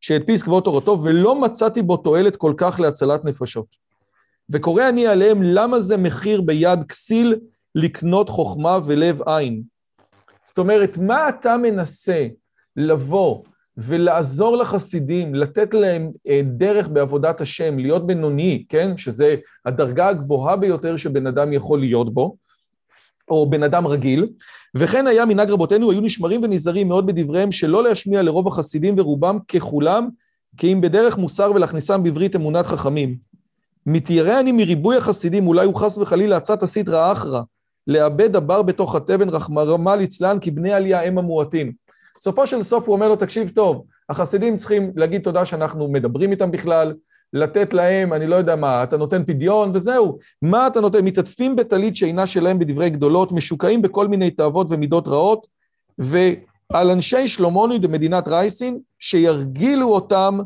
שהדפיס 0.00 0.42
כבוד 0.42 0.62
תורתו, 0.62 1.02
ולא 1.02 1.40
מצאתי 1.40 1.82
בו 1.82 1.96
תועלת 1.96 2.36
כל 2.36 2.52
כך 2.56 2.80
להצלת 2.80 3.24
נפשות. 3.24 3.76
וקורא 4.50 4.88
אני 4.88 5.06
עליהם, 5.06 5.42
למה 5.42 5.80
זה 5.80 5.96
מחיר 5.96 6.40
ביד 6.40 6.84
כסיל 6.88 7.36
לקנות 7.74 8.28
חוכמה 8.28 8.78
ולב 8.84 9.22
עין? 9.26 9.62
זאת 10.44 10.58
אומרת, 10.58 10.98
מה 10.98 11.28
אתה 11.28 11.56
מנסה 11.56 12.26
לבוא 12.76 13.42
ולעזור 13.78 14.56
לחסידים, 14.56 15.34
לתת 15.34 15.74
להם 15.74 16.10
אה, 16.28 16.40
דרך 16.44 16.88
בעבודת 16.88 17.40
השם, 17.40 17.78
להיות 17.78 18.06
בינוני, 18.06 18.64
כן? 18.68 18.96
שזה 18.96 19.36
הדרגה 19.66 20.08
הגבוהה 20.08 20.56
ביותר 20.56 20.96
שבן 20.96 21.26
אדם 21.26 21.52
יכול 21.52 21.80
להיות 21.80 22.14
בו. 22.14 22.36
או 23.30 23.50
בן 23.50 23.62
אדם 23.62 23.86
רגיל, 23.86 24.28
וכן 24.74 25.06
היה 25.06 25.26
מנהג 25.26 25.50
רבותינו, 25.50 25.90
היו 25.90 26.00
נשמרים 26.00 26.42
ונזהרים 26.42 26.88
מאוד 26.88 27.06
בדבריהם 27.06 27.52
שלא 27.52 27.82
להשמיע 27.82 28.22
לרוב 28.22 28.48
החסידים 28.48 28.94
ורובם 28.98 29.38
ככולם, 29.48 30.08
כי 30.56 30.72
אם 30.72 30.80
בדרך 30.80 31.18
מוסר 31.18 31.52
ולהכניסם 31.54 32.02
בברית 32.02 32.36
אמונת 32.36 32.66
חכמים. 32.66 33.16
מתיירא 33.86 34.40
אני 34.40 34.52
מריבוי 34.52 34.96
החסידים, 34.96 35.46
אולי 35.46 35.66
הוא 35.66 35.74
חס 35.74 35.98
וחלילה 35.98 36.36
עצת 36.36 36.62
הסדרא 36.62 37.12
אחרא, 37.12 37.42
לאבד 37.86 38.36
הבר 38.36 38.62
בתוך 38.62 38.94
התבן, 38.94 39.28
רחמרמה 39.28 39.96
ליצלן, 39.96 40.38
כי 40.38 40.50
בני 40.50 40.72
עלייה 40.72 41.02
הם 41.02 41.18
המועטים. 41.18 41.72
סופו 42.18 42.46
של 42.46 42.62
סוף 42.62 42.86
הוא 42.86 42.94
אומר 42.94 43.08
לו, 43.08 43.16
תקשיב 43.16 43.52
טוב, 43.54 43.84
החסידים 44.08 44.56
צריכים 44.56 44.92
להגיד 44.96 45.22
תודה 45.22 45.44
שאנחנו 45.44 45.88
מדברים 45.88 46.30
איתם 46.30 46.50
בכלל, 46.50 46.94
לתת 47.32 47.74
להם, 47.74 48.12
אני 48.12 48.26
לא 48.26 48.36
יודע 48.36 48.56
מה, 48.56 48.82
אתה 48.82 48.96
נותן 48.96 49.24
פדיון 49.24 49.70
וזהו. 49.74 50.18
מה 50.42 50.66
אתה 50.66 50.80
נותן? 50.80 51.04
מתעטפים 51.04 51.56
בטלית 51.56 51.96
שאינה 51.96 52.26
שלהם 52.26 52.58
בדברי 52.58 52.90
גדולות, 52.90 53.32
משוקעים 53.32 53.82
בכל 53.82 54.08
מיני 54.08 54.30
תאוות 54.30 54.66
ומידות 54.70 55.08
רעות, 55.08 55.46
ועל 55.98 56.90
אנשי 56.90 57.28
שלומוני 57.28 57.78
במדינת 57.78 58.28
רייסין, 58.28 58.78
שירגילו 58.98 59.88
אותם 59.88 60.38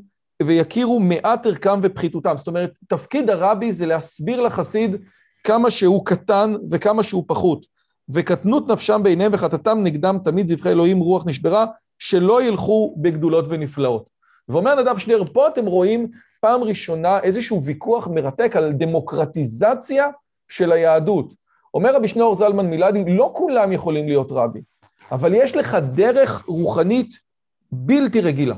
ויכירו 0.43 1.01
מעט 1.01 1.47
ערכם 1.47 1.81
ופחיתותם. 1.83 2.35
זאת 2.37 2.47
אומרת, 2.47 2.71
תפקיד 2.89 3.31
הרבי 3.31 3.73
זה 3.73 3.87
להסביר 3.87 4.41
לחסיד 4.41 4.97
כמה 5.45 5.71
שהוא 5.71 6.07
קטן 6.07 6.55
וכמה 6.71 7.03
שהוא 7.03 7.25
פחות. 7.27 7.72
וקטנות 8.13 8.69
נפשם 8.69 9.01
בעיניהם 9.03 9.33
וחטאתם 9.35 9.79
נגדם 9.83 10.19
תמיד 10.25 10.49
זבחי 10.49 10.71
אלוהים 10.71 10.99
רוח 10.99 11.25
נשברה, 11.27 11.67
שלא 11.99 12.43
ילכו 12.43 12.95
בגדולות 12.97 13.45
ונפלאות. 13.49 14.09
ואומר 14.49 14.83
נדב 14.83 14.99
שנר, 14.99 15.23
פה 15.33 15.49
אתם 15.49 15.67
רואים 15.67 16.11
פעם 16.41 16.63
ראשונה 16.63 17.21
איזשהו 17.21 17.63
ויכוח 17.63 18.09
מרתק 18.09 18.57
על 18.57 18.73
דמוקרטיזציה 18.73 20.09
של 20.49 20.73
היהדות. 20.73 21.35
אומר 21.75 21.95
רבי 21.95 22.09
שניאור 22.09 22.35
זלמן 22.35 22.67
מילדי, 22.67 23.05
לא 23.17 23.31
כולם 23.35 23.73
יכולים 23.73 24.07
להיות 24.07 24.29
רבי, 24.31 24.61
אבל 25.13 25.35
יש 25.35 25.57
לך 25.57 25.77
דרך 25.95 26.45
רוחנית 26.47 27.15
בלתי 27.73 28.21
רגילה. 28.21 28.55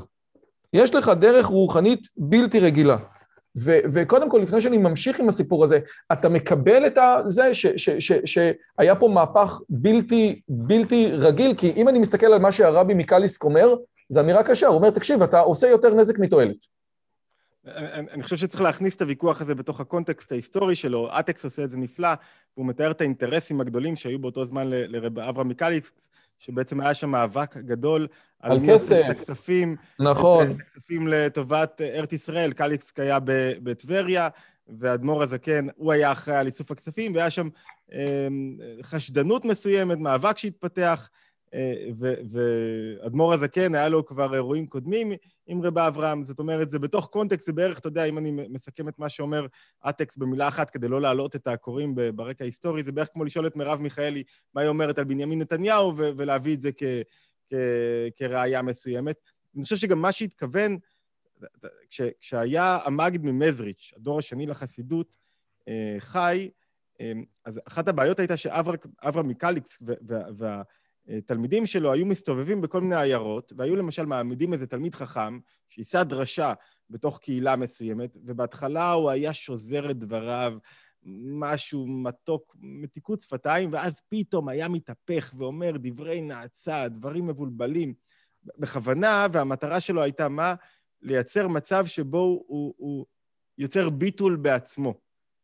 יש 0.73 0.95
לך 0.95 1.09
דרך 1.09 1.45
רוחנית 1.45 2.07
בלתי 2.17 2.59
רגילה. 2.59 2.97
ו- 3.57 3.79
וקודם 3.93 4.29
כל, 4.29 4.39
לפני 4.43 4.61
שאני 4.61 4.77
ממשיך 4.77 5.19
עם 5.19 5.29
הסיפור 5.29 5.63
הזה, 5.63 5.79
אתה 6.13 6.29
מקבל 6.29 6.85
את 6.85 6.97
זה 7.27 7.51
שהיה 8.25 8.95
פה 8.99 9.07
מהפך 9.07 9.59
בלתי, 9.69 10.41
בלתי 10.49 11.11
רגיל, 11.11 11.55
כי 11.57 11.73
אם 11.75 11.89
אני 11.89 11.99
מסתכל 11.99 12.25
על 12.25 12.39
מה 12.39 12.51
שהרבי 12.51 12.93
מקליסק 12.93 13.43
אומר, 13.43 13.75
זו 14.09 14.19
אמירה 14.19 14.43
קשה, 14.43 14.67
הוא 14.67 14.75
אומר, 14.75 14.89
תקשיב, 14.89 15.21
אתה 15.21 15.39
עושה 15.39 15.67
יותר 15.67 15.93
נזק 15.93 16.19
מתועלת. 16.19 16.75
אני, 17.65 18.07
אני 18.11 18.23
חושב 18.23 18.35
שצריך 18.35 18.61
להכניס 18.61 18.95
את 18.95 19.01
הוויכוח 19.01 19.41
הזה 19.41 19.55
בתוך 19.55 19.79
הקונטקסט 19.79 20.31
ההיסטורי 20.31 20.75
שלו. 20.75 21.09
אטקס 21.19 21.43
עושה 21.43 21.63
את 21.63 21.69
זה 21.69 21.77
נפלא, 21.77 22.09
והוא 22.57 22.67
מתאר 22.67 22.91
את 22.91 23.01
האינטרסים 23.01 23.61
הגדולים 23.61 23.95
שהיו 23.95 24.19
באותו 24.19 24.45
זמן 24.45 24.67
לרב 24.67 25.19
אברהם 25.19 25.49
מקליסק, 25.49 25.93
שבעצם 26.39 26.81
היה 26.81 26.93
שם 26.93 27.09
מאבק 27.09 27.57
גדול 27.57 28.07
על, 28.39 28.51
על 28.51 28.59
כסף, 28.67 29.01
את 29.05 29.09
הכספים, 29.09 29.75
נכון, 29.99 30.51
את 30.51 30.57
הכספים 30.59 31.07
לטובת 31.07 31.81
ארץ 31.81 32.13
ישראל. 32.13 32.53
קליסק 32.53 32.99
היה 32.99 33.19
בטבריה, 33.63 34.29
ואדמו"ר 34.79 35.23
הזקן, 35.23 35.67
הוא 35.75 35.91
היה 35.91 36.11
אחראי 36.11 36.37
על 36.37 36.47
איסוף 36.47 36.71
הכספים, 36.71 37.15
והיה 37.15 37.29
שם 37.29 37.47
אה, 37.93 38.27
חשדנות 38.83 39.45
מסוימת, 39.45 39.97
מאבק 39.97 40.37
שהתפתח. 40.37 41.09
ואדמו"ר 43.03 43.33
הזקן, 43.33 43.75
היה 43.75 43.89
לו 43.89 44.05
כבר 44.05 44.35
אירועים 44.35 44.67
קודמים 44.67 45.11
עם 45.47 45.61
רבה 45.61 45.87
אברהם, 45.87 46.25
זאת 46.25 46.39
אומרת, 46.39 46.71
זה 46.71 46.79
בתוך 46.79 47.07
קונטקסט, 47.07 47.45
זה 47.45 47.53
בערך, 47.53 47.79
אתה 47.79 47.87
יודע, 47.87 48.05
אם 48.05 48.17
אני 48.17 48.31
מסכם 48.31 48.89
את 48.89 48.99
מה 48.99 49.09
שאומר 49.09 49.45
אטקס 49.89 50.17
במילה 50.17 50.47
אחת 50.47 50.69
כדי 50.69 50.87
לא 50.87 51.01
להעלות 51.01 51.35
את 51.35 51.47
הקוראים 51.47 51.95
ברקע 52.15 52.43
ההיסטורי, 52.43 52.83
זה 52.83 52.91
בערך 52.91 53.09
כמו 53.13 53.23
לשאול 53.23 53.47
את 53.47 53.55
מרב 53.55 53.81
מיכאלי 53.81 54.23
מה 54.53 54.61
היא 54.61 54.69
אומרת 54.69 54.99
על 54.99 55.05
בנימין 55.05 55.41
נתניהו 55.41 55.93
ולהביא 55.97 56.55
את 56.55 56.61
זה 56.61 56.69
כראיה 58.17 58.61
מסוימת. 58.61 59.15
אני 59.55 59.63
חושב 59.63 59.75
שגם 59.75 60.01
מה 60.01 60.11
שהתכוון, 60.11 60.77
כש, 61.89 62.01
כשהיה 62.21 62.79
המגיד 62.85 63.25
ממזריץ', 63.25 63.93
הדור 63.95 64.19
השני 64.19 64.45
לחסידות, 64.45 65.17
אה, 65.67 65.95
חי, 65.99 66.49
אה, 67.01 67.11
אז 67.45 67.61
אחת 67.67 67.87
הבעיות 67.87 68.19
הייתה 68.19 68.37
שאברהם 68.37 69.27
מקליקס 69.27 69.79
וה... 70.37 70.61
תלמידים 71.25 71.65
שלו 71.65 71.91
היו 71.91 72.05
מסתובבים 72.05 72.61
בכל 72.61 72.81
מיני 72.81 73.01
עיירות, 73.01 73.53
והיו 73.57 73.75
למשל 73.75 74.05
מעמידים 74.05 74.53
איזה 74.53 74.67
תלמיד 74.67 74.95
חכם 74.95 75.39
שיישא 75.69 76.03
דרשה 76.03 76.53
בתוך 76.89 77.19
קהילה 77.19 77.55
מסוימת, 77.55 78.17
ובהתחלה 78.25 78.91
הוא 78.91 79.09
היה 79.09 79.33
שוזר 79.33 79.91
את 79.91 79.97
דבריו, 79.97 80.57
משהו 81.39 81.87
מתוק, 81.87 82.55
מתיקות 82.59 83.21
שפתיים, 83.21 83.73
ואז 83.73 84.01
פתאום 84.09 84.49
היה 84.49 84.67
מתהפך 84.67 85.33
ואומר 85.37 85.71
דברי 85.77 86.21
נאצה, 86.21 86.87
דברים 86.87 87.27
מבולבלים, 87.27 87.93
בכוונה, 88.57 89.27
והמטרה 89.31 89.79
שלו 89.79 90.03
הייתה 90.03 90.29
מה? 90.29 90.55
לייצר 91.01 91.47
מצב 91.47 91.85
שבו 91.85 92.17
הוא, 92.17 92.43
הוא, 92.47 92.73
הוא 92.77 93.05
יוצר 93.57 93.89
ביטול 93.89 94.35
בעצמו. 94.35 94.93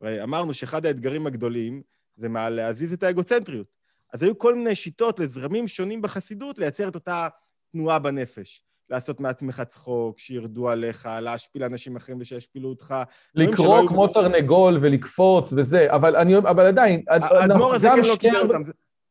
הרי 0.01 0.24
אמרנו 0.24 0.53
שאחד 0.53 0.86
האתגרים 0.86 1.28
הגדולים 1.28 1.82
זה 2.16 2.30
מה? 2.30 2.49
להזיז 2.49 2.93
את 2.93 3.03
האגוצנטריות. 3.03 3.80
אז 4.14 4.24
היו 4.24 4.38
כל 4.38 4.55
מיני 4.55 4.76
שיטות 4.76 5.20
לזרמים 5.20 5.68
שונים 5.68 6.01
בחסידות 6.01 6.59
לייצר 6.59 6.88
את 6.88 6.95
אותה 6.95 7.28
תנועה 7.72 7.99
בנפש. 7.99 8.64
לעשות 8.89 9.20
מעצמך 9.20 9.62
צחוק, 9.68 10.20
שירדו 10.20 10.70
עליך, 10.70 11.09
להשפיל 11.22 11.64
אנשים 11.64 11.95
אחרים 11.95 12.18
ושישפילו 12.22 12.70
אותך. 12.70 12.95
לקרוא 13.36 13.88
כמו 13.88 14.05
היו... 14.05 14.14
תרנגול 14.14 14.78
ולקפוץ 14.82 15.53
וזה, 15.53 15.88
אבל, 15.89 16.16
אני, 16.16 16.38
אבל 16.38 16.66
עדיין... 16.66 17.03
האדמו"ר 17.07 17.74
הזה 17.76 17.88
כן 17.95 18.03
לא 18.03 18.16
קיבל 18.16 18.38
אותם. 18.38 18.62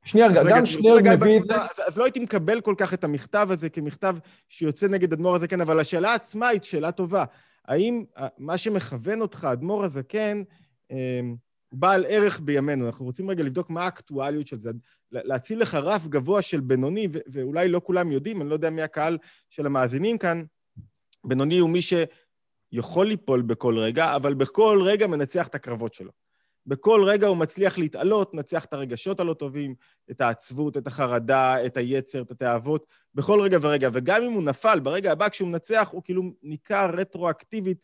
שנייה 0.04 0.26
רגע, 0.26 0.42
גם 0.50 0.66
שנר 0.66 0.94
מביא 0.94 1.40
את 1.40 1.44
זה... 1.46 1.54
אז 1.86 1.98
לא 1.98 2.04
הייתי 2.04 2.20
מקבל 2.20 2.60
כל 2.60 2.74
כך 2.78 2.94
את 2.94 3.04
המכתב 3.04 3.48
הזה 3.50 3.68
כמכתב 3.68 4.16
שיוצא 4.48 4.88
נגד 4.88 5.12
אדמו"ר 5.12 5.34
הזקן, 5.34 5.60
אבל 5.60 5.80
השאלה 5.80 6.14
עצמה 6.14 6.48
היא 6.48 6.60
שאלה 6.62 6.92
טובה. 6.92 7.24
האם 7.64 8.04
מה 8.38 8.58
שמכוון 8.58 9.20
אותך, 9.20 9.48
אדמו"ר 9.52 9.84
הזקן, 9.84 10.42
בעל 11.72 12.04
ערך 12.08 12.40
בימינו. 12.40 12.86
אנחנו 12.86 13.04
רוצים 13.04 13.30
רגע 13.30 13.42
לבדוק 13.42 13.70
מה 13.70 13.84
האקטואליות 13.84 14.46
של 14.46 14.60
זה. 14.60 14.70
להציל 15.12 15.60
לך 15.60 15.74
רף 15.74 16.06
גבוה 16.06 16.42
של 16.42 16.60
בינוני, 16.60 17.08
ואולי 17.26 17.68
לא 17.68 17.80
כולם 17.84 18.12
יודעים, 18.12 18.42
אני 18.42 18.48
לא 18.50 18.54
יודע 18.54 18.70
מי 18.70 18.82
הקהל 18.82 19.18
של 19.50 19.66
המאזינים 19.66 20.18
כאן, 20.18 20.42
בינוני 21.24 21.58
הוא 21.58 21.70
מי 21.70 21.80
שיכול 21.82 23.06
ליפול 23.06 23.42
בכל 23.42 23.78
רגע, 23.78 24.16
אבל 24.16 24.34
בכל 24.34 24.80
רגע 24.84 25.06
מנצח 25.06 25.48
את 25.48 25.54
הקרבות 25.54 25.94
שלו. 25.94 26.10
בכל 26.66 27.04
רגע 27.06 27.26
הוא 27.26 27.36
מצליח 27.36 27.78
להתעלות, 27.78 28.34
מנצח 28.34 28.64
את 28.64 28.72
הרגשות 28.72 29.20
הלא 29.20 29.34
טובים, 29.34 29.74
את 30.10 30.20
העצבות, 30.20 30.76
את 30.76 30.86
החרדה, 30.86 31.66
את 31.66 31.76
היצר, 31.76 32.22
את 32.22 32.30
התאוות, 32.30 32.86
בכל 33.14 33.40
רגע 33.40 33.58
ורגע. 33.62 33.88
וגם 33.92 34.22
אם 34.22 34.32
הוא 34.32 34.42
נפל, 34.42 34.80
ברגע 34.80 35.12
הבא 35.12 35.28
כשהוא 35.28 35.48
מנצח, 35.48 35.88
הוא 35.92 36.02
כאילו 36.04 36.22
ניכר 36.42 36.90
רטרואקטיבית 36.94 37.78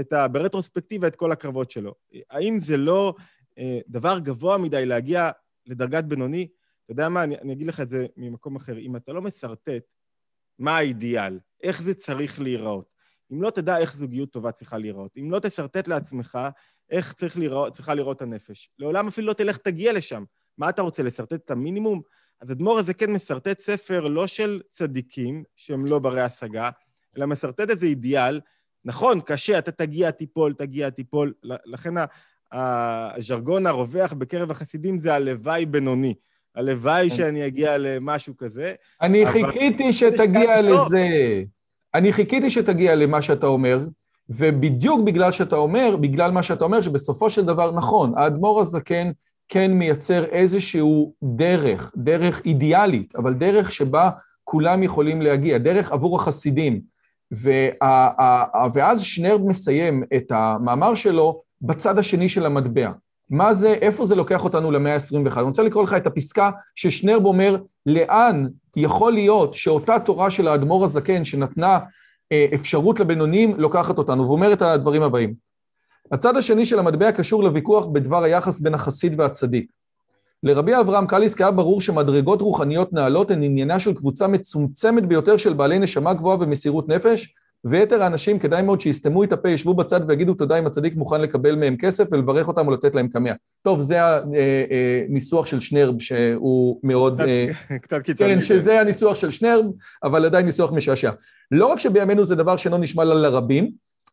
את 0.00 0.12
ה, 0.12 0.28
ברטרוספקטיבה 0.28 1.06
את 1.08 1.16
כל 1.16 1.32
הקרבות 1.32 1.70
שלו. 1.70 1.94
האם 2.30 2.58
זה 2.58 2.76
לא 2.76 3.14
אה, 3.58 3.78
דבר 3.88 4.18
גבוה 4.18 4.58
מדי 4.58 4.86
להגיע 4.86 5.30
לדרגת 5.66 6.04
בינוני? 6.04 6.48
אתה 6.84 6.92
יודע 6.92 7.08
מה, 7.08 7.24
אני, 7.24 7.38
אני 7.38 7.52
אגיד 7.52 7.66
לך 7.66 7.80
את 7.80 7.88
זה 7.88 8.06
ממקום 8.16 8.56
אחר. 8.56 8.78
אם 8.78 8.96
אתה 8.96 9.12
לא 9.12 9.22
משרטט 9.22 9.92
מה 10.58 10.76
האידיאל, 10.76 11.38
איך 11.62 11.82
זה 11.82 11.94
צריך 11.94 12.40
להיראות, 12.40 12.92
אם 13.32 13.42
לא 13.42 13.50
תדע 13.50 13.78
איך 13.78 13.94
זוגיות 13.94 14.30
טובה 14.32 14.52
צריכה 14.52 14.78
להיראות, 14.78 15.16
אם 15.16 15.30
לא 15.30 15.38
תשרטט 15.38 15.88
לעצמך 15.88 16.38
איך 16.90 17.12
צריך 17.12 17.38
להיראות, 17.38 17.72
צריכה 17.72 17.94
להיראות 17.94 18.22
הנפש, 18.22 18.70
לעולם 18.78 19.08
אפילו 19.08 19.26
לא 19.26 19.32
תלך, 19.32 19.56
תגיע 19.56 19.92
לשם. 19.92 20.24
מה 20.58 20.68
אתה 20.68 20.82
רוצה, 20.82 21.02
לשרטט 21.02 21.32
את 21.32 21.50
המינימום? 21.50 22.02
אז 22.40 22.52
אדמו"ר 22.52 22.78
הזה 22.78 22.94
כן 22.94 23.12
משרטט 23.12 23.60
ספר 23.60 24.08
לא 24.08 24.26
של 24.26 24.60
צדיקים, 24.70 25.44
שהם 25.56 25.86
לא 25.86 25.98
ברי 25.98 26.20
השגה, 26.20 26.70
אלא 27.16 27.26
משרטט 27.26 27.70
איזה 27.70 27.86
אידיאל 27.86 28.40
נכון, 28.84 29.20
קשה, 29.20 29.58
אתה 29.58 29.72
תגיע, 29.72 30.10
תיפול, 30.10 30.54
תגיע, 30.54 30.90
תיפול. 30.90 31.32
לכן 31.42 31.94
הז'רגון 32.52 33.66
הרווח 33.66 34.12
בקרב 34.12 34.50
החסידים 34.50 34.98
זה 34.98 35.14
הלוואי 35.14 35.66
בינוני. 35.66 36.14
הלוואי 36.54 37.10
כן. 37.10 37.16
שאני 37.16 37.46
אגיע 37.46 37.78
למשהו 37.78 38.36
כזה. 38.36 38.72
אני 39.02 39.26
חיכיתי 39.26 39.92
שתגיע 39.92 40.62
לזה. 40.62 41.08
אני 41.94 42.12
חיכיתי 42.12 42.50
שתגיע 42.50 42.94
למה 42.94 43.22
שאתה 43.22 43.46
אומר, 43.46 43.86
ובדיוק 44.28 45.00
בגלל 45.00 45.32
שאתה 45.32 45.56
אומר, 45.56 45.96
בגלל 45.96 46.30
מה 46.30 46.42
שאתה 46.42 46.64
אומר, 46.64 46.82
שבסופו 46.82 47.30
של 47.30 47.44
דבר, 47.44 47.70
נכון, 47.70 48.12
האדמו"ר 48.16 48.60
הזקן 48.60 49.10
כן 49.48 49.72
מייצר 49.72 50.24
איזשהו 50.24 51.14
דרך, 51.22 51.92
דרך 51.96 52.42
אידיאלית, 52.44 53.16
אבל 53.16 53.34
דרך 53.34 53.72
שבה 53.72 54.10
כולם 54.44 54.82
יכולים 54.82 55.22
להגיע, 55.22 55.58
דרך 55.58 55.92
עבור 55.92 56.16
החסידים. 56.16 56.91
וה, 57.32 58.66
ואז 58.72 59.02
שנר 59.02 59.38
מסיים 59.38 60.02
את 60.16 60.32
המאמר 60.32 60.94
שלו 60.94 61.42
בצד 61.62 61.98
השני 61.98 62.28
של 62.28 62.46
המטבע. 62.46 62.90
מה 63.30 63.54
זה, 63.54 63.68
איפה 63.68 64.06
זה 64.06 64.14
לוקח 64.14 64.44
אותנו 64.44 64.70
למאה 64.70 64.94
ה-21? 64.94 65.36
אני 65.36 65.42
רוצה 65.42 65.62
לקרוא 65.62 65.82
לך 65.82 65.94
את 65.94 66.06
הפסקה 66.06 66.50
ששנרב 66.74 67.24
אומר, 67.24 67.56
לאן 67.86 68.46
יכול 68.76 69.12
להיות 69.12 69.54
שאותה 69.54 69.98
תורה 69.98 70.30
של 70.30 70.48
האדמו"ר 70.48 70.84
הזקן 70.84 71.24
שנתנה 71.24 71.78
אה, 72.32 72.46
אפשרות 72.54 73.00
לבינונים, 73.00 73.54
לוקחת 73.56 73.98
אותנו, 73.98 74.22
והוא 74.22 74.32
אומר 74.32 74.52
את 74.52 74.62
הדברים 74.62 75.02
הבאים. 75.02 75.34
הצד 76.12 76.36
השני 76.36 76.64
של 76.64 76.78
המטבע 76.78 77.12
קשור 77.12 77.42
לוויכוח 77.42 77.86
בדבר 77.86 78.22
היחס 78.22 78.60
בין 78.60 78.74
החסיד 78.74 79.20
והצדיק. 79.20 79.72
לרבי 80.42 80.80
אברהם 80.80 81.06
קליסק 81.06 81.40
היה 81.40 81.50
ברור 81.50 81.80
שמדרגות 81.80 82.40
רוחניות 82.40 82.92
נעלות 82.92 83.30
הן 83.30 83.42
עניינה 83.42 83.78
של 83.78 83.94
קבוצה 83.94 84.26
מצומצמת 84.26 85.06
ביותר 85.06 85.36
של 85.36 85.52
בעלי 85.52 85.78
נשמה 85.78 86.14
גבוהה 86.14 86.36
ומסירות 86.40 86.88
נפש, 86.88 87.34
ויתר 87.64 88.02
האנשים 88.02 88.38
כדאי 88.38 88.62
מאוד 88.62 88.80
שיסתמו 88.80 89.24
את 89.24 89.32
הפה, 89.32 89.50
ישבו 89.50 89.74
בצד 89.74 90.00
ויגידו 90.08 90.34
תודה 90.34 90.58
אם 90.58 90.66
הצדיק 90.66 90.96
מוכן 90.96 91.20
לקבל 91.20 91.56
מהם 91.56 91.76
כסף 91.76 92.04
ולברך 92.10 92.48
אותם 92.48 92.66
או 92.66 92.72
לתת 92.72 92.94
להם 92.94 93.08
קמע. 93.08 93.32
טוב, 93.62 93.80
זה 93.80 93.98
הניסוח 95.08 95.46
של 95.46 95.60
שנרב 95.60 96.00
שהוא 96.00 96.80
מאוד... 96.82 97.20
קצת 97.82 98.02
קיצוני. 98.04 98.34
כן, 98.34 98.42
שזה 98.42 98.80
הניסוח 98.80 99.14
של 99.14 99.30
שנרב, 99.30 99.64
אבל 100.04 100.24
עדיין 100.24 100.46
ניסוח 100.46 100.72
משעשע. 100.72 101.10
לא 101.50 101.66
רק 101.66 101.78
שבימינו 101.78 102.24
זה 102.24 102.34
דבר 102.34 102.56
שאינו 102.56 102.78
נשמע 102.78 103.04
לרבים, 103.04 103.70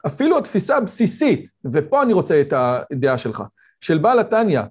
אפילו 0.08 0.38
התפיסה 0.38 0.78
הבסיסית, 0.78 1.50
ופה 1.72 2.04
אני 2.04 2.14
רוצה 2.14 2.42
את 2.42 2.54
הדעה 2.58 3.18
שלך, 3.18 3.44
של 3.82 3.98
בעל 3.98 4.20
התניא, 4.20 4.62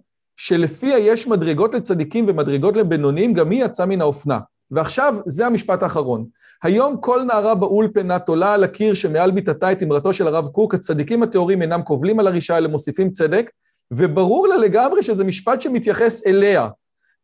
שלפיה 0.40 0.98
יש 0.98 1.26
מדרגות 1.26 1.74
לצדיקים 1.74 2.24
ומדרגות 2.28 2.76
לבינוניים, 2.76 3.32
גם 3.32 3.50
היא 3.50 3.64
יצאה 3.64 3.86
מן 3.86 4.00
האופנה. 4.00 4.38
ועכשיו, 4.70 5.16
זה 5.26 5.46
המשפט 5.46 5.82
האחרון. 5.82 6.26
היום 6.62 6.96
כל 7.00 7.22
נערה 7.22 7.54
באולפנה 7.54 8.18
תולה 8.18 8.54
על 8.54 8.64
הקיר 8.64 8.94
שמעל 8.94 9.30
ביטתה 9.30 9.72
את 9.72 9.82
אמרתו 9.82 10.12
של 10.12 10.26
הרב 10.26 10.48
קוק, 10.48 10.74
הצדיקים 10.74 11.22
הטהורים 11.22 11.62
אינם 11.62 11.82
קובלים 11.82 12.20
על 12.20 12.26
הרישה, 12.26 12.58
אלא 12.58 12.68
מוסיפים 12.68 13.10
צדק, 13.10 13.50
וברור 13.90 14.48
לה 14.48 14.56
לגמרי 14.56 15.02
שזה 15.02 15.24
משפט 15.24 15.60
שמתייחס 15.60 16.26
אליה. 16.26 16.68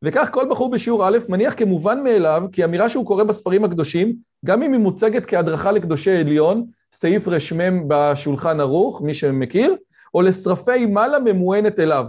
וכך 0.03 0.29
כל 0.33 0.47
בחור 0.51 0.71
בשיעור 0.71 1.09
א' 1.09 1.19
מניח 1.29 1.55
כמובן 1.57 2.05
מאליו, 2.05 2.43
כי 2.53 2.65
אמירה 2.65 2.89
שהוא 2.89 3.07
קורא 3.07 3.25
בספרים 3.25 3.65
הקדושים, 3.65 4.15
גם 4.45 4.63
אם 4.63 4.73
היא 4.73 4.81
מוצגת 4.81 5.27
כהדרכה 5.27 5.73
לקדושי 5.73 6.11
עליון, 6.11 6.67
סעיף 6.93 7.29
רשמם 7.29 7.85
בשולחן 7.89 8.61
ערוך, 8.61 9.03
מי 9.03 9.15
שמכיר, 9.15 9.77
או 10.15 10.23
לשרפי 10.23 10.87
מעלה 10.87 11.19
ממוענת 11.19 11.81
אליו. 11.81 12.05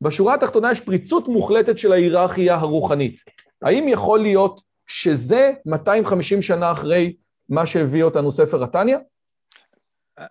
בשורה 0.00 0.34
התחתונה 0.34 0.72
יש 0.72 0.80
פריצות 0.80 1.28
מוחלטת 1.28 1.78
של 1.78 1.92
ההיררכיה 1.92 2.54
הרוחנית. 2.54 3.20
האם 3.62 3.88
יכול 3.88 4.18
להיות 4.18 4.60
שזה 4.86 5.52
250 5.66 6.42
שנה 6.42 6.72
אחרי 6.72 7.16
מה 7.48 7.66
שהביא 7.66 8.02
אותנו 8.02 8.32
ספר 8.32 8.64
התניא? 8.64 8.96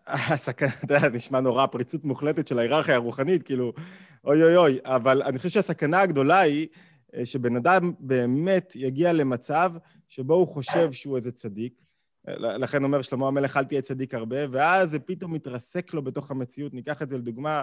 הסכנה, 0.08 0.70
אתה 0.84 0.96
יודע, 0.96 1.10
נשמע 1.10 1.40
נורא, 1.40 1.66
פריצות 1.66 2.04
מוחלטת 2.04 2.48
של 2.48 2.60
ההיררכיה 2.60 2.96
הרוחנית, 2.96 3.44
כאילו, 3.44 3.74
אוי 4.24 4.44
אוי 4.44 4.58
אוי, 4.58 4.80
אבל 4.84 5.22
אני 5.22 5.38
חושב 5.38 5.50
שהסכנה 5.50 6.02
הגדולה 6.02 6.40
היא 6.40 6.68
אה, 7.16 7.26
שבן 7.26 7.56
אדם 7.56 7.94
באמת 8.00 8.74
יגיע 8.76 9.14
למצב 9.14 9.72
שבו 10.08 10.34
הוא 10.34 10.48
חושב 10.48 10.92
שהוא 10.92 11.18
איזה 11.18 11.32
צדיק, 11.32 11.82
לכן 12.28 12.84
אומר 12.84 13.02
שלמה 13.02 13.28
המלך, 13.28 13.58
אל 13.58 13.64
תהיה 13.64 13.82
צדיק 13.82 14.14
הרבה, 14.14 14.38
ואז 14.52 14.90
זה 14.92 15.00
פתאום 15.00 15.34
מתרסק 15.34 15.94
לו 15.94 16.02
בתוך 16.02 16.32
המציאות. 16.32 16.74
ניקח 16.74 17.02
את 17.02 17.10
זה 17.10 17.18
לדוגמה 17.18 17.58
אה, 17.58 17.62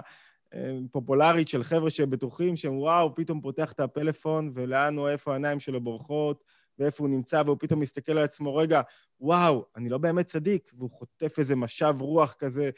פופולרית 0.91 1.47
של 1.47 1.63
חבר'ה 1.63 1.89
שבטוחים 1.89 2.55
שהם 2.55 2.77
וואו, 2.77 3.15
פתאום 3.15 3.41
פותח 3.41 3.71
את 3.71 3.79
הפלאפון, 3.79 4.49
ולאן 4.53 4.97
או 4.97 5.09
איפה 5.09 5.31
העיניים 5.31 5.59
שלו 5.59 5.81
בורחות, 5.81 6.43
ואיפה 6.79 7.03
הוא 7.03 7.09
נמצא, 7.09 7.41
והוא 7.45 7.57
פתאום 7.59 7.79
מסתכל 7.79 8.11
על 8.11 8.23
עצמו, 8.23 8.55
רגע, 8.55 8.81
וואו, 9.19 9.65
אני 9.75 9.89
לא 9.89 9.97
באמת 9.97 10.25
צדיק, 10.25 10.71
והוא 10.77 10.91
חוטף 10.91 11.39
איזה 11.39 11.55
משב 11.55 11.95
רוח 11.99 12.33
כזה 12.39 12.69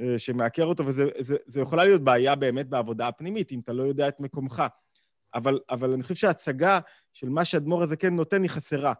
אה, 0.00 0.18
שמעקר 0.18 0.64
אותו, 0.64 0.84
וזה 0.86 1.60
יכולה 1.60 1.84
להיות 1.84 2.02
בעיה 2.02 2.34
באמת 2.34 2.68
בעבודה 2.68 3.08
הפנימית, 3.08 3.52
אם 3.52 3.60
אתה 3.60 3.72
לא 3.72 3.82
יודע 3.82 4.08
את 4.08 4.20
מקומך. 4.20 4.62
אבל, 5.34 5.58
אבל 5.70 5.92
אני 5.92 6.02
חושב 6.02 6.14
שההצגה 6.14 6.80
של 7.12 7.28
מה 7.28 7.44
שאדמו"ר 7.44 7.82
הזה 7.82 7.96
כן 7.96 8.16
נותן 8.16 8.42
היא 8.42 8.50
חסרה. 8.50 8.92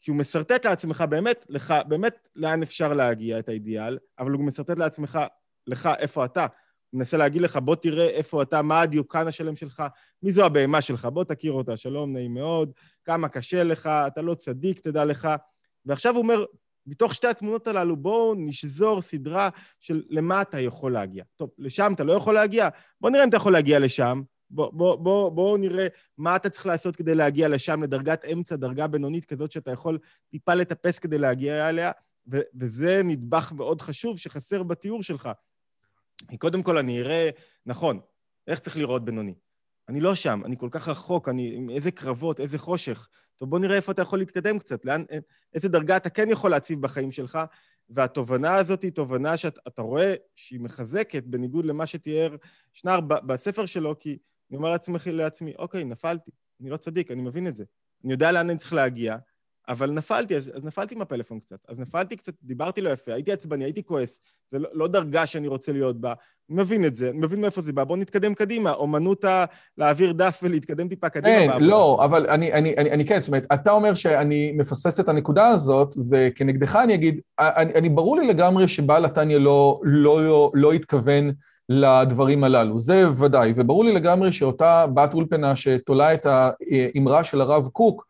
כי 0.00 0.10
הוא 0.10 0.18
משרטט 0.18 0.66
לעצמך 0.66 1.04
באמת, 1.08 1.46
לך, 1.48 1.74
באמת 1.88 2.28
לאן 2.36 2.62
אפשר 2.62 2.94
להגיע 2.94 3.38
את 3.38 3.48
האידיאל, 3.48 3.98
אבל 4.18 4.30
הוא 4.30 4.44
משרטט 4.44 4.78
לעצמך, 4.78 5.18
לך, 5.66 5.88
איפה 5.98 6.24
אתה. 6.24 6.46
מנסה 6.92 7.16
להגיד 7.16 7.42
לך, 7.42 7.56
בוא 7.56 7.76
תראה 7.76 8.08
איפה 8.08 8.42
אתה, 8.42 8.62
מה 8.62 8.80
הדיוקן 8.80 9.26
השלם 9.26 9.56
שלך, 9.56 9.82
מי 10.22 10.32
זו 10.32 10.44
הבהמה 10.44 10.80
שלך, 10.80 11.04
בוא 11.04 11.24
תכיר 11.24 11.52
אותה, 11.52 11.76
שלום, 11.76 12.12
נעים 12.12 12.34
מאוד, 12.34 12.72
כמה 13.04 13.28
קשה 13.28 13.64
לך, 13.64 13.86
אתה 13.86 14.22
לא 14.22 14.34
צדיק, 14.34 14.80
תדע 14.80 15.04
לך. 15.04 15.28
ועכשיו 15.86 16.14
הוא 16.14 16.22
אומר, 16.22 16.44
מתוך 16.86 17.14
שתי 17.14 17.26
התמונות 17.26 17.66
הללו, 17.66 17.96
בואו 17.96 18.34
נשזור 18.38 19.02
סדרה 19.02 19.48
של 19.80 20.02
למה 20.08 20.42
אתה 20.42 20.60
יכול 20.60 20.92
להגיע. 20.92 21.24
טוב, 21.36 21.50
לשם 21.58 21.92
אתה 21.94 22.04
לא 22.04 22.12
יכול 22.12 22.34
להגיע? 22.34 22.68
בוא 23.00 23.10
נראה 23.10 23.24
אם 23.24 23.28
אתה 23.28 23.36
יכול 23.36 23.52
להגיע 23.52 23.78
לשם. 23.78 24.22
בואו 24.50 24.72
בוא, 24.72 24.96
בוא, 24.96 25.30
בוא 25.30 25.58
נראה 25.58 25.86
מה 26.18 26.36
אתה 26.36 26.50
צריך 26.50 26.66
לעשות 26.66 26.96
כדי 26.96 27.14
להגיע 27.14 27.48
לשם, 27.48 27.82
לדרגת 27.82 28.24
אמצע, 28.24 28.56
דרגה 28.56 28.86
בינונית 28.86 29.24
כזאת 29.24 29.52
שאתה 29.52 29.70
יכול 29.70 29.98
טיפה 30.30 30.54
לטפס 30.54 30.98
כדי 30.98 31.18
להגיע 31.18 31.68
אליה, 31.68 31.90
ו- 32.32 32.40
וזה 32.54 33.00
נדבך 33.04 33.52
מאוד 33.56 33.80
חשוב 33.80 34.18
שחסר 34.18 34.62
בתיאור 34.62 35.02
שלך. 35.02 35.28
קודם 36.38 36.62
כל 36.62 36.78
אני 36.78 37.00
אראה, 37.00 37.30
נכון, 37.66 38.00
איך 38.46 38.58
צריך 38.58 38.76
לראות 38.76 39.04
בינוני? 39.04 39.34
אני 39.88 40.00
לא 40.00 40.14
שם, 40.14 40.42
אני 40.44 40.56
כל 40.58 40.68
כך 40.70 40.88
רחוק, 40.88 41.28
אני, 41.28 41.66
איזה 41.70 41.90
קרבות, 41.90 42.40
איזה 42.40 42.58
חושך. 42.58 43.08
טוב, 43.36 43.50
בוא 43.50 43.58
נראה 43.58 43.76
איפה 43.76 43.92
אתה 43.92 44.02
יכול 44.02 44.18
להתקדם 44.18 44.58
קצת, 44.58 44.84
לאן, 44.84 45.04
איזה 45.54 45.68
דרגה 45.68 45.96
אתה 45.96 46.10
כן 46.10 46.30
יכול 46.30 46.50
להציב 46.50 46.82
בחיים 46.82 47.12
שלך, 47.12 47.38
והתובנה 47.90 48.54
הזאת 48.54 48.82
היא 48.82 48.92
תובנה 48.92 49.36
שאתה 49.36 49.82
רואה 49.82 50.14
שהיא 50.36 50.60
מחזקת, 50.60 51.24
בניגוד 51.24 51.64
למה 51.64 51.86
שתיאר 51.86 52.36
שנר 52.72 53.00
בספר 53.00 53.66
שלו, 53.66 53.98
כי 53.98 54.18
אני 54.50 54.56
אומר 54.56 54.68
לעצמי, 54.68 54.98
לעצמי, 55.06 55.54
אוקיי, 55.58 55.84
נפלתי, 55.84 56.30
אני 56.60 56.70
לא 56.70 56.76
צדיק, 56.76 57.10
אני 57.10 57.22
מבין 57.22 57.46
את 57.46 57.56
זה. 57.56 57.64
אני 58.04 58.12
יודע 58.12 58.32
לאן 58.32 58.50
אני 58.50 58.58
צריך 58.58 58.72
להגיע, 58.72 59.16
אבל 59.70 59.90
נפלתי, 59.90 60.36
אז, 60.36 60.52
אז 60.54 60.64
נפלתי 60.64 60.94
עם 60.94 61.02
הפלאפון 61.02 61.40
קצת. 61.40 61.58
אז 61.68 61.80
נפלתי 61.80 62.16
קצת, 62.16 62.32
דיברתי 62.42 62.80
לא 62.80 62.90
יפה, 62.90 63.12
הייתי 63.12 63.32
עצבני, 63.32 63.64
הייתי 63.64 63.82
כועס. 63.82 64.20
זה 64.52 64.58
לא, 64.58 64.68
לא 64.72 64.88
דרגה 64.88 65.26
שאני 65.26 65.48
רוצה 65.48 65.72
להיות 65.72 66.00
בה. 66.00 66.12
מבין 66.48 66.84
את 66.84 66.96
זה, 66.96 67.10
מבין 67.14 67.40
מאיפה 67.40 67.60
זה 67.60 67.72
בא. 67.72 67.84
בואו 67.84 67.98
נתקדם 67.98 68.34
קדימה. 68.34 68.72
אומנות 68.72 69.24
ה... 69.24 69.44
להעביר 69.78 70.12
דף 70.12 70.40
ולהתקדם 70.42 70.88
טיפה 70.88 71.08
קדימה. 71.08 71.54
אין, 71.54 71.62
לא, 71.62 71.96
שלי. 71.96 72.06
אבל 72.06 72.26
אני, 72.30 72.52
אני, 72.52 72.76
אני, 72.76 72.90
אני 72.90 73.04
כן, 73.04 73.20
זאת 73.20 73.28
אומרת, 73.28 73.46
אתה 73.54 73.70
אומר 73.70 73.94
שאני 73.94 74.52
מפספס 74.52 75.00
את 75.00 75.08
הנקודה 75.08 75.46
הזאת, 75.46 75.96
וכנגדך 76.10 76.76
אני 76.76 76.94
אגיד, 76.94 77.20
אני, 77.38 77.74
אני 77.74 77.88
ברור 77.88 78.16
לי 78.16 78.28
לגמרי 78.28 78.68
שבעל 78.68 79.04
התניא 79.04 79.38
לא, 79.38 79.80
לא, 79.82 80.24
לא, 80.24 80.50
לא 80.54 80.72
התכוון 80.72 81.32
לדברים 81.68 82.44
הללו, 82.44 82.78
זה 82.78 83.10
ודאי, 83.10 83.52
וברור 83.56 83.84
לי 83.84 83.92
לגמרי 83.92 84.32
שאותה 84.32 84.86
בת 84.94 85.14
אולפנה 85.14 85.56
שתולה 85.56 86.14
את 86.14 86.26
האמרה 86.26 87.24
של 87.24 87.40
הרב 87.40 87.68
קוק, 87.68 88.06
אה, 88.06 88.06
אה, 88.06 88.09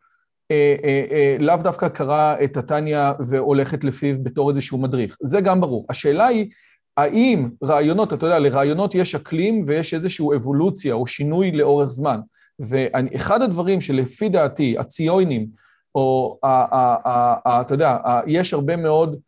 לאו 1.39 1.55
דווקא 1.57 1.87
קרא 1.87 2.35
את 2.43 2.57
התניא 2.57 3.11
והולכת 3.27 3.83
לפיו 3.83 4.15
בתור 4.23 4.49
איזשהו 4.49 4.77
מדריך. 4.77 5.17
זה 5.21 5.41
גם 5.41 5.61
ברור. 5.61 5.85
השאלה 5.89 6.27
היא, 6.27 6.49
האם 6.97 7.49
רעיונות, 7.63 8.13
אתה 8.13 8.25
יודע, 8.25 8.39
לרעיונות 8.39 8.95
יש 8.95 9.15
אקלים 9.15 9.63
ויש 9.67 9.93
איזושהי 9.93 10.25
אבולוציה 10.35 10.93
או 10.93 11.07
שינוי 11.07 11.51
לאורך 11.51 11.89
זמן. 11.89 12.19
ואחד 12.59 13.41
הדברים 13.41 13.81
שלפי 13.81 14.29
דעתי, 14.29 14.75
הציונים, 14.77 15.47
או 15.95 16.39
אתה 16.43 17.73
יודע, 17.73 17.97
יש 18.27 18.53
הרבה 18.53 18.75
מאוד 18.75 19.19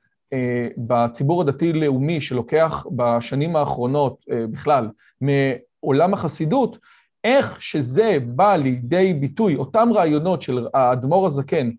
בציבור 0.77 1.41
הדתי-לאומי 1.41 2.21
שלוקח 2.21 2.85
בשנים 2.95 3.55
האחרונות 3.55 4.25
בכלל 4.51 4.89
מעולם 5.21 6.13
החסידות, 6.13 6.77
איך 7.23 7.61
שזה 7.61 8.17
בא 8.25 8.55
לידי 8.55 9.13
ביטוי, 9.13 9.55
אותם 9.55 9.89
רעיונות 9.93 10.41
של 10.41 10.67
האדמו"ר 10.73 11.25
הזקן, 11.25 11.69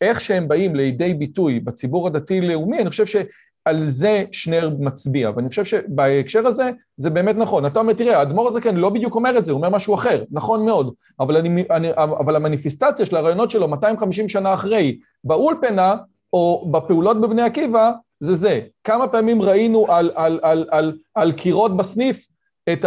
איך 0.00 0.20
שהם 0.20 0.48
באים 0.48 0.74
לידי 0.74 1.14
ביטוי 1.14 1.60
בציבור 1.60 2.06
הדתי-לאומי, 2.06 2.78
אני 2.78 2.90
חושב 2.90 3.06
שעל 3.06 3.86
זה 3.86 4.24
שנר 4.32 4.70
מצביע, 4.78 5.30
ואני 5.36 5.48
חושב 5.48 5.64
שבהקשר 5.64 6.46
הזה 6.46 6.70
זה 6.96 7.10
באמת 7.10 7.36
נכון. 7.36 7.66
אתה 7.66 7.78
אומר, 7.78 7.92
תראה, 7.92 8.18
האדמו"ר 8.18 8.48
הזקן 8.48 8.76
לא 8.76 8.90
בדיוק 8.90 9.14
אומר 9.14 9.38
את 9.38 9.44
זה, 9.44 9.52
הוא 9.52 9.58
אומר 9.58 9.68
משהו 9.68 9.94
אחר, 9.94 10.24
נכון 10.30 10.64
מאוד, 10.64 10.94
אבל, 11.20 11.36
אני, 11.36 11.64
אני, 11.70 11.88
אבל 11.94 12.36
המניפיסטציה 12.36 13.06
של 13.06 13.16
הרעיונות 13.16 13.50
שלו 13.50 13.68
250 13.68 14.28
שנה 14.28 14.54
אחרי, 14.54 14.98
באולפנה, 15.24 15.96
או 16.32 16.68
בפעולות 16.70 17.20
בבני 17.20 17.42
עקיבא, 17.42 17.92
זה 18.20 18.34
זה. 18.34 18.60
כמה 18.84 19.08
פעמים 19.08 19.42
ראינו 19.42 19.86
על, 19.92 20.10
על, 20.14 20.40
על, 20.42 20.66
על, 20.70 20.98
על 21.14 21.32
קירות 21.32 21.76
בסניף 21.76 22.26
את 22.72 22.84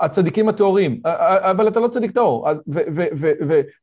הצדיקים 0.00 0.48
הטהורים, 0.48 1.00
אבל 1.38 1.68
אתה 1.68 1.80
לא 1.80 1.88
צדיק 1.88 2.10
טהור, 2.10 2.48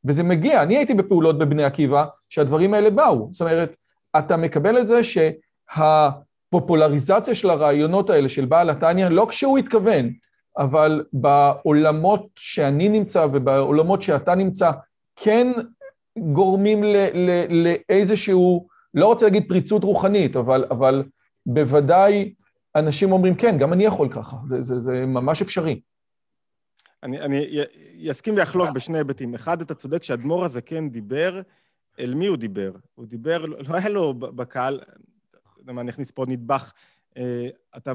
וזה 0.04 0.22
מגיע, 0.22 0.62
אני 0.62 0.76
הייתי 0.76 0.94
בפעולות 0.94 1.38
בבני 1.38 1.64
עקיבא, 1.64 2.04
שהדברים 2.28 2.74
האלה 2.74 2.90
באו, 2.90 3.28
זאת 3.32 3.40
אומרת, 3.40 3.76
אתה 4.18 4.36
מקבל 4.36 4.78
את 4.78 4.86
זה 4.88 5.00
שהפופולריזציה 5.72 7.34
של 7.34 7.50
הרעיונות 7.50 8.10
האלה 8.10 8.28
של 8.28 8.44
בעל 8.44 8.70
התניא, 8.70 9.08
לא 9.08 9.26
כשהוא 9.28 9.58
התכוון, 9.58 10.10
אבל 10.58 11.04
בעולמות 11.12 12.26
שאני 12.36 12.88
נמצא 12.88 13.26
ובעולמות 13.32 14.02
שאתה 14.02 14.34
נמצא, 14.34 14.70
כן 15.16 15.52
גורמים 16.18 16.84
לאיזשהו, 17.48 18.66
לא 18.94 19.06
רוצה 19.06 19.26
להגיד 19.26 19.48
פריצות 19.48 19.84
רוחנית, 19.84 20.36
אבל, 20.36 20.64
אבל 20.70 21.04
בוודאי 21.46 22.32
אנשים 22.76 23.12
אומרים, 23.12 23.34
כן, 23.34 23.58
גם 23.58 23.72
אני 23.72 23.84
יכול 23.84 24.08
ככה, 24.12 24.36
זה, 24.48 24.62
זה, 24.62 24.80
זה 24.80 25.06
ממש 25.06 25.42
אפשרי. 25.42 25.80
אני, 27.02 27.20
אני 27.20 27.46
אסכים 28.10 28.34
ואחלוק 28.36 28.70
בשני 28.70 28.98
היבטים. 28.98 29.34
אחד, 29.34 29.60
אתה 29.60 29.74
צודק 29.74 30.02
שהאדמו"ר 30.02 30.44
הזה 30.44 30.62
כן 30.62 30.88
דיבר, 30.88 31.40
אל 31.98 32.14
מי 32.14 32.26
הוא 32.26 32.36
דיבר? 32.36 32.72
הוא 32.94 33.06
דיבר, 33.06 33.46
לא 33.46 33.74
היה 33.76 33.88
לו 33.88 34.14
בקהל, 34.14 34.80
אתה 34.82 35.60
יודע 35.60 35.72
מה, 35.72 35.82
נכניס 35.82 36.10
פה 36.10 36.24
נדבך, 36.28 36.72
אה, 37.16 37.48
אתה 37.76 37.92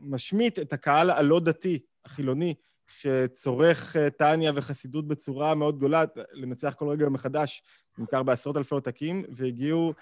משמיט 0.00 0.58
את 0.58 0.72
הקהל 0.72 1.10
הלא 1.10 1.40
דתי, 1.40 1.78
החילוני, 2.04 2.54
שצורך 2.86 3.96
טניה 4.18 4.52
וחסידות 4.54 5.08
בצורה 5.08 5.54
מאוד 5.54 5.76
גדולה, 5.76 6.04
לנצח 6.32 6.74
כל 6.78 6.88
רגע 6.88 7.08
מחדש, 7.08 7.62
נמכר 7.98 8.22
בעשרות 8.22 8.56
אלפי 8.56 8.74
עותקים, 8.74 9.24
והגיעו, 9.28 9.92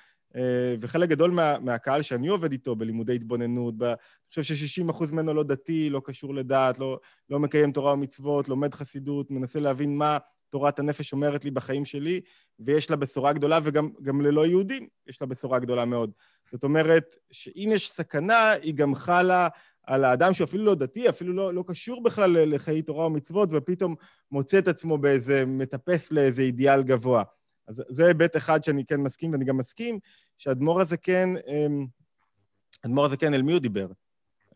וחלק 0.80 1.08
גדול 1.08 1.30
מה, 1.30 1.58
מהקהל 1.58 2.02
שאני 2.02 2.28
עובד 2.28 2.52
איתו 2.52 2.76
בלימודי 2.76 3.14
התבוננות, 3.14 3.74
אני 3.82 3.94
חושב 4.28 4.42
ש-60% 4.42 5.12
ממנו 5.12 5.34
לא 5.34 5.42
דתי, 5.42 5.90
לא 5.90 6.02
קשור 6.04 6.34
לדת, 6.34 6.78
לא, 6.78 6.98
לא 7.30 7.40
מקיים 7.40 7.72
תורה 7.72 7.92
ומצוות, 7.92 8.48
לומד 8.48 8.74
חסידות, 8.74 9.30
מנסה 9.30 9.60
להבין 9.60 9.96
מה 9.96 10.18
תורת 10.50 10.78
הנפש 10.78 11.12
אומרת 11.12 11.44
לי 11.44 11.50
בחיים 11.50 11.84
שלי, 11.84 12.20
ויש 12.58 12.90
לה 12.90 12.96
בשורה 12.96 13.32
גדולה, 13.32 13.58
וגם 13.62 14.20
ללא 14.20 14.46
יהודים 14.46 14.88
יש 15.06 15.20
לה 15.20 15.26
בשורה 15.26 15.58
גדולה 15.58 15.84
מאוד. 15.84 16.10
זאת 16.52 16.64
אומרת, 16.64 17.16
שאם 17.30 17.68
יש 17.72 17.90
סכנה, 17.90 18.50
היא 18.50 18.74
גם 18.74 18.94
חלה 18.94 19.48
על 19.82 20.04
האדם 20.04 20.34
שהוא 20.34 20.44
אפילו 20.44 20.64
לא 20.64 20.74
דתי, 20.74 21.08
אפילו 21.08 21.32
לא, 21.32 21.54
לא 21.54 21.64
קשור 21.66 22.02
בכלל 22.02 22.30
לחיי 22.30 22.82
תורה 22.82 23.06
ומצוות, 23.06 23.48
ופתאום 23.52 23.94
מוצא 24.30 24.58
את 24.58 24.68
עצמו 24.68 24.98
באיזה, 24.98 25.44
מטפס 25.46 26.12
לאיזה 26.12 26.42
אידיאל 26.42 26.82
גבוה. 26.82 27.22
אז 27.70 27.82
זה 27.88 28.06
היבט 28.06 28.36
אחד 28.36 28.64
שאני 28.64 28.84
כן 28.84 29.00
מסכים, 29.00 29.32
ואני 29.32 29.44
גם 29.44 29.56
מסכים 29.56 29.98
שהאדמו"ר 30.38 30.80
הזה 30.80 30.96
כן, 30.96 31.28
אמ, 31.46 31.86
האדמו"ר 32.84 33.04
הזה 33.04 33.16
כן, 33.16 33.34
אל 33.34 33.42
מי 33.42 33.52
הוא 33.52 33.60
דיבר? 33.60 33.86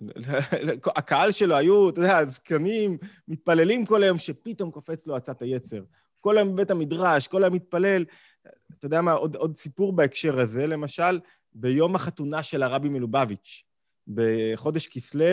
הקהל 0.96 1.30
שלו 1.30 1.56
היו, 1.56 1.88
אתה 1.88 2.00
יודע, 2.00 2.24
זקנים, 2.24 2.98
מתפללים 3.28 3.86
כל 3.86 4.02
היום, 4.02 4.18
שפתאום 4.18 4.70
קופץ 4.70 5.06
לו 5.06 5.16
עצת 5.16 5.42
היצר. 5.42 5.82
כל 6.20 6.38
היום 6.38 6.52
בבית 6.52 6.70
המדרש, 6.70 7.28
כל 7.28 7.44
היום 7.44 7.54
מתפלל. 7.54 8.04
אתה 8.78 8.86
יודע 8.86 9.02
מה, 9.02 9.12
עוד, 9.12 9.36
עוד 9.36 9.56
סיפור 9.56 9.92
בהקשר 9.92 10.40
הזה, 10.40 10.66
למשל, 10.66 11.20
ביום 11.52 11.94
החתונה 11.94 12.42
של 12.42 12.62
הרבי 12.62 12.88
מלובביץ', 12.88 13.64
בחודש 14.08 14.88
כסלו 14.88 15.24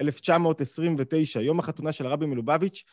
1929, 0.00 1.40
יום 1.40 1.58
החתונה 1.58 1.92
של 1.92 2.06
הרבי 2.06 2.26
מלובביץ', 2.26 2.84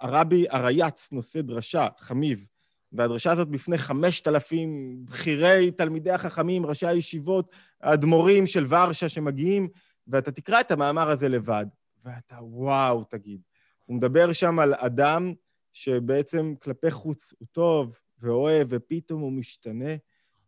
הרבי 0.00 0.46
הרייץ 0.50 1.08
נושא 1.12 1.40
דרשה, 1.40 1.86
חמיב, 1.98 2.46
והדרשה 2.92 3.32
הזאת 3.32 3.48
בפני 3.48 3.78
חמשת 3.78 4.28
אלפים 4.28 5.00
בכירי 5.04 5.70
תלמידי 5.70 6.10
החכמים, 6.10 6.66
ראשי 6.66 6.86
הישיבות, 6.86 7.50
האדמו"רים 7.80 8.46
של 8.46 8.66
ורשה 8.68 9.08
שמגיעים, 9.08 9.68
ואתה 10.06 10.32
תקרא 10.32 10.60
את 10.60 10.70
המאמר 10.70 11.10
הזה 11.10 11.28
לבד, 11.28 11.66
ואתה 12.04 12.36
וואו, 12.40 13.04
תגיד. 13.04 13.40
הוא 13.86 13.96
מדבר 13.96 14.32
שם 14.32 14.58
על 14.58 14.74
אדם 14.74 15.32
שבעצם 15.72 16.54
כלפי 16.62 16.90
חוץ 16.90 17.34
הוא 17.38 17.48
טוב 17.52 17.98
ואוהב, 18.22 18.66
ופתאום 18.70 19.20
הוא 19.20 19.32
משתנה, 19.32 19.94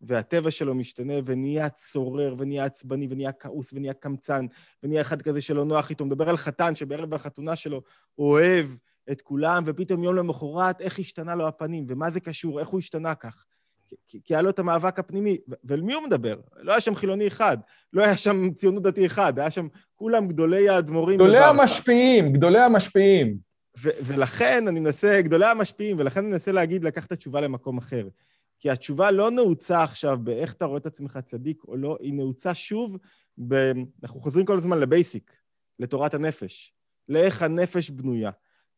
והטבע 0.01 0.51
שלו 0.51 0.75
משתנה, 0.75 1.15
ונהיה 1.25 1.69
צורר, 1.69 2.35
ונהיה 2.39 2.65
עצבני, 2.65 3.07
ונהיה 3.11 3.33
כעוס, 3.33 3.73
ונהיה 3.73 3.95
קמצן, 3.95 4.47
ונהיה 4.83 5.01
אחד 5.01 5.23
כזה 5.23 5.41
שלא 5.41 5.65
נוח 5.65 5.91
איתו. 5.91 6.05
הוא 6.05 6.11
מדבר 6.11 6.29
על 6.29 6.37
חתן 6.37 6.75
שבערב 6.75 7.15
החתונה 7.15 7.57
שלו 7.57 7.83
הוא 8.15 8.31
אוהב 8.31 8.67
את 9.11 9.21
כולם, 9.21 9.63
ופתאום 9.67 10.05
יום 10.05 10.17
למחרת, 10.17 10.81
איך 10.81 10.99
השתנה 10.99 11.35
לו 11.35 11.49
הפנים, 11.49 11.87
ומה 11.89 12.11
זה 12.11 12.21
קשור, 12.21 12.61
איך 12.61 12.69
הוא 12.69 12.81
השתנה 12.81 13.15
כך. 13.15 13.45
כי, 14.09 14.21
כי 14.25 14.35
היה 14.35 14.43
לו 14.43 14.51
את 14.51 14.59
המאבק 14.59 14.99
הפנימי. 14.99 15.39
ואל 15.65 15.81
מי 15.81 15.95
הוא 15.95 16.03
מדבר? 16.03 16.41
לא 16.57 16.73
היה 16.73 16.81
שם 16.81 16.95
חילוני 16.95 17.27
אחד, 17.27 17.57
לא 17.93 18.03
היה 18.03 18.17
שם 18.17 18.51
ציונות 18.51 18.83
דתי 18.83 19.07
אחד, 19.07 19.39
היה 19.39 19.51
שם 19.51 19.69
כולם 19.95 20.29
גדולי 20.29 20.69
האדמו"רים. 20.69 21.19
גדולי 21.19 21.39
המשפיעים, 21.39 22.33
גדולי 22.33 22.61
המשפיעים. 22.61 23.37
ולכן 23.79 24.69
אני 24.69 24.81
מנסה, 24.81 25.23
גדולי 25.23 25.47
המשפיעים, 25.47 25.97
ולכן 25.99 26.21
אני 26.21 26.31
מנסה 26.31 26.53
להגיד, 26.53 26.85
לקח 26.85 27.07
את 27.07 27.13
התשובה 27.13 27.41
למקום 27.41 27.79
אחר. 27.79 28.09
כי 28.61 28.71
התשובה 28.71 29.11
לא 29.11 29.31
נעוצה 29.31 29.83
עכשיו 29.83 30.19
באיך 30.23 30.53
אתה 30.53 30.65
רואה 30.65 30.79
את 30.79 30.87
עצמך 30.87 31.19
צדיק 31.25 31.65
או 31.69 31.77
לא, 31.77 31.99
היא 32.01 32.15
נעוצה 32.15 32.55
שוב, 32.55 32.99
ב... 33.49 33.73
אנחנו 34.03 34.21
חוזרים 34.21 34.47
כל 34.47 34.57
הזמן 34.57 34.79
לבייסיק, 34.79 35.37
לתורת 35.79 36.15
הנפש, 36.15 36.73
לאיך 37.09 37.43
הנפש 37.43 37.91
בנויה. 37.91 38.31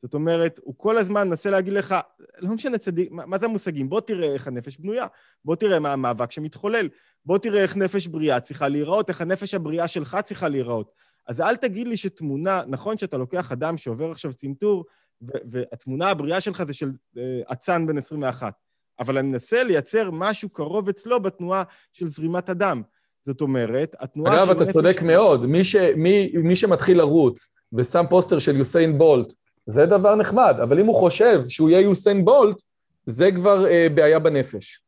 זאת 0.05 0.15
אומרת, 0.15 0.61
הוא 0.63 0.75
כל 0.77 0.99
הזמן 0.99 1.29
מנסה 1.29 1.51
להגיד 1.51 1.73
לך, 1.73 1.95
לא 2.39 2.55
משנה 2.55 2.79
צדיק, 2.79 3.11
מה, 3.11 3.27
מה 3.27 3.39
זה 3.39 3.47
המושגים? 3.47 3.89
בוא 3.89 4.01
תראה 4.01 4.35
איך 4.35 4.47
הנפש 4.47 4.77
בנויה, 4.77 5.07
בוא 5.45 5.57
תראה 5.57 5.79
מה 5.79 5.93
המאבק 5.93 6.31
שמתחולל, 6.31 6.89
בוא 7.25 7.39
תראה 7.39 7.63
איך 7.63 7.77
נפש 7.77 8.07
בריאה 8.07 8.41
צריכה 8.41 8.69
להיראות, 8.69 9.09
איך 9.09 9.21
הנפש 9.21 9.55
הבריאה 9.55 9.89
שלך 9.89 10.19
צריכה 10.25 10.49
להיראות. 10.49 10.91
אז 11.29 11.41
אל 11.41 11.57
תגיד 11.57 11.89
לי 11.89 11.97
שתמונה, 11.97 12.63
נכון 12.69 12.99
שאתה 12.99 13.17
לוקח 13.17 13.53
אדם 13.53 13.77
שעובר 13.77 14.11
עכשיו 14.11 14.33
צנתור, 14.33 14.85
והתמונה 15.21 16.11
הבריאה 16.11 16.41
שלך 16.41 16.63
זה 16.63 16.73
של 16.73 16.91
אה, 17.19 17.41
אצן 17.53 17.87
בן 17.87 17.99
21, 17.99 18.53
אבל 19.01 19.19
אני 19.19 19.29
מנסה 19.29 19.65
לייצר 19.65 20.11
משהו 20.11 20.49
קרוב 20.49 20.89
אצלו 20.89 21.21
בתנועה 21.21 21.63
של 21.93 22.09
זרימת 22.09 22.49
הדם. 22.49 22.83
זאת 23.27 23.41
אומרת, 23.41 23.97
התנועה 24.01 24.35
אגב, 24.35 24.45
של... 24.45 24.51
אגב, 24.51 24.63
אתה 24.63 24.73
צודק 24.73 25.03
מאוד. 25.03 25.47
מי, 25.47 25.65
ש, 25.65 25.77
מי, 25.77 26.33
מי 26.35 26.57
שמתחיל 26.57 26.99
לרוץ 26.99 27.55
ושם 27.73 28.05
פוסטר 28.11 28.39
של 28.39 28.57
יוסיין 28.57 28.99
בולט, 28.99 29.33
זה 29.67 29.87
דבר 29.87 30.15
נחמד, 30.15 30.57
אבל 30.63 30.81
אם 30.81 30.87
הוא 30.87 30.97
חושב 30.97 31.49
שהוא 31.49 31.71
יהיה 31.71 31.81
יוסיין 31.81 32.25
בולט, 32.25 32.63
זה 33.07 33.33
כבר 33.33 33.67
אה, 33.67 33.87
בעיה 33.95 34.19
בנפש. 34.19 34.81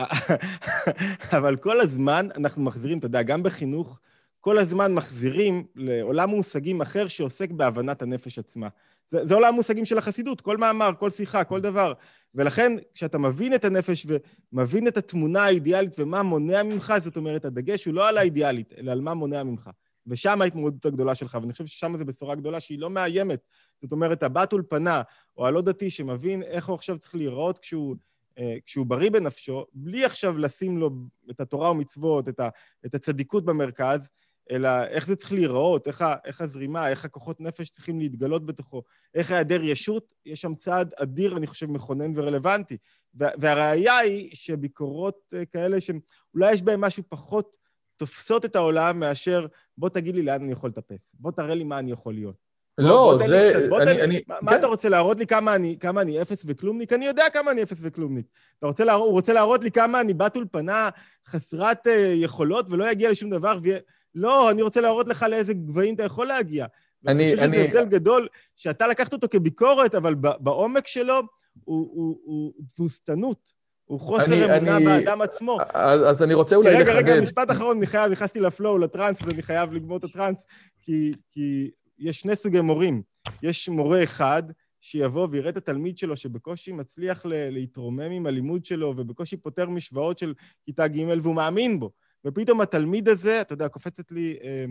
אבל 1.38 1.56
כל 1.56 1.80
הזמן 1.80 2.28
אנחנו 2.36 2.62
מחזירים, 2.62 2.98
אתה 2.98 3.06
יודע, 3.06 3.22
גם 3.22 3.42
בחינוך, 3.42 3.98
כל 4.40 4.58
הזמן 4.58 4.94
מחזירים 4.94 5.66
לעולם 5.74 6.30
מושגים 6.30 6.80
אחר 6.80 7.08
שעוסק 7.08 7.50
בהבנת 7.50 8.02
הנפש 8.02 8.38
עצמה. 8.38 8.68
זה, 9.08 9.26
זה 9.26 9.34
עולם 9.34 9.54
המושגים 9.54 9.84
של 9.84 9.98
החסידות, 9.98 10.40
כל 10.40 10.56
מאמר, 10.56 10.90
כל 10.98 11.10
שיחה, 11.10 11.44
כל 11.44 11.60
דבר. 11.60 11.92
ולכן, 12.34 12.72
כשאתה 12.94 13.18
מבין 13.18 13.54
את 13.54 13.64
הנפש 13.64 14.06
ומבין 14.52 14.88
את 14.88 14.96
התמונה 14.96 15.44
האידיאלית 15.44 15.96
ומה 15.98 16.22
מונע 16.22 16.62
ממך, 16.62 16.94
זאת 17.04 17.16
אומרת, 17.16 17.44
הדגש 17.44 17.84
הוא 17.84 17.94
לא 17.94 18.08
על 18.08 18.18
האידיאלית, 18.18 18.74
אלא 18.78 18.92
על 18.92 19.00
מה 19.00 19.14
מונע 19.14 19.42
ממך. 19.42 19.70
ושם 20.06 20.42
ההתמודדות 20.42 20.86
הגדולה 20.86 21.14
שלך, 21.14 21.38
ואני 21.40 21.52
חושב 21.52 21.66
ששם 21.66 21.96
זו 21.96 22.04
בשורה 22.04 22.34
גדולה 22.34 22.60
שהיא 22.60 22.78
לא 22.78 22.90
מאיימת. 22.90 23.40
זאת 23.82 23.92
אומרת, 23.92 24.22
הבת 24.22 24.52
אולפנה, 24.52 25.02
או 25.36 25.46
הלא 25.46 25.62
דתי, 25.62 25.90
שמבין 25.90 26.42
איך 26.42 26.68
הוא 26.68 26.74
עכשיו 26.74 26.98
צריך 26.98 27.14
להיראות 27.14 27.58
כשהוא, 27.58 27.96
אה, 28.38 28.56
כשהוא 28.66 28.86
בריא 28.86 29.10
בנפשו, 29.10 29.66
בלי 29.74 30.04
עכשיו 30.04 30.38
לשים 30.38 30.78
לו 30.78 30.90
את 31.30 31.40
התורה 31.40 31.70
ומצוות, 31.70 32.28
את, 32.28 32.40
ה, 32.40 32.48
את 32.86 32.94
הצדיקות 32.94 33.44
במרכז, 33.44 34.10
אלא 34.50 34.68
איך 34.84 35.06
זה 35.06 35.16
צריך 35.16 35.32
להיראות, 35.32 35.86
איך, 35.86 36.02
ה, 36.02 36.14
איך 36.24 36.40
הזרימה, 36.40 36.88
איך 36.88 37.04
הכוחות 37.04 37.40
נפש 37.40 37.70
צריכים 37.70 37.98
להתגלות 37.98 38.46
בתוכו, 38.46 38.82
איך 39.14 39.30
היעדר 39.30 39.62
ישות, 39.62 40.14
יש 40.26 40.40
שם 40.40 40.54
צעד 40.54 40.94
אדיר, 40.96 41.36
אני 41.36 41.46
חושב, 41.46 41.70
מכונן 41.70 42.18
ורלוונטי. 42.18 42.76
והראיה 43.14 43.98
היא 43.98 44.30
שביקורות 44.34 45.34
אה, 45.36 45.44
כאלה, 45.44 45.80
שאולי 45.80 46.52
יש 46.52 46.62
בהן 46.62 46.80
משהו 46.80 47.02
פחות 47.08 47.56
תופסות 47.96 48.44
את 48.44 48.56
העולם 48.56 49.00
מאשר 49.00 49.46
בוא 49.78 49.88
תגיד 49.88 50.14
לי 50.14 50.22
לאן 50.22 50.42
אני 50.42 50.52
יכול 50.52 50.70
לטפס, 50.70 51.14
בוא 51.18 51.30
תראה 51.30 51.54
לי 51.54 51.64
מה 51.64 51.78
אני 51.78 51.92
יכול 51.92 52.14
להיות. 52.14 52.51
לא, 52.78 52.88
בוא, 52.88 53.26
זה... 53.26 53.66
בוא 53.68 53.82
אני, 53.82 53.94
תן, 53.94 54.00
אני, 54.00 54.20
מה, 54.28 54.36
כן. 54.40 54.46
מה 54.46 54.56
אתה 54.56 54.66
רוצה 54.66 54.88
להראות 54.88 55.18
לי 55.18 55.26
כמה 55.26 55.54
אני, 55.54 55.76
כמה 55.80 56.02
אני 56.02 56.22
אפס 56.22 56.44
וכלומניק? 56.46 56.92
אני 56.92 57.06
יודע 57.06 57.24
כמה 57.32 57.50
אני 57.50 57.62
אפס 57.62 57.78
וכלומניק. 57.82 58.26
אתה 58.58 58.66
רוצה 58.66 58.84
להראות, 58.84 59.06
הוא 59.06 59.12
רוצה 59.12 59.32
להראות 59.32 59.64
לי 59.64 59.70
כמה 59.70 60.00
אני 60.00 60.14
בת 60.14 60.36
אולפנה 60.36 60.88
חסרת 61.28 61.86
uh, 61.86 61.90
יכולות 62.14 62.66
ולא 62.70 62.90
יגיע 62.90 63.10
לשום 63.10 63.30
דבר, 63.30 63.58
ו... 63.64 63.68
לא, 64.14 64.50
אני 64.50 64.62
רוצה 64.62 64.80
להראות 64.80 65.08
לך 65.08 65.26
לאיזה 65.28 65.54
גבהים 65.54 65.94
אתה 65.94 66.02
יכול 66.02 66.26
להגיע. 66.26 66.66
אני... 67.06 67.24
אני 67.24 67.36
חושב 67.36 67.46
שזה 67.52 67.62
הבדל 67.62 67.84
גדול, 67.84 68.28
שאתה 68.56 68.86
לקחת 68.86 69.12
אותו 69.12 69.28
כביקורת, 69.30 69.94
אבל 69.94 70.14
בעומק 70.14 70.86
שלו 70.86 71.14
הוא, 71.14 71.88
הוא, 71.92 72.18
הוא 72.24 72.52
תבוסתנות. 72.74 73.62
הוא 73.84 74.00
חוסר 74.00 74.24
אני, 74.24 74.44
אמונה 74.44 74.76
אני, 74.76 74.84
באדם 74.84 75.22
עצמו. 75.22 75.58
אז, 75.74 76.10
אז 76.10 76.22
אני 76.22 76.34
רוצה 76.34 76.56
אולי 76.56 76.72
לחדד. 76.74 76.88
רגע, 76.88 77.12
רגע, 77.12 77.20
משפט 77.20 77.50
אחרון, 77.50 77.76
אני 77.76 77.86
חייב, 77.86 78.12
נכנסתי 78.12 78.40
לפלואו, 78.40 78.78
לטראנס, 78.78 79.22
אז 79.22 79.28
אני 79.28 79.42
חייב 79.42 79.72
לגמור 79.72 79.96
את 79.96 80.04
הטראנס, 80.04 80.46
כי, 80.82 81.12
כי 81.30 81.70
יש 81.98 82.20
שני 82.20 82.36
סוגי 82.36 82.60
מורים. 82.60 83.02
יש 83.42 83.68
מורה 83.68 84.02
אחד 84.02 84.42
שיבוא 84.80 85.28
ויראה 85.30 85.50
את 85.50 85.56
התלמיד 85.56 85.98
שלו 85.98 86.16
שבקושי 86.16 86.72
מצליח 86.72 87.22
להתרומם 87.26 88.10
עם 88.10 88.26
הלימוד 88.26 88.64
שלו 88.64 88.94
ובקושי 88.96 89.36
פותר 89.36 89.68
משוואות 89.68 90.18
של 90.18 90.34
כיתה 90.64 90.88
ג' 90.88 90.98
והוא 91.22 91.34
מאמין 91.34 91.80
בו. 91.80 91.90
ופתאום 92.24 92.60
התלמיד 92.60 93.08
הזה, 93.08 93.40
אתה 93.40 93.52
יודע, 93.52 93.68
קופצת 93.68 94.12
לי 94.12 94.36
אה, 94.42 94.64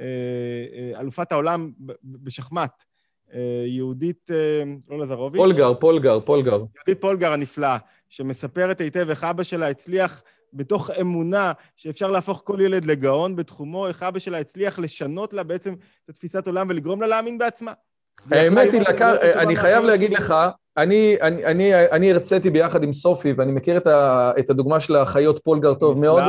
אה, 0.00 0.06
אה, 0.94 1.00
אלופת 1.00 1.32
העולם 1.32 1.72
בשחמט, 2.04 2.82
אה, 3.34 3.64
יהודית, 3.66 4.30
אה, 4.30 4.62
לא 4.88 4.98
לזרוביץ'. 4.98 5.40
פולגר, 5.40 5.74
פולגר, 5.74 6.20
פולגר. 6.20 6.50
יהודית 6.50 7.00
פולגר 7.00 7.32
הנפלאה, 7.32 7.78
שמספרת 8.08 8.80
היטב 8.80 9.06
איך 9.10 9.24
אבא 9.24 9.42
שלה 9.42 9.68
הצליח 9.68 10.22
בתוך 10.54 10.90
אמונה 11.00 11.52
שאפשר 11.76 12.10
להפוך 12.10 12.42
כל 12.44 12.58
ילד 12.60 12.84
לגאון 12.84 13.36
בתחומו, 13.36 13.86
איך 13.86 14.02
אבא 14.02 14.18
שלה 14.18 14.38
הצליח 14.38 14.78
לשנות 14.78 15.32
לה 15.32 15.42
בעצם 15.42 15.74
את 16.10 16.14
תפיסת 16.14 16.46
עולם 16.46 16.66
ולגרום 16.70 17.00
לה 17.00 17.06
להאמין 17.06 17.38
בעצמה. 17.38 17.72
האמת 18.30 18.72
היא, 18.72 18.80
לקר... 18.80 19.16
אני 19.42 19.56
חייב 19.56 19.84
להגיד 19.84 20.12
לך, 20.12 20.34
אני, 20.76 21.16
אני, 21.22 21.44
אני, 21.44 21.74
אני 21.74 22.12
הרציתי 22.12 22.50
ביחד 22.50 22.84
עם 22.84 22.92
סופי, 22.92 23.32
ואני 23.32 23.52
מכיר 23.52 23.76
את, 23.76 23.86
ה, 23.86 24.32
את 24.38 24.50
הדוגמה 24.50 24.80
של 24.80 24.96
האחיות 24.96 25.40
פולגר 25.44 25.74
טוב 25.74 26.00
מאוד. 26.00 26.22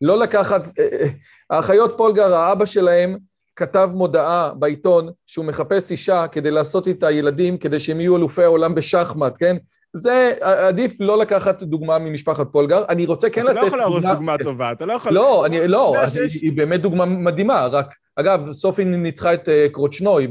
לא 0.00 0.18
לקחת... 0.18 0.78
אה, 0.78 0.88
אה, 0.92 1.06
האחיות 1.50 1.94
פולגר, 1.96 2.34
האבא 2.34 2.66
שלהם, 2.66 3.16
כתב 3.56 3.90
מודעה 3.94 4.54
בעיתון 4.54 5.10
שהוא 5.26 5.44
מחפש 5.44 5.90
אישה 5.90 6.26
כדי 6.26 6.50
לעשות 6.50 6.86
איתה 6.86 7.10
ילדים, 7.10 7.58
כדי 7.58 7.80
שהם 7.80 8.00
יהיו 8.00 8.16
אלופי 8.16 8.42
העולם 8.42 8.74
בשחמט, 8.74 9.34
כן? 9.38 9.56
זה 9.96 10.34
עדיף 10.40 10.96
לא 11.00 11.18
לקחת 11.18 11.62
דוגמה 11.62 11.98
ממשפחת 11.98 12.46
פולגר. 12.52 12.84
אני 12.88 13.06
רוצה 13.06 13.30
כן 13.30 13.42
לתת... 13.42 13.52
אתה 13.52 13.60
לא 13.60 13.66
יכול 13.66 13.78
להרוס 13.78 14.04
דוגמה 14.04 14.38
טובה, 14.38 14.72
אתה 14.72 14.86
לא 14.86 14.92
יכול... 14.92 15.12
לא, 15.12 15.46
אני, 15.46 15.68
לא, 15.68 15.94
היא 16.42 16.52
באמת 16.52 16.80
דוגמה 16.80 17.04
מדהימה, 17.04 17.66
רק... 17.66 17.94
אגב, 18.16 18.52
סופי 18.52 18.84
ניצחה 18.84 19.34
את 19.34 19.48
אה, 19.48 19.66
קרוצ'נוי 19.72 20.26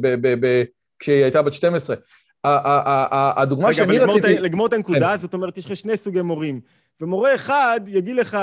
כשהיא 1.00 1.24
הייתה 1.24 1.42
בת 1.42 1.54
12. 1.54 1.96
הדוגמה 2.44 3.74
שאני 3.74 4.00
רציתי... 4.00 4.28
רגע, 4.28 4.42
לגמור 4.42 4.68
את 4.68 4.74
הנקודה, 4.74 5.10
כן. 5.10 5.18
זאת 5.18 5.34
אומרת, 5.34 5.58
יש 5.58 5.66
לך 5.66 5.76
שני 5.76 5.98
סוגי 5.98 6.22
מורים. 6.22 6.62
ומורה 7.02 7.36
אחד 7.36 7.80
יגיד 7.88 8.16
לך, 8.16 8.38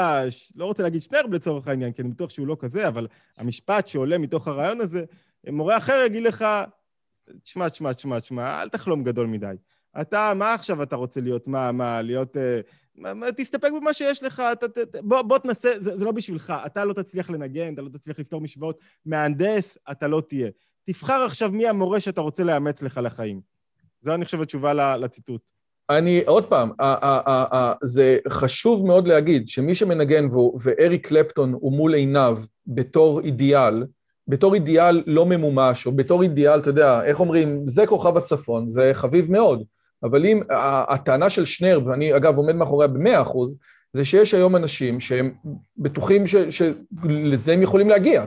לא 0.56 0.64
רוצה 0.64 0.82
להגיד 0.82 1.02
שנרב 1.02 1.32
לצורך 1.32 1.68
העניין, 1.68 1.92
כי 1.92 2.02
אני 2.02 2.10
בטוח 2.10 2.30
שהוא 2.30 2.46
לא 2.46 2.56
כזה, 2.60 2.88
אבל 2.88 3.06
המשפט 3.38 3.88
שעולה 3.88 4.18
מתוך 4.18 4.48
הרעיון 4.48 4.80
הזה, 4.80 5.04
מורה 5.50 5.76
אחר 5.76 6.02
יגיד 6.06 6.22
לך, 6.22 6.44
תשמע, 7.44 7.68
תשמע, 7.68 7.92
תשמע, 7.92 8.20
תשמע, 8.20 8.62
אל 8.62 8.68
תחלום 8.68 9.04
גדול 9.04 9.26
מדי. 9.26 9.54
אתה, 10.00 10.32
מה 10.36 10.54
עכשיו 10.54 10.82
אתה 10.82 10.96
רוצה 10.96 11.20
להיות? 11.20 11.48
מה, 11.48 11.72
מה, 11.72 12.02
להיות... 12.02 12.36
אה, 12.36 12.60
תסתפק 13.36 13.70
במה 13.80 13.92
שיש 13.92 14.22
לך, 14.22 14.42
אתה, 14.52 14.68
ת, 14.68 14.96
בוא, 15.02 15.22
בוא 15.22 15.38
תנסה, 15.38 15.68
זה, 15.80 15.98
זה 15.98 16.04
לא 16.04 16.12
בשבילך. 16.12 16.52
אתה 16.66 16.84
לא 16.84 16.92
תצליח 16.92 17.30
לנגן, 17.30 17.74
אתה 17.74 17.82
לא 17.82 17.88
תצליח 17.88 18.18
לפתור 18.18 18.40
משוואות. 18.40 18.78
מהנדס, 19.06 19.78
אתה 19.90 20.08
לא 20.08 20.22
תהיה. 20.28 20.50
תבחר 20.84 21.22
עכשיו 21.26 21.50
מי 21.50 21.68
המורה 21.68 22.00
שאתה 22.00 22.20
רוצה 22.20 22.44
לאמץ 22.44 22.82
לך 22.82 23.00
לחיים. 23.02 23.40
זו, 24.02 24.14
אני 24.14 24.24
חושב, 24.24 24.40
התשובה 24.40 24.96
לציטוט. 24.96 25.40
אני, 25.90 26.22
עוד 26.26 26.44
פעם, 26.46 26.70
זה 27.82 28.18
חשוב 28.28 28.86
מאוד 28.86 29.08
להגיד 29.08 29.48
שמי 29.48 29.74
שמנגן, 29.74 30.28
ואריק 30.60 31.06
קלפטון 31.06 31.52
הוא 31.52 31.72
מול 31.72 31.94
עיניו 31.94 32.38
בתור 32.66 33.20
אידיאל, 33.20 33.84
בתור 34.28 34.54
אידיאל 34.54 35.02
לא 35.06 35.26
ממומש, 35.26 35.86
או 35.86 35.92
בתור 35.92 36.22
אידיאל, 36.22 36.58
אתה 36.58 36.70
יודע, 36.70 37.04
איך 37.04 37.20
אומרים, 37.20 37.66
זה 37.66 37.86
כוכב 37.86 38.16
הצפון, 38.16 38.68
זה 38.68 38.90
חביב 38.92 39.30
מאוד, 39.30 39.64
אבל 40.02 40.26
אם 40.26 40.40
הטענה 40.88 41.30
של 41.30 41.44
שנר, 41.44 41.80
ואני 41.86 42.16
אגב 42.16 42.36
עומד 42.36 42.54
מאחוריה 42.54 42.88
במאה 42.88 43.22
אחוז, 43.22 43.56
זה 43.92 44.04
שיש 44.04 44.34
היום 44.34 44.56
אנשים 44.56 45.00
שהם 45.00 45.34
בטוחים 45.78 46.24
שלזה 46.26 47.52
הם 47.52 47.62
יכולים 47.62 47.88
להגיע. 47.88 48.24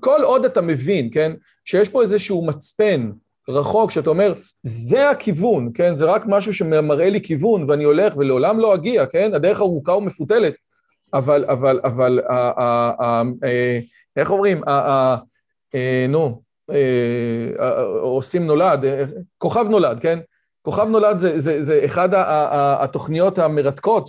כל 0.00 0.20
עוד 0.22 0.44
אתה 0.44 0.60
מבין, 0.60 1.08
כן, 1.12 1.32
שיש 1.64 1.88
פה 1.88 2.02
איזשהו 2.02 2.46
מצפן 2.46 3.10
רחוק, 3.48 3.90
שאתה 3.90 4.10
אומר, 4.10 4.34
זה 4.62 5.10
הכיוון, 5.10 5.70
כן, 5.74 5.96
זה 5.96 6.04
רק 6.04 6.22
משהו 6.26 6.54
שמראה 6.54 7.10
לי 7.10 7.20
כיוון, 7.20 7.70
ואני 7.70 7.84
הולך 7.84 8.16
ולעולם 8.16 8.58
לא 8.58 8.74
אגיע, 8.74 9.06
כן, 9.06 9.34
הדרך 9.34 9.60
ארוכה 9.60 9.92
ומפותלת, 9.92 10.54
אבל, 11.14 11.44
אבל, 11.44 11.80
אבל, 11.84 12.20
אה, 12.30 13.22
איך 14.16 14.30
אומרים, 14.30 14.62
אה, 14.68 15.16
נו, 16.08 16.42
אה, 16.70 17.74
עושים 18.00 18.46
נולד, 18.46 18.80
כוכב 19.38 19.66
נולד, 19.70 20.00
כן? 20.00 20.18
כוכב 20.62 20.88
נולד 20.88 21.18
זה, 21.18 21.40
זה, 21.40 21.62
זה 21.62 21.80
אחד 21.84 22.08
התוכניות 22.80 23.38
המרתקות 23.38 24.08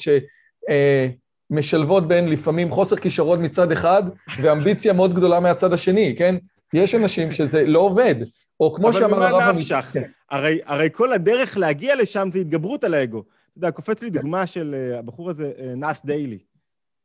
שמשלבות 1.51 2.07
בין 2.07 2.29
לפעמים 2.29 2.71
חוסר 2.71 2.95
כישרון 2.95 3.45
מצד 3.45 3.71
אחד 3.71 4.03
ואמביציה 4.41 4.93
מאוד 4.93 5.13
גדולה 5.13 5.39
מהצד 5.39 5.73
השני, 5.73 6.15
כן? 6.17 6.35
יש 6.73 6.95
אנשים 6.95 7.31
שזה 7.31 7.65
לא 7.65 7.79
עובד. 7.79 8.15
או 8.61 8.73
כמו 8.73 8.93
שאמר 8.93 9.23
הרב... 9.23 9.33
אבל 9.33 9.43
ממה 9.43 9.51
נפשך? 9.51 9.89
כן. 9.93 10.03
הרי, 10.31 10.59
הרי 10.65 10.89
כל 10.91 11.13
הדרך 11.13 11.57
להגיע 11.57 11.95
לשם 11.95 12.29
זה 12.33 12.39
התגברות 12.39 12.83
על 12.83 12.93
האגו. 12.93 13.19
אתה 13.19 13.57
יודע, 13.57 13.71
קופץ 13.71 14.01
לי 14.01 14.11
כן. 14.11 14.15
דוגמה 14.15 14.47
של 14.47 14.75
uh, 14.93 14.99
הבחור 14.99 15.29
הזה, 15.29 15.51
uh, 15.57 15.61
נאס 15.61 16.05
דיילי. 16.05 16.39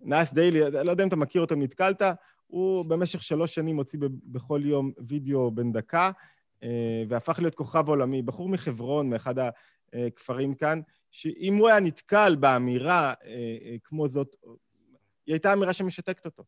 נאס 0.01 0.33
דיילי, 0.33 0.61
לא 0.71 0.91
יודע 0.91 1.03
אם 1.03 1.09
אתה 1.09 1.17
מכיר 1.17 1.41
אותו, 1.41 1.55
נתקלת, 1.55 2.03
הוא 2.47 2.85
במשך 2.85 3.23
שלוש 3.23 3.55
שנים 3.55 3.77
הוציא 3.77 3.99
בכל 4.25 4.61
יום 4.65 4.91
וידאו 4.99 5.51
בן 5.51 5.73
דקה, 5.73 6.11
והפך 7.09 7.39
להיות 7.39 7.55
כוכב 7.55 7.89
עולמי. 7.89 8.23
בחור 8.23 8.49
מחברון, 8.49 9.11
מאחד 9.11 9.35
הכפרים 9.93 10.55
כאן, 10.55 10.81
שאם 11.11 11.57
הוא 11.57 11.69
היה 11.69 11.81
נתקל 11.81 12.37
באמירה 12.41 13.13
uh, 13.13 13.25
uh, 13.25 13.29
כמו 13.85 14.09
זאת, 14.09 14.37
היא 15.27 15.33
הייתה 15.35 15.53
אמירה 15.53 15.73
שמשתקת 15.73 16.25
אותו. 16.25 16.45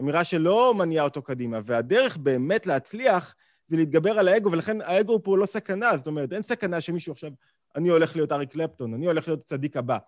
אמירה 0.00 0.24
שלא 0.24 0.74
מניעה 0.74 1.04
אותו 1.04 1.22
קדימה, 1.22 1.60
והדרך 1.64 2.16
באמת 2.16 2.66
להצליח 2.66 3.34
זה 3.66 3.76
להתגבר 3.76 4.18
על 4.18 4.28
האגו, 4.28 4.52
ולכן 4.52 4.80
האגו 4.80 5.22
פה 5.22 5.38
לא 5.38 5.46
סכנה, 5.46 5.96
זאת 5.96 6.06
אומרת, 6.06 6.32
אין 6.32 6.42
סכנה 6.42 6.80
שמישהו 6.80 7.12
עכשיו, 7.12 7.30
אני 7.76 7.88
הולך 7.88 8.16
להיות 8.16 8.32
אריק 8.32 8.52
קלפטון, 8.52 8.94
אני 8.94 9.06
הולך 9.06 9.28
להיות 9.28 9.44
צדיק 9.44 9.76
הבא. 9.76 9.98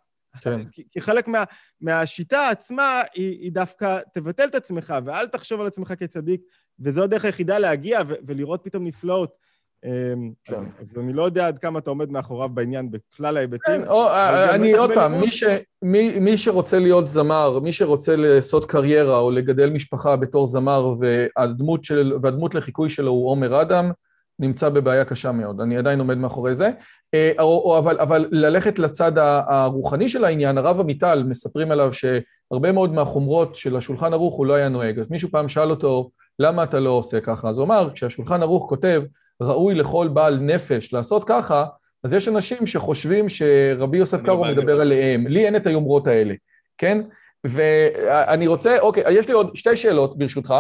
כן. 0.41 0.61
כי, 0.73 0.83
כי 0.91 1.01
חלק 1.01 1.29
מה, 1.29 1.45
מהשיטה 1.81 2.49
עצמה 2.49 3.03
היא, 3.15 3.41
היא 3.41 3.53
דווקא 3.53 4.01
תבטל 4.15 4.45
את 4.45 4.55
עצמך, 4.55 4.95
ואל 5.05 5.27
תחשוב 5.27 5.61
על 5.61 5.67
עצמך 5.67 5.95
כצדיק, 5.99 6.41
וזו 6.81 7.05
הדרך 7.05 7.25
היחידה 7.25 7.59
להגיע 7.59 8.01
ו- 8.09 8.15
ולראות 8.27 8.61
פתאום 8.65 8.85
נפלאות. 8.85 9.37
אמ, 9.85 10.33
כן. 10.45 10.55
אז, 10.55 10.65
אז 10.81 10.99
אני 10.99 11.13
לא 11.13 11.25
יודע 11.25 11.47
עד 11.47 11.59
כמה 11.59 11.79
אתה 11.79 11.91
עומד 11.91 12.11
מאחוריו 12.11 12.49
בעניין 12.49 12.91
בכלל 12.91 13.37
ההיבטים. 13.37 13.83
כן, 13.83 13.89
או, 13.89 14.09
אני 14.55 14.73
עוד 14.73 14.93
פעם, 14.95 15.21
מי, 15.21 15.33
ש, 15.33 15.45
מי, 15.83 16.19
מי 16.21 16.37
שרוצה 16.37 16.79
להיות 16.79 17.09
זמר, 17.09 17.59
מי 17.59 17.73
שרוצה 17.73 18.17
לעשות 18.17 18.67
קריירה 18.67 19.19
או 19.19 19.31
לגדל 19.31 19.71
משפחה 19.71 20.17
בתור 20.17 20.47
זמר 20.47 20.95
והדמות, 20.99 21.85
של, 21.85 22.13
והדמות 22.23 22.55
לחיקוי 22.55 22.89
שלו 22.89 23.11
הוא 23.11 23.31
עומר 23.31 23.63
אדם, 23.63 23.91
נמצא 24.39 24.69
בבעיה 24.69 25.05
קשה 25.05 25.33
מאוד. 25.33 25.61
אני 25.61 25.77
עדיין 25.77 25.99
עומד 25.99 26.19
מאחורי 26.19 26.55
זה. 26.55 26.71
אה, 27.15 27.33
אבל, 27.79 28.01
אבל 28.01 28.29
ללכת 28.31 28.79
לצד 28.79 29.13
הרוחני 29.19 30.09
של 30.09 30.25
העניין, 30.25 30.59
הרב 30.59 30.81
עמיטל, 30.81 31.23
מספרים 31.23 31.71
עליו 31.71 31.91
שהרבה 31.93 32.73
מאוד 32.73 32.95
מהחומרות 32.95 33.57
של 33.57 33.77
השולחן 33.77 34.13
ערוך 34.13 34.35
הוא 34.35 34.47
לא 34.47 34.55
היה 34.55 34.69
נוהג. 34.69 34.99
אז 34.99 35.11
מישהו 35.11 35.29
פעם 35.29 35.49
שאל 35.49 35.71
אותו, 35.71 36.11
למה 36.39 36.63
אתה 36.63 36.81
לא 36.81 36.91
עושה 36.91 37.21
ככה? 37.21 37.49
אז 37.49 37.59
הוא 37.59 37.67
אמר, 37.67 37.91
כשהשולחן 37.95 38.43
ערוך 38.43 38.69
כותב, 38.69 39.03
ראוי 39.41 39.75
לכל 39.75 40.09
בעל 40.09 40.39
נפש 40.39 40.93
לעשות 40.93 41.25
ככה, 41.25 41.65
אז 42.05 42.13
יש 42.13 42.29
אנשים 42.29 42.67
שחושבים 42.67 43.29
שרבי 43.29 43.99
יוסף 43.99 44.23
קארו 44.23 44.45
מדבר 44.45 44.81
עליהם. 44.81 45.27
לי 45.27 45.47
אין 45.47 45.57
את 45.57 45.67
היומרות 45.67 46.07
האלה, 46.07 46.35
כן? 46.79 47.03
ואני 47.45 48.47
רוצה, 48.47 48.79
אוקיי, 48.81 49.05
יש 49.11 49.29
לי 49.29 49.35
עוד 49.35 49.57
שתי 49.57 49.77
שאלות 49.77 50.19
ברשותך. 50.19 50.55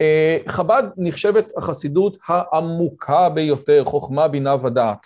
אה, 0.00 0.38
חב"ד 0.46 0.82
נחשבת 0.96 1.46
החסידות 1.56 2.16
העמוקה 2.26 3.28
ביותר, 3.28 3.84
חוכמה, 3.84 4.28
בינה 4.28 4.54
ודעת. 4.64 4.98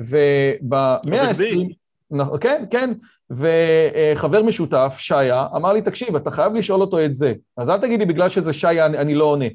ובמאה 0.00 1.22
ה-20... 1.22 2.36
כן, 2.40 2.64
כן, 2.70 2.92
וחבר 3.30 4.42
משותף, 4.42 4.96
שעיה, 4.98 5.46
אמר 5.56 5.72
לי, 5.72 5.82
תקשיב, 5.82 6.16
אתה 6.16 6.30
חייב 6.30 6.54
לשאול 6.54 6.80
אותו 6.80 7.04
את 7.04 7.14
זה. 7.14 7.34
אז 7.56 7.70
אל 7.70 7.78
תגיד 7.78 8.00
לי, 8.00 8.06
בגלל 8.06 8.28
שזה 8.28 8.52
שעיה, 8.52 8.86
אני, 8.86 8.98
אני 8.98 9.14
לא 9.14 9.24
עונה. 9.24 9.46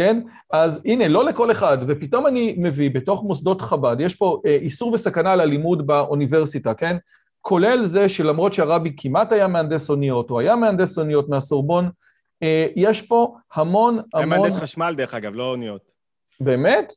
כן? 0.00 0.20
אז 0.50 0.80
הנה, 0.84 1.08
לא 1.08 1.24
לכל 1.24 1.50
אחד, 1.50 1.78
ופתאום 1.86 2.26
אני 2.26 2.54
מביא 2.58 2.90
בתוך 2.90 3.22
מוסדות 3.22 3.60
חב"ד, 3.60 3.96
יש 3.98 4.14
פה 4.14 4.40
אה, 4.46 4.54
איסור 4.54 4.92
וסכנה 4.92 5.32
על 5.32 5.40
הלימוד 5.40 5.86
באוניברסיטה, 5.86 6.74
כן? 6.74 6.96
כולל 7.40 7.84
זה 7.84 8.08
שלמרות 8.08 8.52
שהרבי 8.52 8.92
כמעט 8.96 9.32
היה 9.32 9.48
מהנדס 9.48 9.90
אוניות, 9.90 10.30
או 10.30 10.40
היה 10.40 10.56
מהנדס 10.56 10.98
אוניות 10.98 11.28
מהסורבון, 11.28 11.90
אה, 12.42 12.66
יש 12.76 13.02
פה 13.02 13.36
המון 13.54 13.94
המון... 13.94 14.04
היה 14.14 14.26
מהנדס 14.26 14.56
חשמל, 14.56 14.94
דרך 14.96 15.14
אגב, 15.14 15.34
לא 15.34 15.50
אוניות. 15.50 15.82
באמת? 16.40 16.92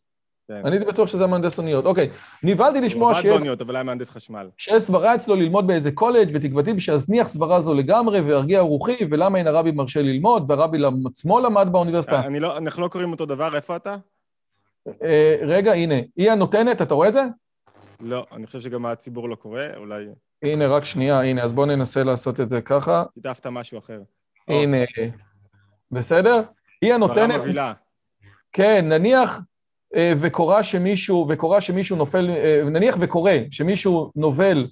כן. 0.47 0.61
אני 0.65 0.75
הייתי 0.75 0.85
בטוח 0.85 1.07
שזה 1.07 1.27
מהנדס 1.27 1.57
אוניות. 1.59 1.85
אוקיי, 1.85 2.09
נבהלתי 2.43 2.81
לשמוע 2.81 3.13
שיש... 3.13 3.23
הוא 3.23 3.31
עבד 3.31 3.39
באוניות, 3.39 3.61
אבל 3.61 3.75
היה 3.75 3.83
מהנדס 3.83 4.09
חשמל. 4.09 4.49
שיש 4.57 4.83
סברה 4.83 5.15
אצלו 5.15 5.35
ללמוד 5.35 5.67
באיזה 5.67 5.91
קולג' 5.91 6.31
ותקוותי 6.33 6.79
שאזניח 6.79 7.27
סברה 7.27 7.61
זו 7.61 7.73
לגמרי 7.73 8.19
וירגיע 8.19 8.59
רוחי, 8.59 9.05
ולמה 9.09 9.37
אין 9.37 9.47
הרבי 9.47 9.71
מרשה 9.71 10.01
ללמוד, 10.01 10.51
והרבי 10.51 10.77
עצמו 11.05 11.39
למד 11.39 11.67
באוניברסיטה. 11.71 12.19
אני 12.19 12.39
לא, 12.39 12.57
אנחנו 12.57 12.81
לא 12.81 12.87
קוראים 12.87 13.11
אותו 13.11 13.25
דבר, 13.25 13.55
איפה 13.55 13.75
אתה? 13.75 13.95
אה, 15.03 15.35
רגע, 15.41 15.71
הנה, 15.73 15.95
היא 16.15 16.31
הנותנת, 16.31 16.81
אתה 16.81 16.93
רואה 16.93 17.07
את 17.07 17.13
זה? 17.13 17.23
לא, 17.99 18.25
אני 18.31 18.47
חושב 18.47 18.59
שגם 18.59 18.85
הציבור 18.85 19.29
לא 19.29 19.35
קורא, 19.35 19.61
אולי... 19.75 20.05
הנה, 20.43 20.67
רק 20.67 20.85
שנייה, 20.85 21.21
הנה, 21.21 21.43
אז 21.43 21.53
בואו 21.53 21.65
ננסה 21.65 22.03
לעשות 22.03 22.39
את 22.39 22.49
זה 22.49 22.61
ככה. 22.61 23.03
שיתפת 23.13 23.47
משהו 23.47 23.79
אחר. 23.79 24.01
הנה, 24.47 24.77
בסדר? 25.91 26.41
היא 26.81 26.93
הנותנת... 26.93 27.41
כן, 28.51 28.85
נניח 28.89 29.41
וקורה 29.95 30.63
שמישהו, 30.63 31.25
וקורה 31.29 31.61
שמישהו 31.61 31.97
נופל, 31.97 32.29
אה, 32.29 32.63
נניח 32.65 32.95
וקורה 32.99 33.37
שמישהו 33.51 34.11
נובל 34.15 34.67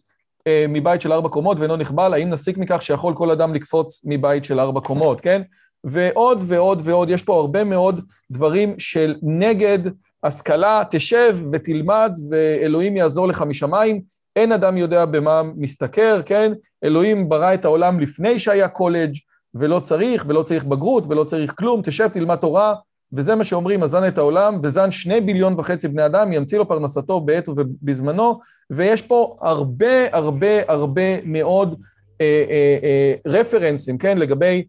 אה, 0.48 0.66
מבית 0.70 1.02
של 1.02 1.14
ארבע 1.14 1.30
קומות 1.30 1.60
ואינו 1.60 1.76
נכבל, 1.76 2.14
האם 2.14 2.30
נסיק 2.30 2.58
מכך 2.58 2.82
שיכול 2.82 3.16
כל 3.16 3.32
אדם 3.32 3.54
לקפוץ 3.54 4.02
מבית 4.06 4.46
של 4.46 4.60
ארבע 4.60 4.82
קומות, 4.82 5.22
כן? 5.22 5.42
ועוד 5.84 6.44
ועוד 6.48 6.82
ועוד, 6.84 7.10
יש 7.10 7.24
פה 7.24 7.36
הרבה 7.40 7.64
מאוד 7.64 8.02
דברים 8.32 8.80
של 8.80 9.16
נגד 9.22 9.80
השכלה, 10.24 10.84
תשב 10.90 11.38
ותלמד 11.52 12.12
ואלוהים 12.30 12.98
יעזור 12.98 13.28
לך 13.28 13.42
משמיים, 13.42 14.02
אין 14.36 14.52
אדם 14.52 14.78
יודע 14.78 15.06
במה 15.06 15.42
מסתכר, 15.56 16.22
כן? 16.26 16.52
אלוהים 16.84 17.30
ברא 17.30 17.54
את 17.54 17.66
העולם 17.66 18.00
לפני 18.00 18.40
שהיה 18.40 18.68
קולג' 18.68 19.14
ולא 19.54 19.80
צריך, 19.80 20.26
ולא 20.28 20.44
צריך 20.44 20.64
בגרות, 20.64 21.04
ולא 21.10 21.24
צריך 21.24 21.54
כלום, 21.58 21.82
תשב, 21.84 22.08
תלמד 22.08 22.36
תורה, 22.36 22.76
וזה 23.14 23.36
מה 23.36 23.44
שאומרים, 23.44 23.84
אזן 23.84 24.08
את 24.08 24.18
העולם, 24.18 24.60
וזן 24.64 24.92
שני 24.92 25.22
ביליון 25.22 25.54
וחצי 25.58 25.88
בני 25.88 26.06
אדם, 26.06 26.34
ימציא 26.34 26.58
לו 26.58 26.68
פרנסתו 26.68 27.20
בעת 27.20 27.50
ובזמנו, 27.50 28.40
ויש 28.70 29.02
פה 29.02 29.38
הרבה 29.42 30.16
הרבה 30.18 30.48
הרבה 30.68 31.22
מאוד 31.26 31.82
אה, 32.22 32.46
אה, 32.50 32.78
אה, 32.84 33.14
רפרנסים, 33.26 33.98
כן, 33.98 34.18
לגבי, 34.18 34.64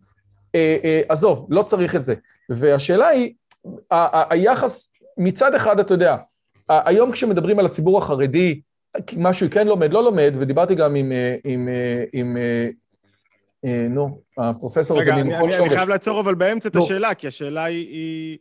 אה, 0.55 0.77
אה, 0.85 1.03
עזוב, 1.09 1.47
לא 1.51 1.63
צריך 1.63 1.97
את 1.97 2.05
זה. 2.05 2.15
והשאלה 2.51 3.09
היא, 3.09 3.33
ה- 3.91 4.19
ה- 4.19 4.25
היחס, 4.31 4.93
מצד 5.19 5.55
אחד, 5.55 5.81
אתה 5.81 5.95
יודע, 5.95 6.17
היום 6.69 7.13
כשמדברים 7.13 7.59
על 7.59 7.67
הציבור 7.67 7.99
החרדי, 7.99 8.61
מה 9.17 9.35
שהוא 9.35 9.51
כן 9.51 9.67
לומד, 9.67 9.93
לא 9.93 10.05
לומד, 10.05 10.35
ודיברתי 10.39 10.75
גם 10.75 10.95
עם, 10.95 11.13
אה, 11.13 11.37
עם, 11.45 11.69
אה, 11.69 12.05
עם, 12.13 12.29
עם 12.31 12.37
אה, 12.37 12.69
נו, 13.91 14.21
הפרופסור 14.39 15.01
הזה 15.01 15.13
ממכון 15.13 15.41
שורש. 15.41 15.55
רגע, 15.55 15.59
אני 15.59 15.75
חייב 15.75 15.89
לעצור 15.89 16.21
אבל 16.21 16.35
באמצע 16.35 16.69
את 16.69 16.77
השאלה, 16.77 17.15
כי 17.15 17.27
השאלה 17.27 17.65
היא... 17.65 18.39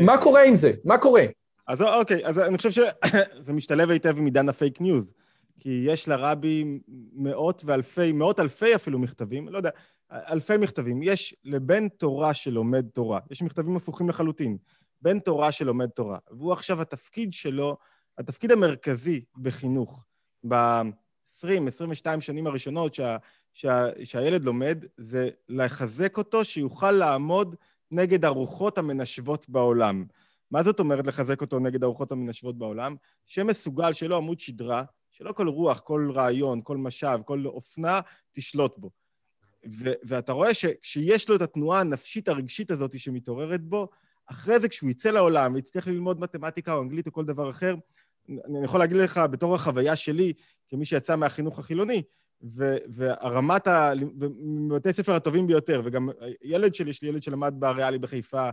מה 0.00 0.22
קורה 0.22 0.42
עם 0.42 0.54
זה? 0.54 0.72
מה 0.84 0.98
קורה? 0.98 1.22
אז 1.66 1.82
אוקיי, 1.82 2.26
אז 2.26 2.38
אני 2.38 2.56
חושב 2.56 2.70
שזה 2.70 3.52
משתלב 3.58 3.90
היטב 3.90 4.18
עם 4.18 4.24
עידן 4.24 4.48
הפייק 4.48 4.80
ניוז. 4.80 5.12
כי 5.60 5.84
יש 5.86 6.08
לרבי 6.08 6.64
מאות 7.12 7.62
ואלפי, 7.64 8.12
מאות 8.12 8.40
אלפי 8.40 8.74
אפילו 8.74 8.98
מכתבים, 8.98 9.48
לא 9.48 9.56
יודע, 9.56 9.70
אלפי 10.12 10.56
מכתבים. 10.56 11.02
יש 11.02 11.36
לבן 11.44 11.88
תורה 11.88 12.34
שלומד 12.34 12.86
תורה, 12.88 13.20
יש 13.30 13.42
מכתבים 13.42 13.76
הפוכים 13.76 14.08
לחלוטין, 14.08 14.56
בן 15.02 15.18
תורה 15.18 15.52
שלומד 15.52 15.88
תורה. 15.88 16.18
והוא 16.30 16.52
עכשיו, 16.52 16.82
התפקיד 16.82 17.32
שלו, 17.32 17.76
התפקיד 18.18 18.52
המרכזי 18.52 19.24
בחינוך, 19.36 20.04
ב-20-22 20.48 22.20
שנים 22.20 22.46
הראשונות 22.46 22.94
שה, 22.94 23.16
שה, 23.58 23.86
שהילד 24.04 24.44
לומד, 24.44 24.84
זה 24.96 25.28
לחזק 25.48 26.18
אותו 26.18 26.44
שיוכל 26.44 26.90
לעמוד 26.90 27.56
נגד 27.90 28.24
הרוחות 28.24 28.78
המנשבות 28.78 29.48
בעולם. 29.48 30.04
מה 30.50 30.62
זאת 30.62 30.80
אומרת 30.80 31.06
לחזק 31.06 31.40
אותו 31.40 31.58
נגד 31.58 31.84
הרוחות 31.84 32.12
המנשבות 32.12 32.58
בעולם? 32.58 32.96
שמסוגל, 33.26 33.90
לו 34.08 34.16
עמוד 34.16 34.40
שדרה, 34.40 34.84
שלא 35.10 35.32
כל 35.32 35.48
רוח, 35.48 35.80
כל 35.80 36.10
רעיון, 36.14 36.60
כל 36.64 36.76
משב, 36.76 37.18
כל 37.24 37.46
אופנה 37.46 38.00
תשלוט 38.32 38.78
בו. 38.78 38.90
ו- 39.72 39.94
ואתה 40.02 40.32
רואה 40.32 40.54
שכשיש 40.54 41.28
לו 41.28 41.36
את 41.36 41.42
התנועה 41.42 41.80
הנפשית 41.80 42.28
הרגשית 42.28 42.70
הזאת 42.70 42.98
שמתעוררת 42.98 43.62
בו, 43.62 43.88
אחרי 44.26 44.60
זה 44.60 44.68
כשהוא 44.68 44.90
יצא 44.90 45.10
לעולם 45.10 45.54
ויצטרך 45.54 45.88
ללמוד 45.88 46.20
מתמטיקה 46.20 46.72
או 46.74 46.82
אנגלית 46.82 47.06
או 47.06 47.12
כל 47.12 47.24
דבר 47.24 47.50
אחר, 47.50 47.74
אני 48.28 48.64
יכול 48.64 48.80
להגיד 48.80 48.96
לך, 48.96 49.20
בתור 49.30 49.54
החוויה 49.54 49.96
שלי, 49.96 50.32
כמי 50.68 50.84
שיצא 50.84 51.16
מהחינוך 51.16 51.58
החילוני, 51.58 52.02
ו- 52.42 52.76
והרמת 52.88 53.66
ה... 53.66 53.92
מבתי 54.38 54.92
ספר 54.92 55.14
הטובים 55.14 55.46
ביותר, 55.46 55.80
וגם 55.84 56.08
ילד 56.42 56.74
שלי, 56.74 56.90
יש 56.90 57.02
לי 57.02 57.08
ילד 57.08 57.22
שלמד 57.22 57.54
בריאלי 57.58 57.98
בחיפה, 57.98 58.48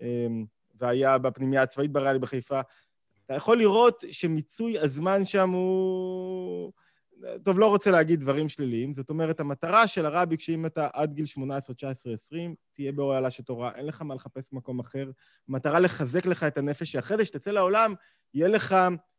אמ, 0.00 0.44
והיה 0.74 1.18
בפנימייה 1.18 1.62
הצבאית 1.62 1.92
בריאלי 1.92 2.18
בחיפה, 2.18 2.60
אתה 3.26 3.34
יכול 3.34 3.58
לראות 3.58 4.04
שמיצוי 4.10 4.78
הזמן 4.78 5.24
שם 5.24 5.50
הוא... 5.50 6.72
טוב, 7.44 7.58
לא 7.58 7.68
רוצה 7.68 7.90
להגיד 7.90 8.20
דברים 8.20 8.48
שליליים. 8.48 8.94
זאת 8.94 9.10
אומרת, 9.10 9.40
המטרה 9.40 9.86
של 9.86 10.06
הרבי, 10.06 10.36
כשאם 10.36 10.66
אתה 10.66 10.88
עד 10.92 11.12
גיל 11.12 11.26
18, 11.26 11.74
19, 11.74 12.12
20, 12.12 12.54
תהיה 12.72 12.92
באוהלה 12.92 13.30
של 13.30 13.42
תורה, 13.42 13.70
אין 13.74 13.86
לך 13.86 14.02
מה 14.02 14.14
לחפש 14.14 14.52
מקום 14.52 14.80
אחר. 14.80 15.10
מטרה 15.48 15.80
לחזק 15.80 16.26
לך 16.26 16.44
את 16.44 16.58
הנפש, 16.58 16.92
שאחרי 16.92 17.16
זה, 17.16 17.24
שתצא 17.24 17.50
לעולם, 17.50 17.94
יהיה 18.34 18.48
לך 18.48 18.76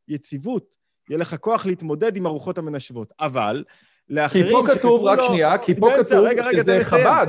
יציבות, 0.08 0.76
יהיה 1.10 1.20
לך 1.20 1.36
כוח 1.36 1.66
להתמודד 1.66 2.16
עם 2.16 2.26
הרוחות 2.26 2.58
המנשבות. 2.58 3.14
אבל, 3.20 3.64
לאחרים 4.10 4.46
שכתבו 4.46 4.62
לו... 4.62 4.68
כי 4.68 4.74
פה 4.74 4.80
כתוב, 4.80 5.04
רק 5.04 5.20
שנייה, 5.28 5.58
כי 5.58 5.76
פה 5.76 5.90
כתוב 5.98 6.28
שזה 6.52 6.80
חב"ד. 6.84 7.28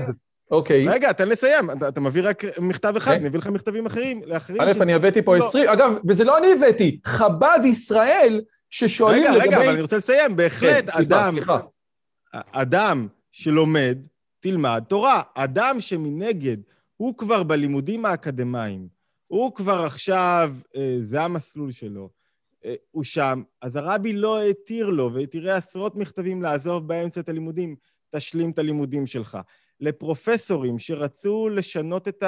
אוקיי. 0.51 0.89
רגע, 0.89 1.13
תן 1.13 1.29
לסיים. 1.29 1.71
אתה, 1.71 1.89
אתה 1.89 2.01
מביא 2.01 2.23
רק 2.25 2.45
מכתב 2.59 2.95
אחד, 2.97 3.13
אני 3.13 3.29
אביא 3.29 3.39
לך 3.39 3.47
מכתבים 3.47 3.87
אחרים, 3.87 4.23
לאחרים... 4.25 4.61
א', 4.61 4.73
אני 4.81 4.95
הבאתי 4.95 5.23
פה 5.23 5.37
20, 5.37 5.67
לא. 5.67 5.73
אגב, 5.73 5.95
וזה 6.09 6.25
לא 6.25 6.39
אני 6.39 6.53
הבאתי, 6.53 7.01
חב"ד 7.05 7.61
ישראל, 7.65 8.41
ששואלים 8.71 9.23
רגע, 9.23 9.31
לגבי... 9.31 9.47
רגע, 9.47 9.57
רגע, 9.57 9.65
אבל 9.65 9.73
אני 9.73 9.83
רוצה 9.83 9.97
לסיים. 9.97 10.37
בהחלט, 10.37 10.91
כן, 10.91 11.01
אדם... 11.01 11.33
סליחה. 11.33 11.59
אדם 12.33 13.09
שלומד, 13.33 13.99
תלמד 14.41 14.83
תורה. 14.89 15.23
אדם 15.35 15.81
שמנגד, 15.81 16.57
הוא 16.97 17.17
כבר 17.19 17.43
בלימודים 17.43 18.05
האקדמיים, 18.05 18.89
הוא 19.27 19.55
כבר 19.55 19.85
עכשיו, 19.85 20.55
אה, 20.77 20.97
זה 21.03 21.23
המסלול 21.23 21.73
שלו, 21.73 22.09
הוא 22.91 23.05
שם, 23.05 23.43
אז 23.63 23.77
הרבי 23.77 24.13
לא 24.13 24.43
התיר 24.43 24.87
לו, 24.87 25.11
ותראה 25.15 25.57
עשרות 25.57 25.97
מכתבים 25.97 26.43
לעזוב 26.43 26.89
באמצע 26.89 27.21
את 27.21 27.29
הלימודים, 27.29 27.77
תשלים 28.11 28.51
את 28.51 28.59
הלימודים 28.59 29.07
שלך. 29.07 29.39
לפרופסורים 29.81 30.79
שרצו 30.79 31.49
לשנות 31.49 32.09
את 32.09 32.25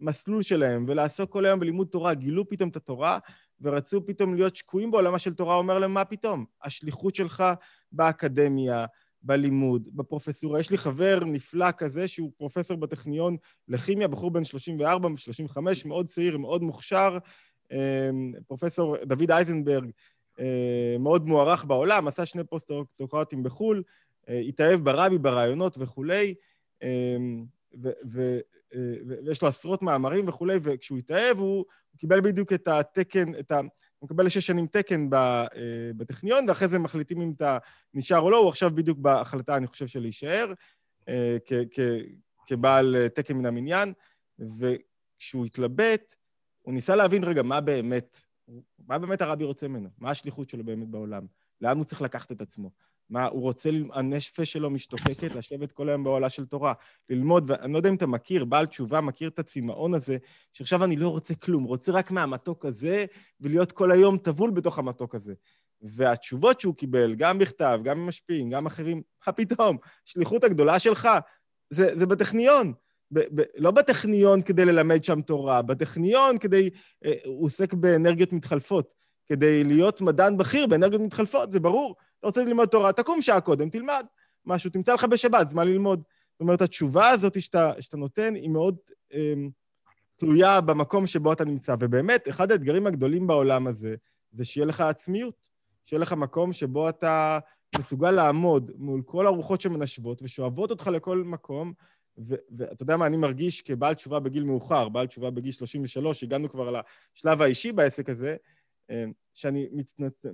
המסלול 0.00 0.42
שלהם 0.42 0.84
ולעסוק 0.88 1.30
כל 1.30 1.46
היום 1.46 1.60
בלימוד 1.60 1.86
תורה, 1.86 2.14
גילו 2.14 2.48
פתאום 2.48 2.68
את 2.68 2.76
התורה 2.76 3.18
ורצו 3.60 4.06
פתאום 4.06 4.34
להיות 4.34 4.56
שקועים 4.56 4.90
בעולמה 4.90 5.18
של 5.18 5.34
תורה, 5.34 5.56
אומר 5.56 5.78
להם, 5.78 5.94
מה 5.94 6.04
פתאום? 6.04 6.44
השליחות 6.62 7.14
שלך 7.14 7.44
באקדמיה, 7.92 8.86
בלימוד, 9.22 9.88
בפרופסורה. 9.92 10.60
יש 10.60 10.70
לי 10.70 10.78
חבר 10.78 11.18
נפלא 11.26 11.70
כזה 11.70 12.08
שהוא 12.08 12.32
פרופסור 12.36 12.76
בטכניון 12.76 13.36
לכימיה, 13.68 14.08
בחור 14.08 14.30
בן 14.30 14.44
34, 14.44 15.08
35, 15.16 15.86
מאוד 15.86 16.06
צעיר, 16.06 16.38
מאוד 16.38 16.62
מוכשר. 16.62 17.18
אמ, 17.72 18.32
פרופסור 18.46 18.96
דוד 19.04 19.30
אייזנברג, 19.30 19.90
אה, 20.40 20.96
מאוד 21.00 21.26
מוערך 21.26 21.64
בעולם, 21.64 22.08
עשה 22.08 22.26
שני 22.26 22.44
פוסט-דוקטורטים 22.44 23.42
בחו"ל, 23.42 23.82
אה, 24.28 24.38
התאהב 24.38 24.80
ברבי, 24.80 25.18
ברעיונות 25.18 25.76
וכולי. 25.78 26.34
אמ, 26.82 27.44
אה, 27.84 27.90
ויש 29.06 29.42
לו 29.42 29.48
עשרות 29.48 29.82
מאמרים 29.82 30.28
וכולי, 30.28 30.58
וכשהוא 30.62 30.98
התאהב 30.98 31.38
הוא, 31.38 31.56
הוא 31.56 31.98
קיבל 31.98 32.20
בדיוק 32.20 32.52
את 32.52 32.68
התקן, 32.68 33.34
את 33.34 33.50
ה... 33.50 33.60
הוא 33.98 34.06
מקבל 34.06 34.26
לשש 34.26 34.46
שנים 34.46 34.66
תקן 34.66 35.08
בטכניון, 35.96 36.48
ואחרי 36.48 36.68
זה 36.68 36.78
מחליטים 36.78 37.20
אם 37.20 37.32
אתה 37.36 37.58
נשאר 37.94 38.18
או 38.18 38.30
לא, 38.30 38.36
הוא 38.36 38.48
עכשיו 38.48 38.70
בדיוק 38.74 38.98
בהחלטה, 38.98 39.56
אני 39.56 39.66
חושב, 39.66 39.86
של 39.86 40.00
להישאר 40.00 40.52
כבעל 42.46 43.08
תקן 43.14 43.36
מן 43.36 43.46
המניין, 43.46 43.92
וכשהוא 44.38 45.46
התלבט, 45.46 46.14
הוא 46.66 46.74
ניסה 46.74 46.96
להבין, 46.96 47.24
רגע, 47.24 47.42
מה 47.42 47.60
באמת, 47.60 48.20
מה 48.88 48.98
באמת 48.98 49.22
הרבי 49.22 49.44
רוצה 49.44 49.68
ממנו? 49.68 49.88
מה 49.98 50.10
השליחות 50.10 50.48
שלו 50.48 50.64
באמת 50.64 50.88
בעולם? 50.88 51.26
לאן 51.60 51.76
הוא 51.76 51.84
צריך 51.84 52.02
לקחת 52.02 52.32
את 52.32 52.40
עצמו? 52.40 52.70
מה, 53.10 53.26
הוא 53.26 53.42
רוצה, 53.42 53.70
הנפש 53.92 54.52
שלו 54.52 54.70
משתוקקת 54.70 55.34
לשבת 55.34 55.72
כל 55.72 55.88
היום 55.88 56.04
באוהלה 56.04 56.30
של 56.30 56.46
תורה, 56.46 56.72
ללמוד, 57.10 57.50
ואני 57.50 57.72
לא 57.72 57.78
יודע 57.78 57.90
אם 57.90 57.94
אתה 57.94 58.06
מכיר, 58.06 58.44
בעל 58.44 58.66
תשובה 58.66 59.00
מכיר 59.00 59.28
את 59.28 59.38
הצמאון 59.38 59.94
הזה, 59.94 60.16
שעכשיו 60.52 60.84
אני 60.84 60.96
לא 60.96 61.08
רוצה 61.08 61.34
כלום, 61.34 61.64
רוצה 61.64 61.92
רק 61.92 62.10
מהמתוק 62.10 62.64
הזה, 62.64 63.04
ולהיות 63.40 63.72
כל 63.72 63.92
היום 63.92 64.18
טבול 64.18 64.50
בתוך 64.50 64.78
המתוק 64.78 65.14
הזה. 65.14 65.34
והתשובות 65.82 66.60
שהוא 66.60 66.74
קיבל, 66.74 67.14
גם 67.14 67.38
בכתב, 67.38 67.80
גם 67.84 67.98
ממשפיעים, 67.98 68.50
גם 68.50 68.66
אחרים, 68.66 69.02
מה 69.26 69.32
פתאום? 69.32 69.76
השליחות 70.06 70.44
הגדולה 70.44 70.78
שלך 70.78 71.08
זה, 71.70 71.98
זה 71.98 72.06
בטכניון. 72.06 72.72
ב, 73.10 73.40
ב, 73.40 73.44
לא 73.56 73.70
בטכניון 73.70 74.42
כדי 74.42 74.64
ללמד 74.64 75.04
שם 75.04 75.20
תורה, 75.20 75.62
בטכניון 75.62 76.38
כדי... 76.38 76.70
אה, 77.04 77.12
הוא 77.24 77.46
עוסק 77.46 77.74
באנרגיות 77.74 78.32
מתחלפות. 78.32 78.96
כדי 79.26 79.64
להיות 79.64 80.00
מדען 80.00 80.36
בכיר 80.36 80.66
באנרגיות 80.66 81.02
מתחלפות, 81.02 81.52
זה 81.52 81.60
ברור. 81.60 81.96
אתה 82.18 82.26
רוצה 82.26 82.44
ללמוד 82.44 82.68
תורה, 82.68 82.92
תקום 82.92 83.22
שעה 83.22 83.40
קודם, 83.40 83.70
תלמד 83.70 84.06
משהו, 84.46 84.70
תמצא 84.70 84.94
לך 84.94 85.04
בשבת 85.04 85.48
זמן 85.50 85.68
ללמוד. 85.68 86.02
זאת 86.32 86.40
אומרת, 86.40 86.62
התשובה 86.62 87.08
הזאת 87.08 87.40
שאתה, 87.40 87.72
שאתה 87.80 87.96
נותן 87.96 88.34
היא 88.34 88.50
מאוד 88.50 88.76
אה, 89.14 89.34
תלויה 90.16 90.60
במקום 90.60 91.06
שבו 91.06 91.32
אתה 91.32 91.44
נמצא. 91.44 91.74
ובאמת, 91.80 92.28
אחד 92.28 92.50
האתגרים 92.50 92.86
הגדולים 92.86 93.26
בעולם 93.26 93.66
הזה, 93.66 93.94
זה 94.32 94.44
שיהיה 94.44 94.66
לך 94.66 94.80
עצמיות, 94.80 95.48
שיהיה 95.84 96.00
לך 96.00 96.12
מקום 96.12 96.52
שבו 96.52 96.88
אתה 96.88 97.38
מסוגל 97.78 98.10
לעמוד 98.10 98.70
מול 98.76 99.02
כל 99.04 99.26
הרוחות 99.26 99.60
שמנשבות 99.60 100.22
ושואבות 100.22 100.70
אותך 100.70 100.86
לכל 100.86 101.18
מקום, 101.18 101.72
ואתה 102.18 102.82
יודע 102.82 102.96
מה, 102.96 103.06
אני 103.06 103.16
מרגיש 103.16 103.60
כבעל 103.60 103.94
תשובה 103.94 104.20
בגיל 104.20 104.44
מאוחר, 104.44 104.88
בעל 104.88 105.06
תשובה 105.06 105.30
בגיל 105.30 105.52
33, 105.52 106.22
הגענו 106.22 106.48
כבר 106.48 106.80
לשלב 107.16 107.42
האישי 107.42 107.72
בעסק 107.72 108.08
הזה, 108.08 108.36
אמ, 108.90 109.12
שאני 109.34 109.68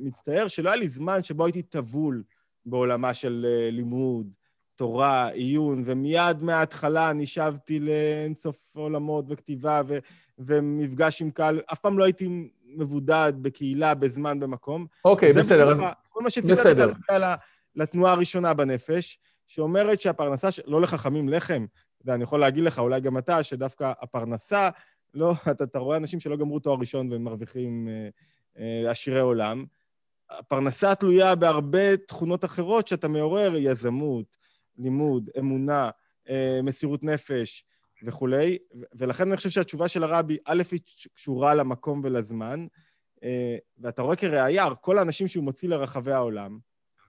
מצטער 0.01 0.49
שלא 0.49 0.71
היה 0.71 0.77
לי 0.77 0.89
זמן 0.89 1.23
שבו 1.23 1.45
הייתי 1.45 1.63
טבול 1.63 2.23
בעולמה 2.67 3.15
של 3.15 3.47
אה, 3.49 3.71
לימוד, 3.71 4.33
תורה, 4.77 5.29
עיון, 5.29 5.83
ומיד 5.87 6.43
מההתחלה 6.43 7.13
נשאבתי 7.13 7.81
לאינסוף 7.81 8.77
עולמות 8.77 9.25
וכתיבה 9.29 9.83
ו- 9.89 9.99
ומפגש 10.39 11.23
עם 11.23 11.31
קהל. 11.31 11.61
אף 11.73 11.79
פעם 11.79 11.99
לא 11.99 12.05
הייתי 12.05 12.51
מבודד 12.77 13.33
בקהילה, 13.37 13.95
בזמן, 13.95 14.41
במקום. 14.41 14.87
אוקיי, 15.05 15.31
okay, 15.31 15.39
בסדר. 15.39 15.73
אז... 15.73 15.81
כל 16.09 16.23
מה 16.23 16.31
שציטטת 16.31 16.77
נוגע 16.77 17.35
לתנועה 17.77 18.13
הראשונה 18.13 18.55
בנפש, 18.55 19.19
שאומרת 19.53 20.01
שהפרנסה, 20.01 20.51
ש... 20.51 20.61
לא 20.67 20.81
לחכמים 20.81 21.29
לחם, 21.29 21.67
אני 22.09 22.25
יכול 22.25 22.41
להגיד 22.41 22.65
לך, 22.65 22.79
אולי 22.79 23.01
גם 23.01 23.19
אתה, 23.19 23.43
שדווקא 23.43 23.93
הפרנסה, 24.01 24.69
לא, 25.15 25.33
אתה, 25.51 25.65
אתה 25.65 25.79
רואה 25.79 25.97
אנשים 25.97 26.21
שלא 26.21 26.37
גמרו 26.37 26.59
תואר 26.59 26.77
ראשון 26.81 27.13
והם 27.13 27.25
מרוויחים... 27.25 27.89
אה, 27.89 28.09
אה, 28.59 28.91
עשירי 28.91 29.21
עולם. 29.21 29.65
הפרנסה 30.31 30.95
תלויה 30.95 31.35
בהרבה 31.35 31.97
תכונות 31.97 32.45
אחרות 32.45 32.89
שאתה 32.89 33.09
מעורר, 33.09 33.53
יזמות, 33.57 34.37
לימוד, 34.79 35.31
אמונה, 35.39 35.91
אה, 36.29 36.61
מסירות 36.63 37.03
נפש 37.03 37.65
וכולי, 38.05 38.59
ולכן 38.95 39.29
אני 39.29 39.37
חושב 39.37 39.51
שהתשובה 39.51 39.89
של 39.89 40.05
הרבי, 40.05 40.39
א', 40.45 40.63
היא 40.71 40.81
קשורה 41.15 41.55
למקום 41.55 42.01
ולזמן, 42.05 42.67
אה, 43.25 43.57
ואתה 43.79 44.03
רואה 44.03 44.17
כראיה, 44.17 44.75
כל 44.75 44.99
האנשים 44.99 45.29
שהוא 45.29 45.45
מוציא 45.45 45.69
לרחבי 45.69 46.13
העולם, 46.13 46.59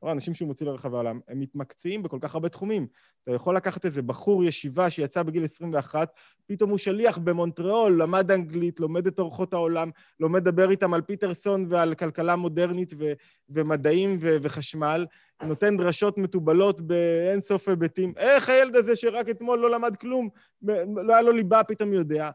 האנשים 0.10 0.34
שהוא 0.34 0.48
מוציא 0.48 0.66
לרחבי 0.66 0.96
העולם, 0.96 1.20
הם 1.28 1.40
מתמקצעים 1.40 2.04
בכל 2.04 2.18
כך 2.22 2.34
הרבה 2.34 2.50
תחומים. 2.50 2.88
אתה 3.24 3.32
יכול 3.32 3.56
לקחת 3.56 3.86
איזה 3.86 4.02
בחור 4.02 4.44
ישיבה 4.44 4.90
שיצא 4.90 5.24
בגיל 5.24 5.46
21, 5.46 6.12
פתאום 6.48 6.70
הוא 6.70 6.78
שליח 6.78 7.18
במונטריאול, 7.18 8.02
למד 8.02 8.32
אנגלית, 8.32 8.80
לומד 8.80 9.08
את 9.08 9.20
אורחות 9.20 9.54
העולם, 9.54 9.90
לומד 10.20 10.42
לדבר 10.42 10.72
איתם 10.72 10.94
על 10.94 11.02
פיטרסון 11.02 11.66
ועל 11.70 11.94
כלכלה 11.94 12.36
מודרנית 12.36 12.94
ו- 12.98 13.14
ומדעים 13.50 14.18
ו- 14.22 14.38
וחשמל, 14.42 15.06
נותן 15.44 15.78
דרשות 15.78 16.18
מתובלות 16.18 16.82
באינסוף 16.82 17.70
היבטים. 17.70 18.14
איך 18.18 18.50
הילד 18.50 18.76
הזה 18.76 18.96
שרק 18.96 19.30
אתמול 19.30 19.60
לא 19.60 19.72
למד 19.72 19.96
כלום, 19.96 20.30
לא 20.96 21.14
היה 21.14 21.22
לו 21.22 21.32
ליבה, 21.32 21.64
פתאום 21.64 21.94
יודע. 21.94 22.30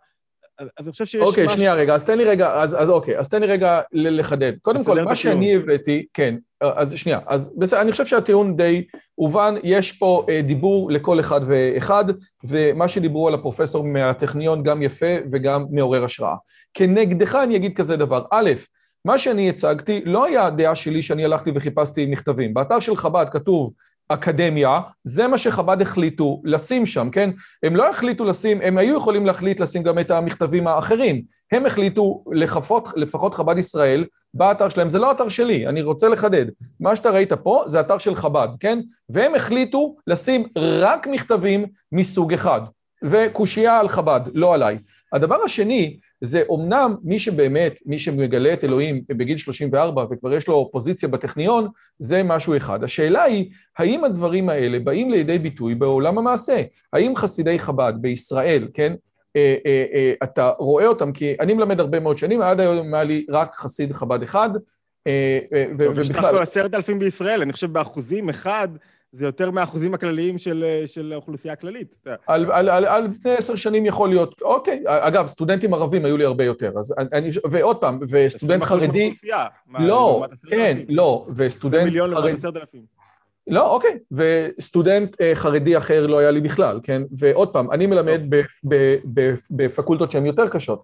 אז 0.58 0.68
אני 0.78 0.92
חושב 0.92 1.04
שיש 1.04 1.20
אוקיי, 1.20 1.46
משהו... 1.46 1.58
שנייה 1.58 1.74
רגע, 1.74 1.94
אז 1.94 2.04
תן 2.04 2.18
לי 2.18 2.24
רגע, 2.24 2.54
אז, 2.54 2.82
אז 2.82 2.90
אוקיי, 2.90 3.18
אז 3.18 3.28
תן 3.28 3.40
לי 3.40 3.46
רגע 3.46 3.80
לחדד. 3.92 4.52
קודם 4.62 4.84
כל, 4.84 5.02
מה 5.02 5.14
שאני 5.14 5.54
הבאתי, 5.54 6.06
כן, 6.14 6.34
אז 6.60 6.92
שנייה, 6.94 7.18
אז 7.26 7.50
בסדר, 7.56 7.80
אני 7.80 7.92
חושב 7.92 8.06
שהטיעון 8.06 8.56
די 8.56 8.84
הובן, 9.14 9.54
יש 9.62 9.92
פה 9.92 10.26
אה, 10.28 10.42
דיבור 10.42 10.90
לכל 10.90 11.20
אחד 11.20 11.40
ואחד, 11.46 12.04
ומה 12.44 12.88
שדיברו 12.88 13.28
על 13.28 13.34
הפרופסור 13.34 13.84
מהטכניון 13.84 14.62
גם 14.62 14.82
יפה 14.82 15.16
וגם 15.32 15.66
מעורר 15.70 16.04
השראה. 16.04 16.34
כנגדך 16.74 17.34
אני 17.34 17.56
אגיד 17.56 17.76
כזה 17.76 17.96
דבר, 17.96 18.24
א', 18.30 18.50
מה 19.04 19.18
שאני 19.18 19.48
הצגתי 19.48 20.00
לא 20.04 20.24
היה 20.24 20.46
הדעה 20.46 20.74
שלי 20.74 21.02
שאני 21.02 21.24
הלכתי 21.24 21.50
וחיפשתי 21.54 22.06
מכתבים. 22.06 22.54
באתר 22.54 22.80
של 22.80 22.96
חב"ד 22.96 23.26
כתוב 23.32 23.72
אקדמיה, 24.08 24.80
זה 25.04 25.26
מה 25.26 25.38
שחב"ד 25.38 25.82
החליטו 25.82 26.42
לשים 26.44 26.86
שם, 26.86 27.10
כן? 27.10 27.30
הם 27.62 27.76
לא 27.76 27.90
החליטו 27.90 28.24
לשים, 28.24 28.60
הם 28.62 28.78
היו 28.78 28.96
יכולים 28.96 29.26
להחליט 29.26 29.60
לשים 29.60 29.82
גם 29.82 29.98
את 29.98 30.10
המכתבים 30.10 30.66
האחרים. 30.66 31.22
הם 31.52 31.66
החליטו, 31.66 32.24
לפחות, 32.32 32.88
לפחות 32.96 33.34
חב"ד 33.34 33.58
ישראל, 33.58 34.04
באתר 34.34 34.68
שלהם, 34.68 34.90
זה 34.90 34.98
לא 34.98 35.12
אתר 35.12 35.28
שלי, 35.28 35.66
אני 35.66 35.82
רוצה 35.82 36.08
לחדד. 36.08 36.46
מה 36.80 36.96
שאתה 36.96 37.10
ראית 37.10 37.32
פה 37.32 37.64
זה 37.66 37.80
אתר 37.80 37.98
של 37.98 38.14
חב"ד, 38.14 38.48
כן? 38.60 38.80
והם 39.08 39.34
החליטו 39.34 39.96
לשים 40.06 40.46
רק 40.58 41.06
מכתבים 41.06 41.66
מסוג 41.92 42.32
אחד. 42.32 42.60
וקושייה 43.04 43.80
על 43.80 43.88
חב"ד, 43.88 44.20
לא 44.34 44.54
עליי. 44.54 44.78
הדבר 45.12 45.42
השני, 45.44 45.98
זה 46.20 46.42
אומנם 46.48 46.94
מי 47.02 47.18
שבאמת, 47.18 47.80
מי 47.86 47.98
שמגלה 47.98 48.52
את 48.52 48.64
אלוהים 48.64 49.02
בגיל 49.08 49.36
34 49.38 50.04
וכבר 50.10 50.32
יש 50.32 50.48
לו 50.48 50.68
פוזיציה 50.72 51.08
בטכניון, 51.08 51.68
זה 51.98 52.22
משהו 52.22 52.56
אחד. 52.56 52.84
השאלה 52.84 53.22
היא, 53.22 53.50
האם 53.78 54.04
הדברים 54.04 54.48
האלה 54.48 54.78
באים 54.78 55.10
לידי 55.10 55.38
ביטוי 55.38 55.74
בעולם 55.74 56.18
המעשה? 56.18 56.62
האם 56.92 57.16
חסידי 57.16 57.58
חב"ד 57.58 57.92
בישראל, 58.00 58.68
כן, 58.74 58.94
אה, 59.36 59.56
אה, 59.66 59.84
אה, 59.94 60.12
אתה 60.22 60.52
רואה 60.58 60.86
אותם, 60.86 61.12
כי 61.12 61.34
אני 61.40 61.54
מלמד 61.54 61.80
הרבה 61.80 62.00
מאוד 62.00 62.18
שנים, 62.18 62.40
עד 62.40 62.60
היום 62.60 62.94
היה 62.94 63.04
לי 63.04 63.26
רק 63.30 63.54
חסיד 63.54 63.92
חב"ד 63.92 64.22
אחד, 64.22 64.50
ובכלל... 65.78 66.00
יש 66.00 66.08
סך 66.08 66.24
הכל 66.24 66.42
עשרת 66.42 66.74
אלפים 66.74 66.98
בישראל, 66.98 67.42
אני 67.42 67.52
חושב 67.52 67.72
באחוזים 67.72 68.28
אחד, 68.28 68.68
זה 69.12 69.26
יותר 69.26 69.50
מהאחוזים 69.50 69.94
הכלליים 69.94 70.38
של, 70.38 70.64
של 70.86 71.12
האוכלוסייה 71.12 71.52
הכללית. 71.52 71.96
על, 72.26 72.52
על, 72.52 72.68
על, 72.68 72.84
על 72.84 73.08
פני 73.22 73.32
עשר 73.32 73.54
שנים 73.54 73.86
יכול 73.86 74.08
להיות, 74.08 74.42
אוקיי, 74.42 74.82
אגב, 74.86 75.26
סטודנטים 75.26 75.74
ערבים 75.74 76.04
היו 76.04 76.16
לי 76.16 76.24
הרבה 76.24 76.44
יותר, 76.44 76.72
אז 76.78 76.94
אני, 77.12 77.30
ועוד 77.50 77.76
פעם, 77.76 78.00
וסטודנט 78.10 78.62
חרדי... 78.62 79.12
לא, 79.78 80.26
כן, 80.48 80.78
לא, 80.88 81.26
וסטודנט 81.36 81.74
חרדי... 81.80 81.90
מיליון 81.90 82.10
לעומת 82.10 82.34
עשרת 82.34 82.56
אלפים. 82.56 82.98
לא, 83.46 83.74
אוקיי, 83.74 83.98
וסטודנט 84.12 85.20
אה, 85.20 85.34
חרדי 85.34 85.76
אחר 85.76 86.06
לא 86.06 86.18
היה 86.18 86.30
לי 86.30 86.40
בכלל, 86.40 86.80
כן? 86.82 87.02
ועוד 87.18 87.52
פעם, 87.52 87.70
אני 87.70 87.86
מלמד 87.86 88.20
בפקולטות 89.50 90.10
שהן 90.10 90.26
יותר 90.26 90.48
קשות, 90.48 90.82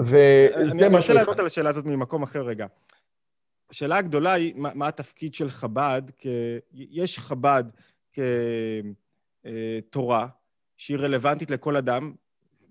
וזה 0.00 0.18
מה 0.62 0.70
ש... 0.70 0.80
אני 0.80 0.96
רוצה 0.96 1.14
לענות 1.14 1.40
על 1.40 1.46
השאלה 1.46 1.70
הזאת 1.70 1.84
ממקום 1.84 2.22
אחר 2.22 2.42
רגע. 2.42 2.66
השאלה 3.70 3.96
הגדולה 3.96 4.32
היא, 4.32 4.54
מה, 4.56 4.70
מה 4.74 4.88
התפקיד 4.88 5.34
של 5.34 5.50
חב"ד? 5.50 6.02
כ... 6.18 6.26
יש 6.72 7.18
חב"ד 7.18 7.64
כתורה, 9.42 10.22
אה, 10.22 10.28
שהיא 10.76 10.98
רלוונטית 10.98 11.50
לכל 11.50 11.76
אדם 11.76 12.14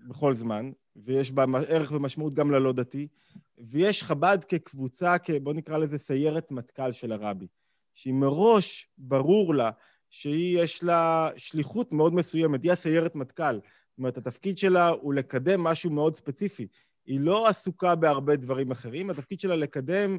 בכל 0.08 0.34
זמן, 0.34 0.70
ויש 0.96 1.32
בה 1.32 1.44
ערך 1.68 1.92
ומשמעות 1.92 2.34
גם 2.34 2.50
ללא 2.50 2.72
דתי, 2.72 3.08
ויש 3.58 4.02
חב"ד 4.02 4.38
כקבוצה, 4.48 5.18
כ... 5.18 5.30
בוא 5.30 5.54
נקרא 5.54 5.78
לזה 5.78 5.98
סיירת 5.98 6.50
מטכ"ל 6.50 6.92
של 6.92 7.12
הרבי, 7.12 7.46
שהיא 7.94 8.14
מראש 8.14 8.88
ברור 8.98 9.54
לה 9.54 9.70
שהיא 10.10 10.58
יש 10.60 10.84
לה 10.84 11.30
שליחות 11.36 11.92
מאוד 11.92 12.14
מסוימת, 12.14 12.62
היא 12.62 12.72
הסיירת 12.72 13.14
מטכ"ל. 13.14 13.54
זאת 13.54 13.98
אומרת, 13.98 14.16
התפקיד 14.16 14.58
שלה 14.58 14.88
הוא 14.88 15.14
לקדם 15.14 15.64
משהו 15.64 15.90
מאוד 15.90 16.16
ספציפי. 16.16 16.66
היא 17.06 17.20
לא 17.20 17.48
עסוקה 17.48 17.94
בהרבה 17.94 18.36
דברים 18.36 18.70
אחרים, 18.70 19.10
התפקיד 19.10 19.40
שלה 19.40 19.56
לקדם 19.56 20.18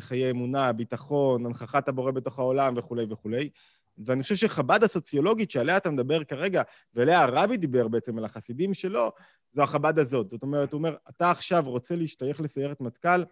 חיי 0.00 0.30
אמונה, 0.30 0.72
ביטחון, 0.72 1.46
הנכחת 1.46 1.88
הבורא 1.88 2.10
בתוך 2.10 2.38
העולם 2.38 2.74
וכולי 2.76 3.06
וכולי. 3.10 3.50
ואני 3.98 4.22
חושב 4.22 4.34
שחב"ד 4.34 4.84
הסוציולוגית 4.84 5.50
שעליה 5.50 5.76
אתה 5.76 5.90
מדבר 5.90 6.24
כרגע, 6.24 6.62
ועליה 6.94 7.22
הרבי 7.22 7.56
דיבר 7.56 7.88
בעצם 7.88 8.18
על 8.18 8.24
החסידים 8.24 8.74
שלו, 8.74 9.12
זו 9.52 9.62
החב"ד 9.62 9.98
הזאת. 9.98 10.30
זאת 10.30 10.42
אומרת, 10.42 10.72
הוא 10.72 10.78
אומר, 10.78 10.96
אתה 11.10 11.30
עכשיו 11.30 11.64
רוצה 11.66 11.96
להשתייך 11.96 12.40
לסיירת 12.40 12.80
מטכ"ל, 12.80 13.24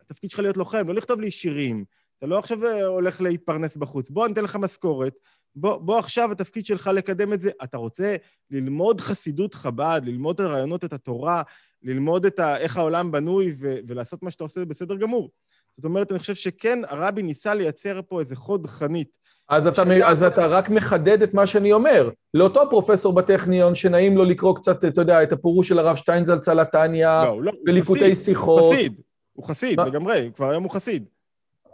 התפקיד 0.00 0.30
שלך 0.30 0.40
להיות 0.40 0.56
לוחם, 0.56 0.88
לא 0.88 0.94
לכתוב 0.94 1.20
לי 1.20 1.30
שירים. 1.30 1.84
אתה 2.18 2.26
לא 2.26 2.38
עכשיו 2.38 2.64
אה, 2.64 2.84
הולך 2.84 3.20
להתפרנס 3.20 3.76
בחוץ. 3.76 4.10
בוא, 4.10 4.26
אני 4.26 4.32
אתן 4.32 4.44
לך 4.44 4.56
משכורת. 4.56 5.14
בוא, 5.56 5.76
בוא 5.76 5.98
עכשיו 5.98 6.32
התפקיד 6.32 6.66
שלך 6.66 6.90
לקדם 6.94 7.32
את 7.32 7.40
זה. 7.40 7.50
אתה 7.64 7.76
רוצה 7.76 8.16
ללמוד 8.50 9.00
חסידות 9.00 9.54
חב"ד, 9.54 10.00
ללמוד 10.04 10.40
את 10.40 10.46
הרעיונות, 10.46 10.84
את 10.84 10.92
התורה, 10.92 11.42
ללמוד 11.82 12.26
את 12.26 12.38
ה, 12.38 12.58
איך 12.58 12.76
העולם 12.76 13.12
בנוי 13.12 13.52
ו, 13.60 13.76
ולעשות 13.88 14.22
מה 14.22 14.30
שאתה 14.30 14.44
עושה 14.44 14.64
בסדר 14.64 14.96
גמור. 14.96 15.30
זאת 15.76 15.84
אומרת, 15.84 16.10
אני 16.10 16.18
חושב 16.18 16.34
שכן, 16.34 16.78
הרבי 16.88 17.22
ניסה 17.22 17.54
לייצר 17.54 18.00
פה 18.08 18.20
איזה 18.20 18.36
חוד 18.36 18.66
חנית. 18.66 19.08
אז 19.48 19.66
אתה, 19.66 19.84
מ... 19.84 19.88
אז 20.04 20.22
אתה 20.22 20.46
רק 20.46 20.70
מחדד 20.70 21.22
את 21.22 21.34
מה 21.34 21.46
שאני 21.46 21.72
אומר. 21.72 22.10
לאותו 22.34 22.60
פרופסור 22.70 23.12
בטכניון 23.12 23.74
שנעים 23.74 24.16
לו 24.16 24.24
לקרוא 24.24 24.56
קצת, 24.56 24.84
אתה 24.84 25.00
יודע, 25.00 25.22
את 25.22 25.32
הפירוש 25.32 25.68
של 25.68 25.78
הרב 25.78 25.96
שטיינזלץ 25.96 26.48
על 26.48 26.60
התניא, 26.60 27.06
לא, 27.06 27.42
לא, 27.42 27.52
וליקוטי 27.66 28.16
שיחות. 28.16 28.62
הוא 28.62 28.72
חסיד, 28.74 29.00
הוא 29.32 29.44
חסיד, 29.44 29.80
לגמרי, 29.80 30.30
כבר 30.34 30.50
היום 30.50 30.62
הוא 30.62 30.70
חסיד. 30.70 31.04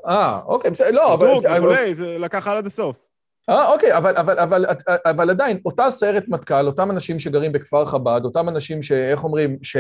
אה, 0.07 0.41
אוקיי, 0.47 0.71
בסדר, 0.71 0.91
לא, 0.91 1.15
אבל... 1.15 1.27
וכולי, 1.57 1.95
זה 1.95 2.19
לקח 2.19 2.47
עד 2.47 2.67
הסוף. 2.67 3.12
אה, 3.51 3.73
אוקיי, 3.73 3.97
אבל, 3.97 4.17
אבל, 4.17 4.39
אבל, 4.39 4.65
אבל 5.07 5.31
עדיין, 5.31 5.59
אותה 5.65 5.91
סיירת 5.91 6.29
מטכ"ל, 6.29 6.67
אותם 6.67 6.91
אנשים 6.91 7.19
שגרים 7.19 7.53
בכפר 7.53 7.85
חב"ד, 7.85 8.21
אותם 8.25 8.49
אנשים 8.49 8.83
שאיך 8.83 9.25
אומרים, 9.25 9.59
ש, 9.63 9.77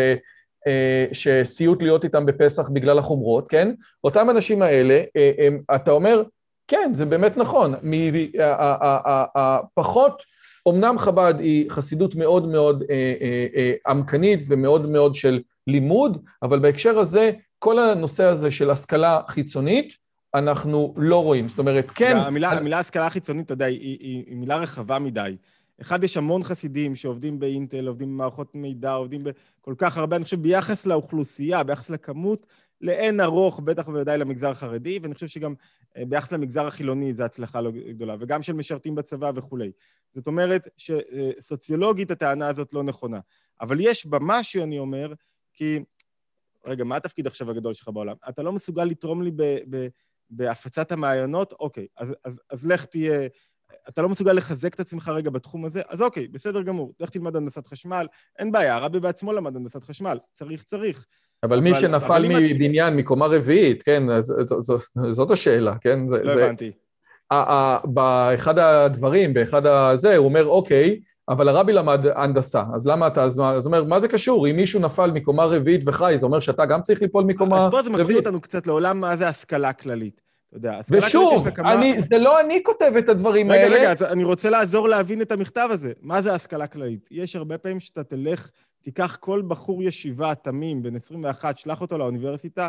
אה, 0.66 1.06
שסיוט 1.12 1.82
להיות 1.82 2.05
איתם 2.05 2.26
בפסח 2.26 2.68
בגלל 2.68 2.98
החומרות, 2.98 3.48
כן? 3.48 3.74
אותם 4.05 4.30
אנשים 4.30 4.62
האלה, 4.62 5.01
אה, 5.16 5.32
הם, 5.39 5.62
אתה 5.74 5.90
אומר, 5.90 6.22
כן, 6.68 6.90
זה 6.94 7.05
באמת 7.05 7.36
נכון. 7.36 7.74
פחות, 9.74 10.22
אמנם 10.68 10.98
חב"ד 10.98 11.34
היא 11.39 11.70
חסידות 11.70 12.14
מאוד 12.14 12.48
מאוד 12.48 12.84
עמקנית 13.86 14.40
ומאוד 14.48 14.90
מאוד 14.90 15.14
של 15.14 15.40
לימוד, 15.66 16.24
אבל 16.43 16.59
בהקשר 16.59 16.98
הזה, 16.98 17.30
כל 17.59 17.78
הנושא 17.78 18.24
הזה 18.24 18.51
של 18.51 18.70
השכלה 18.70 19.20
חיצונית, 19.28 20.02
אנחנו 20.35 20.95
לא 20.97 21.23
רואים. 21.23 21.49
זאת 21.49 21.59
אומרת, 21.59 21.91
כן... 21.91 22.17
המילה, 22.17 22.53
המילה 22.53 22.79
השכלה 22.79 23.11
חיצונית, 23.11 23.47
אתה 23.47 23.53
יודע, 23.53 23.65
היא, 23.65 23.79
היא, 23.79 24.25
היא 24.27 24.37
מילה 24.37 24.57
רחבה 24.57 24.99
מדי. 24.99 25.37
אחד, 25.81 26.05
יש 26.05 26.17
המון 26.17 26.43
חסידים 26.43 26.97
שעובדים 26.97 27.39
באינטל, 27.39 27.87
עובדים 27.87 28.09
במערכות 28.09 28.55
מידע, 28.55 28.93
עובדים 28.93 29.25
בכל 29.25 29.75
כך 29.79 29.99
הרבה, 29.99 30.17
אני 30.17 30.25
חושב, 30.25 30.43
ביחס 30.43 30.87
לאוכלוסייה, 30.87 31.63
ביחס 31.63 31.91
לכמות, 31.91 32.47
לאין 32.81 33.21
ארוך, 33.21 33.61
בטח 33.61 33.89
ובוודאי 33.89 34.19
למגזר 34.19 34.51
החרדי, 34.51 34.99
ואני 35.03 35.15
חושב 35.15 35.27
שגם 35.27 35.55
אה, 35.97 36.05
ביחס 36.05 36.33
למגזר 36.33 36.67
החילוני 36.67 37.15
זו 37.15 37.23
הצלחה 37.23 37.61
לא 37.61 37.71
גדולה, 37.71 38.17
וגם 38.21 38.43
של 38.43 38.53
משרתים 38.53 38.95
בצבא 38.95 39.31
וכולי. 39.35 39.73
זאת 40.15 40.27
אומרת 40.27 40.69
שסוציולוגית 40.77 42.11
הטענה 42.11 42.49
הזאת 42.49 42.73
לא 42.73 42.83
נכונה. 42.83 43.21
אבל 43.61 43.77
יש 43.81 44.07
בה 44.07 44.19
משהו, 44.21 44.63
אני 44.63 44.79
אומר, 44.79 45.13
כי... 45.53 45.79
רגע, 46.67 46.85
מה 46.85 46.97
התפקיד 46.97 47.27
עכשיו 47.27 47.51
הגדול 47.51 47.75
שלך 47.75 47.89
בעולם? 47.89 48.17
אתה 48.29 48.43
לא 48.43 48.53
מסוגל 48.53 48.85
לתרום 48.85 49.23
לי 49.23 49.31
ב... 49.37 49.43
ב 49.71 49.89
בהפצת 50.33 50.93
המעיינות, 50.93 51.53
אוקיי, 51.61 51.87
אז, 51.99 52.09
אז, 52.25 52.41
אז 52.51 52.67
לך 52.67 52.85
תהיה... 52.85 53.29
אתה 53.89 54.03
לא 54.03 54.09
מסוגל 54.09 54.33
לחזק 54.33 54.75
את 54.75 54.81
עצמך 54.81 55.09
רגע 55.09 55.31
בתחום 55.31 55.65
הזה, 55.65 55.83
אז 55.89 56.03
אוקיי, 56.03 56.29
בסדר 56.29 56.63
גמור, 56.63 56.93
לך 57.01 57.11
תלמד 57.11 57.37
הנדסת 57.37 57.67
חשמל, 57.67 58.07
אין 58.39 58.53
בעיה, 58.53 58.77
הרבי 58.77 59.01
בעצמו 59.01 59.33
למד 59.33 59.57
הנדסת 59.57 59.85
חשמל, 59.85 60.19
צריך, 60.33 60.63
צריך. 60.63 61.07
אבל, 61.43 61.57
אבל 61.57 61.63
מי 61.63 61.75
שנפל 61.75 62.25
אבל 62.27 62.53
מבניין, 62.53 62.95
את... 62.95 62.99
מקומה 62.99 63.27
רביעית, 63.27 63.83
כן, 63.83 64.03
זאת 65.11 65.31
השאלה, 65.31 65.75
כן? 65.81 66.07
זה, 66.07 66.23
לא 66.23 66.35
זה... 66.35 66.45
הבנתי. 66.45 66.73
באחד 67.85 68.59
הדברים, 68.59 69.35
באחד 69.35 69.67
הזה, 69.67 70.17
הוא 70.17 70.27
אומר, 70.27 70.47
אוקיי, 70.47 71.01
אבל 71.29 71.49
הרבי 71.49 71.73
למד 71.73 72.07
הנדסה, 72.15 72.63
אז 72.75 72.87
למה 72.87 73.07
אתה, 73.07 73.25
אז 73.25 73.39
הוא 73.39 73.47
אומר, 73.65 73.85
מה 73.85 74.01
זה 74.01 74.09
קשור? 74.09 74.49
אם 74.49 74.57
מישהו 74.57 74.81
נפל 74.81 75.11
מקומה 75.11 75.45
רביעית 75.45 75.81
וחי, 75.87 76.15
זה 76.17 76.27
אומר 76.27 76.41
שאתה 76.41 76.67
גם 76.67 76.83
צריך 76.83 77.03
ליפול 77.03 77.25
מקומה 77.25 77.57
רביעית? 77.57 77.75
אז 77.75 77.81
פה 77.81 77.83
זה 77.83 77.91
מחזיר 77.91 78.17
אותנו 78.17 78.41
קצת 78.41 78.67
לעולם 78.67 79.01
מה 79.01 79.17
זה 79.17 79.29
השכלה 79.29 79.73
כללית. 79.73 80.22
אתה 80.53 80.59
יודע, 80.59 80.81
ושוב, 80.91 81.51
כמה... 81.51 81.74
אני, 81.74 82.03
זה 82.03 82.19
לא 82.19 82.41
אני 82.41 82.62
כותב 82.62 82.93
את 82.99 83.09
הדברים 83.09 83.53
רגע, 83.53 83.62
האלה. 83.62 83.77
רגע, 83.77 83.93
רגע, 83.93 84.12
אני 84.12 84.24
רוצה 84.24 84.51
לעזור 84.51 84.89
להבין 84.89 85.23
את 85.23 85.33
המכתב 85.33 85.69
הזה. 85.73 85.93
מה 86.01 86.23
זה 86.23 86.35
השכלה 86.35 86.66
כללית? 86.66 87.09
יש 87.11 87.37
הרבה 87.37 87.59
פעמים 87.59 87.81
שאתה 87.81 88.05
תלך, 88.05 88.51
תיקח 88.81 89.16
כל 89.20 89.43
בחור 89.49 89.83
ישיבה 89.83 90.35
תמים, 90.35 90.83
בן 90.83 90.97
21, 90.97 91.59
שלח 91.59 91.81
אותו 91.81 91.99
לאוניברסיטה, 91.99 92.69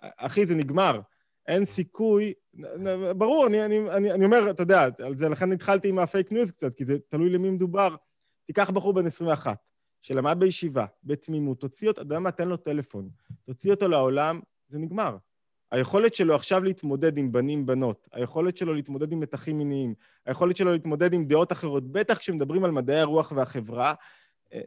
אחי, 0.00 0.46
זה 0.46 0.54
נגמר. 0.54 1.00
אין 1.46 1.64
סיכוי, 1.64 2.32
ברור, 3.16 3.46
אני, 3.46 3.64
אני, 3.64 3.90
אני, 3.90 4.12
אני 4.12 4.24
אומר, 4.24 4.50
אתה 4.50 4.62
יודע, 4.62 4.88
על 5.04 5.16
זה, 5.16 5.28
לכן 5.28 5.52
התחלתי 5.52 5.88
עם 5.88 5.98
הפייק 5.98 6.32
ניוז 6.32 6.50
קצת, 6.50 6.74
כי 6.74 6.84
זה 6.84 6.96
תלוי 7.08 7.30
למי 7.30 7.50
מדובר. 7.50 7.96
תיקח 8.46 8.70
בחור 8.70 8.92
בן 8.92 9.06
21, 9.06 9.68
שלמד 10.02 10.36
בישיבה, 10.40 10.86
בתמימות, 11.04 11.60
תוציא 11.60 11.88
אותו, 11.88 12.02
אתה 12.02 12.06
יודע 12.06 12.18
מה, 12.18 12.30
תן 12.30 12.48
לו 12.48 12.56
טלפון, 12.56 13.08
תוציא 13.44 13.70
אותו 13.70 13.88
לעולם, 13.88 14.40
זה 14.68 14.78
נגמר. 14.78 15.16
היכולת 15.76 16.14
שלו 16.14 16.34
עכשיו 16.34 16.64
להתמודד 16.64 17.18
עם 17.18 17.32
בנים-בנות, 17.32 18.08
היכולת 18.12 18.56
שלו 18.56 18.74
להתמודד 18.74 19.12
עם 19.12 19.20
מתחים 19.20 19.58
מיניים, 19.58 19.94
היכולת 20.26 20.56
שלו 20.56 20.72
להתמודד 20.72 21.14
עם 21.14 21.24
דעות 21.24 21.52
אחרות, 21.52 21.92
בטח 21.92 22.18
כשמדברים 22.18 22.64
על 22.64 22.70
מדעי 22.70 23.00
הרוח 23.00 23.32
והחברה, 23.36 23.94
אה, 24.54 24.60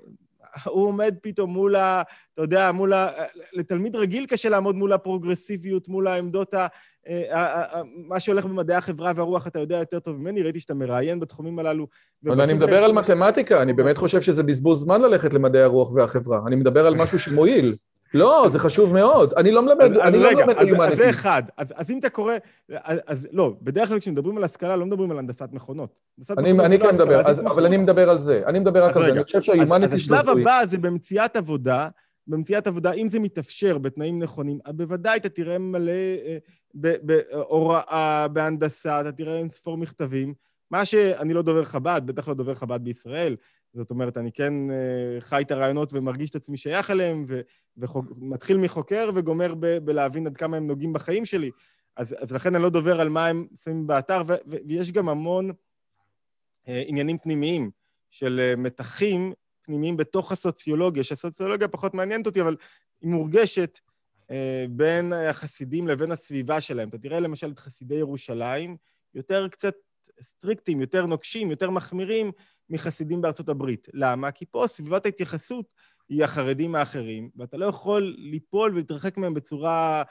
הוא 0.66 0.88
עומד 0.88 1.16
פתאום 1.22 1.50
מול 1.54 1.76
ה... 1.76 2.02
אתה 2.34 2.42
יודע, 2.42 2.72
מול 2.72 2.94
ה... 2.94 3.10
לתלמיד 3.54 3.96
רגיל 3.96 4.26
קשה 4.26 4.50
לעמוד 4.50 4.76
מול 4.76 4.94
הפרוגרסיביות, 4.94 5.88
מול 5.88 6.08
העמדות 6.08 6.54
ה... 6.54 6.68
מה 8.08 8.20
שהולך 8.20 8.46
במדעי 8.46 8.78
החברה 8.78 9.12
והרוח, 9.16 9.48
אתה 9.48 9.60
יודע 9.60 9.78
יותר 9.78 10.00
טוב 10.00 10.18
ממני, 10.22 10.44
ראיתי 10.44 10.60
שאתה 10.60 10.74
מראיין 10.74 11.20
בתחומים 11.20 11.60
הללו. 11.60 11.88
אבל 12.26 12.42
אני 12.42 12.54
מדבר 12.54 12.84
על 12.84 12.92
מתמטיקה, 12.92 13.62
אני 13.62 13.74
באמת 13.74 13.98
חושב 13.98 14.22
שזה 14.22 14.44
בזבוז 14.44 14.82
זמן 14.82 15.02
ללכת 15.02 15.34
למדעי 15.34 15.62
הרוח 15.62 15.92
והחברה. 15.92 16.40
אני 16.48 16.56
מדבר 16.56 16.88
על 16.88 16.96
משהו 16.96 17.20
שמועיל. 17.20 17.76
לא, 18.14 18.46
זה 18.50 18.60
חשוב 18.60 18.94
מאוד. 18.94 19.34
אני 19.34 19.52
לא 19.52 19.62
מלמד, 19.62 19.98
אני 19.98 20.20
לא 20.20 20.30
מלמד 20.36 20.64
מיומנטי. 20.64 20.92
אז 20.92 20.98
זה 20.98 21.10
אחד. 21.10 21.44
אז 21.58 21.92
אם 21.92 22.00
אתה 22.00 22.10
קורא... 22.10 22.34
אז 22.84 23.28
לא, 23.32 23.54
בדרך 23.62 23.90
כלל 23.90 24.00
כשמדברים 24.00 24.38
על 24.38 24.44
השכלה, 24.44 24.76
לא 24.76 24.86
מדברים 24.86 25.12
על 25.12 25.20
הנדסת 25.20 25.50
מכונות. 25.52 25.96
אני 26.38 26.80
כן 26.80 26.96
מדבר, 26.96 27.22
אבל 27.46 27.66
אני 27.66 27.78
מדבר 27.78 28.10
על 28.10 28.20
זה. 28.20 28.42
אני 28.46 28.60
מדבר 28.60 28.84
רק 28.84 28.98
על 28.98 29.04
זה. 29.04 29.12
אני 29.12 29.24
חושב 29.24 29.42
שהיומנטי... 29.42 29.86
אז 29.86 29.94
השלב 29.94 30.30
הבא 30.30 30.62
זה 30.66 30.78
במציאת 30.78 31.36
עבודה. 31.36 31.88
במציאת 32.28 32.68
עבודה, 32.68 32.92
אם 32.92 33.10
זה 33.10 33.20
מתאפשר 33.20 33.78
בתנאים 33.78 34.20
נכונים, 34.20 34.60
בוודאי 34.68 35.18
אתה 35.18 35.30
תראה 35.30 35.58
מלא 35.58 35.92
אה, 35.92 36.38
בהוראה, 36.74 38.28
בהנדסה, 38.28 39.02
אתה 39.02 39.12
תראה 39.12 39.38
אין 39.38 39.50
ספור 39.50 39.78
מכתבים. 39.78 40.34
מה 40.72 40.86
שאני 40.86 41.34
לא 41.34 41.42
דובר 41.42 41.66
חב"ד, 41.66 42.02
בטח 42.06 42.28
לא 42.28 42.34
דובר 42.34 42.56
חב"ד 42.56 42.84
בישראל, 42.84 43.36
זאת 43.74 43.92
אומרת, 43.92 44.18
אני 44.18 44.32
כן 44.32 44.54
אה, 44.72 45.22
חי 45.22 45.42
את 45.42 45.52
הרעיונות 45.52 45.94
ומרגיש 45.94 46.30
את 46.30 46.36
עצמי 46.36 46.58
שייך 46.58 46.92
אליהם, 46.92 47.26
ומתחיל 48.18 48.58
מחוקר 48.58 49.10
וגומר 49.16 49.56
ב- 49.60 49.78
בלהבין 49.78 50.28
עד 50.28 50.38
כמה 50.38 50.58
הם 50.58 50.68
נוגעים 50.68 50.94
בחיים 50.94 51.26
שלי. 51.26 51.52
אז, 51.96 52.16
אז 52.20 52.32
לכן 52.32 52.56
אני 52.56 52.64
לא 52.64 52.70
דובר 52.70 53.02
על 53.02 53.10
מה 53.10 53.26
הם 53.26 53.48
שמים 53.64 53.88
באתר, 53.88 54.22
ו- 54.28 54.36
ויש 54.68 54.92
גם 54.92 55.10
המון 55.10 55.52
אה, 56.68 56.84
עניינים 56.88 57.18
פנימיים 57.18 57.72
של 58.10 58.40
אה, 58.40 58.56
מתחים 58.56 59.34
פנימיים 59.62 59.98
בתוך 59.98 60.32
הסוציולוגיה, 60.32 61.04
שהסוציולוגיה 61.04 61.68
פחות 61.68 61.94
מעניינת 61.94 62.26
אותי, 62.26 62.42
אבל 62.42 62.56
היא 63.02 63.10
מורגשת 63.10 63.80
אה, 64.32 64.66
בין 64.70 65.14
החסידים 65.14 65.88
לבין 65.88 66.12
הסביבה 66.12 66.62
שלהם. 66.62 66.90
אתה 66.90 66.98
תראה 66.98 67.20
למשל 67.20 67.52
את 67.52 67.60
חסידי 67.60 67.96
ירושלים, 67.96 68.78
יותר 69.14 69.48
קצת 69.48 69.74
סטריקטים, 70.22 70.82
יותר 70.82 71.06
נוקשים, 71.06 71.52
יותר 71.52 71.70
מחמירים 71.70 72.32
מחסידים 72.70 73.22
בארצות 73.22 73.50
הברית. 73.50 73.88
למה? 73.94 74.32
כי 74.32 74.46
פה 74.46 74.66
סביבת 74.68 75.06
ההתייחסות 75.06 75.66
היא 76.10 76.24
החרדים 76.24 76.76
האחרים, 76.76 77.30
ואתה 77.38 77.58
לא 77.58 77.66
יכול 77.66 78.16
ליפול 78.18 78.72
ולהתרחק 78.74 79.18
מהם 79.18 79.34
בצורה, 79.34 80.04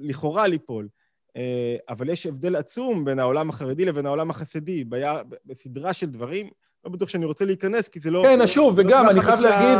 לכאורה 0.00 0.46
ליפול. 0.48 0.88
אה, 1.36 1.76
אבל 1.88 2.08
יש 2.08 2.26
הבדל 2.26 2.56
עצום 2.56 3.04
בין 3.04 3.18
העולם 3.18 3.50
החרדי 3.50 3.84
לבין 3.84 4.06
העולם 4.06 4.30
החסידי, 4.30 4.84
בסדרה 5.46 5.92
של 5.92 6.06
דברים. 6.06 6.48
לא 6.84 6.90
בטוח 6.90 7.08
שאני 7.08 7.24
רוצה 7.24 7.44
להיכנס, 7.44 7.88
כי 7.88 8.00
זה 8.00 8.10
לא... 8.10 8.22
כן, 8.22 8.46
שוב, 8.46 8.80
לא 8.80 8.86
וגם, 8.86 9.08
אני 9.08 9.22
חייב 9.22 9.40
להגיד, 9.40 9.78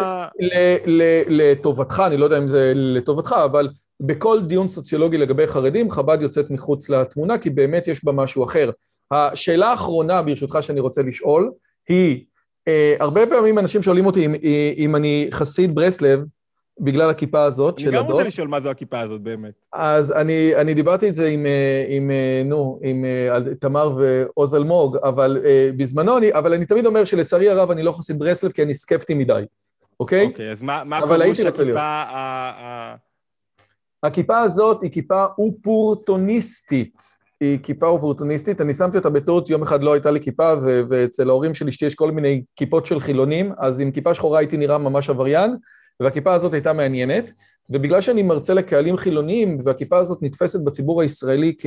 לטובתך, 1.28 2.02
אני 2.06 2.16
לא 2.16 2.24
יודע 2.24 2.38
אם 2.38 2.48
זה 2.48 2.72
לטובתך, 2.74 3.34
אבל 3.44 3.68
בכל 4.00 4.40
דיון 4.40 4.68
סוציולוגי 4.68 5.18
לגבי 5.18 5.46
חרדים, 5.46 5.90
חב"ד 5.90 6.18
יוצאת 6.22 6.50
מחוץ 6.50 6.88
לתמונה, 6.88 7.38
כי 7.38 7.50
באמת 7.50 7.88
יש 7.88 8.04
בה 8.04 8.12
משהו 8.12 8.44
אחר. 8.44 8.70
השאלה 9.10 9.70
האחרונה, 9.70 10.22
ברשותך, 10.22 10.58
שאני 10.60 10.80
רוצה 10.80 11.02
לשאול, 11.02 11.50
היא, 11.88 12.24
הרבה 12.98 13.26
פעמים 13.26 13.58
אנשים 13.58 13.82
שואלים 13.82 14.06
אותי 14.06 14.26
אם, 14.26 14.34
אם 14.76 14.96
אני 14.96 15.28
חסיד 15.30 15.74
ברסלב, 15.74 16.20
בגלל 16.80 17.10
הכיפה 17.10 17.42
הזאת 17.44 17.78
של 17.78 17.88
הדוד. 17.88 17.98
אני 17.98 18.04
גם 18.04 18.12
רוצה 18.12 18.24
לשאול 18.24 18.48
מה 18.48 18.60
זו 18.60 18.70
הכיפה 18.70 19.00
הזאת 19.00 19.20
באמת. 19.20 19.52
אז 19.72 20.12
אני, 20.12 20.56
אני 20.56 20.74
דיברתי 20.74 21.08
את 21.08 21.14
זה 21.14 21.28
עם, 21.28 21.46
אה, 21.46 21.84
עם 21.88 22.10
אה, 22.10 22.42
נו, 22.44 22.80
עם 22.82 23.04
תמר 23.60 23.96
ועוז 23.96 24.54
אלמוג, 24.54 24.96
אבל 24.96 25.42
בזמנו 25.76 26.18
אני, 26.18 26.32
אבל 26.32 26.54
אני 26.54 26.66
תמיד 26.66 26.86
אומר 26.86 27.04
שלצערי 27.04 27.48
הרב 27.48 27.70
אני 27.70 27.82
לא 27.82 27.92
חסיד 27.92 28.18
ברסלב 28.18 28.52
כי 28.52 28.62
אני 28.62 28.74
סקפטי 28.74 29.14
מדי, 29.14 29.42
אוקיי? 30.00 30.26
אוקיי, 30.26 30.50
אז 30.50 30.62
מה, 30.62 30.84
מה 30.84 31.00
פירוש 31.00 31.40
הכיפה 31.40 31.80
ה... 31.80 32.94
הכיפה 34.02 34.40
הזאת 34.40 34.82
היא 34.82 34.90
כיפה 34.90 35.24
אופורטוניסטית. 35.38 37.23
היא 37.40 37.58
כיפה 37.62 37.86
אופורטוניסטית, 37.86 38.60
אני 38.60 38.74
שמתי 38.74 38.98
אותה 38.98 39.10
בטעות, 39.10 39.50
יום 39.50 39.62
אחד 39.62 39.82
לא 39.82 39.92
הייתה 39.92 40.10
לי 40.10 40.20
כיפה, 40.20 40.54
ו- 40.62 40.82
ואצל 40.88 41.28
ההורים 41.28 41.54
של 41.54 41.68
אשתי 41.68 41.86
יש 41.86 41.94
כל 41.94 42.10
מיני 42.10 42.42
כיפות 42.56 42.86
של 42.86 43.00
חילונים, 43.00 43.52
אז 43.58 43.80
עם 43.80 43.90
כיפה 43.90 44.14
שחורה 44.14 44.38
הייתי 44.38 44.56
נראה 44.56 44.78
ממש 44.78 45.10
עבריין, 45.10 45.56
והכיפה 46.00 46.34
הזאת 46.34 46.52
הייתה 46.52 46.72
מעניינת, 46.72 47.30
ובגלל 47.70 48.00
שאני 48.00 48.22
מרצה 48.22 48.54
לקהלים 48.54 48.96
חילוניים, 48.96 49.58
והכיפה 49.64 49.98
הזאת 49.98 50.18
נתפסת 50.22 50.60
בציבור 50.60 51.02
הישראלי 51.02 51.54
כ... 51.58 51.66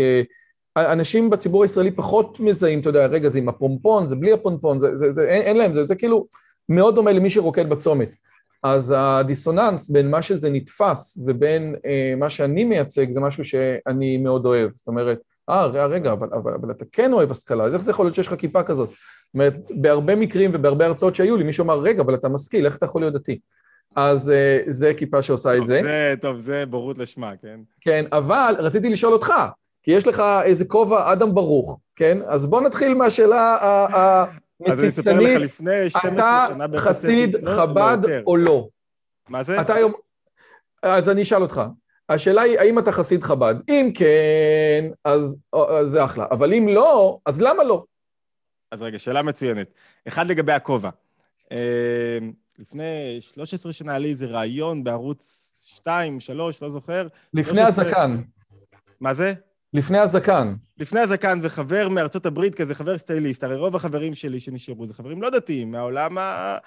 אנשים 0.77 1.29
בציבור 1.29 1.63
הישראלי 1.63 1.91
פחות 1.91 2.39
מזהים, 2.39 2.79
אתה 2.79 2.89
יודע, 2.89 3.05
רגע, 3.05 3.29
זה 3.29 3.39
עם 3.39 3.49
הפומפון, 3.49 4.07
זה 4.07 4.15
בלי 4.15 4.31
הפומפון, 4.33 4.79
זה, 4.79 4.97
זה, 4.97 5.13
זה, 5.13 5.27
אין, 5.27 5.41
אין 5.41 5.57
להם, 5.57 5.73
זה, 5.73 5.85
זה 5.85 5.95
כאילו 5.95 6.27
מאוד 6.69 6.95
דומה 6.95 7.11
למי 7.11 7.29
שרוקד 7.29 7.69
בצומת. 7.69 8.15
אז 8.63 8.93
הדיסוננס 8.97 9.89
בין 9.89 10.11
מה 10.11 10.21
שזה 10.21 10.49
נתפס 10.49 11.17
ובין 11.25 11.75
אה, 11.85 12.13
מה 12.17 12.29
שאני 12.29 12.63
מייצג 12.63 13.11
זה 13.11 13.19
משהו 13.19 13.43
שאני 13.45 14.17
מאוד 14.17 14.45
אוהב. 14.45 14.69
זאת 14.75 14.87
אומרת, 14.87 15.19
אה, 15.49 15.65
רגע, 15.65 16.11
אבל, 16.11 16.27
אבל, 16.33 16.53
אבל 16.53 16.71
אתה 16.71 16.85
כן 16.91 17.13
אוהב 17.13 17.31
השכלה, 17.31 17.63
אז 17.63 17.73
איך 17.73 17.81
זה 17.81 17.91
יכול 17.91 18.05
להיות 18.05 18.15
שיש 18.15 18.27
לך 18.27 18.35
כיפה 18.35 18.63
כזאת? 18.63 18.89
זאת 18.89 19.33
אומרת, 19.33 19.53
בהרבה 19.69 20.15
מקרים 20.15 20.51
ובהרבה 20.53 20.85
הרצאות 20.85 21.15
שהיו 21.15 21.37
לי, 21.37 21.43
מישהו 21.43 21.63
אמר, 21.63 21.79
רגע, 21.79 22.01
אבל 22.01 22.15
אתה 22.15 22.29
משכיל, 22.29 22.65
איך 22.65 22.75
אתה 22.75 22.85
יכול 22.85 23.01
להיות 23.01 23.13
דתי? 23.13 23.39
אז 23.95 24.29
uh, 24.29 24.71
זה 24.71 24.93
כיפה 24.93 25.21
שעושה 25.21 25.49
טוב, 25.53 25.61
את 25.61 25.65
זה. 25.65 25.81
זה. 25.83 26.13
טוב, 26.21 26.37
זה 26.37 26.65
בורות 26.65 26.97
לשמה, 26.97 27.31
כן? 27.41 27.59
כן, 27.81 28.05
אבל 28.11 28.55
רציתי 28.59 28.89
לשאול 28.89 29.13
אותך, 29.13 29.33
כי 29.83 29.91
יש 29.91 30.07
לך 30.07 30.23
איזה 30.43 30.65
כובע 30.65 31.13
אדם 31.13 31.35
ברוך, 31.35 31.79
כן? 31.95 32.17
אז 32.25 32.45
בוא 32.45 32.61
נתחיל 32.61 32.93
מהשאלה 32.93 33.57
המציצנית. 33.89 34.71
אז 34.71 34.83
אני 34.83 34.89
אספר 34.89 35.19
לך 35.19 35.41
לפני 35.41 35.89
12 35.89 36.47
שנה 36.47 36.65
אתה 36.65 36.77
חסיד 36.77 37.35
חב"ד 37.45 37.97
או 38.25 38.37
לא? 38.37 38.67
מה 39.29 39.43
זה? 39.43 39.61
אתה 39.61 39.73
היום... 39.73 39.93
אז 40.83 41.09
אני 41.09 41.21
אשאל 41.21 41.41
אותך. 41.41 41.61
השאלה 42.09 42.41
היא, 42.41 42.59
האם 42.59 42.79
אתה 42.79 42.91
חסיד 42.91 43.23
חב"ד? 43.23 43.55
אם 43.69 43.91
כן, 43.95 44.85
אז, 45.03 45.37
אז 45.53 45.87
זה 45.87 46.03
אחלה. 46.03 46.25
אבל 46.31 46.53
אם 46.53 46.67
לא, 46.67 47.19
אז 47.25 47.41
למה 47.41 47.63
לא? 47.63 47.83
אז 48.71 48.81
רגע, 48.81 48.99
שאלה 48.99 49.21
מצוינת. 49.21 49.73
אחד 50.07 50.27
לגבי 50.27 50.51
הכובע. 50.51 50.89
אה, 51.51 52.17
לפני 52.59 53.17
13 53.19 53.73
שנה 53.73 53.91
היה 53.91 53.99
לי 53.99 54.09
איזה 54.09 54.25
ראיון 54.25 54.83
בערוץ 54.83 55.53
2, 55.65 56.19
3, 56.19 56.61
לא 56.61 56.69
זוכר. 56.69 57.07
לפני 57.33 57.55
13... 57.55 57.85
הזקן. 57.85 58.21
מה 58.99 59.13
זה? 59.13 59.33
לפני 59.73 59.97
הזקן. 59.97 60.53
לפני 60.77 60.99
הזקן, 60.99 61.39
וחבר 61.43 61.89
מארצות 61.89 62.25
הברית 62.25 62.55
כזה, 62.55 62.75
חבר 62.75 62.97
סטייליסט. 62.97 63.43
הרי 63.43 63.55
רוב 63.55 63.75
החברים 63.75 64.15
שלי 64.15 64.39
שנשארו 64.39 64.85
זה 64.85 64.93
חברים 64.93 65.21
לא 65.21 65.29
דתיים, 65.29 65.71
מהעולם 65.71 66.17
ה... 66.17 66.57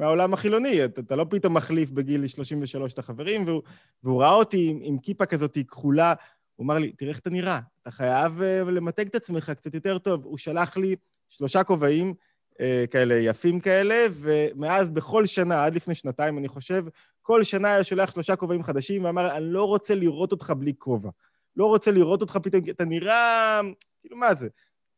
מהעולם 0.00 0.34
החילוני, 0.34 0.84
אתה, 0.84 1.00
אתה 1.00 1.16
לא 1.16 1.26
פתאום 1.30 1.54
מחליף 1.54 1.90
בגיל 1.90 2.26
33 2.26 2.92
את 2.92 2.98
החברים, 2.98 3.44
והוא, 3.46 3.62
והוא 4.02 4.22
ראה 4.22 4.32
אותי 4.32 4.68
עם, 4.70 4.80
עם 4.82 4.98
כיפה 4.98 5.26
כזאת 5.26 5.58
כחולה, 5.68 6.14
הוא 6.56 6.64
אמר 6.64 6.78
לי, 6.78 6.92
תראה 6.92 7.10
איך 7.10 7.18
אתה 7.18 7.30
נראה, 7.30 7.60
אתה 7.82 7.90
חייב 7.90 8.40
uh, 8.40 8.70
למתג 8.70 9.06
את 9.06 9.14
עצמך 9.14 9.50
קצת 9.50 9.74
יותר 9.74 9.98
טוב. 9.98 10.24
הוא 10.24 10.38
שלח 10.38 10.76
לי 10.76 10.96
שלושה 11.28 11.64
כובעים 11.64 12.14
uh, 12.52 12.56
כאלה 12.90 13.14
יפים 13.14 13.60
כאלה, 13.60 14.06
ומאז 14.12 14.90
בכל 14.90 15.26
שנה, 15.26 15.64
עד 15.64 15.74
לפני 15.74 15.94
שנתיים, 15.94 16.38
אני 16.38 16.48
חושב, 16.48 16.84
כל 17.22 17.42
שנה 17.42 17.68
היה 17.68 17.84
שולח 17.84 18.10
שלושה 18.10 18.36
כובעים 18.36 18.62
חדשים, 18.62 19.04
ואמר, 19.04 19.36
אני 19.36 19.44
לא 19.44 19.64
רוצה 19.64 19.94
לראות 19.94 20.32
אותך 20.32 20.52
בלי 20.58 20.72
כובע. 20.78 21.10
לא 21.56 21.66
רוצה 21.66 21.90
לראות 21.90 22.20
אותך 22.20 22.38
פתאום, 22.42 22.62
אתה 22.70 22.84
נראה... 22.84 23.60
כאילו, 24.00 24.16
מה 24.16 24.34
זה? 24.34 24.48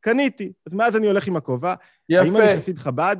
קניתי. 0.01 0.53
אז 0.67 0.75
מאז 0.75 0.97
אני 0.97 1.07
הולך 1.07 1.27
עם 1.27 1.37
הכובע. 1.37 1.75
יפה. 2.09 2.25
האם 2.25 2.37
אני 2.37 2.57
חסיד 2.57 2.79
חב"ד? 2.79 3.17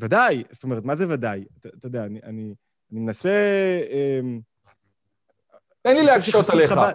ודאי, 0.00 0.42
זאת 0.50 0.64
אומרת, 0.64 0.84
מה 0.84 0.96
זה 0.96 1.04
ודאי? 1.08 1.44
אתה, 1.58 1.86
יודע, 1.86 2.04
אני, 2.04 2.20
אני, 2.24 2.54
אני 2.92 3.00
מנסה... 3.00 3.30
אמ, 3.90 4.40
תן 5.82 5.96
לי 5.96 6.02
להקשות 6.02 6.50
עליך. 6.50 6.72
חב"ד. 6.72 6.92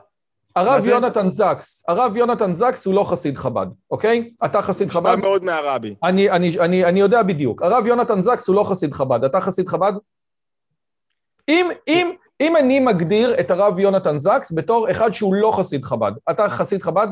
הרב 0.55 0.85
יונתן 0.85 1.31
זקס, 1.31 1.83
הרב 1.87 2.17
יונתן 2.17 2.53
זקס 2.53 2.85
הוא 2.85 2.93
לא 2.93 3.03
חסיד 3.03 3.37
חב"ד, 3.37 3.67
אוקיי? 3.91 4.31
אתה 4.45 4.61
חסיד 4.61 4.89
חב"ד? 4.91 5.17
נשמע 5.17 5.29
מאוד 5.29 5.43
מהרבי. 5.43 5.95
אני, 6.03 6.31
אני, 6.31 6.59
אני, 6.59 6.85
אני 6.85 6.99
יודע 6.99 7.23
בדיוק. 7.23 7.61
הרב 7.61 7.85
יונתן 7.85 8.21
זקס 8.21 8.47
הוא 8.47 8.55
לא 8.55 8.63
חסיד 8.63 8.93
חב"ד. 8.93 9.23
אתה 9.23 9.41
חסיד 9.41 9.67
חב"ד? 9.67 9.93
אם, 11.49 11.69
אם, 11.87 12.11
אם 12.41 12.55
אני 12.55 12.79
מגדיר 12.79 13.39
את 13.39 13.51
הרב 13.51 13.79
יונתן 13.79 14.19
זקס 14.19 14.51
בתור 14.51 14.91
אחד 14.91 15.11
שהוא 15.11 15.35
לא 15.35 15.53
חסיד 15.57 15.85
חב"ד, 15.85 16.11
אתה 16.31 16.49
חסיד 16.49 16.81
חב"ד? 16.81 17.07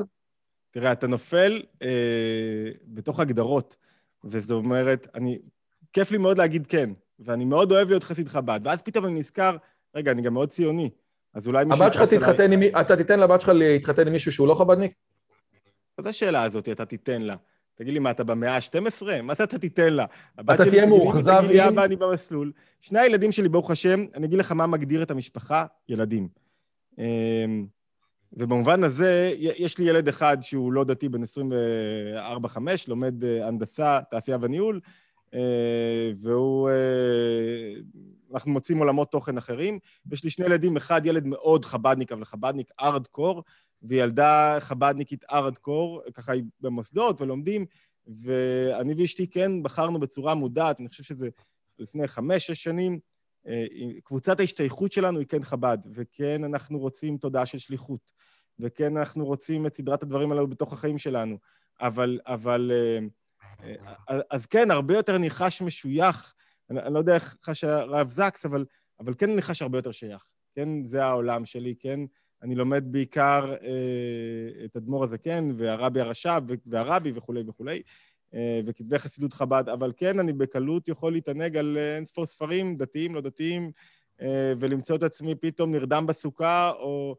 תראה, 0.72 0.92
אתה 0.92 1.08
נופל 1.08 1.62
אה, 1.82 1.88
בתוך 2.88 3.20
הגדרות, 3.20 3.76
וזאת 4.24 4.52
אומרת, 4.52 5.08
אני 5.16 5.40
כיף 5.94 6.12
לי 6.12 6.18
מאוד 6.18 6.38
להגיד 6.38 6.68
כן, 6.68 6.90
ואני 7.20 7.46
מאוד 7.46 7.72
אוהב 7.72 7.90
להיות 7.90 8.04
חסיד 8.04 8.28
חב"ד, 8.28 8.60
ואז 8.64 8.82
פתאום 8.82 9.06
אני 9.06 9.14
נזכר, 9.14 9.58
רגע, 9.96 10.12
אני 10.12 10.22
גם 10.22 10.34
מאוד 10.34 10.50
ציוני, 10.50 10.90
אז 11.34 11.48
אולי 11.48 11.66
מישהו... 11.66 11.84
הבת 11.84 11.94
שלך 11.94 12.04
תתחתן 12.14 12.52
עם... 12.52 12.62
אתה 12.82 12.96
תיתן 12.96 13.20
לבת 13.20 13.42
שלך 13.42 13.52
להתחתן 13.56 14.08
עם 14.08 14.14
מישהו 14.14 14.32
שהוא 14.32 14.48
לא 14.48 14.56
חב"דניק? 14.56 14.94
אז 15.98 16.06
השאלה 16.06 16.44
הזאת, 16.44 16.70
אתה 16.70 16.86
תיתן 16.86 17.22
לה. 17.22 17.36
תגיד 17.76 17.94
לי, 17.94 18.00
מה, 18.00 18.12
אתה 18.12 18.24
במאה 18.24 18.56
ה-12? 18.56 19.22
מה 19.24 19.36
זה 19.36 19.44
אתה 19.44 19.60
תיתן 19.60 19.94
לה? 19.94 20.06
אתה 20.40 20.64
תהיה 20.70 20.86
מאוכזב 20.86 21.32
אם... 21.32 21.46
תגיד 21.46 21.52
לי, 21.52 21.68
אבא, 21.68 21.86
אני 21.86 21.96
במסלול. 21.96 22.52
שני 22.82 23.00
הילדים 23.00 23.32
שלי, 23.32 23.50
ברוך 23.50 23.72
השם, 23.72 24.06
אני 24.16 24.26
אגיד 24.26 24.40
לך 24.40 24.52
מה 24.52 24.68
מגדיר 24.68 25.04
את 25.04 25.12
המשפחה, 25.12 25.66
ילדים. 25.90 26.28
אמ, 26.98 27.66
ובמובן 28.34 28.84
הזה, 28.84 29.34
יש 29.38 29.78
לי 29.78 29.86
ילד 29.86 30.08
אחד 30.08 30.38
שהוא 30.42 30.74
לא 30.74 30.84
דתי, 30.84 31.10
בן 31.10 31.24
24-5, 31.24 32.58
לומד 32.88 33.24
אה, 33.24 33.48
הנדסה, 33.48 34.00
תעשייה 34.12 34.38
וניהול, 34.42 34.80
והוא... 36.16 36.70
אנחנו 38.34 38.52
מוצאים 38.52 38.78
עולמות 38.78 39.12
תוכן 39.12 39.38
אחרים. 39.38 39.80
יש 40.12 40.24
לי 40.24 40.30
שני 40.30 40.46
ילדים, 40.46 40.78
אחד 40.78 41.06
ילד 41.06 41.26
מאוד 41.26 41.66
חבדניק, 41.66 42.12
אבל 42.12 42.26
חבדניק 42.26 42.72
ארדקור, 42.82 43.44
וילדה 43.82 44.58
חבדניקית 44.60 45.24
ארדקור, 45.32 46.02
ככה 46.14 46.32
היא 46.32 46.44
במוסדות 46.62 47.22
ולומדים, 47.22 47.66
ואני 48.08 48.94
ואשתי 48.98 49.28
כן 49.28 49.64
בחרנו 49.64 50.00
בצורה 50.00 50.36
מודעת, 50.36 50.80
אני 50.80 50.90
חושב 50.90 51.04
שזה 51.04 51.30
לפני 51.80 52.08
חמש-שש 52.08 52.64
שנים, 52.64 53.00
אה, 53.48 53.66
קבוצת 54.04 54.40
ההשתייכות 54.40 54.92
שלנו 54.92 55.20
היא 55.20 55.28
כן 55.28 55.44
חב"ד, 55.44 55.78
וכן 55.94 56.44
אנחנו 56.44 56.80
רוצים 56.80 57.18
תודעה 57.18 57.46
של 57.46 57.58
שליחות, 57.58 58.12
וכן 58.60 58.98
אנחנו 58.98 59.26
רוצים 59.26 59.66
את 59.66 59.76
סדרת 59.76 60.04
הדברים 60.04 60.32
הללו 60.32 60.48
בתוך 60.48 60.74
החיים 60.74 60.98
שלנו, 60.98 61.38
אבל, 61.82 62.20
אבל, 62.26 62.72
אה, 62.74 62.78
אה, 62.78 63.08
אז 64.30 64.46
כן, 64.46 64.72
הרבה 64.72 64.94
יותר 64.94 65.16
אני 65.16 65.30
חש 65.30 65.62
משוייך, 65.62 66.34
אני, 66.70 66.80
אני 66.80 66.94
לא 66.94 67.00
יודע 67.00 67.16
איך 67.16 67.38
חש 67.44 67.64
הרב 67.64 68.10
זקס, 68.10 68.46
אבל, 68.46 68.66
אבל 69.00 69.14
כן 69.18 69.30
אני 69.30 69.42
חש 69.42 69.62
הרבה 69.62 69.78
יותר 69.78 69.92
שייך. 69.92 70.28
כן, 70.56 70.84
זה 70.84 71.04
העולם 71.04 71.46
שלי, 71.46 71.76
כן, 71.80 72.00
אני 72.42 72.56
לומד 72.56 72.84
בעיקר 72.92 73.54
אה, 73.64 74.66
את 74.66 74.76
אדמו"ר 74.76 75.04
הזקן 75.04 75.52
והרבי 75.58 76.02
הרש"ב 76.02 76.42
והרבי 76.66 77.12
וכולי 77.16 77.44
וכולי, 77.48 77.82
אה, 78.34 78.62
וכתבי 78.66 79.00
חסידות 79.00 79.34
חב"ד, 79.34 79.70
אבל 79.70 79.92
כן, 79.98 80.20
אני 80.20 80.34
בקלות 80.34 80.88
יכול 80.88 81.14
להתענג 81.14 81.58
על 81.58 81.78
אה, 81.78 81.96
אין 81.96 82.06
ספור 82.06 82.26
ספרים, 82.26 82.78
דתיים, 82.78 83.16
לא 83.16 83.22
דתיים, 83.22 83.72
אה, 84.22 84.54
ולמצוא 84.60 84.96
את 84.96 85.04
עצמי 85.04 85.36
פתאום 85.36 85.72
נרדם 85.72 86.06
בסוכה, 86.08 86.72
או... 86.72 87.16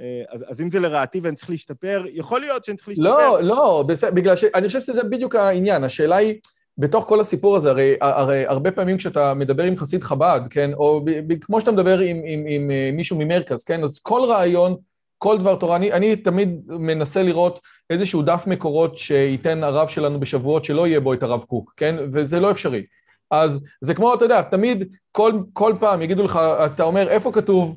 אה, 0.00 0.22
אז, 0.28 0.44
אז 0.48 0.60
אם 0.60 0.70
זה 0.70 0.80
לרעתי 0.80 1.20
ואני 1.20 1.36
צריך 1.36 1.50
להשתפר, 1.50 2.04
יכול 2.12 2.40
להיות 2.40 2.64
שאני 2.64 2.76
צריך 2.76 2.88
להשתפר. 2.88 3.04
לא, 3.06 3.42
לא, 3.42 3.84
בסדר, 3.88 4.10
בגלל 4.10 4.36
ש... 4.36 4.44
אני 4.44 4.66
חושב 4.66 4.80
שזה 4.80 5.04
בדיוק 5.04 5.34
העניין. 5.34 5.84
השאלה 5.84 6.16
היא, 6.16 6.34
בתוך 6.78 7.04
כל 7.08 7.20
הסיפור 7.20 7.56
הזה, 7.56 7.70
הרי, 7.70 7.96
הרי 8.00 8.46
הרבה 8.46 8.70
פעמים 8.70 8.96
כשאתה 8.96 9.34
מדבר 9.34 9.62
עם 9.62 9.76
חסיד 9.76 10.02
חב"ד, 10.02 10.40
כן, 10.50 10.70
או 10.74 11.04
ב, 11.04 11.10
ב, 11.10 11.38
כמו 11.40 11.60
שאתה 11.60 11.72
מדבר 11.72 11.98
עם, 11.98 12.16
עם, 12.24 12.44
עם 12.48 12.70
אה, 12.70 12.90
מישהו 12.92 13.18
ממרכז, 13.18 13.64
כן, 13.64 13.82
אז 13.82 13.98
כל 13.98 14.20
רעיון, 14.28 14.76
כל 15.18 15.38
דבר 15.38 15.56
תורה, 15.56 15.76
אני, 15.76 15.92
אני 15.92 16.16
תמיד 16.16 16.60
מנסה 16.66 17.22
לראות 17.22 17.60
איזשהו 17.90 18.22
דף 18.22 18.44
מקורות 18.46 18.98
שייתן 18.98 19.64
הרב 19.64 19.88
שלנו 19.88 20.20
בשבועות 20.20 20.64
שלא 20.64 20.86
יהיה 20.86 21.00
בו 21.00 21.14
את 21.14 21.22
הרב 21.22 21.42
קוק, 21.42 21.74
כן, 21.76 21.96
וזה 22.12 22.40
לא 22.40 22.50
אפשרי. 22.50 22.82
אז 23.30 23.60
זה 23.80 23.94
כמו, 23.94 24.14
אתה 24.14 24.24
יודע, 24.24 24.42
תמיד, 24.42 24.84
כל, 25.12 25.32
כל 25.52 25.74
פעם 25.80 26.02
יגידו 26.02 26.22
לך, 26.22 26.40
אתה 26.66 26.82
אומר, 26.82 27.08
איפה 27.08 27.32
כתוב, 27.32 27.76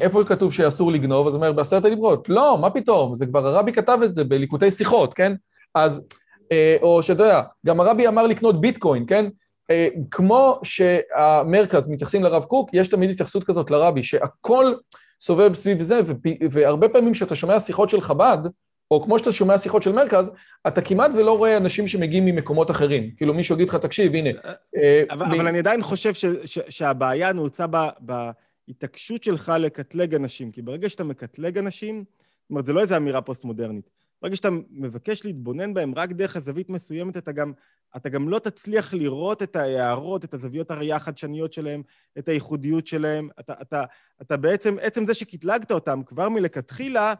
איפה 0.00 0.24
כתוב 0.24 0.52
שאסור 0.52 0.92
לגנוב? 0.92 1.26
אז 1.26 1.34
הוא 1.34 1.38
אומר, 1.40 1.52
בעשרת 1.52 1.84
הדיברות. 1.84 2.28
לא, 2.28 2.58
מה 2.60 2.70
פתאום, 2.70 3.14
זה 3.14 3.26
כבר 3.26 3.46
הרבי 3.46 3.72
כתב 3.72 3.98
את 4.04 4.14
זה 4.14 4.24
בליקוטי 4.24 4.70
שיחות, 4.70 5.14
כן? 5.14 5.32
אז 5.74 6.02
אה, 6.52 6.76
או 6.82 7.02
שאתה 7.02 7.22
יודע, 7.22 7.42
גם 7.66 7.80
הרבי 7.80 8.08
אמר 8.08 8.26
לקנות 8.26 8.60
ביטקוין, 8.60 9.04
כן? 9.06 9.26
אה, 9.70 9.88
כמו 10.10 10.60
שהמרכז 10.62 11.88
מתייחסים 11.88 12.22
לרב 12.22 12.44
קוק, 12.44 12.70
יש 12.72 12.88
תמיד 12.88 13.10
התייחסות 13.10 13.44
כזאת 13.44 13.70
לרבי, 13.70 14.04
שהכל 14.04 14.74
סובב 15.20 15.54
סביב 15.54 15.82
זה, 15.82 16.00
והרבה 16.50 16.88
פעמים 16.88 17.12
כשאתה 17.12 17.34
שומע 17.34 17.60
שיחות 17.60 17.90
של 17.90 18.00
חב"ד, 18.00 18.38
או 18.90 19.02
כמו 19.02 19.18
שאתה 19.18 19.32
שומע 19.32 19.58
שיחות 19.58 19.82
של 19.82 19.92
מרכז, 19.92 20.30
אתה 20.66 20.80
כמעט 20.80 21.10
ולא 21.14 21.38
רואה 21.38 21.56
אנשים 21.56 21.88
שמגיעים 21.88 22.24
ממקומות 22.24 22.70
אחרים. 22.70 23.10
כאילו 23.16 23.34
מישהו 23.34 23.54
יגיד 23.54 23.68
לך, 23.68 23.74
תקשיב, 23.74 24.14
הנה. 24.14 24.30
אה, 24.76 25.02
אבל, 25.10 25.26
אבל 25.26 25.48
אני 25.48 25.58
עדיין 25.58 25.82
חושב 25.82 26.14
ש, 26.14 26.24
ש, 26.44 26.58
שהבעיה 26.68 27.32
נעוצה 27.32 27.66
בהתעקשות 28.70 29.22
שלך 29.22 29.52
לקטלג 29.58 30.14
אנשים, 30.14 30.52
כי 30.52 30.62
ברגע 30.62 30.88
שאתה 30.88 31.04
מקטלג 31.04 31.58
אנשים, 31.58 32.04
זאת 32.42 32.50
אומרת, 32.50 32.66
זה 32.66 32.72
לא 32.72 32.80
איזו 32.80 32.96
אמירה 32.96 33.22
פוסט-מודרנית. 33.22 33.90
ברגע 34.22 34.36
שאתה 34.36 34.48
מבקש 34.70 35.24
להתבונן 35.24 35.74
בהם 35.74 35.94
רק 35.96 36.12
דרך 36.12 36.36
הזווית 36.36 36.70
מסוימת, 36.70 37.16
אתה 37.16 37.32
גם, 37.32 37.52
אתה 37.96 38.08
גם 38.08 38.28
לא 38.28 38.38
תצליח 38.38 38.94
לראות 38.94 39.42
את 39.42 39.56
ההערות, 39.56 40.24
את 40.24 40.34
הזוויות 40.34 40.70
הראייה 40.70 40.96
החדשניות 40.96 41.52
שלהם, 41.52 41.82
את 42.18 42.28
הייחודיות 42.28 42.86
שלהם. 42.86 43.28
אתה, 43.40 43.54
אתה, 43.62 43.84
אתה 44.22 44.36
בעצם, 44.36 44.76
עצם 44.80 45.06
זה 45.06 45.14
שקטלגת 45.14 45.72
אותם 45.72 46.02
כבר 46.06 46.28
מלכתחילה, 46.28 47.14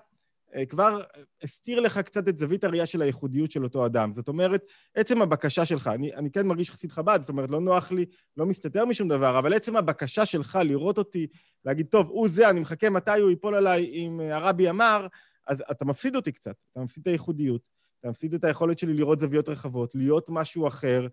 כבר 0.69 1.01
הסתיר 1.43 1.81
לך 1.81 1.99
קצת 1.99 2.29
את 2.29 2.39
זווית 2.39 2.65
הראייה 2.65 2.87
של 2.87 3.03
הייחודיות 3.03 3.51
של 3.51 3.65
אותו 3.65 3.87
אדם. 3.87 4.13
זאת 4.15 4.29
אומרת, 4.29 4.65
עצם 4.95 5.23
הבקשה 5.23 5.65
שלך, 5.65 5.91
אני, 5.95 6.15
אני 6.15 6.31
כן 6.31 6.47
מרגיש 6.47 6.71
חסיד 6.71 6.93
חב"ד, 6.93 7.19
זאת 7.21 7.29
אומרת, 7.29 7.51
לא 7.51 7.61
נוח 7.61 7.93
לי, 7.93 8.07
לא 8.37 8.47
מסתתר 8.47 8.85
משום 8.85 9.09
דבר, 9.09 9.39
אבל 9.39 9.55
עצם 9.55 9.77
הבקשה 9.77 10.27
שלך 10.27 10.59
לראות 10.65 10.99
אותי, 10.99 11.27
להגיד, 11.65 11.87
טוב, 11.87 12.09
הוא 12.09 12.29
זה, 12.29 12.51
אני 12.51 12.61
מחכה 12.61 12.91
מתי 12.91 13.21
הוא 13.21 13.31
ייפול 13.31 13.55
עליי 13.55 13.85
אם 13.85 14.21
אה, 14.21 14.37
הרבי 14.37 14.71
אמר, 14.71 15.07
אז 15.47 15.65
אתה 15.71 15.85
מפסיד 15.85 16.17
אותי 16.17 16.33
קצת, 16.33 16.55
אתה 16.73 16.81
מפסיד 16.81 17.03
את 17.03 17.07
הייחודיות, 17.07 17.63
אתה 18.01 18.11
מפסיד 18.11 18.35
את 18.35 18.45
היכולת 18.45 18.79
שלי 18.79 18.95
לראות 18.95 19.19
זוויות 19.19 19.49
רחבות, 19.49 19.95
להיות 19.95 20.27
משהו 20.29 20.67
אחר. 20.67 21.07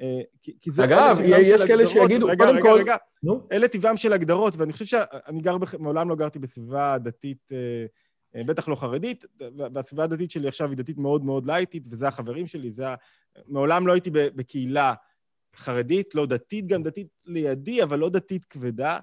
אה, 0.00 0.20
כי 0.42 0.70
זה 0.72 0.84
אגב, 0.84 1.18
יש 1.24 1.64
כאלה 1.64 1.86
שיגידו, 1.86 2.26
רגע, 2.26 2.44
קודם 2.44 2.56
רגע, 2.56 2.62
כל... 2.62 2.78
רגע, 2.80 2.96
רגע, 3.24 3.34
אלה 3.52 3.68
טבעם 3.68 3.96
של 3.96 4.12
הגדרות, 4.12 4.56
ואני 4.56 4.72
חושב 4.72 4.84
שאני 4.84 5.40
גר, 5.40 5.58
בח... 5.58 5.74
מעולם 5.74 6.08
לא 6.08 6.16
גרתי 6.16 6.38
בסביבה 6.38 6.98
דתית, 6.98 7.52
אה, 7.52 7.56
אה, 7.58 7.86
בטח 8.36 8.68
לא 8.68 8.74
חרדית, 8.74 9.24
והסביבה 9.74 10.04
הדתית 10.04 10.30
שלי 10.30 10.48
עכשיו 10.48 10.68
היא 10.68 10.76
דתית 10.76 10.98
מאוד 10.98 11.24
מאוד 11.24 11.46
לייטית, 11.46 11.86
וזה 11.90 12.08
החברים 12.08 12.46
שלי, 12.46 12.72
זה 12.72 12.88
ה... 12.88 12.94
מעולם 13.46 13.86
לא 13.86 13.92
הייתי 13.92 14.10
בקהילה 14.10 14.94
חרדית, 15.56 16.14
לא 16.14 16.26
דתית, 16.26 16.66
גם 16.66 16.82
דתית 16.82 17.08
לידי, 17.26 17.82
אבל 17.82 17.98
לא 17.98 18.08
דתית 18.08 18.44
כבדה. 18.44 18.98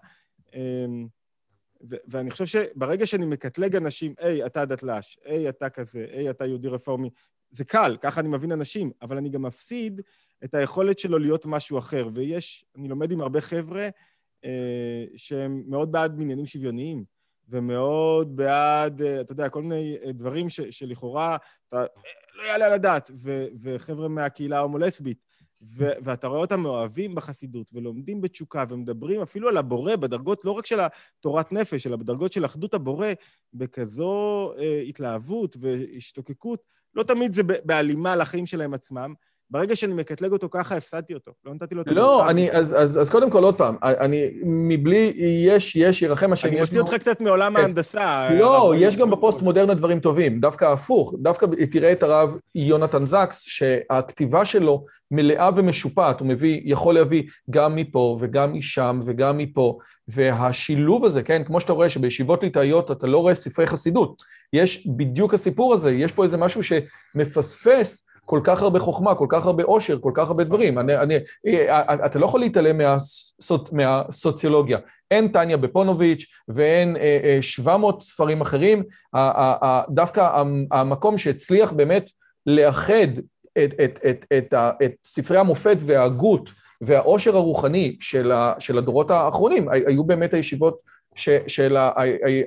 אמ, 0.53 1.07
ואני 1.81 2.31
חושב 2.31 2.45
שברגע 2.45 3.05
שאני 3.05 3.25
מקטלג 3.25 3.75
אנשים, 3.75 4.13
היי, 4.19 4.45
אתה 4.45 4.65
דתל"ש, 4.65 5.17
היי, 5.25 5.49
אתה 5.49 5.69
כזה, 5.69 6.05
היי, 6.11 6.29
אתה 6.29 6.45
יהודי 6.45 6.67
רפורמי, 6.67 7.09
זה 7.51 7.65
קל, 7.65 7.97
ככה 8.01 8.19
אני 8.21 8.29
מבין 8.29 8.51
אנשים, 8.51 8.91
אבל 9.01 9.17
אני 9.17 9.29
גם 9.29 9.41
מפסיד 9.41 10.01
את 10.43 10.55
היכולת 10.55 10.99
שלו 10.99 11.19
להיות 11.19 11.45
משהו 11.45 11.77
אחר. 11.77 12.09
ויש, 12.13 12.65
אני 12.75 12.87
לומד 12.87 13.11
עם 13.11 13.21
הרבה 13.21 13.41
חבר'ה 13.41 13.89
אה, 14.45 15.05
שהם 15.15 15.63
מאוד 15.67 15.91
בעד 15.91 16.17
מניינים 16.17 16.45
שוויוניים, 16.45 17.03
ומאוד 17.51 18.35
בעד, 18.35 19.01
אה, 19.01 19.21
אתה 19.21 19.31
יודע, 19.31 19.49
כל 19.49 19.61
מיני 19.61 19.95
אה, 20.05 20.11
דברים 20.11 20.49
ש, 20.49 20.61
שלכאורה 20.61 21.37
אתה, 21.69 21.77
אה, 21.77 21.85
לא 22.35 22.43
יעלה 22.43 22.65
על 22.65 22.73
הדעת, 22.73 23.11
ו, 23.13 23.45
וחבר'ה 23.61 24.07
מהקהילה 24.07 24.57
ההומו-לסבית. 24.57 25.31
ואתה 26.03 26.27
רואה 26.27 26.39
אותם 26.39 26.59
מאוהבים 26.59 27.15
בחסידות, 27.15 27.71
ולומדים 27.73 28.21
בתשוקה, 28.21 28.63
ומדברים 28.69 29.21
אפילו 29.21 29.49
על 29.49 29.57
הבורא, 29.57 29.95
בדרגות 29.95 30.45
לא 30.45 30.51
רק 30.51 30.65
של 30.65 30.79
התורת 30.79 31.51
נפש, 31.51 31.87
אלא 31.87 31.95
בדרגות 31.95 32.31
של 32.31 32.45
אחדות 32.45 32.73
הבורא, 32.73 33.07
בכזו 33.53 34.53
אה, 34.59 34.81
התלהבות 34.81 35.57
והשתוקקות. 35.59 36.63
לא 36.95 37.03
תמיד 37.03 37.33
זה 37.33 37.43
בהלימה 37.43 38.15
לחיים 38.15 38.45
שלהם 38.45 38.73
עצמם, 38.73 39.13
ברגע 39.51 39.75
שאני 39.75 39.93
מקטלג 39.93 40.31
אותו 40.31 40.47
ככה, 40.51 40.75
הפסדתי 40.75 41.13
אותו. 41.13 41.31
לא 41.45 41.53
נתתי 41.53 41.75
לו 41.75 41.81
את 41.81 41.87
המרחב. 41.87 42.01
לא, 42.01 42.29
אני, 42.29 42.51
אז, 42.51 42.75
אז, 42.81 43.01
אז 43.01 43.09
קודם 43.09 43.29
כל, 43.29 43.43
עוד 43.43 43.57
פעם, 43.57 43.75
אני, 43.83 44.25
מבלי, 44.43 45.13
יש, 45.45 45.75
יש, 45.75 46.01
ירחם 46.01 46.33
השם, 46.33 46.47
יש... 46.47 46.53
אני 46.53 46.61
מוציא 46.61 46.79
אותך 46.79 46.93
קצת 46.93 47.21
מעולם 47.21 47.53
כן. 47.53 47.61
ההנדסה. 47.61 48.29
לא, 48.39 48.73
יש 48.77 48.97
גם 48.97 49.11
בפוסט-מודרנה 49.11 49.73
דברים 49.73 49.99
טובים, 49.99 50.39
דווקא 50.39 50.65
הפוך. 50.65 51.15
דווקא 51.21 51.45
תראה 51.71 51.91
את 51.91 52.03
הרב 52.03 52.37
יונתן 52.55 53.05
זקס, 53.05 53.43
שהכתיבה 53.47 54.45
שלו 54.45 54.85
מלאה 55.11 55.49
ומשופעת, 55.55 56.19
הוא 56.19 56.27
מביא, 56.27 56.61
יכול 56.65 56.93
להביא 56.93 57.23
גם 57.49 57.75
מפה 57.75 58.17
וגם 58.19 58.53
משם 58.53 58.99
וגם 59.05 59.37
מפה, 59.37 59.77
והשילוב 60.07 61.05
הזה, 61.05 61.23
כן, 61.23 61.43
כמו 61.43 61.59
שאתה 61.59 61.73
רואה 61.73 61.89
שבישיבות 61.89 62.43
ליטאיות 62.43 62.91
אתה 62.91 63.07
לא 63.07 63.17
רואה 63.17 63.35
ספרי 63.35 63.67
חסידות. 63.67 64.21
יש 64.53 64.87
בדיוק 64.97 65.33
הסיפור 65.33 65.73
הזה, 65.73 65.91
יש 65.91 66.11
פה 66.11 66.23
איזה 66.23 66.37
משהו 66.37 66.61
שמפספס, 66.63 68.05
כל 68.25 68.39
כך 68.43 68.61
הרבה 68.61 68.79
חוכמה, 68.79 69.15
כל 69.15 69.25
כך 69.29 69.45
הרבה 69.45 69.63
עושר, 69.63 69.99
כל 69.99 70.11
כך 70.13 70.27
הרבה 70.27 70.43
דברים. 70.43 70.79
אני, 70.79 70.97
אני, 70.97 71.15
אה, 71.47 72.05
אתה 72.05 72.19
לא 72.19 72.25
יכול 72.25 72.39
להתעלם 72.39 72.77
מהסוצ, 72.77 73.71
מהסוציולוגיה. 73.71 74.77
אין 75.11 75.27
טניה 75.27 75.57
בפונוביץ' 75.57 76.25
ואין 76.47 76.95
700 77.41 77.95
אה, 77.95 77.99
אה, 77.99 78.05
ספרים 78.05 78.41
אחרים. 78.41 78.83
דווקא 79.89 80.43
המקום 80.71 81.17
שהצליח 81.17 81.71
באמת 81.71 82.09
לאחד 82.45 83.07
את, 83.57 83.73
את, 83.83 83.99
את, 84.09 84.25
את, 84.37 84.53
את 84.83 84.91
ספרי 85.05 85.37
המופת 85.37 85.77
וההגות 85.79 86.49
והעושר 86.81 87.35
הרוחני 87.35 87.97
של, 87.99 88.31
ה, 88.31 88.53
של 88.59 88.77
הדורות 88.77 89.11
האחרונים, 89.11 89.69
היו 89.69 90.03
באמת 90.03 90.33
הישיבות, 90.33 90.79
ש, 91.15 91.29
של 91.47 91.77
ה, 91.77 91.91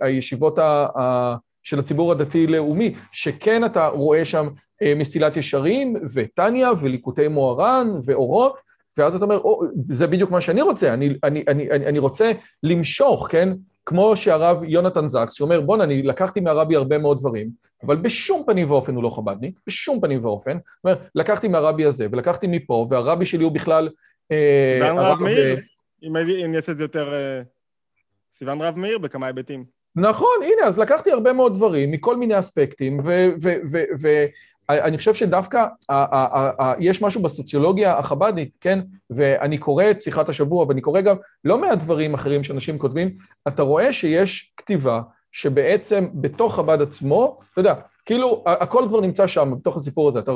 הישיבות 0.00 0.58
ה, 0.58 0.86
ה, 0.98 1.36
של 1.64 1.78
הציבור 1.78 2.12
הדתי-לאומי, 2.12 2.94
שכן 3.12 3.64
אתה 3.64 3.86
רואה 3.86 4.24
שם 4.24 4.48
אה, 4.82 4.94
מסילת 4.96 5.36
ישרים, 5.36 5.96
וטניה, 6.14 6.70
וליקוטי 6.80 7.28
מוהר"ן, 7.28 7.86
ואורות, 8.04 8.56
ואז 8.98 9.14
אתה 9.14 9.24
אומר, 9.24 9.38
או, 9.38 9.60
זה 9.90 10.06
בדיוק 10.06 10.30
מה 10.30 10.40
שאני 10.40 10.62
רוצה, 10.62 10.94
אני, 10.94 11.08
אני, 11.24 11.44
אני, 11.48 11.70
אני, 11.70 11.86
אני 11.86 11.98
רוצה 11.98 12.32
למשוך, 12.62 13.28
כן? 13.30 13.48
כמו 13.86 14.16
שהרב 14.16 14.64
יונתן 14.64 15.08
זקס, 15.08 15.32
שאומר, 15.32 15.60
בואנה, 15.60 15.84
אני 15.84 16.02
לקחתי 16.02 16.40
מהרבי 16.40 16.76
הרבה 16.76 16.98
מאוד 16.98 17.18
דברים, 17.18 17.50
אבל 17.82 17.96
בשום 17.96 18.42
פנים 18.46 18.70
ואופן 18.70 18.94
הוא 18.94 19.02
לא 19.02 19.10
חב"דניק, 19.10 19.58
בשום 19.66 20.00
פנים 20.00 20.24
ואופן. 20.24 20.58
זאת 20.76 20.84
אומרת, 20.84 20.98
לקחתי 21.14 21.48
מהרבי 21.48 21.84
הזה, 21.84 22.06
ולקחתי 22.10 22.46
מפה, 22.46 22.86
והרבי 22.90 23.26
שלי 23.26 23.44
הוא 23.44 23.52
בכלל... 23.52 23.88
אה, 24.32 24.78
סיוון 24.80 24.98
רב 24.98 25.22
מאיר, 25.22 25.60
אם 26.02 26.16
אני 26.16 26.56
אעשה 26.56 26.72
את 26.72 26.76
זה 26.76 26.84
יותר... 26.84 27.14
אה, 27.14 27.42
סיוון 28.32 28.62
רב 28.62 28.78
מאיר 28.78 28.98
בכמה 28.98 29.26
היבטים. 29.26 29.64
נכון, 29.96 30.36
הנה, 30.42 30.66
אז 30.66 30.78
לקחתי 30.78 31.10
הרבה 31.12 31.32
מאוד 31.32 31.54
דברים 31.54 31.90
מכל 31.90 32.16
מיני 32.16 32.38
אספקטים, 32.38 33.00
אני 34.68 34.98
חושב 34.98 35.14
שדווקא 35.14 35.66
יש 36.78 37.02
משהו 37.02 37.22
בסוציולוגיה 37.22 37.98
החב"דית, 37.98 38.50
כן? 38.60 38.80
ואני 39.10 39.58
קורא 39.58 39.84
את 39.90 40.00
שיחת 40.00 40.28
השבוע, 40.28 40.66
ואני 40.68 40.80
קורא 40.80 41.00
גם 41.00 41.16
לא 41.44 41.58
מעט 41.58 41.78
דברים 41.78 42.14
אחרים 42.14 42.42
שאנשים 42.42 42.78
כותבים, 42.78 43.16
אתה 43.48 43.62
רואה 43.62 43.92
שיש 43.92 44.52
כתיבה 44.56 45.00
שבעצם 45.32 46.08
בתוך 46.14 46.54
חב"ד 46.54 46.82
עצמו, 46.82 47.38
אתה 47.52 47.60
יודע, 47.60 47.74
כאילו 48.06 48.44
הכל 48.46 48.84
כבר 48.88 49.00
נמצא 49.00 49.26
שם, 49.26 49.54
בתוך 49.60 49.76
הסיפור 49.76 50.08
הזה, 50.08 50.18
אתה, 50.18 50.32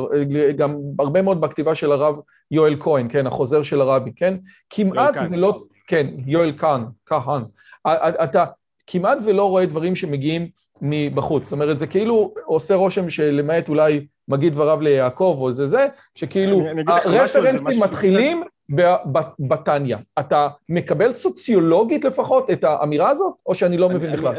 גם 0.56 0.76
הרבה 0.98 1.22
מאוד 1.22 1.40
בכתיבה 1.40 1.74
של 1.74 1.92
הרב 1.92 2.16
יואל 2.50 2.76
כהן, 2.80 3.08
כן? 3.10 3.26
החוזר 3.26 3.62
של 3.62 3.80
הרבי, 3.80 4.12
כן? 4.16 4.36
כמעט 4.70 5.14
ולא... 5.30 5.62
כן, 5.86 6.06
יואל 6.26 6.52
כהן, 6.58 6.84
כהן. 7.06 7.42
אתה 8.24 8.44
כמעט 8.90 9.18
ולא 9.24 9.48
רואה 9.48 9.66
דברים 9.66 9.94
שמגיעים 9.94 10.48
מבחוץ. 10.82 11.44
זאת 11.44 11.52
אומרת, 11.52 11.78
זה 11.78 11.86
כאילו 11.86 12.34
עושה 12.44 12.74
רושם 12.74 13.10
שלמעט 13.10 13.68
אולי 13.68 14.06
מגיד 14.28 14.52
דבריו 14.52 14.80
ליעקב 14.80 15.36
או 15.40 15.52
זה 15.52 15.68
זה, 15.68 15.86
שכאילו 16.14 16.62
הרפרנסים 16.86 17.80
מתחילים 17.80 18.42
בתניא. 19.38 19.96
אתה 20.18 20.48
מקבל 20.68 21.12
סוציולוגית 21.12 22.04
לפחות 22.04 22.50
את 22.50 22.64
האמירה 22.64 23.10
הזאת, 23.10 23.34
או 23.46 23.54
שאני 23.54 23.76
לא 23.76 23.88
מבין 23.88 24.12
בכלל? 24.12 24.34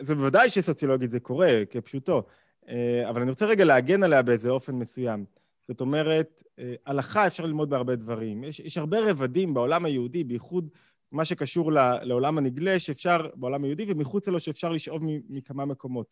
זה 0.00 0.14
בוודאי 0.14 0.50
שסוציולוגית 0.50 1.10
זה 1.10 1.20
קורה, 1.20 1.48
כפשוטו, 1.70 2.22
אה, 2.68 3.08
אבל 3.08 3.20
אני 3.20 3.30
רוצה 3.30 3.46
רגע 3.46 3.64
להגן 3.64 4.02
עליה 4.02 4.22
באיזה 4.22 4.50
אופן 4.50 4.74
מסוים. 4.74 5.24
זאת 5.68 5.80
אומרת, 5.80 6.42
אה, 6.58 6.74
הלכה 6.86 7.26
אפשר 7.26 7.44
ללמוד 7.44 7.70
בהרבה 7.70 7.96
דברים. 7.96 8.44
יש, 8.44 8.60
יש 8.60 8.78
הרבה 8.78 9.10
רבדים 9.10 9.54
בעולם 9.54 9.84
היהודי, 9.84 10.24
בייחוד 10.24 10.68
מה 11.12 11.24
שקשור 11.24 11.72
לעולם 12.02 12.38
הנגלה, 12.38 12.78
שאפשר, 12.78 13.28
בעולם 13.34 13.64
היהודי, 13.64 13.84
ומחוץ 13.88 14.28
לו 14.28 14.40
שאפשר 14.40 14.72
לשאוב 14.72 15.02
מכמה 15.28 15.64
מקומות. 15.64 16.06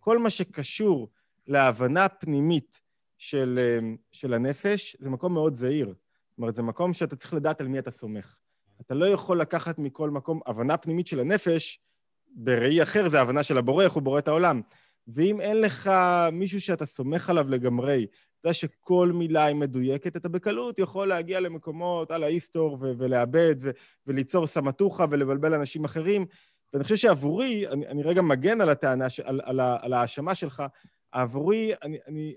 כל 0.00 0.18
מה 0.18 0.30
שקשור 0.30 1.08
להבנה 1.46 2.08
פנימית 2.08 2.80
של, 3.18 3.58
אה, 3.62 3.78
של 4.12 4.34
הנפש, 4.34 4.96
זה 5.00 5.10
מקום 5.10 5.34
מאוד 5.34 5.54
זהיר. 5.54 5.86
זאת 5.86 6.38
אומרת, 6.38 6.54
זה 6.54 6.62
מקום 6.62 6.92
שאתה 6.92 7.16
צריך 7.16 7.34
לדעת 7.34 7.60
על 7.60 7.68
מי 7.68 7.78
אתה 7.78 7.90
סומך. 7.90 8.36
אתה 8.80 8.94
לא 8.94 9.06
יכול 9.06 9.40
לקחת 9.40 9.78
מכל 9.78 10.10
מקום 10.10 10.40
הבנה 10.46 10.76
פנימית 10.76 11.06
של 11.06 11.20
הנפש, 11.20 11.80
בראי 12.34 12.82
אחר 12.82 13.08
זה 13.08 13.20
הבנה 13.20 13.42
של 13.42 13.58
הבורא, 13.58 13.84
איך 13.84 13.92
הוא 13.92 14.02
בורא 14.02 14.18
את 14.18 14.28
העולם. 14.28 14.60
ואם 15.08 15.40
אין 15.40 15.60
לך 15.60 15.90
מישהו 16.32 16.60
שאתה 16.60 16.86
סומך 16.86 17.30
עליו 17.30 17.50
לגמרי, 17.50 18.06
יודע 18.44 18.54
שכל 18.54 19.12
מילה 19.14 19.44
היא 19.44 19.56
מדויקת, 19.56 20.16
אתה 20.16 20.28
בקלות 20.28 20.78
יכול 20.78 21.08
להגיע 21.08 21.40
למקומות 21.40 22.10
על 22.10 22.22
ההיסטור 22.22 22.78
ו- 22.80 22.92
ולאבד 22.98 23.54
ו- 23.60 23.70
וליצור 24.06 24.46
סמטוחה 24.46 25.04
ולבלבל 25.10 25.54
אנשים 25.54 25.84
אחרים. 25.84 26.26
ואני 26.72 26.84
חושב 26.84 26.96
שעבורי, 26.96 27.68
אני, 27.68 27.86
אני 27.86 28.02
רגע 28.02 28.22
מגן 28.22 28.60
על 28.60 28.68
הטענה, 28.68 29.06
על, 29.24 29.40
על, 29.44 29.60
על 29.60 29.92
ההאשמה 29.92 30.34
שלך, 30.34 30.62
עבורי, 31.12 31.72
אני, 31.82 31.98
אני 32.06 32.34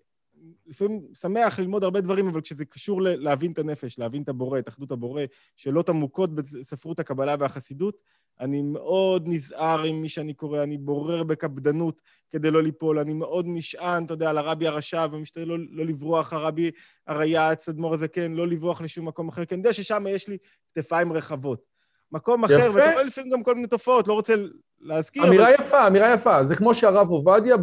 לפעמים 0.67 1.01
שמח 1.13 1.59
ללמוד 1.59 1.83
הרבה 1.83 2.01
דברים, 2.01 2.27
אבל 2.27 2.41
כשזה 2.41 2.65
קשור 2.65 3.01
להבין 3.01 3.51
את 3.51 3.59
הנפש, 3.59 3.99
להבין 3.99 4.23
את 4.23 4.29
הבורא, 4.29 4.59
את 4.59 4.69
אחדות 4.69 4.91
הבורא, 4.91 5.23
שאלות 5.55 5.89
עמוקות 5.89 6.35
בספרות 6.35 6.99
הקבלה 6.99 7.35
והחסידות, 7.39 7.97
אני 8.39 8.61
מאוד 8.61 9.23
נזהר 9.27 9.83
עם 9.83 10.01
מי 10.01 10.09
שאני 10.09 10.33
קורא, 10.33 10.63
אני 10.63 10.77
בורר 10.77 11.23
בקפדנות 11.23 12.01
כדי 12.31 12.51
לא 12.51 12.63
ליפול, 12.63 12.99
אני 12.99 13.13
מאוד 13.13 13.45
נשען, 13.47 14.05
אתה 14.05 14.13
יודע, 14.13 14.29
על 14.29 14.37
הרבי 14.37 14.67
הרשע, 14.67 15.05
ומשתדל 15.11 15.47
לא, 15.47 15.57
לא 15.71 15.85
לברוח, 15.85 16.33
הרבי 16.33 16.71
הרייץ, 17.07 17.69
אדמו"ר 17.69 17.93
הזקן, 17.93 18.33
לא 18.33 18.47
לברוח 18.47 18.81
לשום 18.81 19.07
מקום 19.07 19.27
אחר, 19.27 19.45
כי 19.45 19.55
אני 19.55 19.59
יודע 19.59 19.73
ששם 19.73 20.05
יש 20.09 20.27
לי 20.27 20.37
כתפיים 20.75 21.13
רחבות. 21.13 21.73
מקום 22.11 22.43
אחר, 22.43 22.71
ואתה 22.73 22.91
רואה 22.91 23.03
לפעמים 23.03 23.31
גם 23.31 23.43
כל 23.43 23.55
מיני 23.55 23.67
תופעות, 23.67 24.07
לא 24.07 24.13
רוצה 24.13 24.33
להזכיר. 24.81 25.27
אמירה 25.27 25.55
אבל... 25.55 25.63
יפה, 25.65 25.87
אמירה 25.87 26.13
יפה. 26.13 26.43
זה 26.43 26.55
כמו 26.55 26.75
שהרב 26.75 27.09
עובדיה 27.09 27.55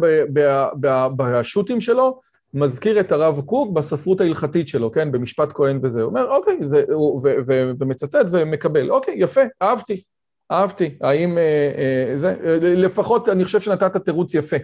בשו"תים 1.17 1.81
שלו, 1.81 2.19
מזכיר 2.53 2.99
את 2.99 3.11
הרב 3.11 3.41
קוק 3.41 3.71
בספרות 3.73 4.21
ההלכתית 4.21 4.67
שלו, 4.67 4.91
כן? 4.91 5.11
במשפט 5.11 5.53
כהן 5.53 5.79
וזה. 5.83 6.01
הוא 6.01 6.09
אומר, 6.09 6.29
אוקיי, 6.29 6.57
זה, 6.65 6.83
ו, 6.89 7.23
ו, 7.23 7.35
ו, 7.47 7.71
ומצטט 7.79 8.25
ומקבל. 8.31 8.91
אוקיי, 8.91 9.15
יפה, 9.17 9.41
אהבתי, 9.61 10.01
אהבתי. 10.51 10.97
האם 11.01 11.37
אה, 11.37 11.71
אה, 11.77 12.17
זה, 12.17 12.35
לפחות 12.61 13.29
אני 13.29 13.45
חושב 13.45 13.59
שנתת 13.59 13.97
תירוץ 13.97 14.33
יפה. 14.33 14.57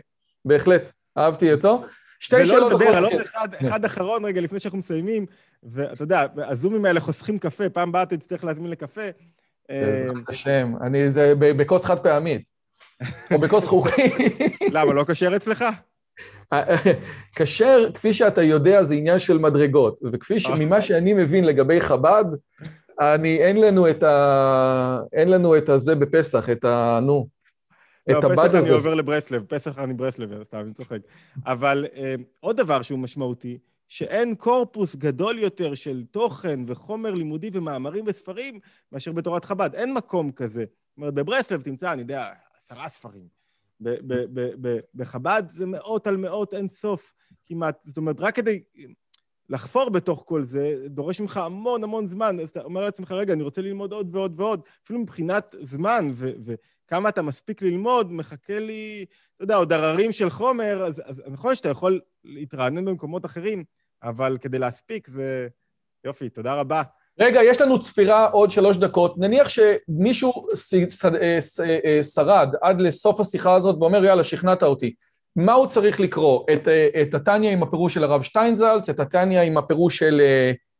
בהחלט, 0.46 0.92
אהבתי 1.18 1.54
אותו. 1.54 1.84
שתי 2.20 2.46
שאלות 2.46 2.68
אחרות. 2.68 2.82
ולא 2.82 2.90
לדבר 2.90 2.98
על 2.98 3.06
עוד 3.06 3.22
אחד, 3.22 3.48
אחד 3.62 3.86
אחרון 3.86 4.26
רגע 4.26 4.42
לפני 4.42 4.60
שאנחנו 4.60 4.80
מסיימים, 4.80 5.26
ואתה 5.64 6.04
יודע, 6.04 6.26
הזומים 6.38 6.86
האלה 6.86 7.00
חוסכים 7.00 7.40
קפה, 7.40 7.70
פעם 7.70 7.90
הבאה 7.90 8.06
תצטרך 8.06 8.44
להזמין 8.44 8.72
לקפה. 8.72 9.02
בעזרת 9.70 10.16
אה, 10.16 10.22
השם, 10.28 10.74
אני, 10.82 11.12
זה 11.12 11.34
בכוס 11.38 11.86
חד 11.86 12.00
פעמית, 12.00 12.52
או 13.34 13.40
בכוס 13.40 13.64
זכוכית. 13.64 14.14
למה, 14.72 14.94
לא 14.94 15.04
כשר 15.08 15.36
אצלך? 15.36 15.66
כשר, 17.36 17.88
כפי 17.94 18.14
שאתה 18.14 18.42
יודע, 18.44 18.84
זה 18.84 18.94
עניין 18.94 19.20
של 19.20 19.38
מדרגות, 19.38 20.00
וכפי 20.14 20.40
ש... 20.40 20.50
ממה 20.50 20.82
שאני 20.82 21.14
מבין 21.14 21.44
לגבי 21.44 21.82
חב"ד, 21.82 22.26
אני, 23.00 23.38
אין 23.38 23.62
לנו 23.62 23.90
את 23.90 24.04
ה... 24.04 25.00
אין 25.14 25.30
לנו 25.30 25.58
את 25.58 25.70
הזה 25.70 25.96
בפסח, 25.96 26.50
את 26.50 26.66
ה... 26.66 27.00
נו, 27.04 27.28
לא, 28.08 28.20
את 28.20 28.24
הבד 28.24 28.40
הזה. 28.40 28.58
לא, 28.58 28.60
פסח 28.60 28.66
אני 28.66 28.70
עובר 28.70 28.94
לברסלב, 28.94 29.44
פסח 29.48 29.80
אני 29.80 29.94
ברסלב, 29.94 30.44
סתם, 30.44 30.58
אני 30.58 30.74
צוחק. 30.74 31.00
אבל 31.46 31.86
אה, 31.96 32.16
עוד 32.40 32.58
דבר 32.58 32.82
שהוא 32.82 33.00
משמעותי, 33.00 33.58
שאין 33.88 34.36
קורפוס 34.36 34.96
גדול 34.96 35.40
יותר 35.40 35.74
של 35.74 36.04
תוכן 36.12 36.60
וחומר 36.68 37.14
לימודי 37.14 37.50
ומאמרים 37.54 38.04
וספרים 38.08 38.60
מאשר 38.92 39.12
בתורת 39.12 39.46
חב"ד. 39.46 39.76
אין 39.76 39.94
מקום 39.94 40.32
כזה. 40.32 40.62
זאת 40.62 40.98
אומרת, 40.98 41.14
בברסלב 41.14 41.62
תמצא, 41.62 41.94
אני 41.94 42.02
יודע, 42.02 42.30
עשרה 42.58 42.90
ספרים. 42.90 43.37
בחב"ד 44.96 45.44
זה 45.48 45.66
מאות 45.66 46.08
על 46.08 46.18
מאות 46.18 46.54
אין 46.54 46.70
סוף 46.70 47.14
כמעט. 47.46 47.82
זאת 47.82 47.98
אומרת, 47.98 48.20
רק 48.20 48.36
כדי 48.36 48.64
לחפור 49.50 49.90
בתוך 49.90 50.24
כל 50.28 50.44
זה, 50.44 50.86
דורש 50.88 51.22
ממך 51.22 51.38
המון 51.38 51.84
המון 51.84 52.08
זמן. 52.08 52.40
אז 52.40 52.50
אתה 52.50 52.62
אומר 52.64 52.82
לעצמך, 52.82 53.12
רגע, 53.12 53.34
אני 53.34 53.44
רוצה 53.44 53.62
ללמוד 53.62 53.94
עוד 53.94 54.16
ועוד 54.16 54.40
ועוד. 54.40 54.62
אפילו 54.86 55.00
מבחינת 55.00 55.56
זמן 55.62 56.12
וכמה 56.16 57.10
אתה 57.10 57.22
מספיק 57.22 57.62
ללמוד, 57.62 58.12
מחכה 58.12 58.60
לי, 58.60 59.06
אתה 59.36 59.44
יודע, 59.44 59.56
עוד 59.56 59.74
הררים 59.74 60.12
של 60.12 60.30
חומר, 60.30 60.84
אז, 60.84 61.02
אז, 61.06 61.20
אז 61.26 61.34
נכון 61.34 61.56
שאתה 61.56 61.70
יכול 61.70 62.00
להתרענן 62.24 62.86
במקומות 62.86 63.26
אחרים, 63.26 63.64
אבל 64.04 64.38
כדי 64.42 64.60
להספיק 64.60 65.08
זה... 65.08 65.48
יופי, 66.04 66.30
תודה 66.30 66.54
רבה. 66.54 66.84
רגע, 67.20 67.44
יש 67.44 67.62
לנו 67.62 67.80
צפירה 67.80 68.26
עוד 68.26 68.52
שלוש 68.52 68.78
דקות. 68.78 69.18
נניח 69.18 69.50
שמישהו 69.50 70.48
אה, 71.22 71.40
אה, 71.86 72.04
שרד 72.04 72.54
עד 72.62 72.82
לסוף 72.82 73.20
השיחה 73.20 73.56
הזאת 73.56 73.76
ואומר, 73.80 74.06
יאללה, 74.06 74.24
שכנעת 74.24 74.64
אותי. 74.64 74.94
מה 75.36 75.54
הוא 75.54 75.68
צריך 75.68 76.00
לקרוא? 76.00 76.46
את, 76.54 76.68
אה, 76.68 77.02
את 77.02 77.14
התניא 77.14 77.52
עם 77.52 77.64
הפירוש 77.64 77.94
של 77.94 78.04
הרב 78.04 78.22
שטיינזלץ, 78.22 78.90
את 78.90 79.00
התניא 79.00 79.42
עם 79.42 79.58
הפירוש 79.58 79.98
של 79.98 80.22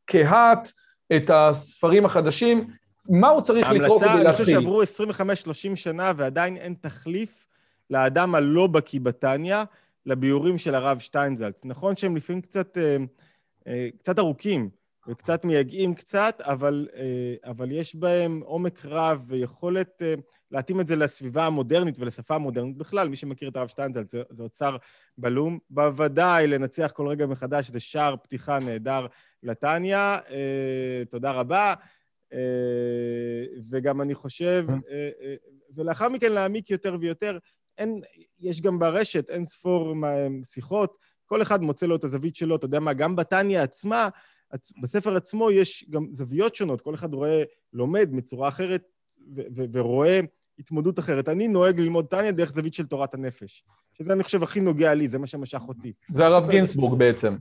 קהת, 0.06 0.72
את 1.16 1.30
הספרים 1.34 2.06
החדשים, 2.06 2.68
מה 3.10 3.30
הוא 3.30 3.42
צריך 3.42 3.70
לקרוא 3.70 4.00
כדי 4.00 4.08
להתחיל? 4.08 4.28
אני 4.28 4.32
חושב 4.32 4.46
שעברו 4.46 4.84
25-30 4.84 5.76
שנה 5.76 6.12
ועדיין 6.18 6.58
אין 6.58 6.74
תחליף 6.82 7.46
לאדם 7.90 8.36
הלא 8.36 8.68
בקיא 8.68 9.00
בתניא, 9.00 9.58
לביאורים 10.06 10.58
של 10.58 10.76
הרב 10.76 11.00
שטיינזלץ. 11.00 11.62
נכון 11.66 11.98
שהם 11.98 12.16
לפעמים 12.16 12.42
קצת, 12.42 12.78
קצת 14.00 14.20
ארוכים, 14.20 14.70
וקצת 15.08 15.46
מייגעים 15.46 15.94
קצת, 15.94 16.42
אבל, 16.42 16.88
אה, 16.96 17.50
אבל 17.52 17.72
יש 17.72 17.96
בהם 17.96 18.42
עומק 18.46 18.86
רב 18.86 19.26
ויכולת 19.28 20.02
אה, 20.02 20.14
להתאים 20.52 20.80
את 20.80 20.88
זה 20.88 20.96
לסביבה 20.96 21.46
המודרנית 21.46 22.00
ולשפה 22.00 22.36
המודרנית 22.36 22.78
בכלל. 22.78 23.10
מי 23.10 23.16
שמכיר 23.16 23.50
את 23.50 23.56
הרב 23.56 23.68
שטיינזל, 23.68 24.04
זה, 24.08 24.22
זה 24.30 24.44
אוצר 24.44 24.78
בלום. 25.18 25.60
בוודאי 25.70 26.48
לנצח 26.48 26.92
כל 26.96 27.08
רגע 27.08 27.26
מחדש, 27.26 27.70
זה 27.70 27.80
שער 27.80 28.16
פתיחה 28.16 28.60
נהדר 28.60 29.06
לטניה. 29.44 30.20
אה, 30.30 31.04
תודה 31.10 31.32
רבה. 31.32 31.74
וגם 33.72 34.02
אני 34.02 34.16
חושב, 34.16 34.66
ולאחר 35.76 36.10
מכן 36.10 36.32
להעמיק 36.32 36.70
יותר 36.70 36.98
ויותר. 37.00 37.38
אין, 37.78 38.02
יש 38.40 38.62
גם 38.62 38.80
ברשת 38.80 39.30
אין 39.30 39.46
ספור 39.46 39.96
שיחות, 40.44 40.98
כל 41.26 41.42
אחד 41.42 41.62
מוצא 41.62 41.86
לו 41.86 41.96
את 41.96 42.04
הזווית 42.04 42.36
שלו, 42.36 42.56
אתה 42.56 42.66
יודע 42.66 42.80
מה, 42.80 42.94
גם 42.94 43.16
בתניא 43.16 43.62
עצמה, 43.62 44.10
בספר 44.82 45.16
עצמו 45.16 45.52
יש 45.52 45.86
גם 45.90 46.08
זוויות 46.12 46.56
שונות, 46.56 46.82
כל 46.82 46.96
אחד 46.96 47.14
רואה, 47.14 47.44
לומד 47.74 48.10
מצורה 48.12 48.48
אחרת 48.48 48.84
ורואה 49.74 50.20
התמודדות 50.60 51.00
אחרת. 51.00 51.30
אני 51.30 51.48
נוהג 51.48 51.80
ללמוד 51.80 52.06
טניה 52.06 52.32
דרך 52.32 52.52
זווית 52.52 52.74
של 52.74 52.86
תורת 52.86 53.14
הנפש, 53.14 53.64
שזה 53.94 54.14
אני 54.14 54.24
חושב 54.24 54.44
הכי 54.44 54.60
נוגע 54.60 54.94
לי, 54.94 55.08
זה 55.08 55.20
מה 55.20 55.28
שמשך 55.28 55.62
אותי. 55.68 55.94
זה 56.12 56.26
הרב 56.26 56.50
גינסבורג 56.50 57.00
בעצם. 57.00 57.38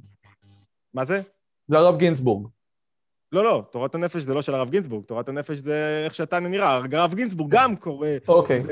מה 0.95 1.05
זה? 1.05 1.21
זה 1.67 1.79
הרב 1.79 1.99
גינסבורג. 1.99 2.47
לא, 3.33 3.45
לא, 3.45 3.65
תורת 3.73 3.95
הנפש 3.95 4.23
זה 4.23 4.35
לא 4.35 4.43
של 4.43 4.55
הרב 4.55 4.71
גינסבורג, 4.71 5.05
תורת 5.05 5.29
הנפש 5.29 5.59
זה 5.59 6.03
איך 6.05 6.15
שהטניה 6.15 6.49
נראה. 6.49 6.83
הרב 6.93 7.15
גינסבורג 7.15 7.51
גם 7.51 7.77
קורא... 7.77 8.09
אוקיי. 8.29 8.63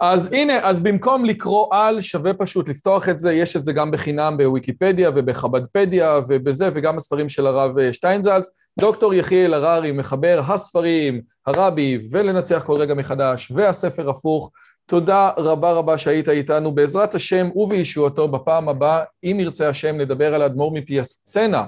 אז 0.00 0.28
הנה, 0.32 0.58
אז 0.62 0.80
במקום 0.80 1.24
לקרוא 1.24 1.66
על, 1.70 2.00
שווה 2.00 2.34
פשוט 2.34 2.68
לפתוח 2.68 3.08
את 3.08 3.18
זה, 3.18 3.32
יש 3.32 3.56
את 3.56 3.64
זה 3.64 3.72
גם 3.72 3.90
בחינם 3.90 4.36
בוויקיפדיה 4.36 5.10
ובחב"דפדיה 5.14 6.20
ובזה, 6.28 6.68
וגם 6.74 6.96
הספרים 6.96 7.28
של 7.28 7.46
הרב 7.46 7.78
אה, 7.78 7.92
שטיינזלץ. 7.92 8.50
דוקטור 8.80 9.14
יחיאל 9.14 9.54
הררי 9.54 9.92
מחבר 9.92 10.40
הספרים, 10.46 11.20
הרבי 11.46 11.98
ולנצח 12.10 12.62
כל 12.66 12.76
רגע 12.76 12.94
מחדש, 12.94 13.52
והספר 13.54 14.10
הפוך, 14.10 14.50
תודה 14.86 15.30
רבה 15.36 15.72
רבה 15.72 15.98
שהיית 15.98 16.28
איתנו. 16.28 16.72
בעזרת 16.72 17.14
השם 17.14 17.48
ובישועתו 17.54 18.28
בפעם 18.28 18.68
הבאה, 18.68 19.02
אם 19.24 19.36
ירצה 19.40 19.68
השם, 19.68 19.96
נדבר 19.96 20.34
על 20.34 20.42
האדמו"ר 20.42 20.72
מפי 20.72 21.00
הסצנה. 21.00 21.64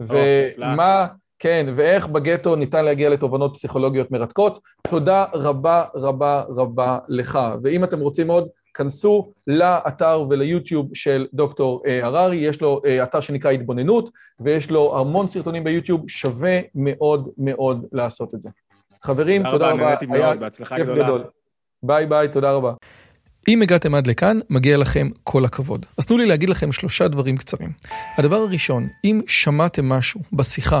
ומה, 0.00 1.06
כן, 1.44 1.66
ואיך 1.76 2.06
בגטו 2.06 2.56
ניתן 2.56 2.84
להגיע 2.84 3.10
לתובנות 3.10 3.54
פסיכולוגיות 3.54 4.10
מרתקות. 4.10 4.58
תודה 4.82 5.24
רבה 5.32 5.84
רבה 5.94 6.42
רבה 6.48 6.98
לך. 7.08 7.38
ואם 7.62 7.84
אתם 7.84 8.00
רוצים 8.00 8.28
עוד, 8.28 8.48
כנסו 8.74 9.32
לאתר 9.46 10.24
וליוטיוב 10.30 10.90
של 10.94 11.26
דוקטור 11.34 11.82
הררי, 12.02 12.36
יש 12.36 12.60
לו 12.60 12.82
אתר 13.02 13.20
שנקרא 13.20 13.50
התבוננות, 13.50 14.10
ויש 14.40 14.70
לו 14.70 14.98
המון 14.98 15.26
סרטונים 15.26 15.64
ביוטיוב, 15.64 16.08
שווה 16.08 16.60
מאוד 16.74 17.28
מאוד 17.38 17.84
לעשות 17.92 18.34
את 18.34 18.42
זה. 18.42 18.48
חברים, 19.02 19.42
תודה 19.50 19.70
רבה, 19.70 19.84
נהניתי 19.84 20.06
מאוד, 20.06 20.40
בהצלחה 20.40 20.78
גדולה. 20.78 21.24
ביי 21.82 22.06
ביי, 22.06 22.28
תודה 22.28 22.52
רבה. 22.52 22.72
אם 23.48 23.62
הגעתם 23.62 23.94
עד 23.94 24.06
לכאן, 24.06 24.38
מגיע 24.50 24.76
לכם 24.76 25.08
כל 25.24 25.44
הכבוד. 25.44 25.86
אז 25.98 26.06
תנו 26.06 26.16
לי 26.16 26.26
להגיד 26.26 26.48
לכם 26.48 26.72
שלושה 26.72 27.08
דברים 27.08 27.36
קצרים. 27.36 27.72
הדבר 28.18 28.36
הראשון, 28.36 28.88
אם 29.04 29.20
שמעתם 29.26 29.88
משהו 29.88 30.20
בשיחה 30.32 30.80